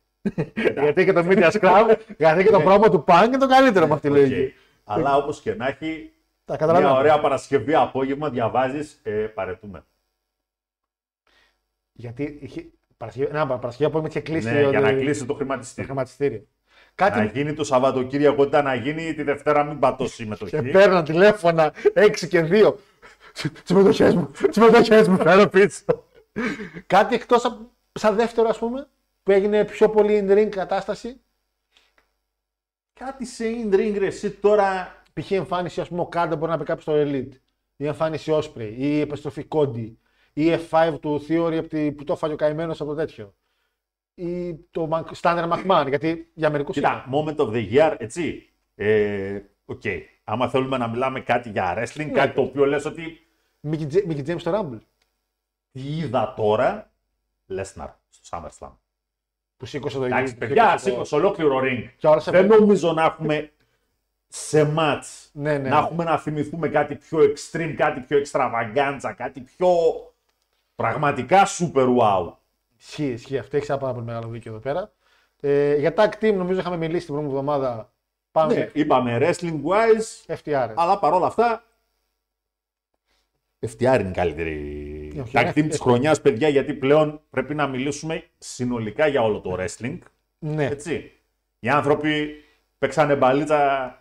[0.80, 3.94] γιατί και το media scrum, γιατί και το promo του Punk είναι το καλύτερο με
[3.94, 4.20] αυτή τη Ναι.
[4.20, 4.28] Οκ.
[4.30, 4.54] λογική.
[4.84, 6.12] Αλλά όπως και να έχει,
[6.44, 6.94] Τα μια καταλαβαίνω.
[6.98, 9.84] ωραία Παρασκευή απόγευμα διαβάζεις, ε, παραιτούμαι.
[11.92, 12.64] Γιατί είχε.
[12.96, 15.84] Παρασκευή, να, Παρασκευή απόγευμα είχε κλείσει Ναι, το- για να το- κλείσει το το χρηματιστήριο.
[15.84, 16.38] χρηματιστήριο.
[16.38, 20.70] Να Κάτι γίνει το Σαββατοκύριακο, ήταν να γίνει τη Δευτέρα μην πατώσει και η μετοχή.
[20.70, 22.74] παίρνω τηλέφωνα 6 και 2.
[23.64, 25.84] Τι μετοχέ μου, τι μετοχέ μου, φέρω πίσω.
[26.86, 27.58] Κάτι εκτός
[27.92, 28.88] σαν δεύτερο, ας πούμε,
[29.22, 31.20] που έγινε πιο πολύ in ring κατάσταση.
[32.94, 35.30] Κάτι σε in-ring ρε, εσύ τώρα Π.χ.
[35.30, 37.36] η εμφάνιση, ας πούμε, ο Κάντα μπορεί να πει κάποιος στο Elite.
[37.76, 39.92] Η εμφάνιση Osprey, ή η επιστροφή Cody,
[40.32, 43.34] ή η F5 του Theory από τη- που το έφαγε ο καημένος από το τέτοιο.
[44.14, 46.74] Ή το Mac- Standard McMahon, γιατί για μερικούς.
[46.74, 48.52] Κοίτα, moment of the year, έτσι.
[48.74, 49.82] Ε, Οκ.
[50.24, 52.12] Άμα θέλουμε να μιλάμε κάτι για wrestling, Ναι.
[52.12, 53.26] κάτι το οποίο λες ότι
[53.70, 54.78] Mickey James στο Rumble.
[55.72, 56.90] τι είδα τώρα,
[57.50, 58.70] Lesnar στο SummerSlam.
[59.56, 61.88] Που σήκωσε το Εντάξει, το- παιδιά, το- σήκωσε ολόκληρο ring.
[61.96, 63.52] Και όλα σε Δεν νομίζω να έχουμε
[64.28, 65.68] σε match Ναι, ναι.
[65.68, 69.68] να έχουμε να θυμηθούμε κάτι πιο extreme, κάτι πιο extravaganza, κάτι πιο
[70.74, 72.32] πραγματικά super wow.
[72.78, 73.38] Ισχύει, ισχύει.
[73.38, 74.92] Αυτό έχει ένα πάρα πολύ μεγάλο δίκιο εδώ πέρα.
[75.40, 77.91] Ε, για tag team νομίζω είχαμε μιλήσει την προηγούμενη εβδομάδα.
[78.32, 80.72] Πάμε Ναι, είπαμε wrestling wise, FTR.
[80.74, 81.64] αλλά παρόλα αυτά.
[83.66, 85.82] FTR είναι η καλύτερη όχι, tag είναι team της FTR.
[85.82, 89.98] χρονιάς, παιδιά, γιατί πλέον πρέπει να μιλήσουμε συνολικά για όλο το wrestling.
[90.38, 90.64] Ναι.
[90.66, 91.12] Έτσι.
[91.58, 92.44] Οι άνθρωποι
[92.78, 93.96] παίξανε μπαλίτσα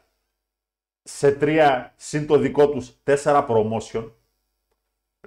[1.03, 4.11] σε τρία συν το δικό τους τέσσερα promotion.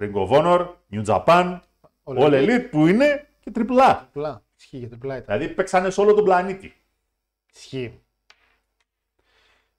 [0.01, 1.59] Ring of Honor, New Japan,
[2.03, 3.53] All All Elite που είναι και AAA.
[3.53, 4.09] Τριπλά.
[4.57, 5.37] Ισχύει για τριπλά ήταν.
[5.37, 6.73] Δηλαδή παίξανε σε όλο τον πλανήτη.
[7.53, 7.99] Ισχύει.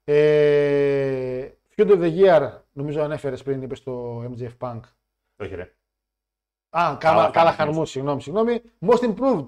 [0.09, 4.79] Ε, Feud of the Year, νομίζω ανέφερες πριν, είπες στο MJF Punk.
[5.37, 5.61] Όχι ρε.
[5.61, 5.67] Α,
[6.69, 7.55] Καλά καλά, καλά Χαρμούς.
[7.55, 8.61] χαρμού, συγγνώμη, συγγνώμη.
[8.79, 9.45] Most improved.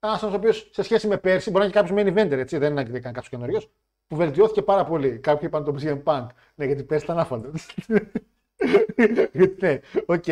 [0.00, 2.58] Ένας άνθρωπος ο οποίος σε σχέση με πέρσι, μπορεί να είναι κάποιος main eventer, έτσι,
[2.58, 3.70] δεν είναι καν κάποιος καινούριος,
[4.06, 5.18] που βελτιώθηκε πάρα πολύ.
[5.18, 6.26] Κάποιοι είπαν το CM Punk.
[6.54, 7.50] Ναι, γιατί πέρσι ήταν άφαντο.
[9.60, 10.28] ναι, οκ.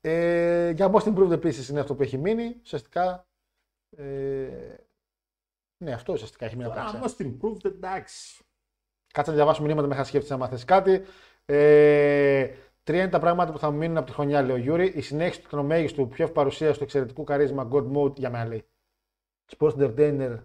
[0.00, 2.56] Ε, για most improved επίσης είναι αυτό που έχει μείνει.
[2.62, 3.26] Ουσιαστικά.
[3.96, 4.74] Ε,
[5.78, 7.30] ναι, αυτό ουσιαστικά έχει μείνει από τα Τώρα, ξένα.
[7.30, 8.44] most improved, εντάξει.
[9.12, 11.02] Κάτσε να διαβάσω μηνύματα μέχρι να σκέφτεσαι να μάθεις κάτι.
[11.44, 12.48] Ε,
[12.82, 14.86] τρία είναι τα πράγματα που θα μου μείνουν από τη χρονιά, λέει ο Γιούρι.
[14.86, 18.64] Η συνέχιση του τρισμέγιστου, πιο παρουσία του εξαιρετικού καρίσμα God Mode για μένα λέει.
[19.58, 20.38] Sports Entertainer.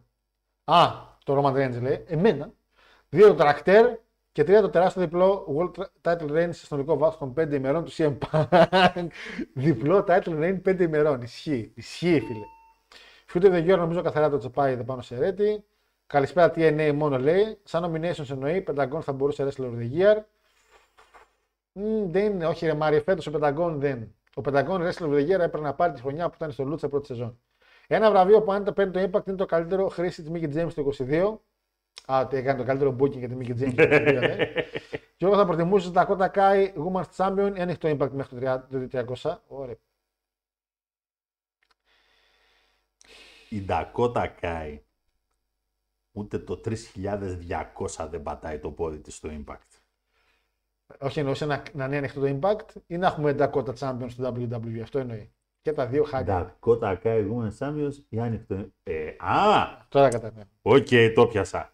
[0.64, 0.88] Α,
[1.24, 2.03] το Roman Reigns λέει.
[2.08, 2.53] Εμένα.
[3.10, 3.98] Δύο το τρακτέρ
[4.32, 7.91] και τρία το τεράστιο διπλό World Title Reign σε συνολικό βάθος των 5 ημερών του
[7.91, 9.08] CM Punk.
[9.53, 11.22] διπλό Title Reign 5 ημερών.
[11.22, 11.72] Ισχύει.
[11.76, 12.45] Ισχύει, φίλε.
[13.34, 15.64] Feud of the Year νομίζω καθαρά το τσεπάει εδώ πάνω σε ρέτη.
[16.08, 17.58] Καλησπέρα TNA μόνο λέει.
[17.64, 18.62] Σαν nominations εννοεί.
[18.62, 20.18] Πενταγκόν θα μπορούσε Wrestler of the Year.
[21.72, 24.16] Μμ, δεν είναι, όχι ρε Μάρια, φέτος ο Πενταγκόν δεν.
[24.34, 26.90] Ο Πενταγκόν Wrestler of the Year έπρεπε να πάρει τη χρονιά που ήταν στο Λούτσα
[26.90, 27.40] πρώτη σεζόν.
[27.88, 30.74] Ένα βραβείο που αν το παίρνει το Impact είναι το καλύτερο χρήση της Mickey James
[30.74, 31.38] το 22.
[32.14, 33.90] Α, ότι έκανε το καλύτερο booking για τη Mickie James το 22,
[34.20, 34.36] ναι.
[35.18, 38.40] Και εγώ θα προτιμούσα τα Dakota Kai Women's Champion ή αν έχει το Impact μέχρι
[38.40, 39.36] το 30 το 300.
[39.48, 39.76] Ωραία.
[43.52, 44.80] Η Dakota Kai
[46.11, 49.80] ούτε το 3200 δεν πατάει το πόδι της στο Impact.
[50.99, 54.80] Όχι εννοούσε να, να είναι ανοιχτό το Impact ή να έχουμε Dakota Champion στο WWE.
[54.82, 55.32] Αυτό εννοεί.
[55.61, 56.57] Και τα δύο χάλια.
[56.60, 58.65] Dakota Kai Women's Champions ή άνοιχτο.
[58.84, 60.44] Ε, α, Τώρα κατάλαβα.
[60.61, 61.73] οκ, το πιάσα.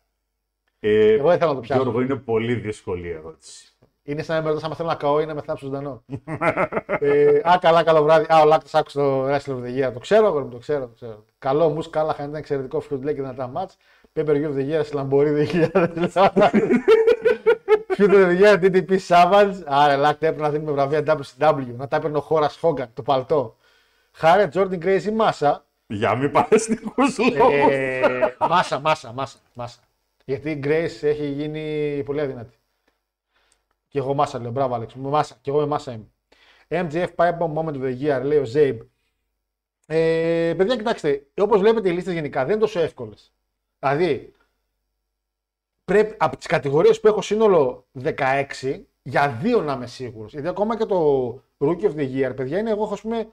[0.79, 1.81] Ε, Εγώ δεν θέλω να το πιάσω.
[1.81, 3.76] Γιώργο, είναι πολύ δύσκολη η ερώτηση.
[4.07, 6.03] Είναι σαν να με ρωτάς άμα θέλω να καώ ή να με θάψω ζωντανό.
[6.99, 8.25] ε, α, καλά, καλό βράδυ.
[8.29, 9.93] Α, ο Λάκτος άκουσε το Wrestling of the Year.
[9.93, 10.85] Το ξέρω, αγόρι μου, το ξέρω.
[10.85, 11.25] Το ξέρω.
[11.39, 13.77] Καλό μου, Κάλαχαν ήταν εξαιρετικό φιούτ, λέει και δυνατά μάτς.
[14.15, 16.49] Pay per view of the Year στη Λαμπορή 2000.
[17.87, 19.53] Φιούτ of the Year DDP Savage.
[19.65, 21.03] Άρα, Λάκτο έπρεπε να δίνουμε βραβεία
[21.39, 21.75] WCW.
[21.77, 23.55] Να τα έπαιρνε ο χώρα Χόγκαν, το παλτό.
[24.11, 27.73] Χάρε Jordan Grace ή Μάσα; Για μη παρεστικού λόγους.
[27.73, 29.79] Ε, μάσα, μάσα, μάσα, μάσα.
[30.25, 32.56] Γιατί η Grace έχει γίνει πολύ αδυνατή.
[33.87, 36.07] Και εγώ μάσα λέω, μπράβο Άλεξ, μάσα, και εγώ με μάσα είμαι.
[36.67, 38.79] MJF Pipe Bomb Moment of the Year, λέει ο Zabe.
[39.87, 43.33] Ε, παιδιά, κοιτάξτε, όπως βλέπετε οι λίστες γενικά δεν είναι τόσο εύκολες.
[43.79, 44.33] Δηλαδή,
[45.85, 50.31] πρέπει, από τις κατηγορίες που έχω σύνολο 16, για δύο να είμαι σίγουρος.
[50.31, 53.29] Γιατί ακόμα και το Rookie of the Year, παιδιά, είναι εγώ, ας πούμε,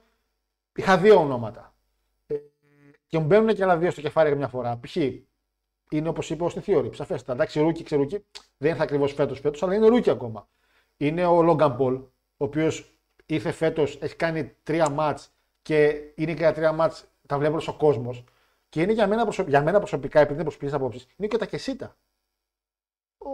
[0.75, 1.75] είχα δύο ονόματα.
[2.27, 2.35] Ε,
[3.07, 4.79] και μου μπαίνουν και άλλα δύο στο κεφάλι για μια φορά.
[4.79, 4.97] Π.χ.
[5.89, 6.95] είναι όπως είπε ο στη Theory.
[6.95, 7.33] Σαφέστα.
[7.33, 8.25] Εντάξει, ρούκι, ξερούκι.
[8.57, 10.47] Δεν είναι ακριβώς φέτος φέτος, αλλά είναι ρούκι ακόμα.
[10.97, 12.01] Είναι ο Logan Paul,
[12.37, 12.95] ο οποίος
[13.25, 17.67] ήρθε φέτος, έχει κάνει τρία μάτς και είναι και τα τρία μάτς, τα βλέπει όλος
[17.67, 18.23] ο κόσμος.
[18.69, 19.43] Και είναι για μένα, προσω...
[19.43, 21.95] για μένα προσωπικά, επειδή δεν προσποιείς απόψεις, είναι και τα Κεσίτα.
[23.17, 23.29] Ο,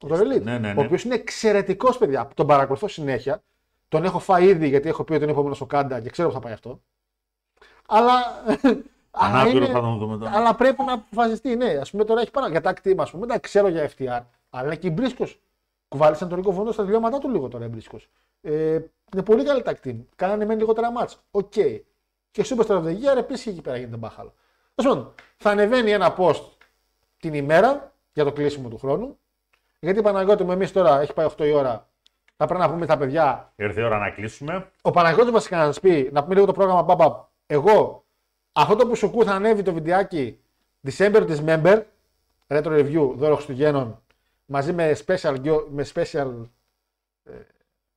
[0.00, 0.84] ο Ρελίτ, Ναι, ναι, ο ναι.
[0.84, 2.28] οποίος είναι εξαιρετικός, παιδιά.
[2.34, 3.42] Τον παρακολουθώ συνέχεια.
[3.88, 6.34] Τον έχω φάει ήδη γιατί έχω πει ότι είναι επόμενος στο Κάντα και ξέρω πώ
[6.34, 6.82] θα πάει αυτό.
[7.86, 8.44] Αλλά.
[9.10, 10.32] Αλλά Ανάπηρο είναι- θα τον δούμε τώρα.
[10.34, 11.66] αλλά πρέπει να αποφασιστεί, ναι.
[11.70, 13.26] Α πούμε τώρα έχει πάρα για τα team, ας πούμε.
[13.26, 14.20] Δεν ξέρω για FTR.
[14.50, 15.40] Αλλά και η Μπρίσκος.
[15.88, 18.08] Κουβάλισαν τον Ρίκο Βόντο στα τελειώματά του λίγο τώρα η Μπρίσκος.
[18.40, 18.52] Ε,
[19.12, 19.96] είναι πολύ καλή τα team.
[20.16, 21.18] Κάνανε μεν λιγότερα μάτς.
[21.30, 21.52] Οκ.
[22.30, 24.32] Και Super Star of the Year επίσης εκεί πέρα γίνεται μπάχαλο.
[24.74, 26.42] Τέλος πάντων, θα ανεβαίνει ένα post
[27.18, 29.18] την ημέρα για το κλείσιμο του χρόνου.
[29.80, 31.88] Γιατί Παναγιώτη μου, εμείς τώρα έχει πάει 8 η ώρα.
[32.36, 34.70] Θα πρέπει να πούμε τα παιδιά Ήρθε η ώρα να κλείσουμε.
[34.82, 37.26] ο Παναγιώτης βασικά να σας πει, να πούμε λίγο το πρόγραμμα Μπαμπα.
[37.46, 38.04] Εγώ,
[38.52, 40.38] αυτό το που σου ακούω θα ανέβει το βιντεάκι
[40.88, 41.82] December της Member,
[42.46, 44.02] Retro Review, δώρο Χριστουγέννων,
[44.46, 46.32] μαζί με special, gio- με special
[47.24, 47.32] ε,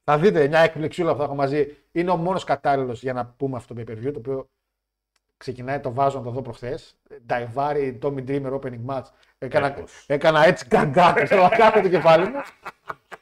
[0.03, 1.75] θα δείτε μια εκπληξούλα που θα έχω μαζί.
[1.91, 4.49] Είναι ο μόνος κατάλληλος για να πούμε αυτό το pay per view, το οποίο
[5.37, 6.95] ξεκινάει, το βάζω να το δω προχθές.
[7.29, 9.03] Daivari, Tommy Dreamer, opening match.
[9.37, 10.03] Έκανα, Έπως.
[10.07, 12.41] έκανα έτσι γκαγκάκ στο κάτω το κεφάλι μου.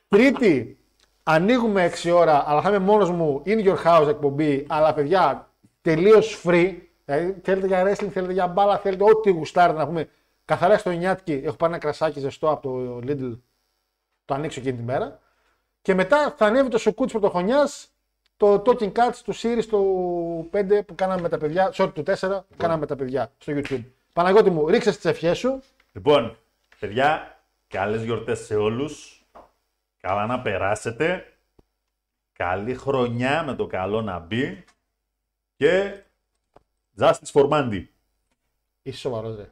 [0.08, 0.78] Τρίτη,
[1.24, 4.66] ανοίγουμε 6 ώρα, αλλά θα είμαι μόνος μου in your house εκπομπή.
[4.70, 5.50] Αλλά παιδιά,
[5.82, 6.76] τελείως free.
[7.10, 10.10] Δηλαδή, θέλετε για wrestling, θέλετε για μπάλα, θέλετε ό,τι γουστάρετε να πούμε.
[10.46, 13.38] Καθαρά στο νιάτικι, έχω πάρει ένα κρασάκι ζεστό από το Lidl.
[14.26, 15.20] Το ανοίξω εκείνη τη μέρα.
[15.82, 17.90] Και μετά θα ανέβει το σουκού τη πρωτοχρονιάς,
[18.38, 19.80] το Talking Cats του Series το
[20.52, 23.54] 5 που κάναμε με τα παιδιά, sorry, του 4 που κάναμε με τα παιδιά στο
[23.56, 23.84] YouTube.
[24.14, 25.62] Παναγιώτη μου, ρίξε τις ευχές σου.
[25.92, 26.38] Λοιπόν,
[26.80, 29.24] παιδιά, καλές γιορτές σε όλους.
[30.02, 31.34] Καλά να περάσετε.
[32.34, 34.64] Καλή χρονιά με το καλό να μπει.
[35.56, 36.04] Και
[37.00, 37.86] Justice for Mandy.
[38.82, 39.50] Είσαι σοβαρός, ρε.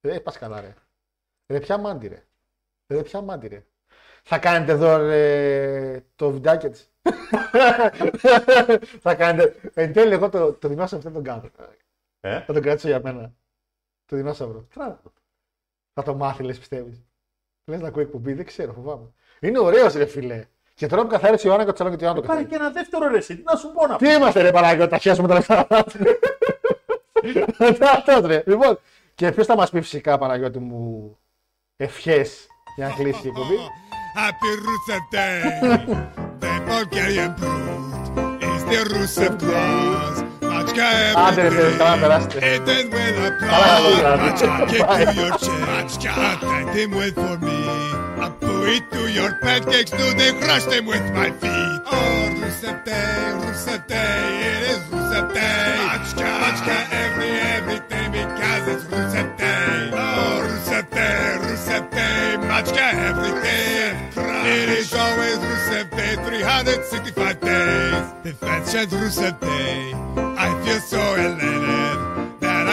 [0.00, 0.74] Δεν πας καλά, ρε.
[1.46, 2.24] Ρε, ποια μάντι, ρε.
[2.86, 3.64] Ρε, ποια μάντι, ρε.
[4.22, 6.90] Θα κάνετε εδώ ρε, το βιντεάκι της.
[9.04, 9.70] θα κάνετε.
[9.74, 11.50] Εν τέλει, εγώ το, το δεινόσαυρο δεν τον κάνω.
[12.20, 13.32] Ε; Θα τον κρατήσω για μένα.
[14.04, 14.66] Το δεινόσαυρο.
[15.92, 17.04] Θα το μάθει, λες, πιστεύεις.
[17.64, 19.12] Λες να ακούει εκπομπή, δεν ξέρω, φοβάμαι.
[19.40, 20.46] Είναι ωραίος, ρε φιλέ.
[20.74, 22.58] Και τώρα που καθάρισε η Ιωάννα Κοτσαλόν και το Ιωάννα το Πάρε καθάρισε.
[22.58, 24.98] και ένα δεύτερο ρε, εσύ, τι να σου πω να Τι είμαστε, ρε Παναγιώτη, τα
[24.98, 25.66] χέσουμε τα λεφτά.
[27.96, 28.42] Αυτό, ρε.
[28.46, 28.78] Λοιπόν,
[29.14, 31.16] και ποιο θα μα πει φυσικά, Παναγιώτη μου,
[31.76, 32.26] ευχέ
[32.76, 33.56] για να κλείσει η εκπομπή.
[34.18, 35.40] Happy Rusev Day!
[36.40, 40.24] the Bulgarian brute is the Rusev Claus.
[40.40, 40.88] Machka
[41.28, 42.38] Άντε, ρε, φίλε, καλά να περάσετε.
[42.42, 44.00] Eaten with a Καλά να applause.
[44.02, 44.46] περάσετε.
[44.46, 45.60] Machka, kick to your chin.
[45.68, 48.05] Machka, thank him well for me.
[48.68, 51.80] eat to your pancakes, do they crush them with my feet?
[51.86, 53.00] Oh, Rusete,
[53.42, 54.04] Rusete,
[54.48, 55.50] it is Rusete.
[55.90, 59.90] Machka, Machka, every, everything because it's Rusete.
[59.92, 61.08] Oh, oh Rusete,
[61.46, 62.08] Rusete,
[62.48, 63.66] Machka, everything.
[64.46, 68.12] It is always Rusete, 365 days.
[68.22, 72.15] The fat sheds Rusete, I feel so elated.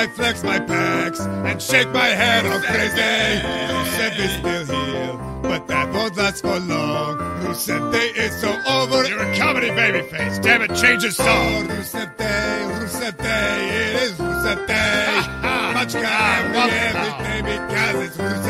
[0.03, 3.39] I flex my pecs and shake my head all crazy.
[3.71, 7.19] Who is still here, But that won't last for long.
[7.39, 9.07] Who is so over?
[9.07, 10.41] You're a comedy babyface.
[10.41, 11.69] Damn it, change the song.
[11.69, 12.75] Who said they?
[12.81, 13.15] Who said?
[13.17, 14.59] It is who said?
[15.73, 18.43] Much guy, ah, everything because it's who